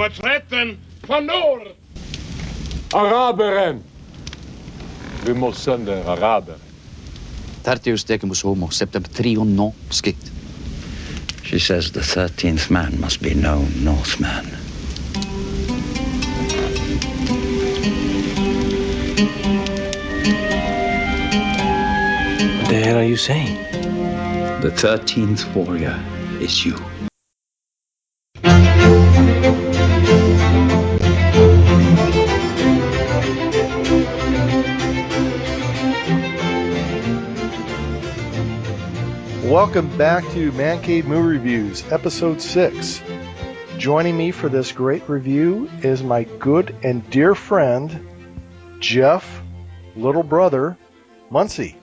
much 0.00 0.18
retten 0.18 0.78
van 1.06 1.24
Noord. 1.24 1.74
Araberen. 2.90 3.82
Vi 5.24 5.34
måste 5.34 5.62
sända 5.62 6.04
araber. 6.04 6.54
Tertius 7.62 8.04
decimus 8.04 8.42
homo 8.42 8.70
septembrion 8.70 9.56
non 9.56 9.72
skit. 9.90 10.32
She 11.42 11.58
says 11.58 11.90
the 11.90 12.00
13th 12.00 12.70
man 12.70 13.00
must 13.00 13.20
be 13.20 13.34
no 13.34 13.64
Northman. 13.84 14.46
What 22.58 22.68
the 22.68 22.80
hell 22.84 22.96
are 22.96 23.08
you 23.08 23.16
saying? 23.16 23.58
The 24.60 24.70
13th 24.70 25.54
warrior 25.54 25.98
is 26.40 26.64
you. 26.64 26.89
Welcome 39.60 39.94
back 39.98 40.26
to 40.30 40.50
Man 40.52 40.80
Cave 40.80 41.06
Movie 41.06 41.36
Reviews, 41.36 41.84
Episode 41.92 42.40
6. 42.40 43.02
Joining 43.76 44.16
me 44.16 44.30
for 44.30 44.48
this 44.48 44.72
great 44.72 45.06
review 45.06 45.68
is 45.82 46.02
my 46.02 46.24
good 46.24 46.74
and 46.82 47.08
dear 47.10 47.34
friend, 47.34 48.08
Jeff, 48.78 49.42
little 49.94 50.22
brother, 50.22 50.78
Muncie. 51.28 51.76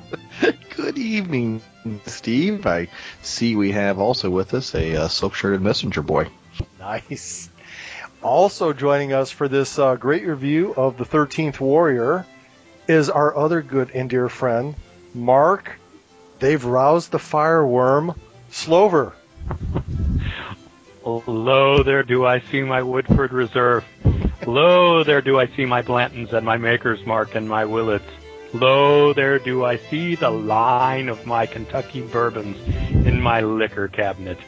Good 0.76 0.96
evening, 0.96 1.60
Steve. 2.06 2.66
I 2.66 2.88
see 3.20 3.54
we 3.54 3.72
have 3.72 3.98
also 3.98 4.30
with 4.30 4.54
us 4.54 4.74
a 4.74 4.96
uh, 4.96 5.08
silk-shirted 5.08 5.60
messenger 5.60 6.00
boy. 6.00 6.28
Nice. 6.78 7.50
Also 8.22 8.72
joining 8.72 9.12
us 9.12 9.30
for 9.30 9.46
this 9.46 9.78
uh, 9.78 9.94
great 9.96 10.26
review 10.26 10.72
of 10.74 10.96
The 10.96 11.04
13th 11.04 11.60
Warrior 11.60 12.24
is 12.88 13.10
our 13.10 13.36
other 13.36 13.60
good 13.60 13.90
and 13.90 14.08
dear 14.08 14.30
friend, 14.30 14.74
Mark. 15.12 15.79
They've 16.40 16.64
roused 16.64 17.10
the 17.10 17.18
fireworm, 17.18 18.18
Slover. 18.50 19.12
Lo, 21.04 21.82
there 21.82 22.02
do 22.02 22.26
I 22.26 22.40
see 22.40 22.62
my 22.62 22.82
Woodford 22.82 23.32
Reserve. 23.32 23.84
Lo, 24.46 25.04
there 25.04 25.20
do 25.20 25.38
I 25.38 25.46
see 25.48 25.66
my 25.66 25.82
Blantons 25.82 26.32
and 26.32 26.46
my 26.46 26.56
Maker's 26.56 27.04
Mark 27.04 27.34
and 27.34 27.48
my 27.48 27.66
Willets. 27.66 28.04
Lo, 28.54 29.12
there 29.12 29.38
do 29.38 29.64
I 29.64 29.76
see 29.76 30.14
the 30.14 30.30
line 30.30 31.08
of 31.08 31.26
my 31.26 31.46
Kentucky 31.46 32.00
bourbons 32.00 32.56
in 32.90 33.20
my 33.20 33.42
liquor 33.42 33.88
cabinet. 33.88 34.38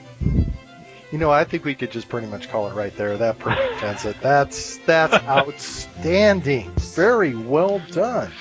You 1.13 1.19
know, 1.19 1.31
I 1.31 1.45
think 1.45 1.65
we 1.67 1.75
could 1.75 1.93
just 1.93 2.09
pretty 2.09 2.27
much 2.27 2.49
call 2.49 2.69
it 2.69 2.75
right 2.75 2.97
there. 2.97 3.19
That 3.19 3.47
ends 3.83 4.07
it. 4.07 4.17
That's 4.23 4.79
that's 4.79 5.13
outstanding. 5.29 6.71
Very 6.95 7.35
well 7.35 7.83
done. 7.91 8.33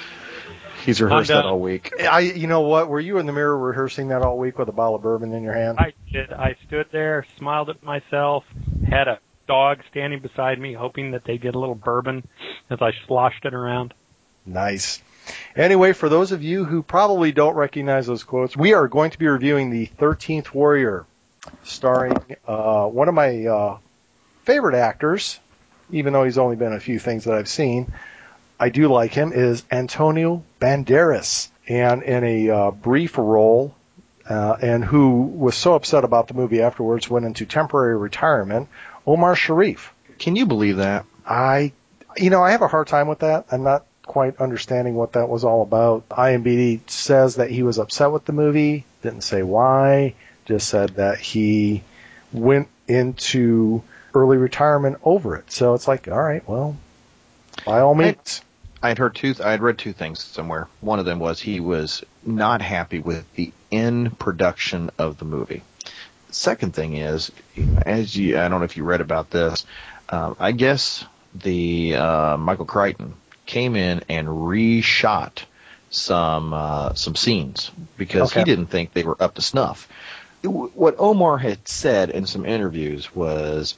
He's 0.86 1.02
rehearsed 1.02 1.30
that 1.30 1.46
all 1.46 1.60
week. 1.60 1.94
I, 2.00 2.20
you 2.20 2.48
know 2.48 2.62
what? 2.62 2.90
Were 2.90 3.00
you 3.00 3.18
in 3.18 3.26
the 3.26 3.34
mirror 3.34 3.58
rehearsing 3.58 4.10
that 4.10 4.22
all 4.22 4.38
week 4.38 4.58
with 4.58 4.70
a 4.70 4.72
bottle 4.72 4.96
of 4.96 5.02
bourbon 5.02 5.34
in 5.34 5.44
your 5.44 5.54
hand? 5.54 5.78
I 5.80 5.94
did. 6.12 6.32
I 6.34 6.56
stood 6.68 6.88
there, 6.92 7.26
smiled 7.38 7.70
at 7.70 7.84
myself, 7.84 8.44
had 8.90 9.08
a 9.08 9.20
dog 9.48 9.80
standing 9.90 10.20
beside 10.20 10.60
me, 10.60 10.74
hoping 10.74 11.12
that 11.12 11.24
they'd 11.26 11.42
get 11.42 11.56
a 11.56 11.60
little 11.60 11.76
bourbon 11.76 12.28
as 12.70 12.80
I 12.82 12.92
sloshed 13.08 13.46
it 13.46 13.54
around. 13.54 13.94
Nice. 14.46 15.02
Anyway, 15.56 15.94
for 15.94 16.10
those 16.10 16.32
of 16.32 16.42
you 16.44 16.66
who 16.66 16.82
probably 16.82 17.32
don't 17.32 17.56
recognize 17.56 18.08
those 18.08 18.24
quotes, 18.24 18.58
we 18.58 18.74
are 18.74 18.88
going 18.88 19.12
to 19.12 19.20
be 19.20 19.28
reviewing 19.28 19.70
the 19.70 19.88
13th 20.00 20.54
Warrior, 20.54 21.06
starring 21.64 22.18
uh, 22.48 22.88
one 22.88 23.08
of 23.08 23.14
my 23.14 23.46
uh, 23.46 23.78
favorite 24.44 24.76
actors, 24.76 25.40
even 25.92 26.14
though 26.14 26.24
he's 26.24 26.38
only 26.38 26.56
been 26.56 26.70
in 26.72 26.78
a 26.78 26.80
few 26.80 26.98
things 26.98 27.26
that 27.26 27.36
I've 27.36 27.50
seen. 27.50 27.92
I 28.62 28.70
do 28.70 28.90
like 28.90 29.12
him, 29.12 29.34
is 29.34 29.64
Antonio 29.72 30.44
Banderas. 30.60 31.50
And 31.68 32.04
in 32.04 32.24
a 32.24 32.50
uh, 32.52 32.72
brief 32.72 33.18
role, 33.18 33.74
uh, 34.30 34.56
and 34.62 34.86
who 34.86 35.24
was 35.24 35.56
so 35.56 35.74
upset 35.74 36.04
about 36.04 36.28
the 36.28 36.36
movie 36.36 36.62
afterwards, 36.62 37.10
went 37.10 37.26
into 37.26 37.48
temporary 37.48 37.98
retirement, 37.98 38.70
Omar 39.08 39.36
Sharif. 39.36 39.92
Can 40.20 40.36
you 40.36 40.46
believe 40.46 40.78
that? 40.78 41.08
I, 41.26 41.72
you 42.18 42.30
know, 42.30 42.44
I 42.44 42.52
have 42.52 42.62
a 42.62 42.68
hard 42.68 42.86
time 42.86 43.08
with 43.08 43.20
that. 43.20 43.48
I'm 43.52 43.64
not 43.64 43.88
quite 44.04 44.40
understanding 44.40 44.94
what 44.94 45.14
that 45.14 45.28
was 45.28 45.44
all 45.44 45.64
about. 45.64 46.08
IMDb 46.10 46.88
says 46.88 47.38
that 47.38 47.50
he 47.50 47.64
was 47.64 47.80
upset 47.80 48.12
with 48.12 48.26
the 48.26 48.34
movie, 48.34 48.86
didn't 49.02 49.22
say 49.22 49.42
why, 49.42 50.14
just 50.46 50.70
said 50.70 50.98
that 50.98 51.18
he 51.18 51.82
went 52.32 52.68
into 52.88 53.82
early 54.14 54.38
retirement 54.38 54.98
over 55.04 55.36
it. 55.38 55.52
So 55.52 55.74
it's 55.74 55.88
like, 55.88 56.08
all 56.08 56.22
right, 56.22 56.48
well, 56.48 56.78
by 57.66 57.80
all 57.80 57.96
means. 57.96 58.42
I 58.44 58.51
had 58.90 58.98
heard 58.98 59.16
two. 59.16 59.36
I 59.44 59.52
had 59.52 59.62
read 59.62 59.78
two 59.78 59.94
things 59.94 60.24
somewhere. 60.24 60.68
One 60.82 61.00
of 61.00 61.06
them 61.06 61.20
was 61.20 61.40
he 61.40 61.60
was 61.60 62.04
not 62.26 62.62
happy 62.62 63.00
with 63.00 63.32
the 63.36 63.52
end 63.72 64.18
production 64.18 64.90
of 64.98 65.18
the 65.18 65.26
movie. 65.26 65.64
Second 66.30 66.74
thing 66.74 66.96
is, 66.96 67.32
as 67.86 68.16
you, 68.16 68.40
I 68.40 68.48
don't 68.48 68.60
know 68.60 68.66
if 68.66 68.78
you 68.78 68.84
read 68.84 69.02
about 69.02 69.30
this. 69.30 69.66
Um, 70.10 70.36
I 70.40 70.52
guess 70.52 71.06
the 71.36 71.96
uh, 71.96 72.38
Michael 72.38 72.66
Crichton 72.66 73.14
came 73.46 73.76
in 73.76 74.04
and 74.10 74.28
reshot 74.28 75.44
some 75.90 76.54
uh, 76.54 76.94
some 76.94 77.16
scenes 77.16 77.72
because 77.98 78.34
he 78.34 78.44
didn't 78.44 78.68
think 78.68 78.94
they 78.94 79.04
were 79.04 79.22
up 79.22 79.36
to 79.36 79.42
snuff. 79.42 79.88
What 80.44 80.96
Omar 80.98 81.38
had 81.38 81.68
said 81.68 82.10
in 82.10 82.26
some 82.26 82.46
interviews 82.46 83.14
was 83.14 83.76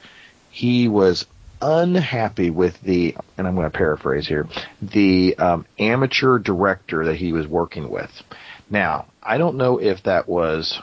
he 0.50 0.88
was 0.88 1.26
unhappy 1.64 2.50
with 2.50 2.80
the, 2.82 3.16
and 3.38 3.46
I'm 3.46 3.54
going 3.54 3.70
to 3.70 3.76
paraphrase 3.76 4.26
here, 4.28 4.46
the 4.82 5.36
um, 5.38 5.66
amateur 5.78 6.38
director 6.38 7.06
that 7.06 7.16
he 7.16 7.32
was 7.32 7.46
working 7.46 7.88
with. 7.90 8.10
Now, 8.70 9.06
I 9.22 9.38
don't 9.38 9.56
know 9.56 9.78
if 9.80 10.02
that 10.04 10.28
was, 10.28 10.80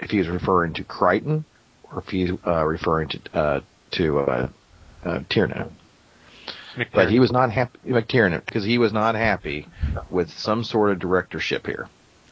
if 0.00 0.10
he 0.10 0.18
was 0.18 0.28
referring 0.28 0.74
to 0.74 0.84
Crichton 0.84 1.44
or 1.90 2.00
if 2.00 2.08
he's 2.08 2.30
uh, 2.46 2.64
referring 2.64 3.08
to 3.10 3.20
uh, 3.34 3.60
to 3.92 4.18
uh, 4.20 4.48
uh, 5.04 5.20
Tiernan. 5.28 5.74
But 6.92 7.10
he 7.10 7.18
was 7.18 7.32
not 7.32 7.50
happy, 7.50 7.78
McTiernan, 7.86 8.44
because 8.44 8.64
he 8.64 8.78
was 8.78 8.92
not 8.92 9.14
happy 9.16 9.66
with 10.10 10.30
some 10.30 10.62
sort 10.62 10.90
of 10.92 10.98
directorship 11.00 11.66
here. 11.66 11.88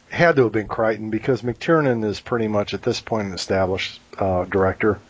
Had 0.09 0.37
to 0.37 0.45
have 0.45 0.53
been 0.53 0.69
Crichton 0.69 1.11
because 1.11 1.43
McTiernan 1.43 2.05
is 2.05 2.21
pretty 2.21 2.47
much 2.47 2.73
at 2.73 2.83
this 2.83 3.01
point 3.01 3.27
an 3.29 3.35
established 3.35 4.01
uh, 4.19 4.45
director. 4.45 5.01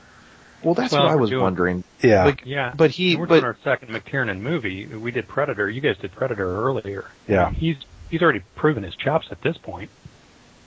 Well, 0.62 0.72
that's 0.72 0.92
Well, 0.92 1.02
what 1.02 1.12
I 1.12 1.16
was 1.16 1.28
doing- 1.30 1.42
wondering. 1.42 1.84
Yeah. 2.02 2.24
Like, 2.26 2.42
Yeah, 2.44 2.72
but 2.76 2.90
he, 2.90 3.16
we're 3.16 3.26
but 3.26 3.34
doing 3.36 3.44
our 3.44 3.56
second 3.64 3.88
McTiernan 3.88 4.40
movie. 4.40 4.86
We 4.86 5.10
did 5.10 5.26
Predator. 5.28 5.68
You 5.68 5.80
guys 5.80 5.96
did 5.98 6.12
Predator 6.12 6.64
earlier. 6.64 7.04
Yeah. 7.26 7.50
He's 7.50 7.76
he's 8.10 8.22
already 8.22 8.42
proven 8.54 8.82
his 8.82 8.94
chops 8.94 9.28
at 9.30 9.40
this 9.42 9.56
point. 9.56 9.90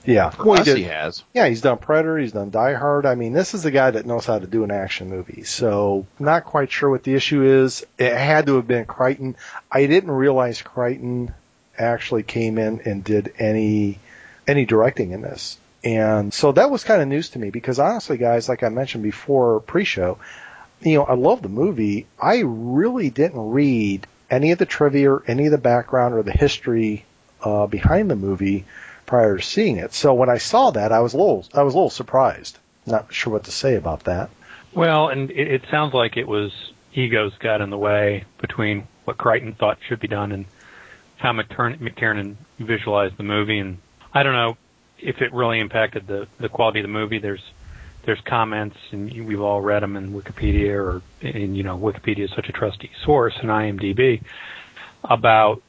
Yeah. 0.04 0.30
for 0.30 0.44
Well, 0.44 0.58
he 0.58 0.64
did- 0.64 0.78
he 0.78 0.84
has. 0.84 1.22
Yeah, 1.34 1.46
he's 1.48 1.60
done 1.60 1.78
Predator, 1.78 2.18
he's 2.18 2.32
done 2.32 2.50
Die 2.50 2.74
Hard. 2.74 3.06
I 3.06 3.14
mean, 3.14 3.32
this 3.32 3.54
is 3.54 3.64
a 3.64 3.70
guy 3.70 3.90
that 3.90 4.06
knows 4.06 4.24
how 4.26 4.38
to 4.38 4.46
do 4.46 4.64
an 4.64 4.70
action 4.70 5.08
movie. 5.10 5.44
So, 5.44 6.06
not 6.18 6.44
quite 6.44 6.70
sure 6.72 6.88
what 6.90 7.02
the 7.04 7.14
issue 7.14 7.42
is. 7.44 7.84
It 7.98 8.16
had 8.16 8.46
to 8.46 8.56
have 8.56 8.66
been 8.66 8.86
Crichton. 8.86 9.36
I 9.70 9.86
didn't 9.86 10.10
realize 10.10 10.62
Crichton 10.62 11.32
actually 11.78 12.22
came 12.22 12.58
in 12.58 12.80
and 12.84 13.04
did 13.04 13.32
any 13.38 13.98
any 14.46 14.64
directing 14.64 15.12
in 15.12 15.20
this. 15.22 15.58
And 15.84 16.34
so 16.34 16.52
that 16.52 16.70
was 16.70 16.84
kind 16.84 17.00
of 17.00 17.08
news 17.08 17.30
to 17.30 17.38
me 17.38 17.50
because 17.50 17.78
honestly, 17.78 18.18
guys, 18.18 18.48
like 18.48 18.62
I 18.62 18.68
mentioned 18.68 19.02
before 19.02 19.60
pre-show, 19.60 20.18
you 20.80 20.96
know, 20.96 21.04
I 21.04 21.14
love 21.14 21.42
the 21.42 21.48
movie. 21.48 22.06
I 22.20 22.42
really 22.44 23.10
didn't 23.10 23.50
read 23.50 24.06
any 24.30 24.52
of 24.52 24.58
the 24.58 24.66
trivia, 24.66 25.12
or 25.12 25.24
any 25.26 25.46
of 25.46 25.52
the 25.52 25.58
background, 25.58 26.14
or 26.14 26.22
the 26.22 26.32
history 26.32 27.04
uh, 27.42 27.66
behind 27.66 28.10
the 28.10 28.16
movie 28.16 28.64
prior 29.06 29.36
to 29.38 29.42
seeing 29.42 29.76
it. 29.76 29.92
So 29.92 30.14
when 30.14 30.30
I 30.30 30.38
saw 30.38 30.70
that, 30.70 30.92
I 30.92 31.00
was 31.00 31.14
a 31.14 31.16
little, 31.16 31.44
I 31.52 31.62
was 31.62 31.74
a 31.74 31.76
little 31.76 31.90
surprised. 31.90 32.58
Not 32.86 33.12
sure 33.12 33.32
what 33.32 33.44
to 33.44 33.50
say 33.50 33.74
about 33.74 34.04
that. 34.04 34.30
Well, 34.72 35.08
and 35.08 35.30
it, 35.30 35.48
it 35.48 35.62
sounds 35.70 35.94
like 35.94 36.16
it 36.16 36.28
was 36.28 36.52
egos 36.94 37.36
got 37.38 37.60
in 37.60 37.70
the 37.70 37.78
way 37.78 38.24
between 38.38 38.86
what 39.04 39.18
Crichton 39.18 39.54
thought 39.54 39.78
should 39.88 40.00
be 40.00 40.08
done 40.08 40.32
and 40.32 40.44
how 41.16 41.32
McTiernan, 41.32 41.78
McTiernan 41.78 42.36
visualized 42.58 43.16
the 43.16 43.22
movie. 43.22 43.58
And 43.58 43.78
I 44.14 44.22
don't 44.22 44.32
know 44.32 44.56
if 44.98 45.20
it 45.20 45.32
really 45.32 45.60
impacted 45.60 46.06
the 46.06 46.28
the 46.38 46.48
quality 46.48 46.80
of 46.80 46.84
the 46.84 46.88
movie. 46.88 47.18
There's 47.18 47.42
there's 48.10 48.20
comments, 48.22 48.76
and 48.90 49.08
we've 49.24 49.40
all 49.40 49.60
read 49.60 49.84
them 49.84 49.96
in 49.96 50.12
Wikipedia, 50.12 50.74
or 50.74 51.00
and 51.22 51.56
you 51.56 51.62
know 51.62 51.78
Wikipedia 51.78 52.24
is 52.24 52.30
such 52.34 52.48
a 52.48 52.52
trusty 52.52 52.90
source, 53.04 53.34
and 53.40 53.48
IMDb 53.48 54.20
about 55.04 55.62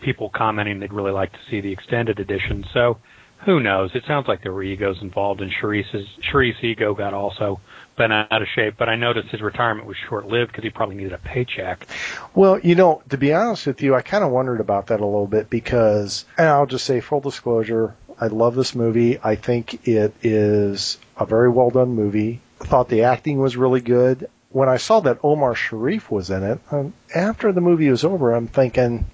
people 0.00 0.30
commenting 0.30 0.80
they'd 0.80 0.92
really 0.92 1.12
like 1.12 1.32
to 1.32 1.38
see 1.48 1.60
the 1.60 1.70
extended 1.70 2.18
edition. 2.18 2.66
So 2.74 2.98
who 3.44 3.60
knows? 3.60 3.92
It 3.94 4.02
sounds 4.04 4.26
like 4.26 4.42
there 4.42 4.52
were 4.52 4.64
egos 4.64 5.00
involved, 5.00 5.42
and 5.42 5.52
Sharice's 5.52 6.08
Sharice's 6.28 6.64
ego 6.64 6.92
got 6.92 7.14
also 7.14 7.60
bent 7.96 8.12
out 8.12 8.42
of 8.42 8.48
shape. 8.48 8.74
But 8.76 8.88
I 8.88 8.96
noticed 8.96 9.28
his 9.28 9.40
retirement 9.40 9.86
was 9.86 9.96
short 10.08 10.26
lived 10.26 10.50
because 10.50 10.64
he 10.64 10.70
probably 10.70 10.96
needed 10.96 11.12
a 11.12 11.18
paycheck. 11.18 11.86
Well, 12.34 12.58
you 12.58 12.74
know, 12.74 13.02
to 13.10 13.16
be 13.16 13.32
honest 13.32 13.68
with 13.68 13.80
you, 13.80 13.94
I 13.94 14.02
kind 14.02 14.24
of 14.24 14.32
wondered 14.32 14.58
about 14.58 14.88
that 14.88 15.00
a 15.00 15.06
little 15.06 15.28
bit 15.28 15.48
because, 15.48 16.24
and 16.36 16.48
I'll 16.48 16.66
just 16.66 16.84
say 16.84 17.00
full 17.00 17.20
disclosure, 17.20 17.94
I 18.20 18.26
love 18.26 18.54
this 18.54 18.74
movie. 18.74 19.18
I 19.18 19.34
think 19.34 19.88
it 19.88 20.14
is 20.22 20.98
a 21.16 21.24
very 21.24 21.48
well 21.48 21.70
done 21.70 21.94
movie. 21.94 22.40
I 22.60 22.66
thought 22.66 22.90
the 22.90 23.04
acting 23.04 23.38
was 23.38 23.56
really 23.56 23.80
good. 23.80 24.28
when 24.50 24.68
I 24.68 24.76
saw 24.76 25.00
that 25.00 25.20
Omar 25.22 25.54
Sharif 25.54 26.10
was 26.10 26.28
in 26.28 26.42
it, 26.42 26.60
um, 26.70 26.92
after 27.14 27.52
the 27.52 27.60
movie 27.60 27.88
was 27.88 28.04
over, 28.04 28.32
I'm 28.34 28.48
thinking, 28.48 29.06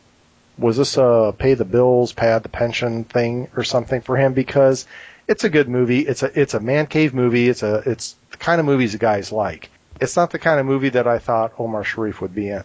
was 0.58 0.78
this 0.78 0.96
a 0.96 1.34
pay 1.36 1.54
the 1.54 1.64
bills, 1.64 2.12
pad 2.12 2.42
the 2.42 2.48
pension 2.48 3.04
thing 3.04 3.48
or 3.54 3.62
something 3.62 4.00
for 4.00 4.16
him? 4.16 4.32
Because 4.32 4.86
it's 5.28 5.44
a 5.44 5.50
good 5.50 5.68
movie. 5.68 6.00
It's 6.00 6.22
a 6.22 6.40
it's 6.40 6.54
a 6.54 6.60
man 6.60 6.86
cave 6.86 7.14
movie. 7.14 7.48
It's 7.48 7.62
a 7.62 7.82
it's 7.86 8.16
the 8.30 8.38
kind 8.38 8.60
of 8.60 8.66
movies 8.66 8.92
the 8.92 8.98
guys 8.98 9.30
like. 9.30 9.70
It's 10.00 10.16
not 10.16 10.30
the 10.30 10.38
kind 10.38 10.58
of 10.58 10.66
movie 10.66 10.90
that 10.90 11.06
I 11.06 11.18
thought 11.18 11.52
Omar 11.58 11.84
Sharif 11.84 12.20
would 12.20 12.34
be 12.34 12.48
in. 12.48 12.64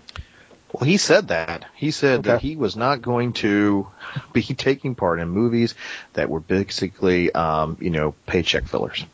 Well, 0.73 0.85
he 0.85 0.97
said 0.97 1.29
that. 1.29 1.65
He 1.75 1.91
said 1.91 2.23
that 2.23 2.41
he 2.41 2.56
was 2.56 2.75
not 2.75 3.01
going 3.01 3.33
to 3.33 3.88
be 4.33 4.41
taking 4.44 4.95
part 4.95 5.19
in 5.19 5.29
movies 5.29 5.75
that 6.13 6.29
were 6.29 6.39
basically, 6.39 7.31
um, 7.33 7.77
you 7.79 7.89
know, 7.89 8.13
paycheck 8.25 8.65
fillers. 8.65 9.06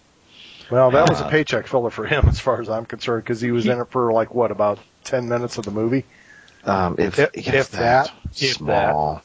Well, 0.69 0.92
that 0.92 1.09
was 1.09 1.21
a 1.21 1.25
Uh, 1.25 1.30
paycheck 1.30 1.68
filler 1.68 1.89
for 1.89 2.06
him, 2.06 2.25
as 2.30 2.39
far 2.39 2.62
as 2.62 2.69
I'm 2.69 2.86
concerned, 2.86 3.24
because 3.24 3.42
he 3.42 3.51
was 3.51 3.65
in 3.65 3.80
it 3.80 3.89
for 3.89 4.12
like 4.12 4.33
what 4.36 4.51
about 4.51 4.80
ten 5.04 5.30
minutes 5.30 5.57
of 5.57 5.65
the 5.65 5.71
movie. 5.71 6.06
Um, 6.65 6.95
if, 7.00 7.18
If- 7.19 7.30
if, 7.33 7.54
if 7.54 7.71
that. 7.71 8.12
If 8.36 8.53
small. 8.57 9.24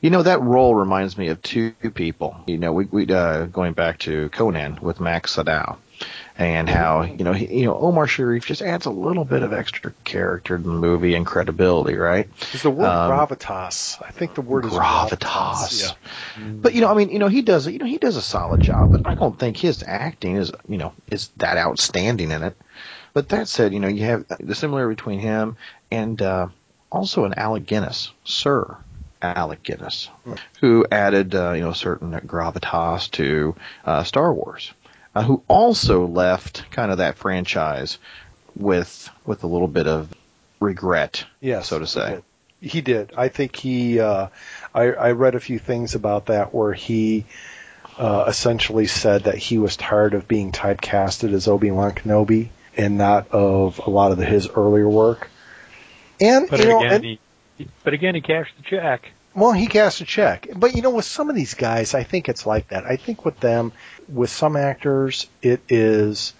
You 0.00 0.08
know 0.10 0.22
that 0.22 0.40
role 0.40 0.74
reminds 0.74 1.18
me 1.18 1.28
of 1.28 1.42
two 1.42 1.72
people. 1.94 2.36
You 2.46 2.56
know, 2.58 2.72
we 2.72 2.86
we 2.86 3.06
uh, 3.06 3.44
going 3.46 3.74
back 3.74 3.98
to 4.00 4.30
Conan 4.30 4.78
with 4.80 4.98
Max 4.98 5.32
Sydow, 5.32 5.78
and 6.40 6.70
how 6.70 7.02
you 7.02 7.22
know 7.22 7.34
he, 7.34 7.58
you 7.60 7.66
know 7.66 7.76
Omar 7.78 8.06
Sharif 8.06 8.46
just 8.46 8.62
adds 8.62 8.86
a 8.86 8.90
little 8.90 9.26
bit 9.26 9.42
of 9.42 9.52
extra 9.52 9.92
character 10.04 10.56
to 10.56 10.62
the 10.62 10.68
movie 10.70 11.14
and 11.14 11.26
credibility, 11.26 11.96
right? 11.96 12.28
Is 12.54 12.62
the 12.62 12.70
word 12.70 12.86
Um, 12.86 13.10
gravitas? 13.10 14.02
I 14.02 14.10
think 14.10 14.34
the 14.34 14.40
word 14.40 14.64
is 14.64 14.72
gravitas. 14.72 15.94
Yeah. 16.38 16.42
But 16.42 16.74
you 16.74 16.80
know, 16.80 16.88
I 16.88 16.94
mean, 16.94 17.10
you 17.10 17.18
know, 17.18 17.28
he 17.28 17.42
does 17.42 17.66
you 17.68 17.78
know 17.78 17.84
he 17.86 17.98
does 17.98 18.16
a 18.16 18.22
solid 18.22 18.62
job, 18.62 18.90
but 18.90 19.02
I 19.04 19.14
don't 19.14 19.38
think 19.38 19.58
his 19.58 19.84
acting 19.86 20.36
is 20.36 20.50
you 20.66 20.78
know 20.78 20.94
is 21.10 21.28
that 21.36 21.58
outstanding 21.58 22.30
in 22.30 22.42
it. 22.42 22.56
But 23.12 23.28
that 23.30 23.46
said, 23.48 23.74
you 23.74 23.80
know, 23.80 23.88
you 23.88 24.04
have 24.04 24.24
the 24.40 24.54
similarity 24.54 24.94
between 24.94 25.18
him 25.18 25.56
and 25.90 26.20
uh, 26.22 26.48
also 26.90 27.24
an 27.24 27.34
Alec 27.34 27.66
Guinness, 27.66 28.12
Sir 28.24 28.76
Alec 29.20 29.62
Guinness, 29.62 30.08
who 30.60 30.86
added 30.90 31.34
uh, 31.34 31.52
you 31.52 31.60
know 31.60 31.72
certain 31.74 32.12
gravitas 32.12 33.10
to 33.10 33.56
uh, 33.84 34.04
Star 34.04 34.32
Wars, 34.32 34.72
uh, 35.14 35.22
who 35.22 35.42
also 35.48 36.06
left 36.06 36.70
kind 36.70 36.90
of 36.90 36.98
that 36.98 37.16
franchise 37.16 37.98
with 38.56 39.08
with 39.24 39.44
a 39.44 39.46
little 39.46 39.68
bit 39.68 39.86
of 39.86 40.12
regret, 40.60 41.24
Yes, 41.40 41.68
so 41.68 41.78
to 41.78 41.86
say. 41.86 42.08
He 42.08 42.12
did. 42.14 42.24
He 42.72 42.80
did. 42.82 43.12
I 43.16 43.28
think 43.28 43.56
he. 43.56 44.00
Uh, 44.00 44.28
I, 44.74 44.82
I 44.92 45.12
read 45.12 45.34
a 45.34 45.40
few 45.40 45.58
things 45.58 45.94
about 45.94 46.26
that 46.26 46.52
where 46.52 46.72
he 46.74 47.24
uh, 47.96 48.24
essentially 48.28 48.86
said 48.86 49.24
that 49.24 49.36
he 49.38 49.56
was 49.58 49.76
tired 49.76 50.14
of 50.14 50.28
being 50.28 50.52
typecasted 50.52 51.32
as 51.32 51.48
Obi 51.48 51.70
Wan 51.70 51.92
Kenobi 51.92 52.50
and 52.76 52.98
not 52.98 53.30
of 53.30 53.78
a 53.78 53.90
lot 53.90 54.12
of 54.12 54.18
the, 54.18 54.26
his 54.26 54.48
earlier 54.48 54.88
work. 54.88 55.30
And 56.20 56.48
But 56.50 56.60
you 56.60 56.66
know, 56.66 56.78
again, 56.80 56.92
and- 56.92 57.04
he, 57.04 57.68
but 57.82 57.94
again, 57.94 58.14
he 58.14 58.20
cashed 58.20 58.54
the 58.56 58.62
check. 58.62 59.10
Well, 59.34 59.52
he 59.52 59.66
cast 59.66 60.00
a 60.00 60.04
check. 60.04 60.48
But 60.56 60.74
you 60.74 60.82
know, 60.82 60.90
with 60.90 61.04
some 61.04 61.30
of 61.30 61.36
these 61.36 61.54
guys, 61.54 61.94
I 61.94 62.02
think 62.02 62.28
it's 62.28 62.46
like 62.46 62.68
that. 62.68 62.84
I 62.84 62.96
think 62.96 63.24
with 63.24 63.38
them, 63.40 63.72
with 64.08 64.30
some 64.30 64.56
actors, 64.56 65.28
it 65.40 65.60
is, 65.68 66.32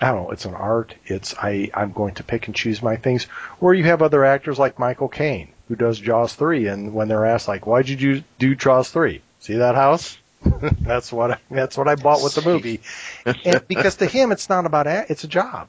I 0.00 0.06
don't 0.12 0.24
know, 0.24 0.30
it's 0.30 0.44
an 0.44 0.54
art. 0.54 0.94
It's, 1.06 1.34
I, 1.36 1.70
I'm 1.74 1.92
going 1.92 2.14
to 2.14 2.22
pick 2.24 2.46
and 2.46 2.54
choose 2.54 2.82
my 2.82 2.96
things. 2.96 3.26
Or 3.60 3.74
you 3.74 3.84
have 3.84 4.00
other 4.02 4.24
actors 4.24 4.58
like 4.58 4.78
Michael 4.78 5.08
Caine, 5.08 5.48
who 5.68 5.74
does 5.74 5.98
Jaws 5.98 6.34
3, 6.34 6.68
and 6.68 6.94
when 6.94 7.08
they're 7.08 7.26
asked, 7.26 7.48
like, 7.48 7.66
why'd 7.66 7.88
you 7.88 7.96
do, 7.96 8.22
do 8.38 8.54
Jaws 8.54 8.90
3? 8.90 9.20
See 9.40 9.54
that 9.56 9.74
house? 9.74 10.16
that's 10.82 11.12
what 11.12 11.32
I, 11.32 11.38
that's 11.50 11.76
what 11.76 11.88
I 11.88 11.96
bought 11.96 12.22
with 12.22 12.34
the 12.36 12.42
movie. 12.42 12.80
And 13.44 13.66
because 13.66 13.96
to 13.96 14.06
him, 14.06 14.30
it's 14.30 14.48
not 14.48 14.66
about, 14.66 14.86
a- 14.86 15.06
it's 15.10 15.24
a 15.24 15.28
job. 15.28 15.68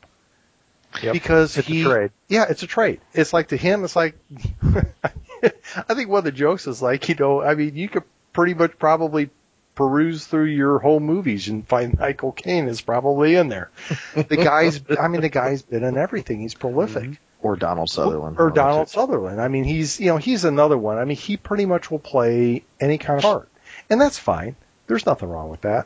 Yep. 1.01 1.13
Because 1.13 1.57
It's 1.57 1.67
a 1.67 1.71
he, 1.71 1.83
trade. 1.83 2.11
yeah, 2.27 2.45
it's 2.49 2.63
a 2.63 2.67
trade. 2.67 3.01
It's 3.13 3.33
like 3.33 3.47
to 3.49 3.57
him, 3.57 3.83
it's 3.83 3.95
like, 3.95 4.15
I 5.89 5.93
think 5.93 6.09
one 6.09 6.19
of 6.19 6.23
the 6.25 6.31
jokes 6.31 6.67
is 6.67 6.81
like, 6.81 7.09
you 7.09 7.15
know, 7.15 7.41
I 7.41 7.55
mean, 7.55 7.75
you 7.75 7.89
could 7.89 8.03
pretty 8.33 8.53
much 8.53 8.77
probably 8.77 9.29
peruse 9.75 10.25
through 10.25 10.45
your 10.45 10.79
whole 10.79 10.99
movies 10.99 11.47
and 11.47 11.67
find 11.67 11.97
Michael 11.99 12.31
Caine 12.31 12.67
is 12.67 12.81
probably 12.81 13.35
in 13.35 13.47
there. 13.47 13.69
The 14.15 14.23
guy's, 14.37 14.81
I 14.99 15.07
mean, 15.07 15.21
the 15.21 15.29
guy's 15.29 15.61
been 15.61 15.83
in 15.83 15.97
everything. 15.97 16.39
He's 16.39 16.55
prolific. 16.55 17.03
Mm-hmm. 17.03 17.13
Or 17.43 17.55
Donald 17.55 17.87
Sutherland, 17.87 18.37
Or 18.39 18.49
Donald 18.49 18.89
Sutherland. 18.89 19.39
I 19.39 19.47
mean, 19.47 19.63
he's, 19.63 19.99
you 19.99 20.07
know, 20.07 20.17
he's 20.17 20.43
another 20.43 20.75
one. 20.77 20.97
I 20.97 21.05
mean, 21.05 21.17
he 21.17 21.37
pretty 21.37 21.67
much 21.67 21.91
will 21.91 21.99
play 21.99 22.63
any 22.79 22.97
kind 22.97 23.19
of 23.19 23.23
part. 23.23 23.49
And 23.91 24.01
that's 24.01 24.17
fine. 24.17 24.55
There's 24.87 25.05
nothing 25.05 25.29
wrong 25.29 25.49
with 25.49 25.61
that. 25.61 25.85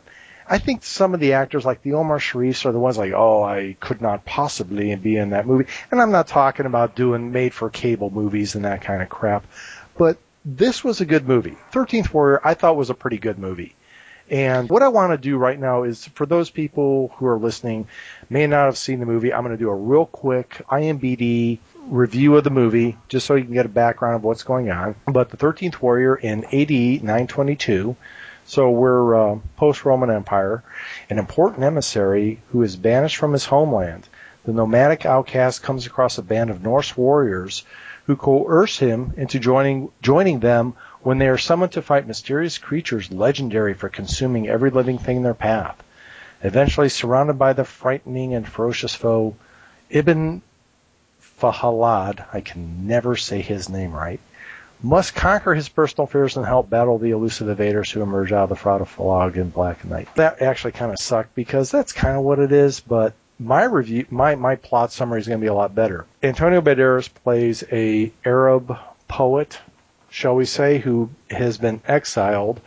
I 0.51 0.57
think 0.57 0.83
some 0.83 1.13
of 1.13 1.21
the 1.21 1.31
actors, 1.33 1.63
like 1.63 1.81
the 1.81 1.93
Omar 1.93 2.19
Sharifs, 2.19 2.65
are 2.65 2.73
the 2.73 2.79
ones 2.79 2.97
like, 2.97 3.13
oh, 3.13 3.41
I 3.41 3.77
could 3.79 4.01
not 4.01 4.25
possibly 4.25 4.93
be 4.97 5.15
in 5.15 5.29
that 5.29 5.47
movie. 5.47 5.71
And 5.89 6.01
I'm 6.01 6.11
not 6.11 6.27
talking 6.27 6.65
about 6.65 6.93
doing 6.93 7.31
made 7.31 7.53
for 7.53 7.69
cable 7.69 8.09
movies 8.09 8.55
and 8.55 8.65
that 8.65 8.81
kind 8.81 9.01
of 9.01 9.07
crap. 9.07 9.45
But 9.97 10.17
this 10.43 10.83
was 10.83 10.99
a 10.99 11.05
good 11.05 11.25
movie. 11.25 11.55
13th 11.71 12.13
Warrior, 12.13 12.41
I 12.43 12.55
thought 12.55 12.75
was 12.75 12.89
a 12.89 12.93
pretty 12.93 13.17
good 13.17 13.39
movie. 13.39 13.75
And 14.29 14.69
what 14.69 14.83
I 14.83 14.89
want 14.89 15.13
to 15.13 15.17
do 15.17 15.37
right 15.37 15.57
now 15.57 15.83
is 15.83 16.05
for 16.07 16.25
those 16.25 16.49
people 16.49 17.13
who 17.15 17.27
are 17.27 17.39
listening, 17.39 17.87
may 18.29 18.45
not 18.45 18.65
have 18.65 18.77
seen 18.77 18.99
the 18.99 19.05
movie, 19.05 19.33
I'm 19.33 19.43
going 19.43 19.55
to 19.55 19.63
do 19.63 19.69
a 19.69 19.75
real 19.75 20.05
quick 20.05 20.63
IMBD 20.69 21.59
review 21.85 22.35
of 22.35 22.43
the 22.43 22.49
movie 22.49 22.97
just 23.07 23.25
so 23.25 23.35
you 23.35 23.45
can 23.45 23.53
get 23.53 23.65
a 23.65 23.69
background 23.69 24.15
of 24.15 24.23
what's 24.25 24.43
going 24.43 24.69
on. 24.69 24.95
But 25.05 25.29
the 25.29 25.37
13th 25.37 25.81
Warrior 25.81 26.17
in 26.17 26.43
AD 26.43 27.03
922, 27.03 27.95
so 28.45 28.69
we're 28.69 29.15
uh, 29.15 29.39
post-Roman 29.57 30.09
Empire, 30.09 30.63
an 31.09 31.19
important 31.19 31.63
emissary 31.63 32.41
who 32.49 32.61
is 32.63 32.75
banished 32.75 33.17
from 33.17 33.33
his 33.33 33.45
homeland. 33.45 34.07
The 34.43 34.53
nomadic 34.53 35.05
outcast 35.05 35.63
comes 35.63 35.85
across 35.85 36.17
a 36.17 36.23
band 36.23 36.49
of 36.49 36.63
Norse 36.63 36.97
warriors 36.97 37.63
who 38.07 38.15
coerce 38.15 38.79
him 38.79 39.13
into 39.17 39.39
joining 39.39 39.91
joining 40.01 40.39
them 40.39 40.73
when 41.01 41.17
they 41.17 41.27
are 41.27 41.37
summoned 41.37 41.73
to 41.73 41.81
fight 41.81 42.07
mysterious 42.07 42.57
creatures 42.57 43.11
legendary 43.11 43.73
for 43.73 43.89
consuming 43.89 44.47
every 44.47 44.69
living 44.69 44.97
thing 44.97 45.17
in 45.17 45.23
their 45.23 45.33
path. 45.33 45.81
Eventually 46.43 46.89
surrounded 46.89 47.37
by 47.37 47.53
the 47.53 47.63
frightening 47.63 48.33
and 48.33 48.47
ferocious 48.47 48.95
foe, 48.95 49.35
Ibn 49.89 50.41
Fahalad, 51.39 52.25
I 52.33 52.41
can 52.41 52.87
never 52.87 53.15
say 53.15 53.41
his 53.41 53.69
name 53.69 53.93
right, 53.93 54.19
must 54.83 55.15
conquer 55.15 55.53
his 55.53 55.69
personal 55.69 56.07
fears 56.07 56.37
and 56.37 56.45
help 56.45 56.69
battle 56.69 56.97
the 56.97 57.11
elusive 57.11 57.47
invaders 57.47 57.91
who 57.91 58.01
emerge 58.01 58.31
out 58.31 58.43
of 58.43 58.49
the 58.49 58.55
Frauda 58.55 58.87
Fog 58.87 59.37
in 59.37 59.49
Black 59.49 59.85
Night. 59.85 60.07
That 60.15 60.41
actually 60.41 60.71
kind 60.71 60.91
of 60.91 60.99
sucked 60.99 61.35
because 61.35 61.71
that's 61.71 61.93
kind 61.93 62.17
of 62.17 62.23
what 62.23 62.39
it 62.39 62.51
is, 62.51 62.79
but 62.79 63.13
my 63.39 63.63
review, 63.63 64.05
my, 64.09 64.35
my 64.35 64.55
plot 64.55 64.91
summary 64.91 65.19
is 65.19 65.27
going 65.27 65.39
to 65.39 65.43
be 65.43 65.47
a 65.47 65.53
lot 65.53 65.73
better. 65.73 66.05
Antonio 66.21 66.61
Banderas 66.61 67.09
plays 67.23 67.63
a 67.71 68.11
Arab 68.25 68.77
poet, 69.07 69.59
shall 70.09 70.35
we 70.35 70.45
say, 70.45 70.77
who 70.79 71.09
has 71.29 71.57
been 71.57 71.81
exiled 71.87 72.61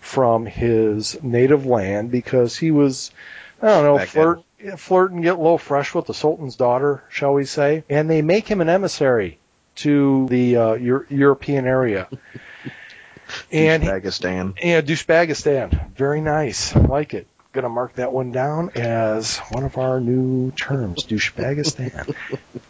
from 0.00 0.46
his 0.46 1.22
native 1.22 1.66
land 1.66 2.10
because 2.10 2.56
he 2.56 2.70
was, 2.70 3.12
I 3.60 3.68
don't 3.68 3.84
know, 3.84 3.96
Back 3.98 4.08
flirt, 4.08 4.42
flirt 4.76 5.12
and 5.12 5.22
get 5.22 5.34
a 5.34 5.40
little 5.40 5.58
fresh 5.58 5.94
with 5.94 6.06
the 6.06 6.14
Sultan's 6.14 6.56
daughter, 6.56 7.04
shall 7.08 7.34
we 7.34 7.44
say, 7.44 7.84
and 7.88 8.10
they 8.10 8.22
make 8.22 8.48
him 8.48 8.60
an 8.60 8.68
emissary 8.68 9.38
to 9.76 10.26
the 10.28 10.56
uh, 10.56 10.74
Euro- 10.74 11.06
European 11.08 11.66
area. 11.66 12.08
and 13.52 13.82
Pakistan. 13.82 14.54
yeah, 14.62 14.80
douchebagistan. 14.80 15.94
Very 15.94 16.20
nice. 16.20 16.74
I 16.76 16.80
like 16.80 17.14
it. 17.14 17.26
Gonna 17.52 17.68
mark 17.68 17.94
that 17.96 18.12
one 18.12 18.32
down 18.32 18.70
as 18.76 19.38
one 19.50 19.64
of 19.64 19.76
our 19.76 20.00
new 20.00 20.50
terms, 20.52 21.04
douchebagistan. 21.04 22.14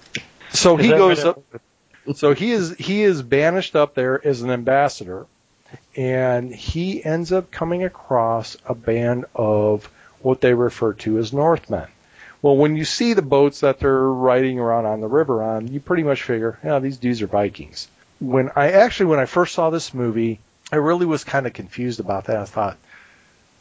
so 0.51 0.77
Is 0.79 0.85
he 0.85 0.91
that 0.91 0.99
goes 0.99 1.25
what 1.25 1.39
up. 1.39 1.43
So 2.17 2.35
he 2.35 2.51
is 2.51 2.75
he 2.79 3.03
is 3.03 3.23
banished 3.23 3.77
up 3.77 3.95
there 3.95 4.27
as 4.27 4.43
an 4.43 4.51
ambassador, 4.51 5.27
and 5.97 6.53
he 6.53 7.05
ends 7.05 7.31
up 7.33 7.53
coming 7.53 7.85
across 7.85 8.57
a 8.67 8.75
band 8.75 9.25
of 9.37 9.89
what 10.21 10.41
they 10.41 10.53
refer 10.53 10.95
to 10.95 11.19
as 11.19 11.33
Northmen. 11.33 11.87
Well, 12.43 12.57
when 12.57 12.75
you 12.75 12.85
see 12.85 13.15
the 13.15 13.23
boats 13.23 13.61
that 13.61 13.79
they're 13.79 13.93
riding 13.93 14.59
around 14.59 14.87
on 14.87 15.01
the 15.01 15.07
river 15.07 15.43
on, 15.43 15.69
you 15.69 15.79
pretty 15.79 16.03
much 16.03 16.25
figure, 16.25 16.59
yeah, 16.65 16.81
these 16.81 16.97
dudes 16.97 17.23
are 17.23 17.29
Vikings. 17.29 17.87
When 18.19 18.51
I 18.57 18.73
actually, 18.73 19.07
when 19.07 19.21
I 19.21 19.27
first 19.27 19.55
saw 19.55 19.71
this 19.71 19.95
movie, 19.95 20.41
I 20.73 20.77
really 20.77 21.07
was 21.07 21.23
kind 21.23 21.47
of 21.47 21.53
confused 21.53 22.01
about 22.01 22.25
that. 22.25 22.37
I 22.37 22.45
thought, 22.45 22.77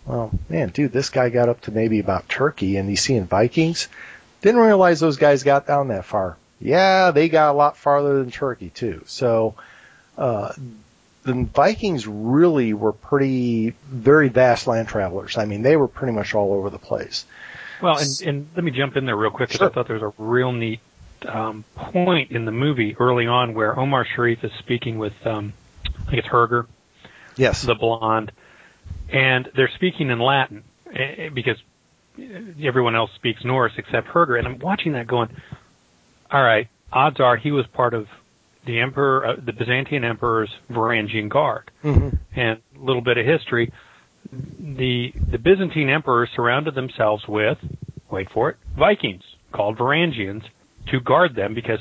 well, 0.06 0.32
man, 0.50 0.70
dude, 0.70 0.92
this 0.92 1.12
guy 1.12 1.30
got 1.30 1.48
up 1.48 1.62
to 1.62 1.72
maybe 1.72 2.00
about 2.00 2.28
Turkey 2.28 2.78
and 2.78 2.90
he's 2.90 3.02
seeing 3.02 3.26
Vikings. 3.26 3.88
Didn't 4.42 4.62
realize 4.62 5.00
those 5.00 5.18
guys 5.18 5.44
got 5.44 5.68
down 5.68 5.90
that 5.90 6.06
far. 6.06 6.38
Yeah, 6.60 7.12
they 7.12 7.30
got 7.30 7.52
a 7.52 7.58
lot 7.58 7.78
farther 7.78 8.20
than 8.20 8.32
Turkey 8.32 8.70
too. 8.70 9.04
So, 9.06 9.56
uh, 10.18 10.54
the 11.24 11.34
Vikings 11.34 12.08
really 12.08 12.74
were 12.74 12.94
pretty, 12.94 13.76
very 13.88 14.30
vast 14.30 14.66
land 14.66 14.88
travelers. 14.88 15.38
I 15.38 15.46
mean, 15.46 15.62
they 15.62 15.78
were 15.78 15.88
pretty 15.88 16.14
much 16.14 16.34
all 16.34 16.54
over 16.54 16.72
the 16.72 16.80
place. 16.80 17.26
Well, 17.82 17.98
and, 17.98 18.22
and 18.26 18.50
let 18.56 18.64
me 18.64 18.72
jump 18.72 18.96
in 18.98 19.06
there 19.06 19.16
real 19.16 19.32
quick 19.32 19.50
because 19.50 19.60
Sure. 19.60 19.70
I 19.70 19.74
thought 19.74 19.88
there 19.88 19.98
was 20.00 20.14
a 20.18 20.22
real 20.22 20.52
neat 20.52 20.80
um, 21.28 21.64
point 21.76 22.32
in 22.32 22.46
the 22.46 22.52
movie 22.52 22.96
early 23.00 23.28
on 23.28 23.54
where 23.54 23.78
Omar 23.78 24.06
Sharif 24.06 24.44
is 24.44 24.52
speaking 24.60 24.98
with, 24.98 25.14
um, 25.26 25.54
I 25.86 26.12
think 26.12 26.18
it's 26.20 26.28
Herger, 26.28 26.68
Yes. 27.36 27.62
the 27.64 27.76
blonde, 27.76 28.32
and 29.10 29.50
they're 29.56 29.72
speaking 29.76 30.10
in 30.10 30.20
Latin 30.20 30.64
eh, 30.94 31.00
eh, 31.18 31.30
because 31.30 31.58
everyone 32.62 32.96
else 32.96 33.12
speaks 33.16 33.44
Norse 33.46 33.74
except 33.78 34.08
Herger. 34.08 34.38
And 34.38 34.48
I'm 34.48 34.60
watching 34.60 34.94
that 34.94 35.08
going, 35.08 35.30
all 36.30 36.44
right, 36.44 36.68
odds 36.92 37.20
are 37.20 37.38
he 37.38 37.52
was 37.52 37.66
part 37.68 37.94
of 37.94 38.08
the 38.66 38.80
emperor, 38.80 39.26
uh, 39.26 39.36
the 39.44 39.54
Byzantine 39.54 40.04
emperor's 40.04 40.50
Varangian 40.70 41.30
guard. 41.30 41.72
Mhm. 41.84 42.18
And 42.36 42.60
a 42.76 42.80
little 42.80 43.02
bit 43.02 43.18
of 43.18 43.26
history: 43.26 43.72
the 44.32 45.14
the 45.32 45.38
Byzantine 45.38 45.90
emperors 45.90 46.30
surrounded 46.36 46.76
themselves 46.76 47.24
with, 47.28 47.58
wait 48.10 48.30
for 48.34 48.50
it, 48.50 48.58
Vikings 48.78 49.24
called 49.52 49.78
Varangians 49.78 50.44
to 50.88 51.00
guard 51.00 51.36
them 51.36 51.54
because 51.54 51.80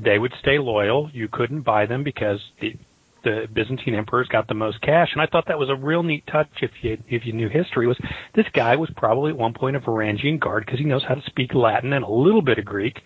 they 0.00 0.18
would 0.18 0.32
stay 0.40 0.58
loyal. 0.58 1.10
You 1.12 1.28
couldn't 1.28 1.62
buy 1.62 1.86
them 1.86 2.04
because 2.04 2.40
the 2.60 2.76
the 3.24 3.48
Byzantine 3.52 3.94
emperors 3.94 4.28
got 4.28 4.46
the 4.46 4.54
most 4.54 4.80
cash, 4.80 5.08
and 5.12 5.20
I 5.20 5.26
thought 5.26 5.46
that 5.48 5.58
was 5.58 5.68
a 5.68 5.74
real 5.74 6.02
neat 6.02 6.26
touch. 6.26 6.48
If 6.62 6.70
you 6.82 6.98
if 7.08 7.26
you 7.26 7.32
knew 7.32 7.48
history, 7.48 7.86
was 7.86 7.98
this 8.34 8.46
guy 8.52 8.76
was 8.76 8.90
probably 8.96 9.30
at 9.30 9.36
one 9.36 9.54
point 9.54 9.76
a 9.76 9.80
Varangian 9.80 10.38
guard 10.40 10.64
because 10.64 10.78
he 10.78 10.84
knows 10.84 11.04
how 11.06 11.14
to 11.14 11.22
speak 11.26 11.54
Latin 11.54 11.92
and 11.92 12.04
a 12.04 12.10
little 12.10 12.42
bit 12.42 12.58
of 12.58 12.64
Greek, 12.64 13.00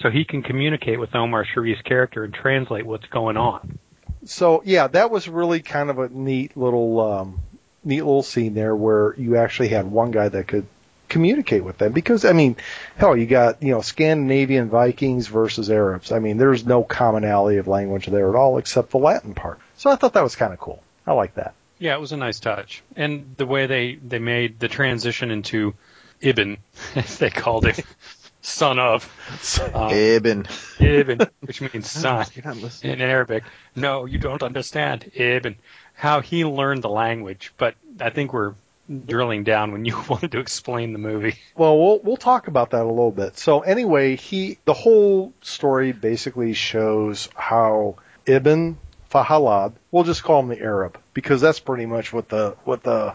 so 0.00 0.10
he 0.10 0.24
can 0.24 0.42
communicate 0.42 1.00
with 1.00 1.14
Omar 1.14 1.44
Sharif's 1.44 1.82
character 1.82 2.24
and 2.24 2.32
translate 2.32 2.86
what's 2.86 3.06
going 3.06 3.36
on. 3.36 3.78
So 4.24 4.62
yeah, 4.64 4.88
that 4.88 5.10
was 5.10 5.28
really 5.28 5.62
kind 5.62 5.90
of 5.90 5.98
a 5.98 6.08
neat 6.08 6.56
little 6.56 7.00
um, 7.00 7.40
neat 7.86 8.02
little 8.02 8.22
scene 8.22 8.54
there 8.54 8.74
where 8.74 9.14
you 9.16 9.36
actually 9.36 9.68
had 9.68 9.90
one 9.90 10.10
guy 10.10 10.28
that 10.28 10.46
could 10.46 10.66
communicate 11.08 11.64
with 11.64 11.78
them 11.78 11.92
because 11.92 12.24
I 12.24 12.32
mean, 12.32 12.56
hell, 12.96 13.16
you 13.16 13.26
got 13.26 13.62
you 13.62 13.72
know 13.72 13.80
Scandinavian 13.80 14.68
Vikings 14.68 15.28
versus 15.28 15.70
Arabs. 15.70 16.12
I 16.12 16.18
mean, 16.18 16.36
there's 16.36 16.66
no 16.66 16.82
commonality 16.82 17.58
of 17.58 17.68
language 17.68 18.06
there 18.06 18.28
at 18.28 18.34
all 18.34 18.58
except 18.58 18.90
the 18.90 18.98
Latin 18.98 19.34
part. 19.34 19.60
So 19.76 19.90
I 19.90 19.96
thought 19.96 20.14
that 20.14 20.24
was 20.24 20.36
kind 20.36 20.52
of 20.52 20.58
cool. 20.58 20.82
I 21.06 21.12
like 21.12 21.34
that. 21.34 21.54
Yeah, 21.78 21.94
it 21.94 22.00
was 22.00 22.12
a 22.12 22.16
nice 22.16 22.40
touch, 22.40 22.82
and 22.96 23.34
the 23.36 23.46
way 23.46 23.66
they 23.66 23.96
they 23.96 24.18
made 24.18 24.58
the 24.58 24.68
transition 24.68 25.30
into 25.30 25.74
Ibn, 26.20 26.56
as 26.94 27.18
they 27.18 27.30
called 27.30 27.66
it. 27.66 27.84
son 28.46 28.78
of 28.78 29.10
um, 29.74 29.92
Ibn. 29.92 30.46
Ibn, 30.78 31.20
which 31.40 31.60
means 31.60 31.90
son 31.90 32.24
You're 32.34 32.44
not 32.44 32.56
listening. 32.56 32.92
in 32.94 33.00
Arabic. 33.00 33.42
No, 33.74 34.04
you 34.04 34.18
don't 34.18 34.42
understand 34.42 35.10
Ibn. 35.14 35.56
How 35.96 36.20
he 36.20 36.44
learned 36.44 36.82
the 36.82 36.88
language, 36.88 37.52
but 37.56 37.74
I 38.00 38.10
think 38.10 38.32
we're 38.32 38.54
drilling 39.06 39.42
down 39.44 39.72
when 39.72 39.84
you 39.84 40.00
wanted 40.08 40.32
to 40.32 40.38
explain 40.38 40.92
the 40.92 40.98
movie. 40.98 41.36
Well, 41.56 41.78
we'll 41.78 41.98
we'll 42.00 42.16
talk 42.16 42.48
about 42.48 42.70
that 42.70 42.82
a 42.82 42.88
little 42.88 43.10
bit. 43.10 43.38
So 43.38 43.60
anyway, 43.60 44.16
he 44.16 44.58
the 44.64 44.74
whole 44.74 45.32
story 45.40 45.92
basically 45.92 46.52
shows 46.52 47.28
how 47.34 47.96
Ibn 48.26 48.76
Fahalad, 49.10 49.72
we'll 49.90 50.04
just 50.04 50.22
call 50.22 50.40
him 50.40 50.48
the 50.48 50.60
Arab 50.60 50.98
because 51.14 51.40
that's 51.40 51.60
pretty 51.60 51.86
much 51.86 52.12
what 52.12 52.28
the 52.28 52.56
what 52.64 52.82
the 52.82 53.14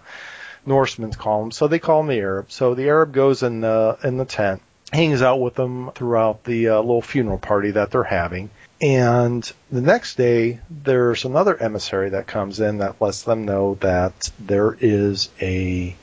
Norsemen 0.65 1.11
call 1.11 1.43
him. 1.43 1.51
So 1.51 1.67
they 1.67 1.79
call 1.79 2.01
him 2.01 2.07
the 2.07 2.19
Arab. 2.19 2.51
So 2.51 2.75
the 2.75 2.87
Arab 2.87 3.13
goes 3.13 3.43
in 3.43 3.61
the 3.61 3.97
in 4.03 4.17
the 4.17 4.25
tent, 4.25 4.61
hangs 4.91 5.21
out 5.21 5.39
with 5.39 5.55
them 5.55 5.91
throughout 5.93 6.43
the 6.43 6.69
uh, 6.69 6.79
little 6.79 7.01
funeral 7.01 7.37
party 7.37 7.71
that 7.71 7.91
they're 7.91 8.03
having. 8.03 8.49
And 8.81 9.49
the 9.71 9.81
next 9.81 10.15
day, 10.15 10.59
there's 10.69 11.23
another 11.23 11.55
emissary 11.55 12.09
that 12.09 12.25
comes 12.25 12.59
in 12.59 12.79
that 12.79 12.99
lets 12.99 13.21
them 13.21 13.45
know 13.45 13.75
that 13.75 14.31
there 14.39 14.75
is 14.79 15.29
a 15.39 15.95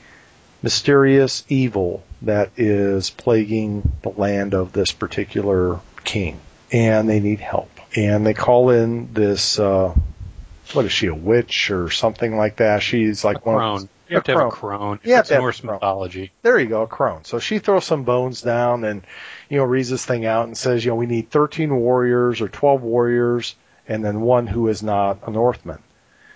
mysterious 0.61 1.43
evil 1.49 2.03
that 2.21 2.51
is 2.57 3.09
plaguing 3.09 3.91
the 4.01 4.09
land 4.09 4.53
of 4.53 4.71
this 4.71 4.91
particular 4.91 5.79
king, 6.03 6.39
and 6.71 7.09
they 7.09 7.19
need 7.19 7.39
help. 7.39 7.69
And 7.95 8.25
they 8.25 8.33
call 8.33 8.69
in 8.69 9.13
this, 9.13 9.59
uh, 9.59 9.93
what 10.73 10.85
is 10.85 10.91
she, 10.91 11.07
a 11.07 11.15
witch 11.15 11.71
or 11.71 11.89
something 11.89 12.37
like 12.37 12.57
that? 12.57 12.81
She's 12.81 13.25
like 13.25 13.45
one 13.45 13.55
of 13.55 13.61
Crone. 13.61 13.89
You 14.09 14.15
have 14.15 14.23
to 14.25 14.31
have 14.33 14.47
a 14.47 14.51
crone. 14.51 14.99
You 15.03 15.13
have 15.13 15.21
It's 15.21 15.29
to 15.29 15.35
have 15.35 15.41
a 15.41 15.43
Norse 15.43 15.61
crone. 15.61 15.73
mythology. 15.75 16.31
there 16.41 16.59
you 16.59 16.67
go, 16.67 16.81
a 16.83 16.87
crone. 16.87 17.23
So 17.25 17.39
she 17.39 17.59
throws 17.59 17.85
some 17.85 18.03
bones 18.03 18.41
down 18.41 18.83
and, 18.83 19.03
you 19.49 19.57
know, 19.57 19.63
reads 19.65 19.89
this 19.89 20.05
thing 20.05 20.25
out 20.25 20.45
and 20.45 20.57
says, 20.57 20.83
you 20.83 20.91
know, 20.91 20.95
we 20.95 21.05
need 21.05 21.29
13 21.29 21.75
warriors 21.75 22.41
or 22.41 22.47
12 22.49 22.81
warriors 22.81 23.55
and 23.87 24.03
then 24.03 24.21
one 24.21 24.47
who 24.47 24.67
is 24.67 24.81
not 24.83 25.19
a 25.27 25.31
Northman. 25.31 25.79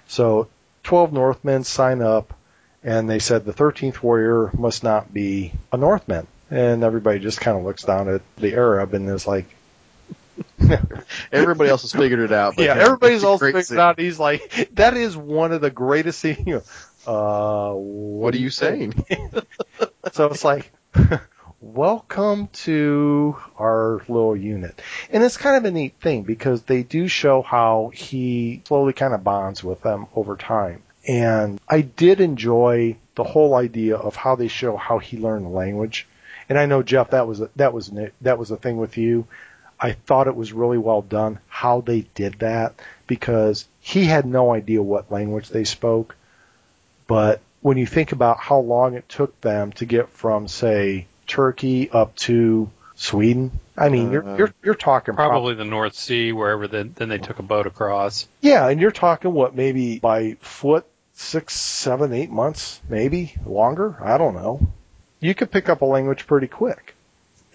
So 0.08 0.48
12 0.84 1.14
Northmen 1.14 1.64
sign 1.64 2.02
up 2.02 2.34
and 2.84 3.10
they 3.10 3.20
said 3.20 3.46
the 3.46 3.54
13th 3.54 4.02
warrior 4.04 4.52
must 4.54 4.84
not 4.84 5.14
be 5.14 5.54
a 5.72 5.78
Northman. 5.78 6.28
And 6.52 6.84
everybody 6.84 7.20
just 7.20 7.40
kind 7.42 7.58
of 7.58 7.64
looks 7.64 7.84
down 7.84 8.10
at 8.10 8.22
the 8.38 8.54
Arab 8.54 8.94
and 8.94 9.10
is 9.10 9.26
like, 9.26 9.46
Everybody 11.32 11.70
else 11.70 11.84
has 11.84 11.92
figured 11.92 12.20
it 12.20 12.32
out. 12.32 12.56
But 12.56 12.66
yeah, 12.66 12.74
him, 12.76 12.82
everybody's 12.82 13.18
it's 13.18 13.24
all 13.26 13.38
figured 13.38 13.66
scene. 13.66 13.78
out. 13.80 14.00
He's 14.00 14.20
like, 14.20 14.70
that 14.74 14.96
is 14.96 15.16
one 15.16 15.52
of 15.52 15.62
the 15.62 15.70
greatest 15.70 16.20
scenes. 16.20 16.40
You 16.46 16.56
know, 16.56 16.64
uh, 17.08 17.74
What 17.74 18.34
are 18.34 18.40
you 18.40 18.50
saying? 18.50 18.94
So 20.12 20.28
it's 20.28 20.44
like, 20.44 20.72
welcome 21.62 22.48
to 22.50 23.36
our 23.58 24.02
little 24.08 24.36
unit. 24.36 24.80
And 25.10 25.24
it's 25.24 25.38
kind 25.38 25.56
of 25.56 25.66
a 25.66 25.72
neat 25.72 25.96
thing 26.00 26.22
because 26.24 26.62
they 26.64 26.84
do 26.84 27.08
show 27.08 27.42
how 27.42 27.90
he 27.94 28.62
slowly 28.68 28.94
kind 28.94 29.14
of 29.14 29.24
bonds 29.24 29.64
with 29.64 29.82
them 29.82 30.06
over 30.16 30.36
time. 30.36 30.84
And 31.08 31.60
I 31.68 31.82
did 31.82 32.20
enjoy 32.22 32.98
the 33.16 33.24
whole 33.24 33.56
idea 33.56 33.96
of 33.96 34.16
how 34.16 34.36
they 34.36 34.50
show 34.50 34.76
how 34.76 35.00
he 35.00 35.18
learned 35.18 35.46
the 35.46 35.50
language. 35.50 36.08
And 36.50 36.60
I 36.60 36.66
know 36.68 36.84
Jeff, 36.84 37.12
that 37.12 37.26
was 37.28 37.42
a, 37.42 37.50
that 37.56 37.74
was 37.74 37.88
an- 37.88 38.12
that 38.22 38.38
was 38.38 38.52
a 38.52 38.58
thing 38.58 38.78
with 38.78 38.98
you. 38.98 39.26
I 39.80 39.94
thought 39.94 40.28
it 40.28 40.36
was 40.36 40.54
really 40.54 40.78
well 40.78 41.02
done 41.02 41.40
how 41.48 41.82
they 41.82 42.02
did 42.14 42.40
that 42.40 42.76
because 43.08 43.68
he 43.80 44.06
had 44.06 44.26
no 44.26 44.54
idea 44.54 44.82
what 44.84 45.12
language 45.12 45.50
they 45.50 45.64
spoke. 45.64 46.16
But 47.08 47.42
when 47.62 47.78
you 47.78 47.86
think 47.86 48.12
about 48.12 48.40
how 48.40 48.60
long 48.60 48.96
it 48.96 49.08
took 49.10 49.40
them 49.42 49.72
to 49.74 49.86
get 49.86 50.10
from, 50.10 50.48
say, 50.48 51.08
Turkey 51.28 51.90
up 51.90 52.16
to 52.18 52.70
Sweden, 52.96 53.52
I 53.78 53.90
mean, 53.90 54.12
you're 54.12 54.28
Uh, 54.28 54.38
you're 54.38 54.54
you're 54.64 54.76
talking 54.76 55.16
prob- 55.16 55.32
Probably 55.32 55.56
the 55.56 55.66
North 55.66 55.96
Sea, 55.96 56.32
wherever 56.32 56.68
the, 56.68 56.84
then 56.96 57.10
they 57.10 57.18
took 57.18 57.40
a 57.40 57.44
boat 57.44 57.66
across. 57.66 58.28
yeah, 58.42 58.68
and 58.68 58.80
you're 58.80 58.92
talking 58.92 59.34
what 59.34 59.56
maybe 59.56 60.00
by 60.00 60.38
foot 60.42 60.86
six, 61.14 61.56
seven, 61.56 62.14
eight 62.14 62.30
months, 62.32 62.82
maybe 62.90 63.34
longer. 63.46 63.96
I 64.02 64.18
don't 64.18 64.36
know. 64.36 64.68
You 65.20 65.34
could 65.34 65.52
pick 65.52 65.70
up 65.70 65.82
a 65.82 65.86
language 65.86 66.28
pretty 66.28 66.48
quick 66.48 66.94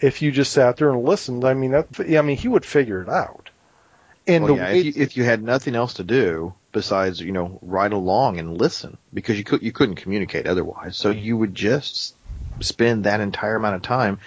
if 0.01 0.23
you 0.23 0.33
just 0.33 0.53
sat 0.53 0.77
there 0.77 0.91
and 0.91 1.05
listened. 1.05 1.45
I 1.45 1.55
mean, 1.55 1.73
that, 1.73 1.87
I 2.01 2.23
mean, 2.23 2.37
he 2.37 2.49
would 2.49 2.65
figure 2.65 3.03
it 3.03 3.09
out. 3.09 3.51
And 4.27 4.45
Well, 4.45 4.57
yeah, 4.57 4.65
way- 4.73 4.79
if 4.81 4.97
you, 4.97 5.03
if 5.03 5.17
you 5.17 5.25
had 5.25 5.43
nothing 5.43 5.75
else 5.77 5.95
to 5.95 6.05
do 6.05 6.55
besides 6.73 7.21
you 7.21 7.33
know 7.33 7.59
ride 7.63 7.93
along 7.93 8.39
and 8.39 8.59
listen 8.59 8.97
because 9.13 9.39
you 9.39 9.45
could 9.45 9.63
you 9.63 9.73
couldn't 9.73 9.97
communicate 9.97 10.47
otherwise, 10.47 10.97
so 10.97 11.11
you 11.11 11.37
would 11.37 11.55
just 11.55 12.15
spend 12.61 13.05
that 13.05 13.21
entire 13.21 13.57
amount 13.57 13.77
of 13.77 13.83
time 13.83 14.19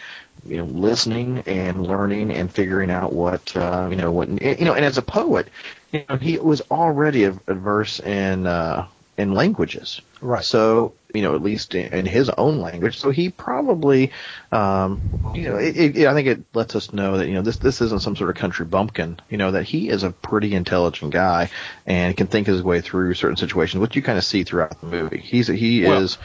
you 0.45 0.57
know 0.57 0.65
listening 0.65 1.43
and 1.45 1.85
learning 1.85 2.31
and 2.31 2.51
figuring 2.51 2.89
out 2.89 3.13
what 3.13 3.55
uh, 3.55 3.87
you 3.89 3.95
know 3.95 4.11
what 4.11 4.29
you 4.29 4.65
know 4.65 4.73
and 4.73 4.85
as 4.85 4.97
a 4.97 5.01
poet 5.01 5.47
you 5.91 6.03
know 6.09 6.15
he 6.15 6.37
was 6.37 6.61
already 6.71 7.25
adverse 7.25 7.99
in 7.99 8.47
uh, 8.47 8.87
in 9.17 9.33
languages. 9.33 10.01
Right. 10.21 10.43
so 10.43 10.93
you 11.13 11.21
know 11.21 11.35
at 11.35 11.41
least 11.41 11.75
in, 11.75 11.93
in 11.93 12.05
his 12.05 12.29
own 12.29 12.59
language. 12.59 12.99
So 12.99 13.09
he 13.11 13.29
probably 13.29 14.11
um 14.51 15.01
you 15.35 15.43
know 15.49 15.57
it, 15.57 15.97
it, 15.97 16.07
I 16.07 16.13
think 16.13 16.27
it 16.27 16.43
lets 16.53 16.75
us 16.75 16.93
know 16.93 17.17
that 17.17 17.27
you 17.27 17.33
know 17.33 17.41
this 17.41 17.57
this 17.57 17.81
isn't 17.81 18.01
some 18.01 18.15
sort 18.15 18.29
of 18.29 18.35
country 18.35 18.65
bumpkin 18.65 19.19
you 19.29 19.37
know 19.37 19.51
that 19.51 19.63
he 19.63 19.89
is 19.89 20.03
a 20.03 20.11
pretty 20.11 20.53
intelligent 20.53 21.11
guy 21.13 21.49
and 21.85 22.15
can 22.15 22.27
think 22.27 22.47
his 22.47 22.61
way 22.63 22.81
through 22.81 23.13
certain 23.13 23.37
situations 23.37 23.81
which 23.81 23.95
you 23.95 24.01
kind 24.01 24.17
of 24.17 24.23
see 24.23 24.43
throughout 24.43 24.79
the 24.81 24.87
movie. 24.87 25.19
He's 25.19 25.47
he 25.47 25.83
Well- 25.83 26.03
is 26.03 26.17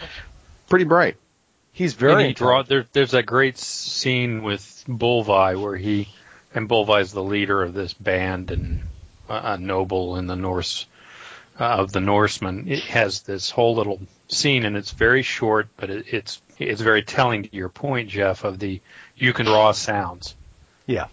pretty 0.68 0.84
bright. 0.84 1.16
He's 1.72 1.92
very 1.92 2.28
he 2.28 2.32
draw, 2.32 2.62
there, 2.62 2.86
there's 2.94 3.10
that 3.10 3.26
great 3.26 3.58
scene 3.58 4.42
with 4.42 4.82
Bulvi 4.88 5.60
where 5.60 5.76
he 5.76 6.08
and 6.54 6.68
Bulvi 6.70 7.02
is 7.02 7.12
the 7.12 7.22
leader 7.22 7.62
of 7.62 7.74
this 7.74 7.92
band 7.92 8.50
and 8.50 8.80
a, 9.28 9.52
a 9.52 9.58
noble 9.58 10.16
in 10.16 10.26
the 10.26 10.36
Norse 10.36 10.86
uh, 11.58 11.64
of 11.64 11.92
the 11.92 12.00
Norsemen. 12.00 12.68
It 12.68 12.80
has 12.84 13.22
this 13.22 13.50
whole 13.50 13.74
little 13.74 14.00
scene 14.28 14.64
and 14.64 14.76
it's 14.76 14.90
very 14.92 15.22
short, 15.22 15.68
but 15.76 15.90
it, 15.90 16.06
it's 16.12 16.40
it's 16.58 16.80
very 16.80 17.02
telling 17.02 17.42
to 17.44 17.48
your 17.54 17.68
point, 17.68 18.08
Jeff, 18.08 18.44
of 18.44 18.58
the 18.58 18.80
you 19.16 19.32
can 19.32 19.46
draw 19.46 19.72
sounds. 19.72 20.34
Yeah. 20.86 21.08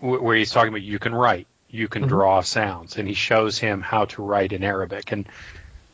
Wh- 0.00 0.22
Where 0.22 0.36
he's 0.36 0.50
talking 0.50 0.68
about 0.70 0.82
you 0.82 0.98
can 0.98 1.14
write, 1.14 1.46
you 1.70 1.88
can 1.88 2.06
draw 2.08 2.40
sounds, 2.40 2.96
and 2.96 3.06
he 3.06 3.14
shows 3.14 3.58
him 3.58 3.80
how 3.80 4.06
to 4.06 4.22
write 4.22 4.52
in 4.52 4.64
Arabic, 4.64 5.12
and 5.12 5.26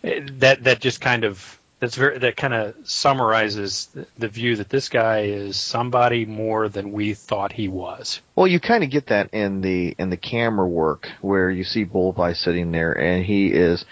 eh, 0.02 0.20
that 0.38 0.64
that 0.64 0.80
just 0.80 1.00
kind 1.00 1.24
of 1.24 1.59
that's 1.80 1.96
very 1.96 2.18
that 2.18 2.36
kind 2.36 2.54
of 2.54 2.74
summarizes 2.84 3.88
the, 3.94 4.06
the 4.18 4.28
view 4.28 4.56
that 4.56 4.68
this 4.68 4.88
guy 4.88 5.22
is 5.22 5.56
somebody 5.56 6.26
more 6.26 6.68
than 6.68 6.92
we 6.92 7.14
thought 7.14 7.52
he 7.52 7.68
was. 7.68 8.20
Well, 8.36 8.46
you 8.46 8.60
kind 8.60 8.84
of 8.84 8.90
get 8.90 9.06
that 9.06 9.30
in 9.32 9.62
the 9.62 9.94
in 9.98 10.10
the 10.10 10.16
camera 10.16 10.68
work 10.68 11.08
where 11.20 11.50
you 11.50 11.64
see 11.64 11.84
Bullseye 11.84 12.34
sitting 12.34 12.70
there 12.70 12.92
and 12.92 13.24
he 13.24 13.48
is 13.48 13.84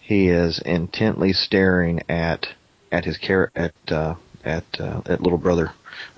he 0.00 0.28
is 0.28 0.60
intently 0.60 1.32
staring 1.32 2.02
at 2.08 2.48
at 2.90 3.04
his 3.04 3.18
char- 3.18 3.50
at 3.54 3.74
uh, 3.90 4.14
at 4.44 4.64
uh, 4.80 5.02
at 5.06 5.20
little 5.20 5.38
brother, 5.38 5.72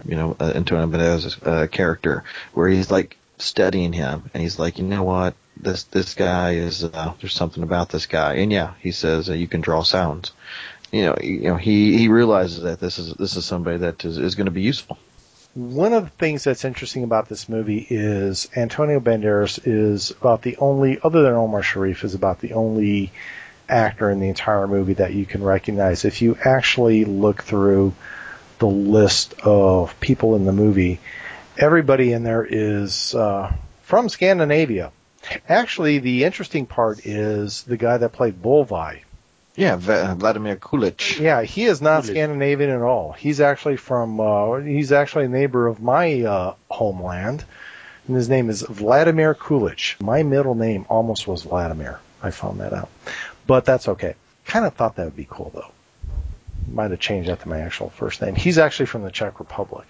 you 0.05 0.17
know, 0.17 0.37
uh, 0.39 0.53
Antonio 0.55 0.87
Banderas's 0.87 1.39
uh, 1.43 1.67
character, 1.71 2.25
where 2.53 2.69
he's 2.69 2.91
like 2.91 3.17
studying 3.39 3.93
him 3.93 4.31
and 4.33 4.43
he's 4.43 4.59
like, 4.59 4.79
you 4.79 4.85
know 4.85 5.03
what, 5.03 5.35
this 5.57 5.85
this 5.85 6.15
guy 6.15 6.55
is 6.55 6.85
uh, 6.85 7.15
there's 7.21 7.35
something 7.35 7.63
about 7.63 7.89
this 7.89 8.07
guy, 8.07 8.35
and 8.35 8.53
yeah, 8.53 8.75
he 8.81 8.93
says 8.93 9.29
uh, 9.29 9.33
you 9.33 9.47
can 9.47 9.61
draw 9.61 9.83
sounds. 9.83 10.33
You 10.95 11.07
know, 11.07 11.17
you 11.21 11.41
know, 11.41 11.57
he 11.57 11.99
he 11.99 12.07
realizes 12.07 12.63
that 12.63 12.79
this 12.79 13.01
is 13.01 13.15
this 13.15 13.35
is 13.35 13.45
somebody 13.45 13.79
that 13.79 14.05
is, 14.05 14.17
is 14.17 14.37
going 14.37 14.45
to 14.45 14.53
be 14.53 14.63
useful. 14.63 14.97
One 15.55 15.93
of 15.93 16.05
the 16.05 16.11
things 16.11 16.45
that's 16.45 16.65
interesting 16.65 17.03
about 17.03 17.29
this 17.29 17.49
movie 17.49 17.85
is 17.91 18.49
Antonio 18.55 19.01
Banderas 19.01 19.59
is 19.65 20.13
about 20.13 20.43
the 20.43 20.57
only, 20.59 21.01
other 21.03 21.23
than 21.23 21.33
Omar 21.33 21.65
Sharif, 21.65 22.05
is 22.05 22.15
about 22.15 22.39
the 22.39 22.53
only 22.53 23.11
actor 23.69 24.09
in 24.09 24.21
the 24.21 24.29
entire 24.29 24.69
movie 24.69 24.95
that 24.95 25.13
you 25.13 25.27
can 25.27 25.43
recognize. 25.43 26.05
If 26.05 26.23
you 26.23 26.39
actually 26.45 27.05
look 27.05 27.43
through 27.43 27.93
the 28.61 28.69
list 28.69 29.35
of 29.43 29.99
people 29.99 30.37
in 30.37 30.45
the 30.45 30.53
movie, 30.53 31.01
everybody 31.59 32.13
in 32.13 32.23
there 32.23 32.47
is 32.49 33.17
uh, 33.17 33.53
from 33.83 34.09
Scandinavia. 34.09 34.93
Actually, 35.49 35.99
the 35.99 36.23
interesting 36.23 36.67
part 36.67 37.05
is 37.05 37.65
the 37.65 37.77
guy 37.77 37.97
that 37.97 38.13
played 38.13 38.41
Bolvi. 38.41 39.01
Yeah, 39.57 39.77
V- 39.77 40.15
Vladimir 40.19 40.57
Kulich. 40.57 41.21
Yeah, 41.21 41.43
he 41.43 41.65
is 41.65 41.81
not 41.81 42.05
Scandinavian 42.05 42.71
at 42.71 42.83
all. 42.83 43.13
He's 43.13 43.41
actually 43.41 43.77
from. 43.77 44.19
Uh, 44.21 44.57
he's 44.57 44.91
actually 44.91 45.27
a 45.27 45.29
neighbor 45.29 45.67
of 45.69 45.81
my 45.81 46.23
uh, 46.23 46.55
homeland, 46.69 47.45
and 48.09 48.17
his 48.17 48.29
name 48.29 48.51
is 48.51 48.63
Vladimir 48.63 49.35
Kulich. 49.35 50.01
My 50.01 50.23
middle 50.23 50.55
name 50.55 50.87
almost 50.89 51.29
was 51.29 51.43
Vladimir. 51.43 52.01
I 52.23 52.31
found 52.31 52.61
that 52.61 52.73
out, 52.73 52.89
but 53.47 53.65
that's 53.65 53.89
okay. 53.89 54.15
Kind 54.45 54.67
of 54.67 54.75
thought 54.75 54.97
that 54.97 55.05
would 55.05 55.17
be 55.17 55.27
cool 55.29 55.53
though. 55.55 55.71
Might 56.73 56.91
have 56.91 57.01
changed 57.01 57.29
that 57.29 57.41
to 57.41 57.49
my 57.49 57.61
actual 57.61 57.91
first 57.91 58.23
name. 58.23 58.35
He's 58.35 58.59
actually 58.59 58.87
from 58.87 59.03
the 59.03 59.11
Czech 59.11 59.39
Republic. 59.39 59.87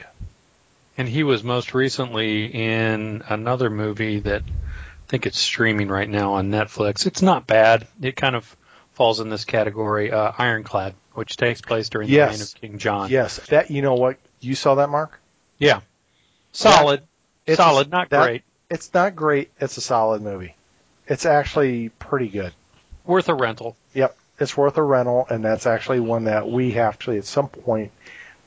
And 0.97 1.09
he 1.09 1.23
was 1.23 1.43
most 1.43 1.75
recently 1.75 2.47
in 2.47 3.23
another 3.29 3.71
movie 3.71 4.21
that 4.21 4.43
I 4.43 5.09
think 5.09 5.27
it's 5.27 5.39
streaming 5.39 5.89
right 5.89 6.09
now 6.09 6.35
on 6.35 6.51
Netflix. 6.51 7.07
It's 7.07 7.23
not 7.23 7.47
bad. 7.47 7.87
It 8.01 8.17
kind 8.17 8.37
of 8.37 8.57
falls 8.95 9.21
in 9.21 9.29
this 9.29 9.45
category, 9.45 10.11
uh, 10.13 10.33
Ironclad, 10.39 10.95
which 11.15 11.37
takes 11.37 11.61
place 11.61 11.89
during 11.89 12.09
the 12.09 12.15
Yes. 12.15 12.33
reign 12.33 12.43
of 12.43 12.55
King 12.61 12.79
John. 12.79 13.11
Yes, 13.11 13.39
that 13.49 13.71
you 13.71 13.83
know 13.83 13.95
what 13.95 14.17
you 14.41 14.55
saw 14.55 14.77
that 14.77 14.89
Mark. 14.89 15.21
Yeah. 15.59 15.81
Solid. 16.53 17.03
It's 17.47 17.57
Solid, 17.59 17.91
not 17.91 18.11
that- 18.11 18.23
great. 18.25 18.43
It's 18.71 18.93
not 18.95 19.15
great. 19.15 19.51
It's 19.61 19.77
a 19.77 19.81
solid 19.83 20.23
movie. 20.23 20.55
It's 21.07 21.27
actually 21.27 21.91
pretty 21.91 22.29
good. 22.29 22.53
Worth 23.05 23.29
a 23.29 23.35
rental. 23.35 23.77
Yep, 23.93 24.17
it's 24.41 24.57
worth 24.57 24.79
a 24.79 24.83
rental, 24.83 25.27
and 25.29 25.45
that's 25.45 25.67
actually 25.67 26.01
one 26.01 26.25
that 26.25 26.49
we 26.49 26.73
have 26.73 26.99
to 27.01 27.13
at 27.13 27.27
some 27.27 27.49
point 27.49 27.93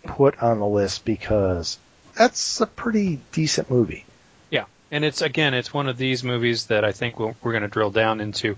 put 0.04 0.42
on 0.42 0.60
the 0.60 0.66
list 0.66 1.06
because 1.06 1.78
that's 2.16 2.60
a 2.60 2.66
pretty 2.66 3.20
decent 3.32 3.70
movie. 3.70 4.06
Yeah, 4.50 4.66
and 4.90 5.06
it's 5.06 5.22
again, 5.22 5.54
it's 5.54 5.72
one 5.74 5.88
of 5.88 5.98
these 5.98 6.24
movies 6.24 6.66
that 6.66 6.84
I 6.84 6.92
think 6.94 7.20
we'll, 7.20 7.36
we're 7.44 7.52
going 7.52 7.62
to 7.62 7.68
drill 7.70 7.92
down 7.92 8.20
into 8.20 8.58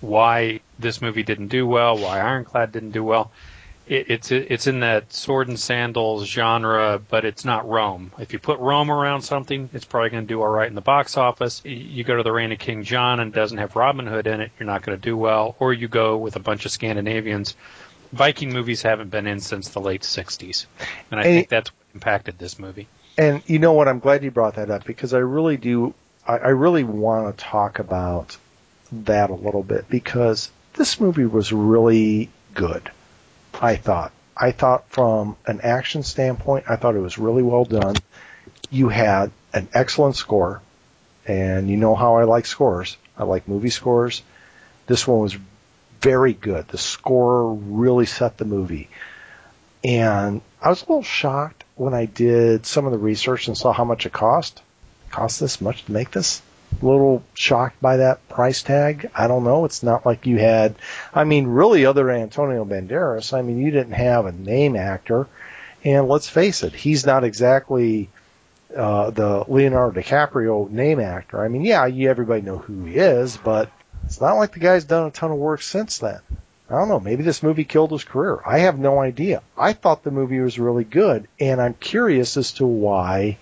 why 0.00 0.60
this 0.78 1.00
movie 1.00 1.22
didn't 1.22 1.48
do 1.48 1.66
well, 1.66 1.96
why 1.98 2.20
Ironclad 2.20 2.72
didn't 2.72 2.90
do 2.92 3.02
well. 3.04 3.30
It, 3.86 4.10
it's 4.10 4.32
it's 4.32 4.66
in 4.66 4.80
that 4.80 5.12
sword 5.12 5.46
and 5.48 5.58
sandals 5.58 6.26
genre, 6.26 7.00
but 7.08 7.24
it's 7.24 7.44
not 7.44 7.68
Rome. 7.68 8.10
If 8.18 8.32
you 8.32 8.38
put 8.40 8.58
Rome 8.58 8.90
around 8.90 9.22
something, 9.22 9.70
it's 9.72 9.84
probably 9.84 10.10
going 10.10 10.24
to 10.24 10.28
do 10.28 10.42
all 10.42 10.48
right 10.48 10.68
in 10.68 10.74
the 10.74 10.80
box 10.80 11.16
office. 11.16 11.62
You 11.64 12.02
go 12.02 12.16
to 12.16 12.22
the 12.24 12.32
Reign 12.32 12.50
of 12.52 12.58
King 12.58 12.82
John 12.82 13.20
and 13.20 13.32
doesn't 13.32 13.58
have 13.58 13.76
Robin 13.76 14.06
Hood 14.06 14.26
in 14.26 14.40
it, 14.40 14.50
you're 14.58 14.66
not 14.66 14.82
going 14.82 14.98
to 14.98 15.02
do 15.02 15.16
well. 15.16 15.54
Or 15.60 15.72
you 15.72 15.86
go 15.88 16.16
with 16.16 16.34
a 16.36 16.40
bunch 16.40 16.64
of 16.66 16.72
Scandinavians. 16.72 17.54
Viking 18.12 18.52
movies 18.52 18.82
haven't 18.82 19.10
been 19.10 19.26
in 19.26 19.40
since 19.40 19.68
the 19.70 19.80
late 19.80 20.02
'60s, 20.02 20.66
and 21.10 21.20
I 21.20 21.24
And- 21.24 21.32
think 21.34 21.48
that's 21.48 21.70
what 21.70 21.76
impacted 21.94 22.38
this 22.38 22.58
movie. 22.58 22.88
And 23.18 23.42
you 23.46 23.58
know 23.58 23.72
what? 23.72 23.88
I'm 23.88 23.98
glad 24.00 24.22
you 24.24 24.30
brought 24.30 24.56
that 24.56 24.70
up 24.70 24.84
because 24.84 25.14
I 25.14 25.18
really 25.18 25.56
do. 25.56 25.94
I, 26.26 26.36
I 26.38 26.48
really 26.48 26.84
want 26.84 27.36
to 27.38 27.44
talk 27.44 27.78
about 27.78 28.36
that 28.92 29.30
a 29.30 29.34
little 29.34 29.62
bit 29.62 29.88
because 29.88 30.50
this 30.76 31.00
movie 31.00 31.26
was 31.26 31.52
really 31.52 32.30
good. 32.54 32.90
I 33.54 33.76
thought. 33.76 34.12
I 34.36 34.52
thought 34.52 34.88
from 34.90 35.36
an 35.46 35.60
action 35.62 36.02
standpoint, 36.02 36.66
I 36.68 36.76
thought 36.76 36.94
it 36.94 37.00
was 37.00 37.18
really 37.18 37.42
well 37.42 37.64
done. 37.64 38.02
You 38.70 38.88
had 38.88 39.30
an 39.52 39.68
excellent 39.72 40.16
score, 40.16 40.60
and 41.26 41.68
you 41.70 41.76
know 41.76 41.94
how 41.94 42.16
I 42.16 42.24
like 42.24 42.46
scores. 42.46 42.96
I 43.16 43.24
like 43.24 43.48
movie 43.48 43.70
scores. 43.70 44.22
This 44.86 45.06
one 45.06 45.20
was 45.20 45.36
very 46.00 46.34
good. 46.34 46.68
The 46.68 46.78
score 46.78 47.54
really 47.54 48.06
set 48.06 48.36
the 48.36 48.44
movie. 48.44 48.90
And 49.82 50.42
I 50.60 50.68
was 50.68 50.82
a 50.82 50.86
little 50.86 51.02
shocked 51.02 51.64
when 51.76 51.94
I 51.94 52.04
did 52.04 52.66
some 52.66 52.86
of 52.86 52.92
the 52.92 52.98
research 52.98 53.48
and 53.48 53.56
saw 53.56 53.72
how 53.72 53.84
much 53.84 54.04
it 54.04 54.12
cost. 54.12 54.60
It 55.06 55.12
cost 55.12 55.40
this 55.40 55.60
much 55.60 55.84
to 55.86 55.92
make 55.92 56.10
this? 56.10 56.42
Little 56.82 57.22
shocked 57.34 57.80
by 57.80 57.98
that 57.98 58.28
price 58.28 58.62
tag. 58.62 59.10
I 59.14 59.28
don't 59.28 59.44
know. 59.44 59.64
It's 59.64 59.82
not 59.82 60.04
like 60.04 60.26
you 60.26 60.38
had, 60.38 60.74
I 61.14 61.24
mean, 61.24 61.46
really 61.46 61.86
other 61.86 62.10
Antonio 62.10 62.64
Banderas, 62.64 63.32
I 63.32 63.42
mean, 63.42 63.58
you 63.58 63.70
didn't 63.70 63.94
have 63.94 64.26
a 64.26 64.32
name 64.32 64.76
actor. 64.76 65.26
And 65.84 66.08
let's 66.08 66.28
face 66.28 66.62
it, 66.62 66.74
he's 66.74 67.06
not 67.06 67.24
exactly 67.24 68.08
uh, 68.76 69.10
the 69.10 69.44
Leonardo 69.48 70.00
DiCaprio 70.00 70.70
name 70.70 71.00
actor. 71.00 71.42
I 71.42 71.48
mean, 71.48 71.62
yeah, 71.62 71.86
you, 71.86 72.10
everybody 72.10 72.42
know 72.42 72.58
who 72.58 72.84
he 72.84 72.96
is, 72.96 73.36
but 73.36 73.70
it's 74.04 74.20
not 74.20 74.34
like 74.34 74.52
the 74.52 74.60
guy's 74.60 74.84
done 74.84 75.06
a 75.06 75.10
ton 75.10 75.30
of 75.30 75.38
work 75.38 75.62
since 75.62 75.98
then. 75.98 76.20
I 76.68 76.74
don't 76.74 76.88
know. 76.88 77.00
Maybe 77.00 77.22
this 77.22 77.42
movie 77.42 77.64
killed 77.64 77.92
his 77.92 78.04
career. 78.04 78.40
I 78.44 78.60
have 78.60 78.78
no 78.78 78.98
idea. 78.98 79.42
I 79.56 79.72
thought 79.72 80.02
the 80.02 80.10
movie 80.10 80.40
was 80.40 80.58
really 80.58 80.84
good, 80.84 81.28
and 81.38 81.60
I'm 81.60 81.74
curious 81.74 82.36
as 82.36 82.52
to 82.54 82.66
why 82.66 83.38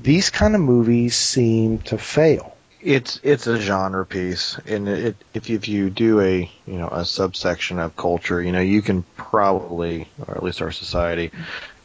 these 0.00 0.30
kind 0.30 0.54
of 0.54 0.60
movies 0.60 1.16
seem 1.16 1.78
to 1.80 1.98
fail. 1.98 2.56
It's 2.80 3.18
it's 3.22 3.46
a 3.46 3.58
genre 3.58 4.04
piece, 4.04 4.58
and 4.66 4.86
it 4.88 5.16
if 5.32 5.48
you, 5.48 5.56
if 5.56 5.68
you 5.68 5.88
do 5.88 6.20
a 6.20 6.50
you 6.66 6.74
know 6.74 6.88
a 6.88 7.04
subsection 7.04 7.78
of 7.78 7.96
culture, 7.96 8.42
you 8.42 8.52
know 8.52 8.60
you 8.60 8.82
can 8.82 9.04
probably, 9.16 10.06
or 10.26 10.36
at 10.36 10.42
least 10.42 10.60
our 10.60 10.70
society, 10.70 11.30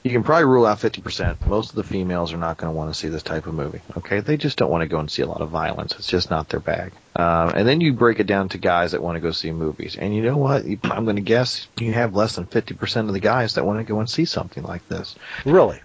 you 0.03 0.11
can 0.11 0.23
probably 0.23 0.43
rule 0.43 0.65
out 0.65 0.81
fifty 0.81 1.01
percent. 1.01 1.45
Most 1.47 1.69
of 1.69 1.75
the 1.77 1.85
females 1.85 2.33
are 2.33 2.37
not 2.37 2.57
going 2.57 2.69
to 2.69 2.77
want 2.77 2.93
to 2.93 2.99
see 2.99 3.07
this 3.07 3.23
type 3.23 3.47
of 3.47 3.53
movie. 3.53 3.79
Okay, 3.95 4.19
they 4.19 4.35
just 4.35 4.57
don't 4.57 4.69
want 4.69 4.81
to 4.81 4.89
go 4.89 4.99
and 4.99 5.09
see 5.09 5.21
a 5.21 5.25
lot 5.25 5.39
of 5.39 5.49
violence. 5.49 5.95
It's 5.95 6.07
just 6.07 6.29
not 6.29 6.49
their 6.49 6.59
bag. 6.59 6.91
Um, 7.15 7.49
and 7.49 7.65
then 7.65 7.79
you 7.79 7.93
break 7.93 8.19
it 8.19 8.27
down 8.27 8.49
to 8.49 8.57
guys 8.57 8.91
that 8.91 9.01
want 9.01 9.15
to 9.15 9.21
go 9.21 9.31
see 9.31 9.51
movies, 9.51 9.95
and 9.97 10.13
you 10.13 10.21
know 10.21 10.35
what? 10.35 10.65
I'm 10.83 11.05
going 11.05 11.15
to 11.15 11.21
guess 11.21 11.65
you 11.79 11.93
have 11.93 12.13
less 12.13 12.35
than 12.35 12.45
fifty 12.45 12.73
percent 12.73 13.07
of 13.07 13.13
the 13.13 13.21
guys 13.21 13.55
that 13.55 13.65
want 13.65 13.79
to 13.79 13.85
go 13.85 13.99
and 13.99 14.09
see 14.09 14.25
something 14.25 14.63
like 14.63 14.85
this. 14.89 15.15
Really? 15.45 15.79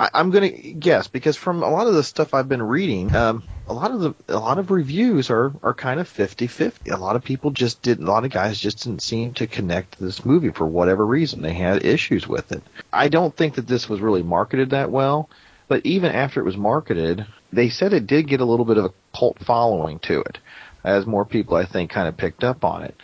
I, 0.00 0.08
I'm 0.14 0.30
going 0.30 0.50
to 0.50 0.72
guess 0.72 1.08
because 1.08 1.36
from 1.36 1.62
a 1.62 1.68
lot 1.68 1.86
of 1.86 1.92
the 1.92 2.02
stuff 2.02 2.32
I've 2.32 2.48
been 2.48 2.62
reading, 2.62 3.14
um, 3.14 3.44
a 3.68 3.74
lot 3.74 3.90
of 3.90 4.00
the 4.00 4.14
a 4.28 4.38
lot 4.38 4.58
of 4.58 4.70
reviews 4.70 5.28
are 5.28 5.52
are 5.62 5.74
kind 5.74 6.00
of 6.00 6.08
50-50. 6.08 6.90
A 6.90 6.96
lot 6.96 7.16
of 7.16 7.22
people 7.22 7.50
just 7.50 7.82
didn't. 7.82 8.08
A 8.08 8.10
lot 8.10 8.24
of 8.24 8.30
guys 8.30 8.58
just 8.58 8.82
didn't 8.82 9.02
seem 9.02 9.34
to 9.34 9.46
connect 9.46 9.98
to 9.98 10.04
this 10.04 10.24
movie 10.24 10.50
for 10.50 10.66
whatever 10.66 11.04
reason. 11.04 11.42
They 11.42 11.52
had 11.52 11.84
issues 11.84 12.26
with 12.26 12.50
it. 12.50 12.62
I 12.90 13.08
don't 13.08 13.36
think 13.36 13.56
that 13.56 13.66
this 13.66 13.90
was 13.90 14.00
really 14.00 14.22
marketed 14.22 14.70
that 14.70 14.90
well. 14.90 15.28
But 15.68 15.84
even 15.84 16.10
after 16.10 16.40
it 16.40 16.44
was 16.44 16.56
marketed, 16.56 17.26
they 17.52 17.68
said 17.68 17.92
it 17.92 18.06
did 18.06 18.26
get 18.26 18.40
a 18.40 18.44
little 18.44 18.64
bit 18.64 18.78
of 18.78 18.86
a 18.86 18.92
cult 19.16 19.38
following 19.38 19.98
to 20.00 20.20
it, 20.22 20.38
as 20.82 21.06
more 21.06 21.26
people 21.26 21.56
I 21.56 21.66
think 21.66 21.90
kind 21.90 22.08
of 22.08 22.16
picked 22.16 22.42
up 22.42 22.64
on 22.64 22.82
it. 22.82 22.96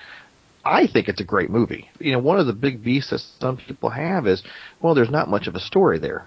I 0.65 0.89
think 0.89 1.09
it's 1.09 1.21
a 1.21 1.25
great 1.25 1.51
movie. 1.51 1.91
You 2.01 2.13
know, 2.13 2.19
one 2.19 2.41
of 2.41 2.47
the 2.47 2.53
big 2.53 2.83
beasts 2.83 3.11
that 3.11 3.21
some 3.21 3.59
people 3.59 3.91
have 3.91 4.27
is, 4.27 4.43
well, 4.81 4.95
there's 4.95 5.11
not 5.11 5.29
much 5.29 5.47
of 5.47 5.55
a 5.55 5.61
story 5.61 6.01
there. 6.01 6.27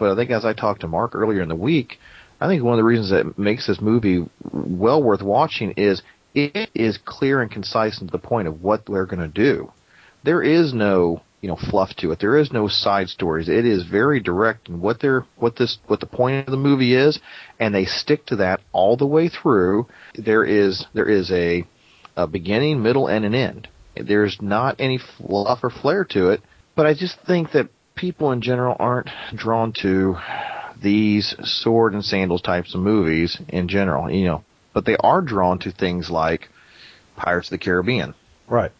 But 0.00 0.10
I 0.10 0.16
think 0.16 0.30
as 0.30 0.46
I 0.46 0.54
talked 0.54 0.80
to 0.80 0.88
Mark 0.88 1.14
earlier 1.14 1.42
in 1.42 1.50
the 1.50 1.54
week, 1.54 1.98
I 2.40 2.48
think 2.48 2.64
one 2.64 2.72
of 2.72 2.78
the 2.78 2.84
reasons 2.84 3.10
that 3.10 3.38
makes 3.38 3.66
this 3.66 3.82
movie 3.82 4.26
well 4.50 5.02
worth 5.02 5.20
watching 5.20 5.72
is 5.76 6.02
it 6.34 6.70
is 6.74 6.98
clear 7.04 7.42
and 7.42 7.50
concise 7.50 8.00
and 8.00 8.08
to 8.08 8.12
the 8.12 8.18
point 8.18 8.48
of 8.48 8.62
what 8.62 8.86
they're 8.86 9.04
going 9.04 9.20
to 9.20 9.28
do. 9.28 9.70
There 10.24 10.42
is 10.42 10.72
no, 10.72 11.20
you 11.42 11.48
know, 11.48 11.56
fluff 11.56 11.94
to 11.96 12.12
it. 12.12 12.18
There 12.18 12.38
is 12.38 12.50
no 12.50 12.66
side 12.66 13.10
stories. 13.10 13.50
It 13.50 13.66
is 13.66 13.84
very 13.84 14.20
direct 14.20 14.70
in 14.70 14.80
what 14.80 15.00
they're, 15.00 15.26
what 15.36 15.56
this, 15.56 15.76
what 15.86 16.00
the 16.00 16.06
point 16.06 16.46
of 16.48 16.50
the 16.50 16.56
movie 16.56 16.94
is, 16.94 17.20
and 17.58 17.74
they 17.74 17.84
stick 17.84 18.24
to 18.26 18.36
that 18.36 18.60
all 18.72 18.96
the 18.96 19.06
way 19.06 19.28
through. 19.28 19.86
There 20.14 20.44
is, 20.44 20.86
there 20.94 21.08
is 21.08 21.30
a, 21.30 21.66
a 22.16 22.26
beginning, 22.26 22.82
middle, 22.82 23.06
and 23.06 23.26
an 23.26 23.34
end. 23.34 23.68
There's 23.94 24.38
not 24.40 24.76
any 24.78 24.98
fluff 24.98 25.62
or 25.62 25.68
flair 25.68 26.06
to 26.06 26.30
it, 26.30 26.40
but 26.74 26.86
I 26.86 26.94
just 26.94 27.18
think 27.26 27.52
that 27.52 27.68
people 27.94 28.32
in 28.32 28.40
general 28.40 28.76
aren't 28.78 29.08
drawn 29.34 29.72
to 29.82 30.16
these 30.82 31.34
sword 31.42 31.92
and 31.94 32.04
sandals 32.04 32.42
types 32.42 32.74
of 32.74 32.80
movies 32.80 33.38
in 33.48 33.68
general, 33.68 34.10
you 34.10 34.24
know, 34.26 34.44
but 34.72 34.84
they 34.86 34.96
are 34.96 35.20
drawn 35.20 35.58
to 35.58 35.70
things 35.72 36.08
like 36.10 36.48
Pirates 37.16 37.48
of 37.48 37.52
the 37.52 37.58
Caribbean. 37.58 38.14
Right. 38.48 38.72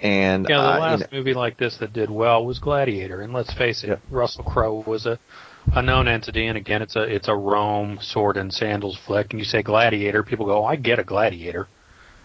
And 0.00 0.46
Yeah, 0.48 0.56
the 0.56 0.62
uh, 0.62 0.74
you 0.74 0.80
last 0.80 1.00
know- 1.00 1.18
movie 1.18 1.34
like 1.34 1.58
this 1.58 1.76
that 1.78 1.92
did 1.92 2.10
well 2.10 2.44
was 2.44 2.58
Gladiator, 2.58 3.20
and 3.20 3.32
let's 3.34 3.52
face 3.52 3.84
it, 3.84 3.98
Russell 4.10 4.44
Crowe 4.44 4.82
was 4.86 5.04
a 5.06 5.18
a 5.74 5.82
known 5.82 6.08
entity, 6.08 6.46
and 6.46 6.56
again, 6.56 6.80
it's 6.80 6.96
a 6.96 7.02
it's 7.02 7.28
a 7.28 7.36
Rome 7.36 7.98
sword 8.00 8.38
and 8.38 8.50
sandals 8.50 8.96
flick. 9.06 9.30
And 9.30 9.38
you 9.38 9.44
say 9.44 9.62
Gladiator, 9.62 10.22
people 10.22 10.46
go, 10.46 10.62
oh, 10.62 10.64
"I 10.64 10.76
get 10.76 10.98
a 10.98 11.04
Gladiator," 11.04 11.68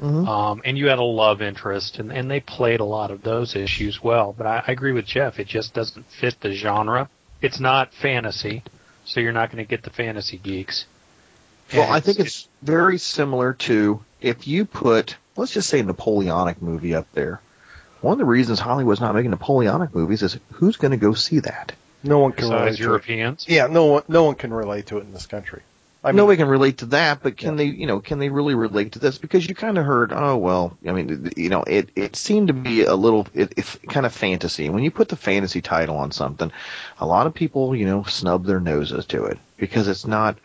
Mhm. 0.02 0.28
um, 0.28 0.62
and 0.66 0.78
you 0.78 0.88
had 0.88 1.00
a 1.00 1.04
love 1.04 1.42
interest, 1.42 2.00
and 2.00 2.12
and 2.12 2.30
they 2.30 2.40
played 2.40 2.80
a 2.80 2.86
lot 2.86 3.12
of 3.12 3.22
those 3.22 3.56
issues 3.56 4.04
well. 4.04 4.36
But 4.38 4.48
I, 4.48 4.64
I 4.68 4.72
agree 4.72 4.92
with 4.92 5.06
Jeff; 5.06 5.40
it 5.40 5.48
just 5.48 5.74
doesn't 5.74 6.06
fit 6.08 6.40
the 6.42 6.54
genre. 6.54 7.10
It's 7.42 7.60
not 7.60 7.94
fantasy, 7.94 8.64
so 9.06 9.20
you're 9.20 9.32
not 9.32 9.52
going 9.52 9.64
to 9.64 9.70
get 9.70 9.84
the 9.84 9.90
fantasy 9.90 10.38
geeks. 10.38 10.86
Well, 11.74 11.92
I 11.92 12.00
think 12.00 12.20
it's 12.20 12.48
very 12.62 12.98
similar 12.98 13.54
to 13.54 14.04
if 14.22 14.48
you 14.48 14.66
put, 14.66 15.18
let's 15.36 15.54
just 15.54 15.70
say, 15.70 15.80
a 15.80 15.84
Napoleonic 15.84 16.62
movie 16.62 16.94
up 16.94 17.08
there. 17.14 17.42
One 18.02 18.14
of 18.14 18.20
the 18.20 18.26
reasons 18.26 18.60
Hollywood's 18.60 19.02
not 19.02 19.16
making 19.16 19.32
Napoleonic 19.32 19.96
movies 19.96 20.22
is 20.22 20.38
who's 20.52 20.78
going 20.78 20.92
to 20.92 20.98
go 20.98 21.14
see 21.14 21.40
that? 21.40 21.74
No 22.04 22.20
one 22.20 22.34
can 22.34 22.50
relate 22.50 22.66
besides 22.66 22.78
to 22.78 22.84
it. 22.84 22.86
Europeans. 22.86 23.46
Yeah, 23.48 23.68
no 23.68 23.86
one, 23.86 24.04
no 24.08 24.26
one 24.26 24.36
can 24.36 24.54
relate 24.54 24.88
to 24.88 25.00
it 25.00 25.02
in 25.02 25.14
this 25.14 25.26
country. 25.26 25.64
I 26.06 26.12
mean, 26.12 26.18
Nobody 26.18 26.38
can 26.38 26.48
relate 26.48 26.78
to 26.80 26.86
that, 26.88 27.24
but 27.24 27.36
can 27.38 27.52
Yeah. 27.52 27.56
they, 27.58 27.66
you 27.66 27.88
know, 27.88 28.00
can 28.00 28.20
they 28.20 28.30
really 28.30 28.56
relate 28.56 28.92
to 28.94 29.00
this? 29.00 29.18
Because 29.18 29.48
you 29.50 29.56
kind 29.56 29.78
of 29.78 29.86
heard, 29.86 30.14
oh 30.14 30.38
well, 30.38 30.78
I 30.88 30.92
mean, 30.92 31.32
you 31.36 31.50
know, 31.50 31.64
it 31.64 31.90
it 31.96 32.16
seemed 32.16 32.48
to 32.50 32.54
be 32.54 32.84
a 32.84 32.96
little, 32.96 33.28
it, 33.34 33.54
it's 33.58 33.78
kind 33.90 34.06
of 34.06 34.14
fantasy. 34.14 34.70
When 34.70 34.84
you 34.84 34.92
put 34.92 35.10
the 35.10 35.16
fantasy 35.16 35.62
title 35.62 35.98
on 35.98 36.12
something, 36.12 36.52
a 37.00 37.06
lot 37.06 37.28
of 37.28 37.34
people, 37.34 37.76
you 37.76 37.86
know, 37.86 38.04
snub 38.04 38.46
their 38.46 38.60
noses 38.60 39.06
to 39.08 39.26
it 39.26 39.40
because 39.58 39.88
it's 39.88 40.06
not, 40.06 40.38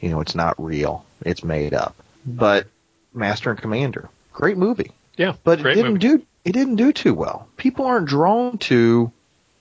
you 0.00 0.10
know, 0.10 0.20
it's 0.20 0.34
not 0.34 0.54
real. 0.62 1.04
It's 1.22 1.42
made 1.42 1.72
up. 1.74 1.96
Mm-hmm. 2.28 2.36
But 2.38 2.66
Master 3.14 3.50
and 3.50 3.58
Commander, 3.58 4.10
great 4.32 4.58
movie, 4.58 4.92
Yeah, 5.16 5.32
but 5.44 5.60
it 5.60 5.62
didn't 5.74 5.94
movie. 5.94 5.98
do 6.18 6.26
it 6.44 6.52
didn't 6.52 6.76
do 6.76 6.92
too 6.92 7.14
well. 7.14 7.48
People 7.56 7.86
aren't 7.86 8.06
drawn 8.08 8.58
to. 8.58 9.10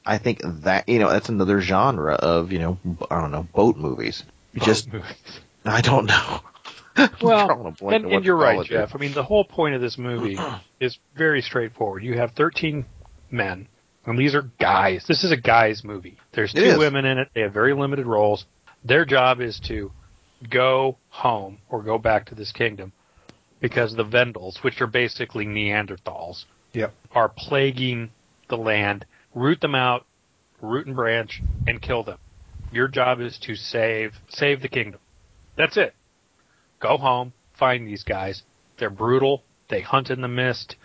I 0.05 0.17
think 0.19 0.41
that 0.43 0.87
you 0.89 0.99
know 0.99 1.09
that's 1.09 1.29
another 1.29 1.61
genre 1.61 2.13
of 2.13 2.51
you 2.51 2.59
know 2.59 2.77
I 3.09 3.21
don't 3.21 3.31
know 3.31 3.47
boat 3.55 3.77
movies. 3.77 4.23
Just 4.55 4.89
I 5.65 5.81
don't 5.81 6.05
know. 6.05 6.39
Well, 7.21 7.47
drawing 7.47 7.65
a 7.67 7.71
blank 7.71 8.03
and, 8.05 8.13
and 8.13 8.23
you're 8.25 8.37
right, 8.37 8.57
it 8.57 8.69
there. 8.69 8.85
Jeff. 8.85 8.95
I 8.95 8.99
mean, 8.99 9.13
the 9.13 9.23
whole 9.23 9.43
point 9.43 9.75
of 9.75 9.81
this 9.81 9.97
movie 9.97 10.37
is 10.79 10.97
very 11.13 11.41
straightforward. 11.41 12.05
You 12.05 12.17
have 12.17 12.31
13 12.31 12.85
men, 13.31 13.67
and 14.05 14.17
these 14.17 14.33
are 14.33 14.43
guys. 14.61 15.03
This 15.05 15.25
is 15.25 15.31
a 15.33 15.35
guys 15.35 15.83
movie. 15.83 16.17
There's 16.31 16.53
two 16.53 16.77
women 16.77 17.03
in 17.03 17.17
it. 17.17 17.27
They 17.33 17.41
have 17.41 17.51
very 17.51 17.73
limited 17.73 18.05
roles. 18.05 18.45
Their 18.85 19.03
job 19.03 19.41
is 19.41 19.59
to 19.67 19.91
go 20.49 20.97
home 21.09 21.57
or 21.69 21.83
go 21.83 21.97
back 21.97 22.27
to 22.27 22.35
this 22.35 22.53
kingdom 22.53 22.93
because 23.59 23.93
the 23.93 24.05
Vendels, 24.05 24.59
which 24.61 24.79
are 24.79 24.87
basically 24.87 25.45
Neanderthals, 25.45 26.45
Yep. 26.71 26.93
are 27.11 27.27
plaguing 27.27 28.11
the 28.47 28.57
land. 28.57 29.05
Root 29.33 29.59
them 29.59 29.75
out, 29.75 30.05
root 30.61 30.87
and 30.87 30.95
branch, 30.95 31.41
and 31.67 31.81
kill 31.81 32.03
them. 32.03 32.19
Your 32.75 32.89
job 32.89 33.21
is 33.21 33.37
to 33.43 33.55
save 33.55 34.11
save 34.27 34.61
the 34.61 34.67
kingdom. 34.67 34.99
That's 35.55 35.77
it. 35.77 35.95
Go 36.81 36.97
home, 36.97 37.31
find 37.57 37.87
these 37.87 38.03
guys. 38.03 38.43
They're 38.77 38.89
brutal. 38.89 39.43
They 39.69 39.79
hunt 39.79 40.09
in 40.09 40.19
the 40.19 40.27
mist. 40.27 40.75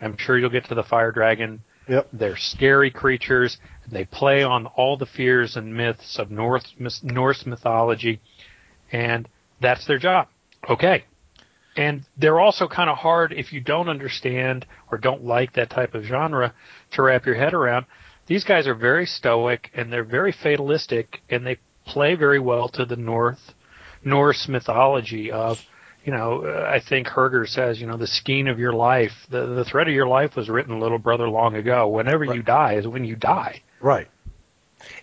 I'm 0.00 0.16
sure 0.16 0.38
you'll 0.38 0.48
get 0.48 0.64
to 0.66 0.74
the 0.74 0.82
fire 0.82 1.12
dragon. 1.12 1.62
Yep. 1.88 2.08
They're 2.14 2.38
scary 2.38 2.90
creatures. 2.90 3.58
They 3.92 4.06
play 4.06 4.42
on 4.42 4.64
all 4.64 4.96
the 4.96 5.04
fears 5.04 5.56
and 5.56 5.76
myths 5.76 6.18
of 6.18 6.30
North 6.30 6.64
Norse 7.02 7.44
mythology, 7.44 8.22
and 8.90 9.28
that's 9.60 9.86
their 9.86 9.98
job. 9.98 10.28
Okay. 10.70 11.04
And 11.76 12.06
they're 12.16 12.40
also 12.40 12.66
kind 12.66 12.88
of 12.88 12.96
hard 12.96 13.34
if 13.34 13.52
you 13.52 13.60
don't 13.60 13.90
understand 13.90 14.64
or 14.90 14.96
don't 14.96 15.24
like 15.24 15.52
that 15.52 15.68
type 15.68 15.94
of 15.94 16.04
genre 16.04 16.54
to 16.92 17.02
wrap 17.02 17.26
your 17.26 17.34
head 17.34 17.52
around. 17.52 17.84
These 18.30 18.44
guys 18.44 18.68
are 18.68 18.76
very 18.76 19.06
stoic 19.06 19.72
and 19.74 19.92
they're 19.92 20.04
very 20.04 20.30
fatalistic 20.30 21.20
and 21.28 21.44
they 21.44 21.58
play 21.84 22.14
very 22.14 22.38
well 22.38 22.68
to 22.68 22.84
the 22.84 22.94
North 22.94 23.40
Norse 24.04 24.46
mythology 24.46 25.32
of, 25.32 25.58
you 26.04 26.12
know, 26.12 26.44
uh, 26.44 26.70
I 26.72 26.78
think 26.78 27.08
Herger 27.08 27.48
says, 27.48 27.80
you 27.80 27.88
know, 27.88 27.96
the 27.96 28.06
skein 28.06 28.46
of 28.46 28.60
your 28.60 28.72
life, 28.72 29.10
the 29.30 29.46
the 29.46 29.64
thread 29.64 29.88
of 29.88 29.94
your 29.94 30.06
life 30.06 30.36
was 30.36 30.48
written, 30.48 30.78
little 30.78 31.00
brother, 31.00 31.28
long 31.28 31.56
ago. 31.56 31.88
Whenever 31.88 32.24
you 32.24 32.40
die 32.40 32.74
is 32.74 32.86
when 32.86 33.04
you 33.04 33.16
die, 33.16 33.62
right. 33.80 34.06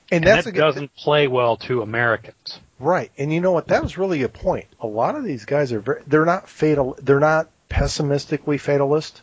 And, 0.10 0.24
and 0.24 0.24
that's 0.24 0.46
that 0.46 0.56
doesn't 0.56 0.96
play 0.96 1.28
well 1.28 1.58
to 1.68 1.82
Americans. 1.82 2.60
right. 2.80 3.12
And 3.18 3.34
you 3.34 3.42
know 3.42 3.52
what? 3.52 3.68
That 3.68 3.84
was 3.84 3.98
really 3.98 4.24
a 4.24 4.30
point. 4.30 4.68
A 4.80 4.88
lot 4.88 5.16
of 5.16 5.26
these 5.26 5.44
guys 5.44 5.74
are 5.74 5.82
very, 5.82 6.02
they're 6.08 6.26
not 6.26 6.48
fatal, 6.48 6.98
they're 7.04 7.20
not 7.20 7.50
pessimistically 7.68 8.58
fatalist, 8.58 9.22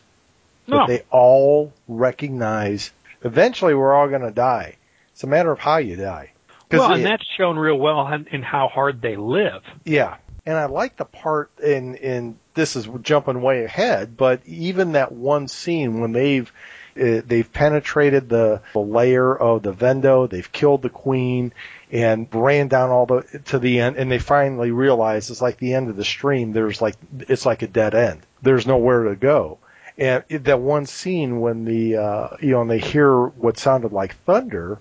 but 0.67 0.85
they 0.85 1.01
all 1.09 1.73
recognize 1.87 2.91
eventually 3.25 3.73
we're 3.73 3.93
all 3.93 4.07
going 4.07 4.21
to 4.21 4.31
die. 4.31 4.77
It's 5.11 5.23
a 5.23 5.27
matter 5.27 5.51
of 5.51 5.59
how 5.59 5.77
you 5.77 5.97
die. 5.97 6.31
well, 6.71 6.91
it- 6.91 6.95
and 6.97 7.05
that's 7.05 7.25
shown 7.37 7.57
real 7.57 7.77
well 7.77 8.07
in, 8.13 8.27
in 8.31 8.41
how 8.43 8.67
hard 8.69 9.01
they 9.01 9.17
live. 9.17 9.61
Yeah, 9.83 10.15
and 10.45 10.55
I 10.57 10.65
like 10.65 10.95
the 10.95 11.05
part 11.05 11.51
in 11.59 11.95
in 11.95 12.37
this 12.53 12.75
is 12.77 12.87
jumping 13.01 13.41
way 13.41 13.63
ahead, 13.65 14.15
but 14.15 14.41
even 14.45 14.93
that 14.93 15.11
one 15.11 15.47
scene 15.49 15.99
when 15.99 16.11
they've 16.13 16.49
uh, 16.97 17.21
they've 17.25 17.51
penetrated 17.51 18.29
the, 18.29 18.61
the 18.71 18.79
layer 18.79 19.35
of 19.37 19.61
the 19.63 19.73
Vendo, 19.73 20.29
they've 20.29 20.49
killed 20.51 20.81
the 20.81 20.89
queen, 20.89 21.51
and 21.91 22.27
ran 22.33 22.69
down 22.69 22.89
all 22.89 23.05
the 23.05 23.41
to 23.45 23.59
the 23.59 23.79
end, 23.81 23.97
and 23.97 24.09
they 24.09 24.19
finally 24.19 24.71
realize 24.71 25.29
it's 25.29 25.41
like 25.41 25.57
the 25.57 25.73
end 25.73 25.89
of 25.89 25.97
the 25.97 26.05
stream. 26.05 26.53
There's 26.53 26.81
like 26.81 26.95
it's 27.27 27.45
like 27.45 27.61
a 27.63 27.67
dead 27.67 27.93
end. 27.95 28.21
There's 28.41 28.65
nowhere 28.67 29.03
to 29.05 29.15
go. 29.15 29.57
And 29.97 30.23
that 30.29 30.59
one 30.59 30.85
scene 30.85 31.39
when 31.39 31.63
the 31.63 31.97
uh, 31.97 32.27
you 32.41 32.51
know 32.51 32.61
and 32.61 32.69
they 32.69 32.79
hear 32.79 33.27
what 33.27 33.57
sounded 33.57 33.93
like 33.93 34.15
thunder, 34.25 34.79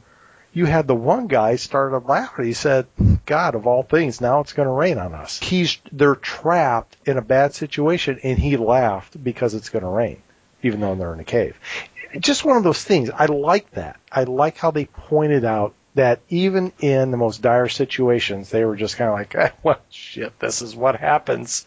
you 0.53 0.66
had 0.66 0.87
the 0.87 0.94
one 0.94 1.29
guy 1.29 1.57
started 1.57 2.07
laughing. 2.09 2.46
He 2.46 2.53
said, 2.53 2.87
"God 3.27 3.55
of 3.55 3.66
all 3.66 3.83
things, 3.83 4.20
now 4.20 4.40
it's 4.40 4.53
going 4.53 4.66
to 4.66 4.72
rain 4.72 4.98
on 4.98 5.14
us." 5.14 5.38
He's 5.38 5.79
they're 5.92 6.16
trapped 6.16 6.96
in 7.05 7.16
a 7.16 7.22
bad 7.22 7.55
situation, 7.55 8.18
and 8.22 8.38
he 8.38 8.57
laughed 8.57 9.22
because 9.22 9.55
it's 9.55 9.68
going 9.68 9.85
to 9.85 9.88
rain, 9.88 10.22
even 10.62 10.81
though 10.81 10.94
they're 10.96 11.14
in 11.14 11.20
a 11.20 11.24
cave. 11.24 11.59
Just 12.18 12.44
one 12.44 12.57
of 12.57 12.64
those 12.64 12.83
things. 12.83 13.11
I 13.11 13.27
like 13.27 13.70
that. 13.72 13.98
I 14.11 14.24
like 14.24 14.57
how 14.57 14.70
they 14.70 14.87
pointed 14.87 15.44
out 15.44 15.74
that 15.94 16.20
even 16.29 16.72
in 16.81 17.11
the 17.12 17.16
most 17.16 17.40
dire 17.40 17.68
situations, 17.68 18.50
they 18.50 18.64
were 18.64 18.77
just 18.77 18.96
kind 18.96 19.11
of 19.11 19.14
like, 19.14 19.55
"Well, 19.64 19.81
shit, 19.90 20.38
this 20.40 20.62
is 20.62 20.74
what 20.74 20.96
happens." 20.96 21.66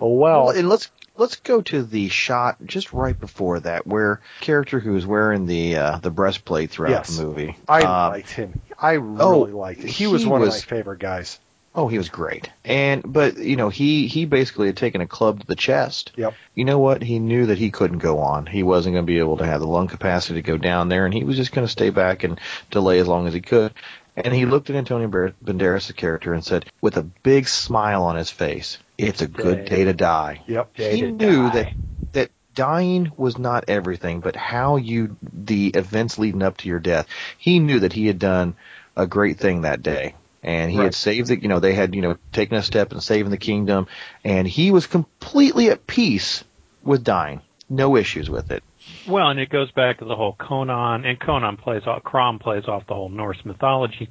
Oh 0.00 0.14
well. 0.14 0.46
Well, 0.46 0.56
and 0.56 0.68
let's 0.68 0.90
let's 1.22 1.36
go 1.36 1.62
to 1.62 1.82
the 1.84 2.08
shot 2.08 2.56
just 2.66 2.92
right 2.92 3.18
before 3.18 3.60
that, 3.60 3.86
where 3.86 4.20
character 4.40 4.80
who 4.80 4.96
is 4.96 5.06
wearing 5.06 5.46
the 5.46 5.76
uh, 5.76 5.98
the 5.98 6.10
breastplate 6.10 6.70
throughout 6.70 6.90
Yes. 6.90 7.16
the 7.16 7.24
movie. 7.24 7.56
I 7.68 7.82
uh, 7.82 8.08
liked 8.10 8.30
him. 8.30 8.60
I 8.78 8.92
really 8.92 9.52
oh, 9.52 9.56
liked 9.56 9.84
it. 9.84 9.90
He 9.90 10.06
was 10.06 10.22
he 10.22 10.28
one 10.28 10.40
was- 10.40 10.56
of 10.56 10.70
my 10.70 10.76
favorite 10.76 10.98
guys. 10.98 11.38
Oh, 11.74 11.88
he 11.88 11.96
was 11.96 12.10
great. 12.10 12.50
And 12.66 13.02
but 13.10 13.38
you 13.38 13.56
know 13.56 13.70
he 13.70 14.06
he 14.06 14.26
basically 14.26 14.66
had 14.66 14.76
taken 14.76 15.00
a 15.00 15.06
club 15.06 15.40
to 15.40 15.46
the 15.46 15.56
chest. 15.56 16.12
Yep. 16.16 16.34
You 16.54 16.66
know 16.66 16.78
what? 16.78 17.02
He 17.02 17.18
knew 17.18 17.46
that 17.46 17.56
he 17.56 17.70
couldn't 17.70 17.98
go 17.98 18.18
on. 18.18 18.44
He 18.44 18.62
wasn't 18.62 18.94
going 18.94 19.06
to 19.06 19.10
be 19.10 19.20
able 19.20 19.38
to 19.38 19.46
have 19.46 19.60
the 19.60 19.66
lung 19.66 19.88
capacity 19.88 20.42
to 20.42 20.46
go 20.46 20.58
down 20.58 20.90
there, 20.90 21.06
and 21.06 21.14
he 21.14 21.24
was 21.24 21.36
just 21.36 21.52
going 21.52 21.66
to 21.66 21.72
stay 21.72 21.88
back 21.88 22.24
and 22.24 22.38
delay 22.70 22.98
as 22.98 23.08
long 23.08 23.26
as 23.26 23.32
he 23.32 23.40
could. 23.40 23.72
And 24.16 24.34
he 24.34 24.44
looked 24.44 24.68
at 24.68 24.76
Antonio 24.76 25.08
Banderas' 25.42 25.96
character 25.96 26.34
and 26.34 26.44
said, 26.44 26.66
with 26.82 26.98
a 26.98 27.02
big 27.02 27.48
smile 27.48 28.02
on 28.02 28.16
his 28.16 28.30
face, 28.30 28.76
"It's 29.06 29.22
a 29.22 29.26
good 29.26 29.64
Day. 29.64 29.76
day 29.76 29.84
to 29.84 29.92
die." 29.92 30.42
Yep. 30.46 30.76
Day 30.76 30.96
he 30.96 31.02
knew 31.02 31.50
die. 31.50 31.50
that 31.50 31.72
that 32.12 32.30
dying 32.54 33.10
was 33.16 33.38
not 33.38 33.64
everything, 33.68 34.20
but 34.20 34.36
how 34.36 34.76
you 34.76 35.16
the 35.32 35.68
events 35.68 36.18
leading 36.18 36.42
up 36.42 36.56
to 36.58 36.68
your 36.68 36.80
death. 36.80 37.06
He 37.38 37.58
knew 37.58 37.80
that 37.80 37.92
he 37.92 38.06
had 38.06 38.18
done 38.18 38.54
a 38.96 39.06
great 39.06 39.38
thing 39.38 39.62
that 39.62 39.82
day. 39.82 40.14
And 40.42 40.70
he 40.70 40.78
Right. 40.78 40.84
had 40.84 40.94
saved 40.94 41.28
the, 41.28 41.40
you 41.40 41.48
know, 41.48 41.60
they 41.60 41.72
had, 41.74 41.94
you 41.94 42.02
know, 42.02 42.16
taken 42.32 42.56
a 42.56 42.62
step 42.62 42.92
in 42.92 43.00
saving 43.00 43.30
the 43.30 43.36
kingdom, 43.36 43.86
and 44.24 44.46
he 44.46 44.72
was 44.72 44.86
completely 44.88 45.70
at 45.70 45.86
peace 45.86 46.42
with 46.82 47.04
dying. 47.04 47.40
No 47.70 47.96
issues 47.96 48.28
with 48.28 48.50
it. 48.50 48.62
Well, 49.08 49.28
and 49.30 49.40
it 49.40 49.50
goes 49.50 49.70
back 49.72 49.98
to 49.98 50.04
the 50.04 50.14
whole 50.14 50.36
Conan, 50.38 51.04
and 51.04 51.18
Conan 51.18 51.56
plays 51.56 51.82
off, 51.86 52.02
Crom 52.04 52.38
plays 52.38 52.64
off 52.68 52.86
the 52.86 52.94
whole 52.94 53.08
Norse 53.08 53.38
mythology. 53.44 54.08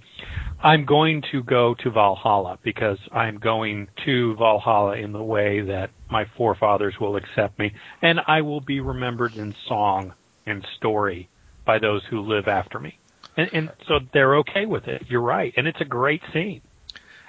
I'm 0.62 0.86
going 0.86 1.24
to 1.32 1.42
go 1.44 1.76
to 1.84 1.90
Valhalla 1.90 2.60
because 2.62 2.98
I'm 3.14 3.38
going 3.38 3.88
to 4.06 4.36
Valhalla 4.36 4.98
in 4.98 5.14
the 5.14 5.24
way 5.24 5.62
that 5.62 5.92
my 6.10 6.26
forefathers 6.38 6.96
will 7.00 7.16
accept 7.16 7.58
me, 7.58 7.72
and 8.02 8.20
I 8.28 8.42
will 8.42 8.60
be 8.62 8.80
remembered 8.82 9.36
in 9.36 9.56
song 9.68 10.14
and 10.46 10.66
story 10.78 11.30
by 11.66 11.80
those 11.80 12.02
who 12.10 12.22
live 12.22 12.48
after 12.48 12.80
me. 12.80 12.98
And, 13.38 13.50
and 13.54 13.70
so 13.88 14.00
they're 14.14 14.36
okay 14.40 14.66
with 14.66 14.88
it. 14.88 15.04
You're 15.08 15.22
right, 15.22 15.54
and 15.56 15.68
it's 15.68 15.80
a 15.80 15.86
great 15.86 16.22
scene. 16.34 16.62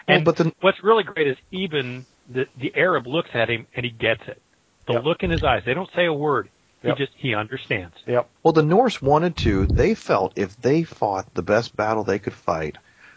Well, 0.09 0.17
And 0.17 0.25
but 0.25 0.37
the- 0.37 0.53
what's 0.63 0.83
really 0.83 1.05
great 1.05 1.29
is 1.29 1.37
even 1.53 2.07
the 2.29 2.47
the 2.61 2.73
Arab 2.75 3.07
looks 3.07 3.31
at 3.35 3.49
him 3.49 3.67
and 3.77 3.85
he 3.85 3.91
gets 3.93 4.23
it. 4.27 4.43
The 4.89 4.95
Yep. 4.95 5.05
look 5.05 5.23
in 5.23 5.31
his 5.31 5.45
eyes. 5.45 5.63
They 5.65 5.75
don't 5.75 5.91
say 5.95 6.07
a 6.07 6.13
word. 6.13 6.49
Yep. 6.83 6.97
He 6.99 7.05
just 7.05 7.17
he 7.17 7.35
understands. 7.35 7.95
Yep. 8.07 8.29
Well, 8.43 8.53
the 8.53 8.63
Norse 8.63 9.01
wanted 9.01 9.37
to. 9.39 9.67
They 9.67 9.95
felt 9.95 10.33
if 10.37 10.61
they 10.61 10.83
fought 10.83 11.33
the 11.35 11.43
best 11.43 11.77
battle 11.77 12.05
they 12.05 12.19
could 12.19 12.33
fight 12.35 12.77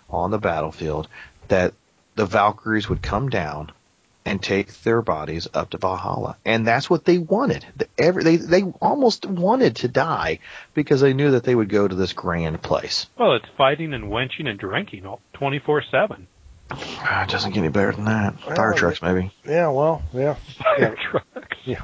on 0.10 0.32
the 0.32 0.38
battlefield, 0.38 1.08
that 1.48 1.74
the 2.16 2.26
Valkyries 2.26 2.88
would 2.90 3.02
come 3.02 3.30
down 3.30 3.72
and 4.28 4.42
take 4.42 4.74
their 4.82 5.02
bodies 5.04 5.48
up 5.54 5.70
to 5.70 5.78
Valhalla, 5.78 6.36
and 6.46 6.66
that's 6.66 6.90
what 6.90 7.06
they 7.06 7.20
wanted. 7.20 7.64
The, 7.76 7.88
every, 7.98 8.24
they 8.24 8.36
they 8.38 8.64
almost 8.82 9.26
wanted 9.26 9.76
to 9.78 9.88
die 9.88 10.40
because 10.74 11.02
they 11.02 11.14
knew 11.14 11.32
that 11.32 11.44
they 11.44 11.54
would 11.54 11.70
go 11.70 11.88
to 11.88 11.94
this 11.94 12.14
grand 12.14 12.62
place. 12.62 13.08
Well, 13.20 13.34
it's 13.36 13.46
fighting 13.58 13.94
and 13.94 14.10
wenching 14.10 14.48
and 14.48 14.58
drinking 14.60 15.06
all 15.06 15.22
twenty 15.34 15.60
four 15.60 15.84
seven. 15.92 16.28
Ah, 16.72 17.24
it 17.24 17.30
doesn't 17.30 17.52
get 17.52 17.60
any 17.60 17.70
better 17.70 17.92
than 17.92 18.06
that. 18.06 18.40
Fire 18.40 18.70
Well, 18.72 18.74
trucks, 18.78 19.02
maybe. 19.02 19.32
Yeah. 19.48 19.68
Well. 19.70 20.02
Yeah. 20.12 20.34
Fire 20.58 20.80
Yeah. 20.98 21.10
trucks. 21.12 21.58
Yeah. 21.64 21.84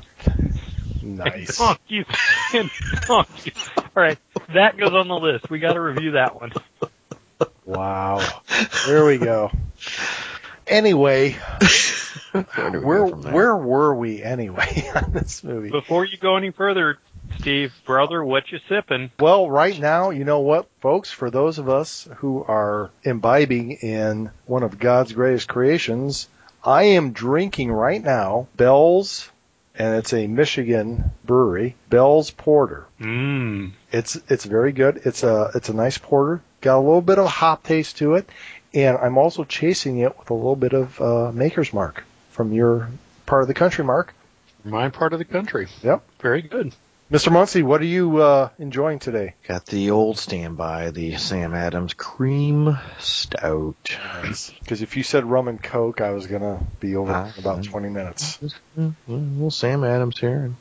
Nice. 1.01 1.57
Donkeys 1.57 2.05
and 2.53 2.69
donkeys. 3.07 3.69
All 3.77 3.85
right, 3.95 4.17
that 4.53 4.77
goes 4.77 4.93
on 4.93 5.07
the 5.07 5.15
list. 5.15 5.49
We 5.49 5.59
got 5.59 5.73
to 5.73 5.81
review 5.81 6.11
that 6.11 6.39
one. 6.39 6.51
Wow. 7.65 8.19
There 8.87 9.05
we 9.05 9.17
go. 9.17 9.51
Anyway, 10.67 11.35
Where 12.31 12.43
do 12.71 12.79
we 12.79 12.85
where 12.85 12.99
go 13.05 13.09
from 13.09 13.21
there? 13.23 13.33
where 13.33 13.57
were 13.57 13.95
we 13.95 14.21
anyway 14.23 14.89
on 14.95 15.11
this 15.11 15.43
movie? 15.43 15.69
Before 15.71 16.05
you 16.05 16.17
go 16.17 16.37
any 16.37 16.51
further, 16.51 16.97
Steve, 17.39 17.73
brother, 17.85 18.23
what 18.23 18.51
you 18.51 18.59
sipping? 18.69 19.11
Well, 19.19 19.49
right 19.49 19.77
now, 19.79 20.11
you 20.11 20.23
know 20.23 20.39
what, 20.41 20.67
folks? 20.81 21.11
For 21.11 21.29
those 21.31 21.57
of 21.59 21.67
us 21.67 22.07
who 22.17 22.43
are 22.43 22.91
imbibing 23.03 23.71
in 23.71 24.29
one 24.45 24.63
of 24.63 24.77
God's 24.79 25.13
greatest 25.13 25.47
creations, 25.49 26.27
I 26.63 26.83
am 26.83 27.11
drinking 27.11 27.71
right 27.71 28.03
now 28.03 28.47
Bell's, 28.55 29.30
and 29.81 29.95
it's 29.95 30.13
a 30.13 30.27
Michigan 30.27 31.11
brewery, 31.25 31.75
Bell's 31.89 32.29
Porter. 32.29 32.85
Mmm. 32.99 33.71
It's 33.91 34.15
it's 34.29 34.45
very 34.45 34.73
good. 34.73 35.01
It's 35.05 35.23
a 35.23 35.49
it's 35.55 35.69
a 35.69 35.73
nice 35.73 35.97
porter. 35.97 36.39
Got 36.61 36.77
a 36.77 36.85
little 36.85 37.01
bit 37.01 37.17
of 37.17 37.25
a 37.25 37.29
hop 37.29 37.63
taste 37.63 37.97
to 37.97 38.13
it, 38.13 38.29
and 38.75 38.95
I'm 38.95 39.17
also 39.17 39.43
chasing 39.43 39.97
it 39.97 40.17
with 40.19 40.29
a 40.29 40.35
little 40.35 40.55
bit 40.55 40.73
of 40.73 41.01
uh, 41.01 41.31
Maker's 41.33 41.73
Mark 41.73 42.03
from 42.29 42.53
your 42.53 42.89
part 43.25 43.41
of 43.41 43.47
the 43.47 43.55
country, 43.55 43.83
Mark. 43.83 44.13
My 44.63 44.89
part 44.89 45.13
of 45.13 45.19
the 45.19 45.25
country. 45.25 45.67
Yep. 45.81 46.03
Very 46.19 46.43
good. 46.43 46.75
Mr. 47.11 47.29
Muncie, 47.29 47.61
what 47.61 47.81
are 47.81 47.85
you 47.85 48.21
uh, 48.21 48.47
enjoying 48.57 48.97
today? 48.97 49.33
Got 49.45 49.65
the 49.65 49.91
old 49.91 50.17
standby, 50.17 50.91
the 50.91 51.17
Sam 51.17 51.53
Adams 51.53 51.93
Cream 51.93 52.79
Stout. 52.99 53.75
Because 54.21 54.81
if 54.81 54.95
you 54.95 55.03
said 55.03 55.25
rum 55.25 55.49
and 55.49 55.61
coke, 55.61 55.99
I 55.99 56.11
was 56.11 56.27
gonna 56.27 56.65
be 56.79 56.95
over 56.95 57.11
in 57.11 57.33
about 57.37 57.59
mm. 57.59 57.69
20 57.69 57.89
minutes. 57.89 58.39
Well, 58.77 58.95
well, 59.07 59.51
Sam 59.51 59.83
Adams 59.83 60.19
here. 60.19 60.37
And 60.37 60.55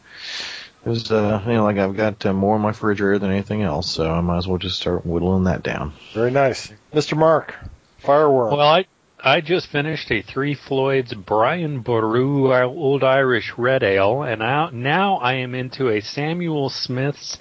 there's, 0.82 1.12
uh, 1.12 1.40
you 1.46 1.52
know, 1.52 1.62
like 1.62 1.78
I've 1.78 1.96
got 1.96 2.26
uh, 2.26 2.32
more 2.32 2.56
in 2.56 2.62
my 2.62 2.70
refrigerator 2.70 3.20
than 3.20 3.30
anything 3.30 3.62
else, 3.62 3.88
so 3.88 4.12
I 4.12 4.20
might 4.20 4.38
as 4.38 4.48
well 4.48 4.58
just 4.58 4.80
start 4.80 5.06
whittling 5.06 5.44
that 5.44 5.62
down. 5.62 5.92
Very 6.14 6.32
nice, 6.32 6.72
Mr. 6.92 7.16
Mark. 7.16 7.54
Fireworm. 7.98 8.56
Well, 8.56 8.60
I 8.60 8.86
I 9.22 9.40
just 9.40 9.66
finished 9.66 10.10
a 10.10 10.22
Three 10.22 10.54
Floyds 10.54 11.12
Brian 11.14 11.80
Boru 11.80 12.52
uh, 12.52 12.62
Old 12.64 13.04
Irish 13.04 13.52
Red 13.58 13.82
Ale, 13.82 14.22
and 14.22 14.38
now 14.40 14.70
now 14.72 15.16
I 15.16 15.34
am 15.34 15.54
into 15.54 15.88
a 15.90 16.00
Samuel 16.00 16.70
Smith's 16.70 17.38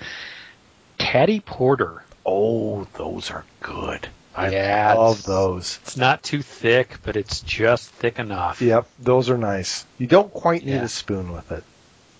Taddy 0.97 1.39
Porter. 1.39 2.03
oh, 2.25 2.85
those 2.95 3.31
are 3.31 3.45
good. 3.61 4.07
I 4.35 4.49
Yeah, 4.51 4.93
love 4.93 5.23
those. 5.23 5.79
It's 5.83 5.97
not 5.97 6.21
too 6.23 6.41
thick, 6.41 6.97
but 7.03 7.15
it's 7.17 7.41
just 7.41 7.89
thick 7.91 8.19
enough. 8.19 8.61
Yep, 8.61 8.87
those 8.99 9.29
are 9.29 9.37
nice. 9.37 9.85
You 9.97 10.07
don't 10.07 10.31
quite 10.31 10.63
need 10.65 10.73
Yeah. 10.73 10.83
a 10.83 10.87
spoon 10.87 11.31
with 11.31 11.51
it. 11.51 11.63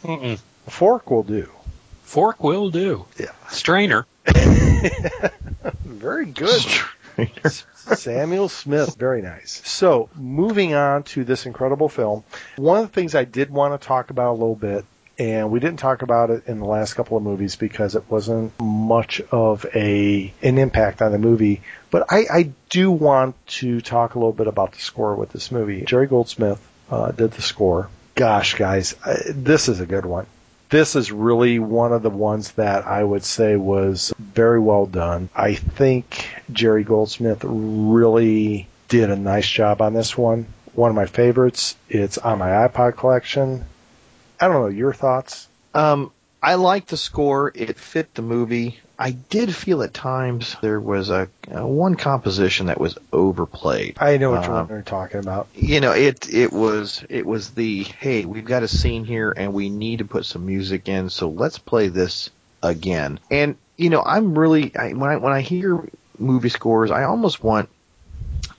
Mm-mm. 0.04 0.40
A 0.68 0.72
fork 0.72 1.10
will 1.12 1.24
do. 1.24 1.50
Fork 2.04 2.44
will 2.44 2.70
do. 2.72 3.06
Yeah. 3.18 3.32
Strainer. 3.50 4.06
Very 5.84 6.26
good. 6.26 6.66
Samuel 7.96 8.50
Smith, 8.50 8.96
very 8.96 9.22
nice. 9.22 9.62
So, 9.66 10.10
moving 10.16 10.74
on 10.74 11.04
to 11.04 11.24
this 11.24 11.46
incredible 11.46 11.90
film, 11.90 12.24
one 12.58 12.84
of 12.84 12.88
the 12.88 12.94
things 12.94 13.16
I 13.16 13.26
did 13.26 13.50
want 13.50 13.80
to 13.80 13.88
talk 13.88 14.10
about 14.10 14.32
a 14.32 14.38
little 14.40 14.56
bit, 14.56 14.86
and 15.18 15.52
we 15.52 15.60
didn't 15.60 15.80
talk 15.80 16.02
about 16.02 16.30
it 16.30 16.48
in 16.48 16.60
the 16.60 16.66
last 16.66 16.94
couple 16.94 17.18
of 17.18 17.24
movies 17.24 17.56
because 17.56 17.96
it 17.96 18.10
wasn't 18.10 18.54
much 18.60 19.22
of 19.32 19.66
a 19.76 20.34
an 20.42 20.58
impact 20.58 21.02
on 21.02 21.12
the 21.12 21.18
movie, 21.18 21.62
but 21.92 22.06
I, 22.10 22.26
I 22.32 22.52
do 22.70 22.92
want 22.92 23.36
to 23.48 23.82
talk 23.82 24.16
a 24.16 24.20
little 24.20 24.34
bit 24.34 24.48
about 24.48 24.74
the 24.74 24.80
score 24.80 25.16
with 25.16 25.32
this 25.32 25.52
movie. 25.52 25.82
Jerry 25.82 26.08
Goldsmith 26.08 26.66
uh, 26.90 27.12
did 27.12 27.32
the 27.32 27.42
score. 27.42 27.90
Gosh, 28.16 28.56
guys, 28.56 28.96
uh, 29.06 29.18
this 29.30 29.70
is 29.70 29.80
a 29.80 29.86
good 29.86 30.06
one 30.06 30.26
this 30.70 30.96
is 30.96 31.12
really 31.12 31.60
one 31.60 31.94
of 31.94 32.04
the 32.04 32.10
ones 32.10 32.52
that 32.54 32.86
I 32.86 33.04
would 33.04 33.24
say 33.24 33.56
was 33.56 34.14
very 34.20 34.60
well 34.60 34.86
done. 34.86 35.30
I 35.36 35.56
think 35.56 36.28
Jerry 36.52 36.84
Goldsmith 36.84 37.44
really 37.44 38.68
did 38.88 39.10
a 39.10 39.16
nice 39.16 39.50
job 39.50 39.82
on 39.82 39.94
this 39.94 40.18
one. 40.18 40.48
One 40.74 40.90
of 40.90 40.96
my 40.96 41.08
favorites. 41.08 41.76
It's 41.90 42.18
on 42.18 42.40
my 42.40 42.50
iPod 42.50 42.98
collection. 42.98 43.66
I 44.40 44.48
don't 44.48 44.62
know 44.62 44.68
your 44.68 44.94
thoughts. 44.94 45.48
Um, 45.74 46.12
I 46.42 46.56
like 46.56 46.88
the 46.88 46.98
score. 46.98 47.52
It 47.54 47.78
fit 47.78 48.14
the 48.14 48.22
movie. 48.22 48.80
I 49.02 49.12
did 49.12 49.56
feel 49.56 49.82
at 49.82 49.94
times 49.94 50.58
there 50.62 50.80
was 50.80 51.10
a, 51.10 51.30
a 51.50 51.66
one 51.66 51.96
composition 51.96 52.66
that 52.68 52.82
was 52.82 52.98
overplayed. 53.14 53.96
I 53.98 54.18
know 54.18 54.32
what 54.32 54.44
Um, 54.50 54.68
you're 54.70 54.82
talking 54.82 55.22
about. 55.22 55.48
you 55.56 55.80
know 55.80 55.94
it 55.94 56.32
it 56.34 56.52
was 56.52 57.06
it 57.10 57.26
was 57.26 57.52
the 57.52 57.84
hey 57.84 58.26
we've 58.26 58.44
got 58.44 58.62
a 58.62 58.68
scene 58.68 59.06
here 59.06 59.34
and 59.36 59.54
we 59.54 59.70
need 59.70 60.00
to 60.00 60.06
put 60.06 60.26
some 60.26 60.46
music 60.46 60.90
in 60.90 61.10
so 61.10 61.30
let's 61.30 61.58
play 61.58 61.88
this 61.88 62.30
again 62.62 63.20
and 63.32 63.56
you 63.78 63.90
know 63.90 64.04
i'm 64.06 64.38
really 64.38 64.76
I, 64.76 64.92
when 64.92 65.10
i 65.10 65.16
when 65.16 65.32
i 65.32 65.40
hear 65.40 65.82
movie 66.18 66.50
scores 66.50 66.92
i 66.92 67.04
almost 67.06 67.42
want 67.42 67.70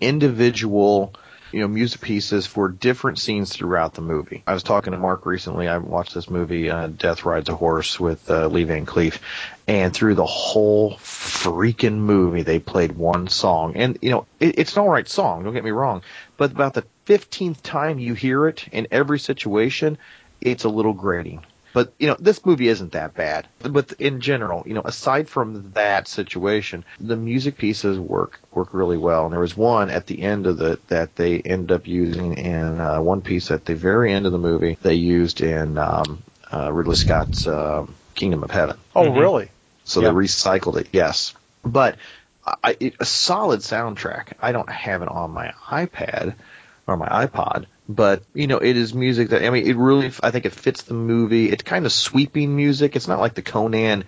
individual 0.00 1.12
you 1.52 1.60
know 1.60 1.68
music 1.68 2.00
pieces 2.00 2.46
for 2.46 2.68
different 2.68 3.18
scenes 3.18 3.52
throughout 3.52 3.94
the 3.94 4.02
movie. 4.02 4.42
I 4.46 4.54
was 4.54 4.62
talking 4.62 4.92
to 4.92 4.98
mark 4.98 5.26
recently. 5.26 5.68
I 5.68 5.78
watched 5.78 6.14
this 6.14 6.30
movie 6.30 6.70
uh, 6.70 6.88
death 6.88 7.24
rides 7.24 7.48
a 7.48 7.56
horse 7.56 7.98
with 7.98 8.30
uh, 8.30 8.46
lee 8.46 8.64
van 8.64 8.86
cleef. 8.86 9.18
And 9.66 9.94
through 9.94 10.16
the 10.16 10.26
whole 10.26 10.94
freaking 10.96 11.98
movie 11.98 12.42
they 12.42 12.58
played 12.58 12.92
one 12.92 13.28
song. 13.28 13.76
And 13.76 13.98
you 14.02 14.10
know 14.10 14.26
it, 14.38 14.58
it's 14.58 14.76
an 14.76 14.82
all 14.82 14.88
right 14.88 15.08
song 15.08 15.44
don't 15.44 15.54
get 15.54 15.64
me 15.64 15.70
wrong. 15.70 16.02
But 16.36 16.52
about 16.52 16.74
the 16.74 16.84
15th 17.06 17.62
time 17.62 17.98
you 17.98 18.14
hear 18.14 18.46
it 18.46 18.66
in 18.72 18.88
every 18.90 19.18
situation 19.18 19.98
it's 20.40 20.64
a 20.64 20.68
little 20.68 20.94
grating 20.94 21.44
but 21.72 21.92
you 21.98 22.06
know 22.06 22.16
this 22.18 22.44
movie 22.44 22.68
isn't 22.68 22.92
that 22.92 23.14
bad 23.14 23.46
but 23.60 23.92
in 23.98 24.20
general 24.20 24.62
you 24.66 24.74
know 24.74 24.82
aside 24.84 25.28
from 25.28 25.70
that 25.72 26.08
situation 26.08 26.84
the 27.00 27.16
music 27.16 27.56
pieces 27.58 27.98
work 27.98 28.38
work 28.52 28.72
really 28.72 28.96
well 28.98 29.24
and 29.24 29.32
there 29.32 29.40
was 29.40 29.56
one 29.56 29.90
at 29.90 30.06
the 30.06 30.22
end 30.22 30.46
of 30.46 30.56
the 30.58 30.78
that 30.88 31.14
they 31.16 31.38
end 31.40 31.70
up 31.72 31.86
using 31.86 32.34
in 32.38 32.80
uh, 32.80 33.00
one 33.00 33.20
piece 33.22 33.50
at 33.50 33.64
the 33.64 33.74
very 33.74 34.12
end 34.12 34.26
of 34.26 34.32
the 34.32 34.38
movie 34.38 34.76
they 34.82 34.94
used 34.94 35.40
in 35.40 35.78
um, 35.78 36.22
uh, 36.52 36.72
ridley 36.72 36.96
scott's 36.96 37.46
um 37.46 37.94
kingdom 38.14 38.42
of 38.42 38.50
heaven 38.50 38.76
Oh, 38.94 39.04
Mhm. 39.04 39.20
really? 39.20 39.50
so 39.84 40.00
Yeah. 40.00 40.08
they 40.08 40.14
recycled 40.14 40.76
it, 40.76 40.88
yes. 40.92 41.32
But 41.64 41.96
I, 42.64 42.76
it, 42.80 42.94
a 43.00 43.04
solid 43.04 43.60
soundtrack. 43.60 44.32
I 44.40 44.52
don't 44.52 44.68
have 44.70 45.02
it 45.02 45.08
on 45.08 45.30
my 45.30 45.52
iPad 45.68 46.34
or 46.86 46.96
my 46.96 47.08
iPod, 47.26 47.66
but 47.94 48.22
you 48.34 48.46
know, 48.46 48.58
it 48.58 48.76
is 48.76 48.94
music 48.94 49.30
that 49.30 49.44
I 49.44 49.50
mean, 49.50 49.66
it 49.66 49.76
really. 49.76 50.12
I 50.22 50.30
think 50.30 50.46
it 50.46 50.52
fits 50.52 50.82
the 50.82 50.94
movie. 50.94 51.50
It's 51.50 51.62
kind 51.62 51.86
of 51.86 51.92
sweeping 51.92 52.54
music. 52.54 52.94
It's 52.94 53.08
not 53.08 53.18
like 53.18 53.34
the 53.34 53.42
Conan 53.42 54.04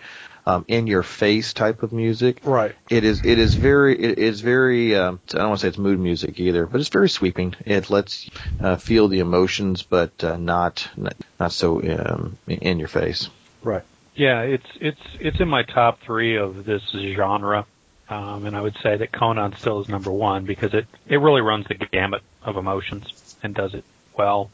um, 0.46 0.64
in 0.68 0.86
your 0.86 1.02
face 1.02 1.52
type 1.52 1.82
of 1.82 1.92
music. 1.92 2.40
Right. 2.44 2.74
It 2.88 3.02
is. 3.02 3.22
It 3.24 3.38
is 3.38 3.54
very. 3.54 4.00
It 4.00 4.18
is 4.18 4.40
very. 4.40 4.94
Um, 4.94 5.20
I 5.30 5.38
don't 5.38 5.48
want 5.48 5.60
to 5.60 5.64
say 5.64 5.68
it's 5.68 5.78
mood 5.78 5.98
music 5.98 6.38
either, 6.38 6.64
but 6.66 6.80
it's 6.80 6.90
very 6.90 7.08
sweeping. 7.08 7.56
It 7.66 7.90
lets 7.90 8.30
uh, 8.60 8.76
feel 8.76 9.08
the 9.08 9.18
emotions, 9.18 9.82
but 9.82 10.22
uh, 10.22 10.36
not 10.36 10.88
not, 10.96 11.14
not 11.40 11.52
so 11.52 11.82
um, 11.82 12.38
in 12.46 12.78
your 12.78 12.88
face. 12.88 13.28
Right. 13.64 13.82
Yeah, 14.14 14.42
it's 14.42 14.66
it's 14.80 15.00
it's 15.18 15.40
in 15.40 15.48
my 15.48 15.64
top 15.64 16.00
three 16.02 16.36
of 16.36 16.64
this 16.64 16.82
genre, 16.92 17.66
um, 18.08 18.46
and 18.46 18.54
I 18.54 18.60
would 18.60 18.76
say 18.80 18.96
that 18.96 19.10
Conan 19.12 19.56
still 19.56 19.80
is 19.80 19.88
number 19.88 20.12
one 20.12 20.44
because 20.44 20.72
it 20.72 20.86
it 21.06 21.16
really 21.16 21.40
runs 21.40 21.66
the 21.66 21.74
gamut 21.74 22.22
of 22.44 22.56
emotions 22.56 23.21
and 23.42 23.54
does 23.54 23.74
it 23.74 23.84
well. 24.16 24.50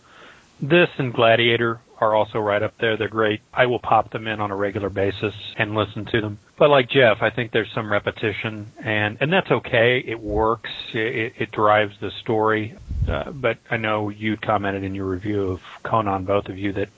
This 0.60 0.88
and 0.98 1.12
Gladiator 1.12 1.80
are 2.00 2.14
also 2.14 2.38
right 2.38 2.62
up 2.62 2.78
there. 2.78 2.96
They're 2.96 3.08
great. 3.08 3.40
I 3.52 3.66
will 3.66 3.78
pop 3.78 4.10
them 4.10 4.26
in 4.26 4.40
on 4.40 4.50
a 4.50 4.56
regular 4.56 4.88
basis 4.88 5.34
and 5.56 5.74
listen 5.74 6.04
to 6.06 6.20
them. 6.20 6.38
But 6.56 6.70
like 6.70 6.88
Jeff, 6.88 7.22
I 7.22 7.30
think 7.30 7.52
there's 7.52 7.70
some 7.72 7.90
repetition, 7.90 8.72
and 8.82 9.18
and 9.20 9.32
that's 9.32 9.50
okay. 9.50 10.02
It 10.04 10.20
works. 10.20 10.70
It, 10.92 11.34
it 11.38 11.52
drives 11.52 11.94
the 12.00 12.10
story. 12.20 12.76
Uh, 13.08 13.30
but 13.30 13.58
I 13.70 13.76
know 13.76 14.08
you 14.10 14.36
commented 14.36 14.84
in 14.84 14.94
your 14.94 15.06
review 15.06 15.52
of 15.52 15.60
Conan, 15.82 16.24
both 16.24 16.48
of 16.48 16.58
you, 16.58 16.72
that 16.72 16.88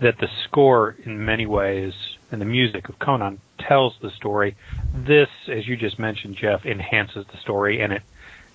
that 0.00 0.18
the 0.18 0.28
score 0.44 0.96
in 1.04 1.24
many 1.24 1.46
ways 1.46 1.92
and 2.30 2.40
the 2.40 2.46
music 2.46 2.88
of 2.88 2.98
Conan 2.98 3.40
tells 3.58 3.94
the 4.00 4.10
story. 4.10 4.56
This, 4.94 5.28
as 5.48 5.66
you 5.66 5.76
just 5.76 5.98
mentioned, 5.98 6.36
Jeff, 6.36 6.64
enhances 6.64 7.26
the 7.26 7.36
story 7.38 7.80
and 7.80 7.92
it 7.92 8.02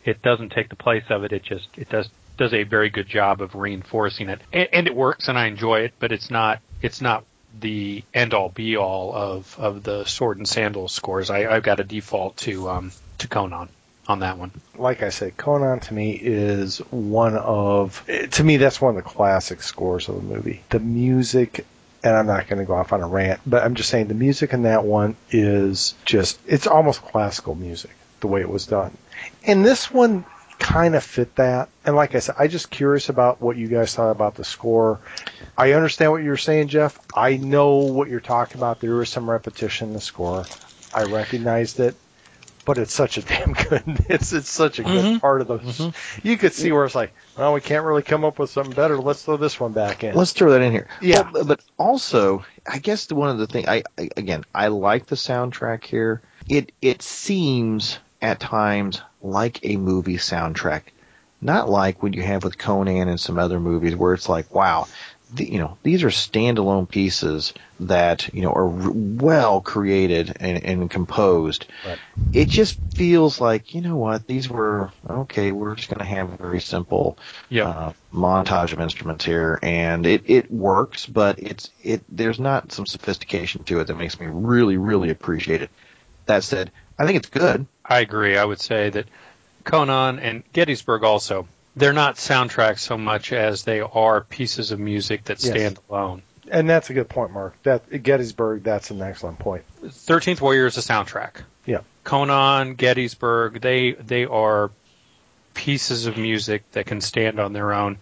it 0.03 0.21
doesn't 0.21 0.51
take 0.51 0.69
the 0.69 0.75
place 0.75 1.05
of 1.09 1.23
it. 1.23 1.31
It 1.31 1.43
just 1.43 1.67
it 1.77 1.89
does 1.89 2.09
does 2.37 2.53
a 2.53 2.63
very 2.63 2.89
good 2.89 3.07
job 3.07 3.41
of 3.41 3.55
reinforcing 3.55 4.29
it, 4.29 4.41
and, 4.51 4.69
and 4.71 4.87
it 4.87 4.95
works, 4.95 5.27
and 5.27 5.37
I 5.37 5.47
enjoy 5.47 5.81
it. 5.81 5.93
But 5.99 6.11
it's 6.11 6.29
not 6.29 6.59
it's 6.81 7.01
not 7.01 7.23
the 7.59 8.03
end 8.13 8.33
all 8.33 8.49
be 8.49 8.75
all 8.77 9.13
of 9.13 9.55
of 9.59 9.83
the 9.83 10.05
Sword 10.05 10.37
and 10.37 10.47
Sandals 10.47 10.93
scores. 10.93 11.29
I, 11.29 11.45
I've 11.45 11.63
got 11.63 11.79
a 11.79 11.83
default 11.83 12.37
to 12.37 12.69
um 12.69 12.91
to 13.19 13.27
Conan 13.27 13.69
on 14.07 14.19
that 14.19 14.37
one. 14.37 14.51
like 14.77 15.01
I 15.01 15.09
said, 15.09 15.35
Conan 15.35 15.79
to 15.81 15.93
me 15.93 16.11
is 16.11 16.77
one 16.91 17.35
of 17.37 18.03
to 18.31 18.43
me 18.43 18.57
that's 18.57 18.79
one 18.79 18.97
of 18.97 19.03
the 19.03 19.09
classic 19.09 19.61
scores 19.63 20.09
of 20.09 20.15
the 20.15 20.21
movie. 20.21 20.61
The 20.69 20.79
music 20.79 21.65
and 22.03 22.15
I'm 22.15 22.27
not 22.27 22.47
going 22.47 22.59
to 22.59 22.65
go 22.65 22.75
off 22.75 22.93
on 22.93 23.01
a 23.01 23.07
rant, 23.07 23.41
but 23.47 23.63
I'm 23.63 23.73
just 23.73 23.89
saying 23.89 24.07
the 24.07 24.13
music 24.13 24.53
in 24.53 24.63
that 24.63 24.85
one 24.85 25.15
is 25.31 25.95
just 26.05 26.39
it's 26.45 26.67
almost 26.67 27.01
classical 27.01 27.55
music 27.55 27.91
the 28.19 28.27
way 28.27 28.41
it 28.41 28.49
was 28.49 28.67
done. 28.67 28.95
And 29.43 29.65
this 29.65 29.91
one 29.91 30.25
kind 30.59 30.95
of 30.95 31.03
fit 31.03 31.35
that. 31.35 31.69
And 31.85 31.95
like 31.95 32.15
I 32.15 32.19
said, 32.19 32.35
I 32.39 32.47
just 32.47 32.69
curious 32.69 33.09
about 33.09 33.41
what 33.41 33.57
you 33.57 33.67
guys 33.67 33.93
thought 33.95 34.11
about 34.11 34.35
the 34.35 34.43
score. 34.43 34.99
I 35.57 35.73
understand 35.73 36.11
what 36.11 36.23
you're 36.23 36.37
saying, 36.37 36.69
Jeff. 36.69 36.99
I 37.15 37.37
know 37.37 37.77
what 37.77 38.09
you're 38.09 38.19
talking 38.19 38.57
about. 38.57 38.79
There 38.79 38.95
was 38.95 39.09
some 39.09 39.29
repetition 39.29 39.89
in 39.89 39.93
the 39.93 40.01
score. 40.01 40.45
I 40.93 41.03
recognized 41.03 41.79
it. 41.79 41.95
but 42.65 42.79
it's 42.79 42.93
such 42.93 43.17
a 43.19 43.21
damn 43.31 43.53
good. 43.53 43.83
It's 44.09 44.33
it's 44.33 44.49
such 44.49 44.79
a 44.79 44.83
good 44.83 45.05
Mhm. 45.05 45.21
part 45.21 45.41
of 45.41 45.47
the. 45.47 45.93
You 46.23 46.35
could 46.35 46.51
see 46.53 46.71
where 46.71 46.83
it's 46.85 46.95
like, 46.95 47.13
well, 47.37 47.53
we 47.53 47.61
can't 47.61 47.85
really 47.85 48.01
come 48.01 48.25
up 48.25 48.39
with 48.39 48.49
something 48.49 48.73
better. 48.73 48.97
Let's 48.97 49.23
throw 49.23 49.37
this 49.37 49.59
one 49.59 49.73
back 49.73 50.03
in. 50.03 50.15
Let's 50.15 50.31
throw 50.31 50.49
that 50.51 50.61
in 50.63 50.71
here. 50.71 50.87
Yeah. 50.99 51.29
Well, 51.31 51.45
but 51.45 51.61
also, 51.77 52.43
I 52.67 52.79
guess 52.79 53.05
the, 53.05 53.13
one 53.13 53.29
of 53.29 53.37
the 53.37 53.45
things 53.45 53.67
I, 53.67 53.83
I 53.99 54.09
again 54.17 54.45
I 54.55 54.69
like 54.69 55.05
the 55.05 55.15
soundtrack 55.15 55.83
here. 55.83 56.23
It 56.49 56.71
it 56.81 57.03
seems 57.03 57.99
at 58.25 58.39
times 58.39 59.01
like 59.21 59.59
a 59.63 59.77
movie 59.77 60.17
soundtrack, 60.17 60.81
not 61.41 61.69
like 61.69 62.01
what 62.01 62.15
you 62.15 62.23
have 62.23 62.43
with 62.43 62.57
Conan 62.57 63.07
and 63.07 63.19
some 63.19 63.37
other 63.37 63.59
movies 63.59 63.95
where 63.95 64.13
it's 64.15 64.27
like, 64.27 64.53
wow, 64.53 64.87
the, 65.33 65.45
you 65.45 65.59
know, 65.59 65.77
these 65.83 66.03
are 66.03 66.09
standalone 66.09 66.89
pieces 66.89 67.53
that 67.79 68.33
you 68.33 68.41
know 68.41 68.51
are 68.53 68.67
r- 68.67 68.91
well 68.93 69.61
created 69.61 70.37
and, 70.39 70.63
and 70.63 70.89
composed. 70.89 71.65
Right. 71.85 71.99
It 72.33 72.47
just 72.47 72.79
feels 72.95 73.41
like 73.41 73.73
you 73.75 73.81
know 73.81 73.95
what 73.97 74.25
these 74.27 74.49
were 74.49 74.91
okay. 75.09 75.51
We're 75.51 75.75
just 75.75 75.89
going 75.89 75.99
to 75.99 76.05
have 76.05 76.31
a 76.33 76.37
very 76.37 76.61
simple 76.61 77.17
Yeah. 77.49 77.67
uh, 77.69 77.93
montage 78.13 78.73
of 78.73 78.79
instruments 78.79 79.25
here, 79.25 79.59
and 79.61 80.05
it, 80.05 80.23
it 80.29 80.49
works, 80.51 81.05
but 81.05 81.37
it's 81.39 81.69
it 81.83 82.03
there's 82.09 82.39
not 82.39 82.71
some 82.71 82.85
sophistication 82.85 83.63
to 83.65 83.79
it 83.81 83.87
that 83.87 83.97
makes 83.97 84.19
me 84.19 84.27
really 84.27 84.77
really 84.77 85.09
appreciate 85.09 85.61
it. 85.61 85.69
That 86.27 86.43
said, 86.43 86.71
I 86.97 87.05
think 87.05 87.17
it's 87.17 87.29
good. 87.29 87.67
I 87.87 87.99
agree. 87.99 88.37
I 88.37 88.43
would 88.43 88.59
say 88.59 88.89
that 88.89 89.05
Conan 89.63 90.19
and 90.19 90.43
Gettysburg 90.53 91.03
also, 91.03 91.47
they're 91.75 91.93
not 91.93 92.15
soundtracks 92.15 92.79
so 92.79 92.97
much 92.97 93.31
as 93.33 93.63
they 93.63 93.79
are 93.81 94.21
pieces 94.21 94.71
of 94.71 94.79
music 94.79 95.25
that 95.25 95.43
Yes. 95.43 95.51
stand 95.53 95.79
alone. 95.89 96.21
and 96.51 96.69
that's 96.69 96.89
a 96.91 96.93
good 96.93 97.09
point, 97.09 97.31
Mark. 97.31 97.55
That 97.63 98.03
Gettysburg. 98.03 98.63
That's 98.63 98.91
an 98.91 99.01
excellent 99.01 99.39
point. 99.39 99.63
Thirteenth 99.89 100.39
Warrior 100.41 100.67
is 100.67 100.77
a 100.77 100.81
soundtrack. 100.81 101.41
Yeah. 101.65 101.79
Conan, 102.03 102.75
Gettysburg, 102.75 103.61
they 103.61 103.93
they 103.93 104.25
are 104.25 104.69
pieces 105.55 106.05
of 106.05 106.17
music 106.17 106.69
that 106.73 106.85
can 106.85 107.01
stand 107.01 107.39
on 107.39 107.53
their 107.53 107.73
own 107.73 107.97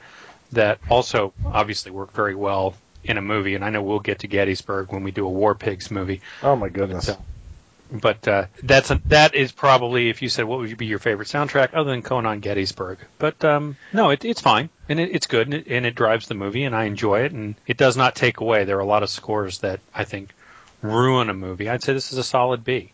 that 0.52 0.80
also 0.90 1.34
obviously 1.46 1.92
work 1.92 2.12
very 2.14 2.36
well 2.36 2.76
in 3.04 3.18
a 3.18 3.22
movie. 3.22 3.56
And 3.56 3.64
I 3.64 3.70
know 3.70 3.82
we'll 3.82 4.00
get 4.00 4.20
to 4.20 4.28
Gettysburg 4.28 4.92
when 4.92 5.04
we 5.04 5.12
do 5.12 5.26
a 5.26 5.30
War 5.30 5.56
Pigs 5.56 5.90
movie. 5.92 6.22
Oh 6.42 6.56
my 6.56 6.70
goodness. 6.70 7.06
So- 7.08 7.18
But 7.94 8.28
uh, 8.28 8.46
that's 8.64 8.90
a, 8.90 9.00
that 9.06 9.36
is 9.36 9.52
probably 9.52 10.10
if 10.10 10.24
you 10.24 10.30
said 10.30 10.46
what 10.46 10.60
would 10.60 10.78
be 10.78 10.88
your 10.88 10.98
favorite 10.98 11.28
soundtrack 11.28 11.76
other 11.76 11.92
than 11.92 12.02
Conan 12.02 12.40
Gettysburg. 12.40 12.98
But 13.20 13.46
um, 13.46 13.78
no, 13.94 14.10
it, 14.10 14.26
it's 14.26 14.42
fine 14.42 14.70
and 14.90 15.00
it, 15.00 15.12
it's 15.14 15.28
good 15.28 15.46
and 15.46 15.54
it, 15.54 15.68
and 15.68 15.86
it 15.86 15.94
drives 15.94 16.28
the 16.28 16.34
movie 16.34 16.64
and 16.64 16.76
I 16.76 16.86
enjoy 16.86 17.22
it 17.22 17.34
and 17.34 17.54
it 17.68 17.78
does 17.78 17.96
not 17.96 18.16
take 18.16 18.40
away. 18.40 18.64
There 18.64 18.78
are 18.78 18.82
a 18.82 18.86
lot 18.86 19.04
of 19.04 19.12
scores 19.12 19.60
that 19.60 19.80
I 19.94 20.06
think 20.06 20.34
ruin 20.82 21.30
a 21.30 21.36
movie. 21.36 21.70
I'd 21.70 21.84
say 21.84 21.94
this 21.94 22.12
is 22.12 22.18
a 22.18 22.24
solid 22.24 22.64
B. 22.64 22.92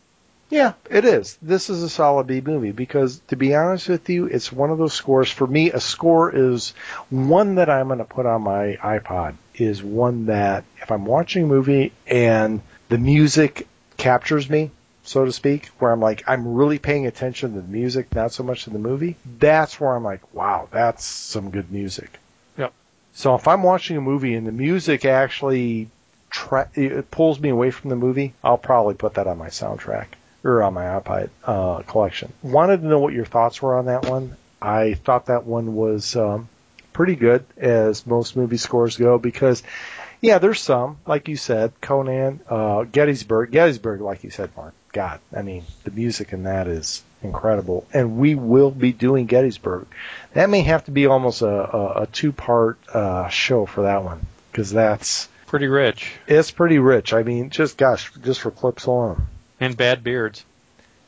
Yeah, 0.50 0.74
it 0.90 1.06
is. 1.06 1.38
This 1.42 1.70
is 1.70 1.82
a 1.84 1.90
solid 1.90 2.28
B 2.28 2.42
movie 2.42 2.72
because, 2.72 3.20
to 3.28 3.36
be 3.36 3.56
honest 3.56 3.88
with 3.88 4.10
you, 4.10 4.26
it's 4.26 4.52
one 4.52 4.72
of 4.72 4.80
those 4.80 4.94
scores. 4.94 5.32
For 5.32 5.46
me, 5.46 5.72
a 5.72 5.80
score 5.80 6.36
is 6.36 6.74
one 7.10 7.56
that 7.56 7.70
I'm 7.70 7.88
going 7.88 8.00
to 8.00 8.06
put 8.06 8.26
on 8.26 8.42
my 8.42 8.78
iPod. 8.82 9.36
Is 9.54 9.84
one 9.84 10.26
that 10.26 10.64
if 10.82 10.92
I'm 10.92 11.06
watching 11.06 11.44
a 11.44 11.48
movie 11.48 11.94
and 12.08 12.62
the 12.90 12.98
music 12.98 13.68
captures 13.98 14.50
me, 14.50 14.72
so 15.10 15.26
to 15.26 15.32
speak, 15.32 15.66
where 15.80 15.92
I'm 15.92 16.00
like 16.00 16.24
I'm 16.28 16.54
really 16.54 16.78
paying 16.78 17.08
attention 17.08 17.56
to 17.56 17.62
the 17.62 17.68
music, 17.68 18.14
not 18.14 18.32
so 18.32 18.44
much 18.44 18.66
to 18.66 18.70
the 18.70 18.78
movie. 18.78 19.16
That's 19.40 19.80
where 19.80 19.96
I'm 19.96 20.04
like, 20.04 20.36
wow, 20.36 20.68
that's 20.72 21.04
some 21.04 21.50
good 21.50 21.72
music. 21.72 22.20
Yep. 22.60 22.72
So 23.14 23.34
if 23.34 23.48
I'm 23.48 23.64
watching 23.64 23.98
a 23.98 24.02
movie 24.02 24.36
and 24.36 24.46
the 24.46 24.52
music 24.52 25.06
actually 25.06 25.90
tra- 26.30 26.70
it 26.76 27.10
pulls 27.10 27.40
me 27.40 27.50
away 27.50 27.72
from 27.72 27.90
the 27.90 27.96
movie, 27.96 28.36
I'll 28.44 28.60
probably 28.60 28.94
put 28.94 29.16
that 29.16 29.26
on 29.26 29.40
my 29.40 29.48
soundtrack 29.48 30.06
or 30.44 30.62
on 30.62 30.76
my 30.76 30.84
iPod 30.84 31.32
uh, 31.44 31.82
collection. 31.88 32.32
Wanted 32.44 32.82
to 32.82 32.88
know 32.88 33.00
what 33.00 33.14
your 33.14 33.26
thoughts 33.26 33.64
were 33.64 33.80
on 33.80 33.88
that 33.88 34.08
one. 34.08 34.38
I 34.62 34.94
thought 34.94 35.26
that 35.26 35.44
one 35.44 35.74
was 35.74 36.16
um, 36.16 36.50
pretty 36.94 37.16
good 37.16 37.46
as 37.58 38.06
most 38.06 38.36
movie 38.36 38.58
scores 38.58 38.96
go 38.96 39.18
because, 39.18 39.64
yeah, 40.22 40.38
there's 40.38 40.62
some 40.62 41.00
like 41.08 41.28
you 41.28 41.36
said, 41.36 41.74
Conan, 41.82 42.42
uh, 42.48 42.84
Gettysburg, 42.84 43.50
Gettysburg, 43.50 44.02
like 44.02 44.24
you 44.24 44.30
said, 44.30 44.52
Mark. 44.56 44.76
God, 44.92 45.20
I 45.36 45.42
mean, 45.42 45.64
the 45.84 45.92
music 45.92 46.34
in 46.34 46.44
that 46.44 46.68
is 46.68 47.04
incredible, 47.22 47.86
and 47.94 48.18
we 48.18 48.36
will 48.36 48.72
be 48.72 48.92
doing 48.94 49.26
Gettysburg. 49.26 49.88
That 50.34 50.50
may 50.50 50.62
have 50.62 50.86
to 50.86 50.92
be 50.92 51.06
almost 51.06 51.42
a, 51.42 51.48
a, 51.48 52.02
a 52.04 52.08
two-part 52.08 52.80
uh, 52.94 53.28
show 53.30 53.66
for 53.66 53.84
that 53.84 54.04
one 54.04 54.26
because 54.52 54.72
that's 54.72 55.28
Pretty 55.48 55.68
rich 55.68 56.12
it's 56.28 56.52
pretty 56.52 56.78
rich. 56.78 57.12
I 57.12 57.24
mean, 57.24 57.50
just 57.50 57.76
gosh, 57.76 58.12
just 58.24 58.40
for 58.42 58.52
clips 58.52 58.86
alone. 58.86 59.26
and 59.60 59.76
bad 59.76 60.04
beards. 60.04 60.46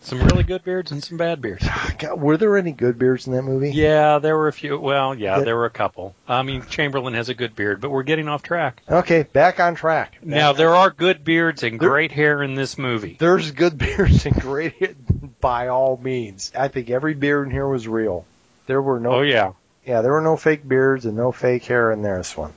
Some 0.04 0.20
really 0.24 0.44
good 0.44 0.64
beards 0.64 0.92
and 0.92 1.04
some 1.04 1.18
bad 1.18 1.42
beards. 1.42 1.64
Ah, 1.70 1.92
God, 2.00 2.20
were 2.20 2.36
there 2.36 2.58
any 2.58 2.72
good 2.72 2.98
beards 2.98 3.28
in 3.28 3.34
that 3.34 3.44
movie? 3.44 3.70
Yeah, 3.72 4.18
there 4.18 4.36
were 4.36 4.48
a 4.48 4.54
few. 4.54 4.80
Well, 4.80 5.14
yeah, 5.14 5.38
Yeah. 5.38 5.44
there 5.44 5.56
were 5.56 5.66
a 5.66 5.70
couple. 5.72 6.16
I 6.28 6.42
mean, 6.42 6.64
Chamberlain 6.68 7.14
has 7.14 7.30
a 7.30 7.36
good 7.36 7.56
beard, 7.56 7.82
but 7.82 7.92
we're 7.92 8.02
getting 8.04 8.28
off 8.28 8.42
track. 8.42 8.82
Okay, 8.90 9.24
back 9.24 9.60
on 9.60 9.76
track. 9.76 10.14
Back 10.14 10.24
Now 10.26 10.50
on- 10.50 10.56
there 10.58 10.76
are 10.76 10.90
good 10.90 11.24
beards 11.24 11.62
and 11.64 11.80
There- 11.80 11.88
great 11.90 12.12
hair 12.12 12.42
in 12.42 12.56
this 12.56 12.80
movie. 12.80 13.16
there's 13.20 13.52
good 13.52 13.78
beards 13.78 14.26
and 14.26 14.36
great 14.42 15.40
by 15.40 15.68
all 15.68 16.00
means. 16.02 16.52
I 16.58 16.68
think 16.68 16.90
every 16.90 17.14
beard 17.14 17.46
in 17.48 17.52
here 17.52 17.68
was 17.68 17.88
real. 17.88 18.26
There 18.66 18.82
were 18.82 19.00
no 19.00 19.18
Oh 19.18 19.22
yeah, 19.22 19.52
yeah, 19.86 20.02
there 20.02 20.14
were 20.14 20.22
no 20.22 20.36
fake 20.36 20.68
beards 20.68 21.06
and 21.06 21.16
no 21.16 21.32
fake 21.32 21.66
hair 21.66 21.92
in 21.92 22.02
this 22.02 22.36
one. 22.36 22.54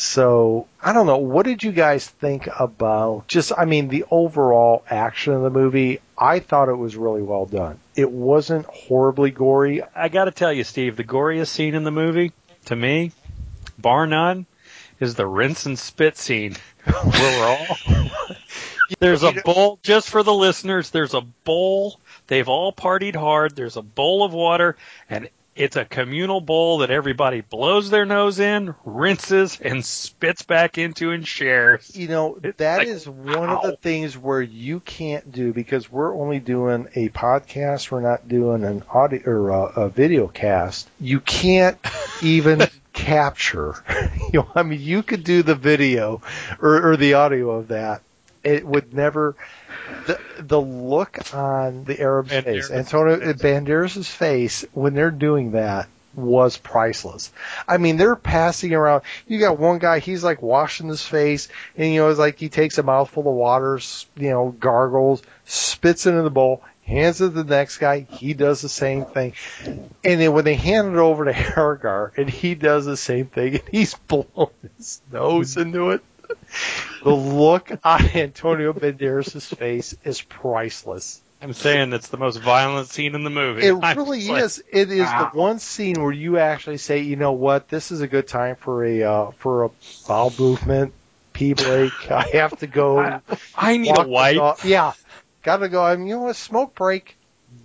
So 0.00 0.66
I 0.82 0.94
don't 0.94 1.04
know. 1.04 1.18
What 1.18 1.44
did 1.44 1.62
you 1.62 1.72
guys 1.72 2.08
think 2.08 2.48
about 2.58 3.28
just? 3.28 3.52
I 3.54 3.66
mean, 3.66 3.88
the 3.88 4.06
overall 4.10 4.82
action 4.88 5.34
of 5.34 5.42
the 5.42 5.50
movie. 5.50 6.00
I 6.16 6.38
thought 6.38 6.70
it 6.70 6.74
was 6.74 6.96
really 6.96 7.20
well 7.20 7.44
done. 7.44 7.78
It 7.94 8.10
wasn't 8.10 8.64
horribly 8.64 9.30
gory. 9.30 9.82
I 9.94 10.08
got 10.08 10.24
to 10.24 10.30
tell 10.30 10.54
you, 10.54 10.64
Steve, 10.64 10.96
the 10.96 11.04
goriest 11.04 11.48
scene 11.48 11.74
in 11.74 11.84
the 11.84 11.90
movie, 11.90 12.32
to 12.64 12.76
me, 12.76 13.12
bar 13.76 14.06
none, 14.06 14.46
is 15.00 15.16
the 15.16 15.26
rinse 15.26 15.66
and 15.66 15.78
spit 15.78 16.16
scene 16.16 16.56
where 16.84 17.04
we're 17.04 17.44
all. 17.46 18.08
There's 19.00 19.22
a 19.22 19.32
bowl, 19.32 19.78
just 19.82 20.08
for 20.08 20.22
the 20.22 20.34
listeners, 20.34 20.90
there's 20.90 21.14
a 21.14 21.20
bowl. 21.20 22.00
They've 22.26 22.48
all 22.48 22.72
partied 22.72 23.14
hard. 23.14 23.54
There's 23.54 23.76
a 23.76 23.82
bowl 23.82 24.24
of 24.24 24.32
water, 24.32 24.76
and 25.08 25.28
it's 25.56 25.76
a 25.76 25.84
communal 25.84 26.40
bowl 26.40 26.78
that 26.78 26.90
everybody 26.90 27.40
blows 27.40 27.90
their 27.90 28.04
nose 28.04 28.38
in, 28.38 28.74
rinses, 28.84 29.58
and 29.60 29.84
spits 29.84 30.42
back 30.42 30.78
into 30.78 31.10
and 31.10 31.26
shares. 31.26 31.94
You 31.94 32.08
know, 32.08 32.38
It's 32.42 32.58
that 32.58 32.78
like, 32.78 32.88
is 32.88 33.08
one 33.08 33.50
of 33.50 33.62
the 33.62 33.76
things 33.76 34.16
where 34.16 34.40
you 34.40 34.80
can't 34.80 35.30
do 35.32 35.52
because 35.52 35.90
we're 35.90 36.16
only 36.16 36.38
doing 36.38 36.88
a 36.94 37.08
podcast. 37.10 37.90
We're 37.90 38.00
not 38.00 38.28
doing 38.28 38.64
an 38.64 38.84
audio 38.90 39.22
or 39.26 39.48
a, 39.50 39.62
a 39.82 39.88
video 39.88 40.28
cast. 40.28 40.88
You 41.00 41.20
can't 41.20 41.78
even 42.22 42.62
capture. 42.92 43.74
You 44.32 44.40
know, 44.40 44.48
I 44.54 44.62
mean, 44.62 44.80
you 44.80 45.02
could 45.02 45.24
do 45.24 45.42
the 45.42 45.56
video 45.56 46.22
or, 46.62 46.92
or 46.92 46.96
the 46.96 47.14
audio 47.14 47.50
of 47.50 47.68
that. 47.68 48.02
It 48.42 48.66
would 48.66 48.94
never. 48.94 49.36
The 50.06 50.18
the 50.38 50.60
look 50.60 51.18
on 51.34 51.84
the 51.84 51.98
Arab's 52.00 52.30
Banderas' 52.32 52.44
face, 52.68 52.70
Antonio. 52.70 53.32
Banderas' 53.34 54.06
face 54.10 54.64
when 54.72 54.94
they're 54.94 55.10
doing 55.10 55.52
that 55.52 55.88
was 56.14 56.56
priceless. 56.56 57.32
I 57.68 57.78
mean, 57.78 57.96
they're 57.96 58.16
passing 58.16 58.72
around. 58.74 59.02
You 59.28 59.38
got 59.38 59.58
one 59.58 59.78
guy, 59.78 60.00
he's 60.00 60.24
like 60.24 60.42
washing 60.42 60.88
his 60.88 61.02
face, 61.04 61.48
and 61.76 61.92
you 61.92 62.00
know, 62.00 62.08
it's 62.08 62.18
like 62.18 62.38
he 62.38 62.48
takes 62.48 62.78
a 62.78 62.82
mouthful 62.82 63.28
of 63.28 63.34
water, 63.34 63.76
s- 63.76 64.06
you 64.16 64.30
know, 64.30 64.48
gargles, 64.58 65.22
spits 65.44 66.06
it 66.06 66.14
in 66.14 66.24
the 66.24 66.30
bowl, 66.30 66.62
hands 66.84 67.20
it 67.20 67.26
to 67.26 67.30
the 67.30 67.44
next 67.44 67.78
guy. 67.78 68.00
He 68.10 68.34
does 68.34 68.60
the 68.60 68.68
same 68.68 69.04
thing, 69.04 69.34
and 69.64 70.20
then 70.20 70.32
when 70.32 70.44
they 70.44 70.54
hand 70.56 70.94
it 70.94 70.98
over 70.98 71.26
to 71.26 71.32
Harrigar, 71.34 72.12
and 72.16 72.28
he 72.28 72.54
does 72.56 72.86
the 72.86 72.96
same 72.96 73.26
thing, 73.26 73.54
and 73.54 73.62
he's 73.70 73.94
blowing 74.08 74.50
his 74.78 75.00
nose 75.12 75.56
into 75.56 75.90
it. 75.90 76.02
The 77.02 77.10
look 77.10 77.70
on 77.84 78.06
Antonio 78.14 78.72
Banderas' 78.72 79.54
face 79.56 79.96
is 80.04 80.20
priceless. 80.20 81.22
I'm 81.42 81.54
saying 81.54 81.94
it's 81.94 82.08
the 82.08 82.18
most 82.18 82.36
violent 82.36 82.88
scene 82.88 83.14
in 83.14 83.24
the 83.24 83.30
movie. 83.30 83.62
It 83.62 83.74
I'm 83.82 83.96
really 83.96 84.28
like, 84.28 84.44
is. 84.44 84.62
It 84.70 84.90
is 84.90 85.00
wow. 85.00 85.30
the 85.32 85.38
one 85.38 85.58
scene 85.58 86.02
where 86.02 86.12
you 86.12 86.38
actually 86.38 86.76
say, 86.76 87.00
you 87.00 87.16
know 87.16 87.32
what, 87.32 87.68
this 87.68 87.90
is 87.90 88.02
a 88.02 88.06
good 88.06 88.28
time 88.28 88.56
for 88.56 88.84
a 88.84 89.02
uh, 89.02 89.30
for 89.32 89.64
a 89.64 89.70
bowel 90.06 90.32
movement, 90.38 90.92
pee 91.32 91.54
break. 91.54 91.92
I 92.10 92.28
have 92.34 92.58
to 92.58 92.66
go. 92.66 93.20
I 93.56 93.76
need 93.78 93.96
a 93.96 94.06
wipe. 94.06 94.64
Yeah, 94.64 94.92
got 95.42 95.58
to 95.58 95.68
go. 95.68 95.82
I 95.82 95.96
mean, 95.96 96.08
you 96.08 96.16
know 96.16 96.22
what, 96.22 96.36
smoke 96.36 96.74
break. 96.74 97.16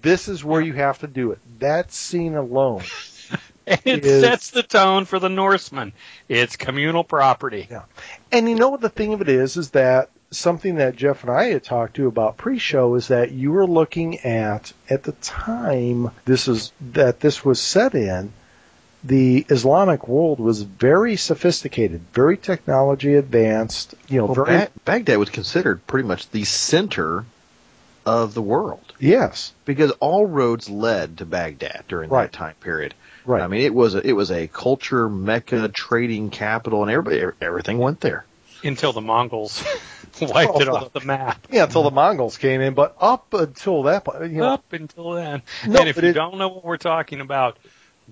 This 0.02 0.30
is 0.30 0.44
where 0.44 0.62
you 0.62 0.74
have 0.74 1.00
to 1.00 1.08
do 1.08 1.32
it. 1.32 1.40
That 1.60 1.92
scene 1.92 2.36
alone. 2.36 2.84
It 3.86 4.06
is- 4.06 4.22
sets 4.22 4.52
the 4.52 4.64
tone 4.64 5.06
for 5.06 5.20
the 5.20 5.30
Norseman. 5.30 5.94
It's 6.30 6.56
communal 6.56 7.04
property. 7.04 7.68
And 8.32 8.50
you 8.50 8.56
know 8.56 8.70
what 8.70 8.82
the 8.82 8.90
thing 8.90 9.14
of 9.14 9.22
it 9.22 9.30
is, 9.30 9.58
is 9.58 9.72
that 9.72 10.10
something 10.32 10.76
that 10.76 10.96
Jeff 10.96 11.22
and 11.24 11.32
I 11.32 11.46
had 11.46 11.64
talked 11.64 11.96
to 11.96 12.08
about 12.08 12.36
pre-show 12.38 12.96
is 12.96 13.08
that 13.10 13.32
you 13.32 13.52
were 13.52 13.66
looking 13.66 14.20
at 14.20 14.74
at 14.90 15.04
the 15.04 15.14
time 15.14 16.12
this 16.26 16.48
is 16.48 16.72
that 16.94 17.20
this 17.20 17.46
was 17.46 17.60
set 17.62 17.96
in. 17.96 18.34
The 19.04 19.46
Islamic 19.50 20.08
world 20.08 20.40
was 20.40 20.64
very 20.64 21.16
sophisticated, 21.16 22.02
very 22.12 22.38
technology 22.38 23.14
advanced. 23.16 23.94
You 24.08 24.18
know, 24.20 24.26
Well, 24.26 24.46
very 24.46 24.58
Ba- 24.66 24.72
Baghdad 24.84 25.18
was 25.20 25.30
considered 25.30 25.86
pretty 25.86 26.08
much 26.08 26.28
the 26.32 26.44
center 26.44 27.24
of 28.06 28.34
the 28.34 28.42
world 28.42 28.94
Yes. 29.00 29.54
because 29.64 29.92
all 30.00 30.26
roads 30.26 30.70
led 30.70 31.20
to 31.20 31.26
Baghdad 31.26 31.84
during 31.88 32.10
Right. 32.10 32.32
that 32.32 32.38
time 32.38 32.56
period. 32.62 32.94
Right. 33.26 33.42
I 33.42 33.48
mean, 33.48 33.62
it 33.62 33.74
was 33.74 33.96
a, 33.96 34.08
it 34.08 34.14
was 34.14 34.32
a 34.32 34.48
culture 34.48 35.10
mecca, 35.10 35.68
trading 35.70 36.30
capital, 36.30 36.84
and 36.84 36.92
everybody 36.92 37.36
everything 37.42 37.78
went 37.80 38.00
there. 38.00 38.26
Until 38.64 38.94
the 38.94 39.02
Mongols 39.02 39.64
wiped 40.22 40.62
it 40.62 40.68
oh. 40.68 40.76
off 40.76 40.94
the 40.94 41.02
map. 41.02 41.48
Yeah, 41.52 41.64
until 41.64 41.84
the 41.84 41.92
Mongols 41.92 42.38
came 42.38 42.62
in, 42.62 42.74
but 42.74 42.96
up 43.00 43.34
until 43.34 43.84
that 43.84 44.06
point, 44.06 44.32
you 44.32 44.38
know, 44.40 44.54
Up 44.54 44.74
until 44.74 45.12
then. 45.12 45.42
No, 45.68 45.80
and 45.80 45.90
if 45.90 45.98
you 45.98 46.10
it- 46.10 46.14
don't 46.14 46.38
know 46.38 46.48
what 46.48 46.64
we're 46.64 46.78
talking 46.78 47.22
about, 47.22 47.58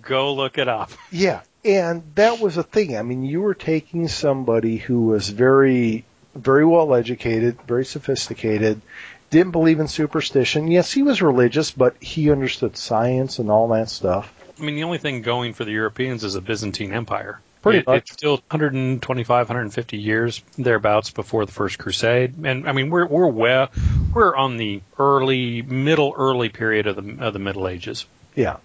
go 0.02 0.34
look 0.34 0.58
it 0.58 0.68
up. 0.68 0.92
Yeah, 1.12 1.42
and 1.64 2.04
that 2.16 2.40
was 2.40 2.58
a 2.58 2.64
thing. 2.64 2.98
I 2.98 3.04
mean, 3.04 3.24
you 3.24 3.42
were 3.42 3.54
taking 3.54 4.08
somebody 4.08 4.78
who 4.78 5.08
was 5.08 5.30
very, 5.30 6.06
very 6.36 6.66
well 6.66 6.94
educated, 6.94 7.62
very 7.64 7.86
sophisticated, 7.86 8.82
didn't 9.30 9.52
believe 9.52 9.80
in 9.80 9.88
superstition. 9.88 10.68
Yes, 10.68 10.92
he 10.92 11.04
was 11.04 11.22
religious, 11.22 11.72
but 11.72 11.96
he 12.02 12.32
understood 12.32 12.78
science 12.78 13.40
and 13.40 13.50
all 13.50 13.70
that 13.70 13.90
stuff. 13.90 14.32
I 14.60 14.64
mean, 14.64 14.76
the 14.76 14.84
only 14.84 14.98
thing 14.98 15.22
going 15.22 15.54
for 15.54 15.66
the 15.66 15.72
Europeans 15.72 16.24
is 16.24 16.36
a 16.36 16.42
Byzantine 16.42 16.94
Empire. 16.94 17.40
Pretty 17.62 17.80
It- 17.80 17.88
much. 17.88 17.98
It's 18.04 18.14
still 18.14 18.42
125, 18.50 19.50
150 19.50 19.98
years 19.98 20.44
thereabouts 20.58 21.12
before 21.12 21.46
the 21.46 21.52
First 21.52 21.80
Crusade, 21.80 22.36
and 22.44 22.68
I 22.68 22.74
mean 22.74 22.90
we're 22.90 23.06
we're 23.06 23.28
well 23.28 23.70
we're 24.14 24.36
on 24.36 24.58
the 24.58 24.82
early 25.00 25.62
middle 25.62 26.14
early 26.18 26.50
period 26.50 26.88
of 26.88 26.98
the 26.98 27.26
of 27.26 27.32
the 27.34 27.40
Middle 27.40 27.68
Ages. 27.70 28.06
Yeah, 28.36 28.58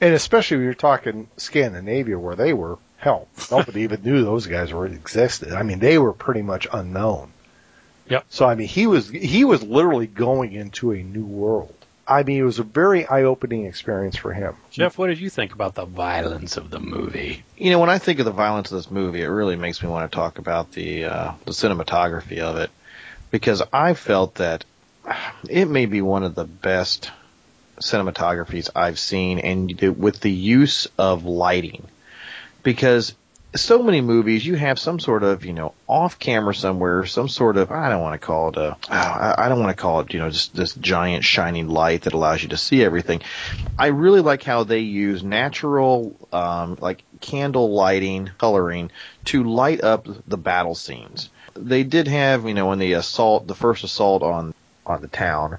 and 0.00 0.12
especially 0.12 0.58
when 0.58 0.64
you're 0.66 0.74
talking 0.74 1.28
Scandinavia, 1.38 2.18
where 2.18 2.36
they 2.36 2.52
were 2.52 2.76
hell, 2.98 3.28
nobody 3.50 3.80
even 3.82 4.02
knew 4.02 4.22
those 4.22 4.46
guys 4.46 4.72
were 4.74 4.86
existed. 4.86 5.54
I 5.54 5.62
mean, 5.62 5.78
they 5.78 5.98
were 5.98 6.12
pretty 6.12 6.42
much 6.42 6.66
unknown. 6.70 7.30
Yep. 8.10 8.26
So 8.28 8.44
I 8.46 8.54
mean, 8.56 8.68
he 8.68 8.86
was 8.86 9.08
he 9.08 9.44
was 9.44 9.62
literally 9.62 10.06
going 10.06 10.52
into 10.52 10.92
a 10.92 11.02
new 11.02 11.24
world. 11.24 11.74
I 12.06 12.22
mean, 12.24 12.40
it 12.40 12.44
was 12.44 12.58
a 12.58 12.62
very 12.64 13.06
eye-opening 13.06 13.64
experience 13.64 14.16
for 14.16 14.34
him. 14.34 14.54
Jeff, 14.74 14.98
what 14.98 15.06
did 15.06 15.20
you 15.20 15.30
think 15.30 15.52
about 15.52 15.76
the 15.76 15.84
violence 15.84 16.56
of 16.56 16.68
the 16.68 16.80
movie? 16.80 17.44
You 17.56 17.70
know, 17.70 17.78
when 17.78 17.90
I 17.90 17.98
think 17.98 18.18
of 18.18 18.24
the 18.24 18.32
violence 18.32 18.72
of 18.72 18.78
this 18.78 18.90
movie, 18.90 19.22
it 19.22 19.28
really 19.28 19.54
makes 19.54 19.80
me 19.80 19.88
want 19.88 20.10
to 20.10 20.14
talk 20.14 20.38
about 20.38 20.72
the 20.72 21.04
uh, 21.04 21.32
the 21.44 21.52
cinematography 21.52 22.38
of 22.38 22.56
it 22.56 22.70
because 23.30 23.62
I 23.72 23.94
felt 23.94 24.34
that 24.36 24.64
it 25.48 25.66
may 25.66 25.86
be 25.86 26.02
one 26.02 26.24
of 26.24 26.34
the 26.34 26.44
best 26.44 27.12
cinematographies 27.80 28.68
I've 28.74 28.98
seen, 28.98 29.38
and 29.38 29.80
with 29.80 30.18
the 30.18 30.32
use 30.32 30.88
of 30.98 31.24
lighting, 31.24 31.86
because 32.64 33.14
so 33.56 33.82
many 33.82 34.00
movies 34.00 34.44
you 34.44 34.56
have 34.56 34.78
some 34.78 34.98
sort 34.98 35.22
of 35.22 35.44
you 35.44 35.52
know 35.52 35.74
off 35.86 36.18
camera 36.18 36.54
somewhere, 36.54 37.06
some 37.06 37.28
sort 37.28 37.56
of 37.56 37.70
I 37.70 37.88
don't 37.88 38.02
want 38.02 38.20
to 38.20 38.24
call 38.24 38.48
it 38.50 38.56
a 38.56 38.76
I 38.88 39.48
don't 39.48 39.60
want 39.60 39.76
to 39.76 39.80
call 39.80 40.00
it 40.00 40.12
you 40.12 40.20
know 40.20 40.30
just 40.30 40.54
this 40.54 40.74
giant 40.74 41.24
shining 41.24 41.68
light 41.68 42.02
that 42.02 42.14
allows 42.14 42.42
you 42.42 42.48
to 42.50 42.56
see 42.56 42.84
everything. 42.84 43.22
I 43.78 43.88
really 43.88 44.20
like 44.20 44.42
how 44.42 44.64
they 44.64 44.80
use 44.80 45.22
natural, 45.22 46.16
um, 46.32 46.78
like 46.80 47.02
candle 47.20 47.72
lighting, 47.72 48.30
coloring 48.38 48.90
to 49.26 49.44
light 49.44 49.82
up 49.82 50.08
the 50.26 50.38
battle 50.38 50.74
scenes. 50.74 51.30
They 51.54 51.84
did 51.84 52.08
have, 52.08 52.48
you 52.48 52.54
know, 52.54 52.72
in 52.72 52.80
the 52.80 52.94
assault, 52.94 53.46
the 53.46 53.54
first 53.54 53.84
assault 53.84 54.22
on 54.22 54.54
on 54.84 55.00
the 55.00 55.08
town, 55.08 55.58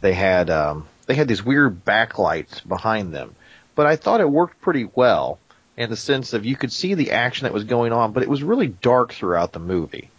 they 0.00 0.12
had 0.12 0.50
um, 0.50 0.86
they 1.06 1.14
had 1.14 1.28
these 1.28 1.42
weird 1.42 1.84
backlights 1.84 2.66
behind 2.66 3.14
them, 3.14 3.34
but 3.74 3.86
I 3.86 3.96
thought 3.96 4.20
it 4.20 4.30
worked 4.30 4.60
pretty 4.60 4.88
well 4.94 5.38
in 5.76 5.90
the 5.90 5.96
sense 5.96 6.32
of 6.32 6.44
you 6.44 6.56
could 6.56 6.72
see 6.72 6.94
the 6.94 7.12
action 7.12 7.44
that 7.44 7.52
was 7.52 7.64
going 7.64 7.92
on, 7.92 8.12
but 8.12 8.22
it 8.22 8.28
was 8.28 8.42
really 8.42 8.68
dark 8.68 9.12
throughout 9.12 9.52
the 9.52 9.58
movie 9.58 10.10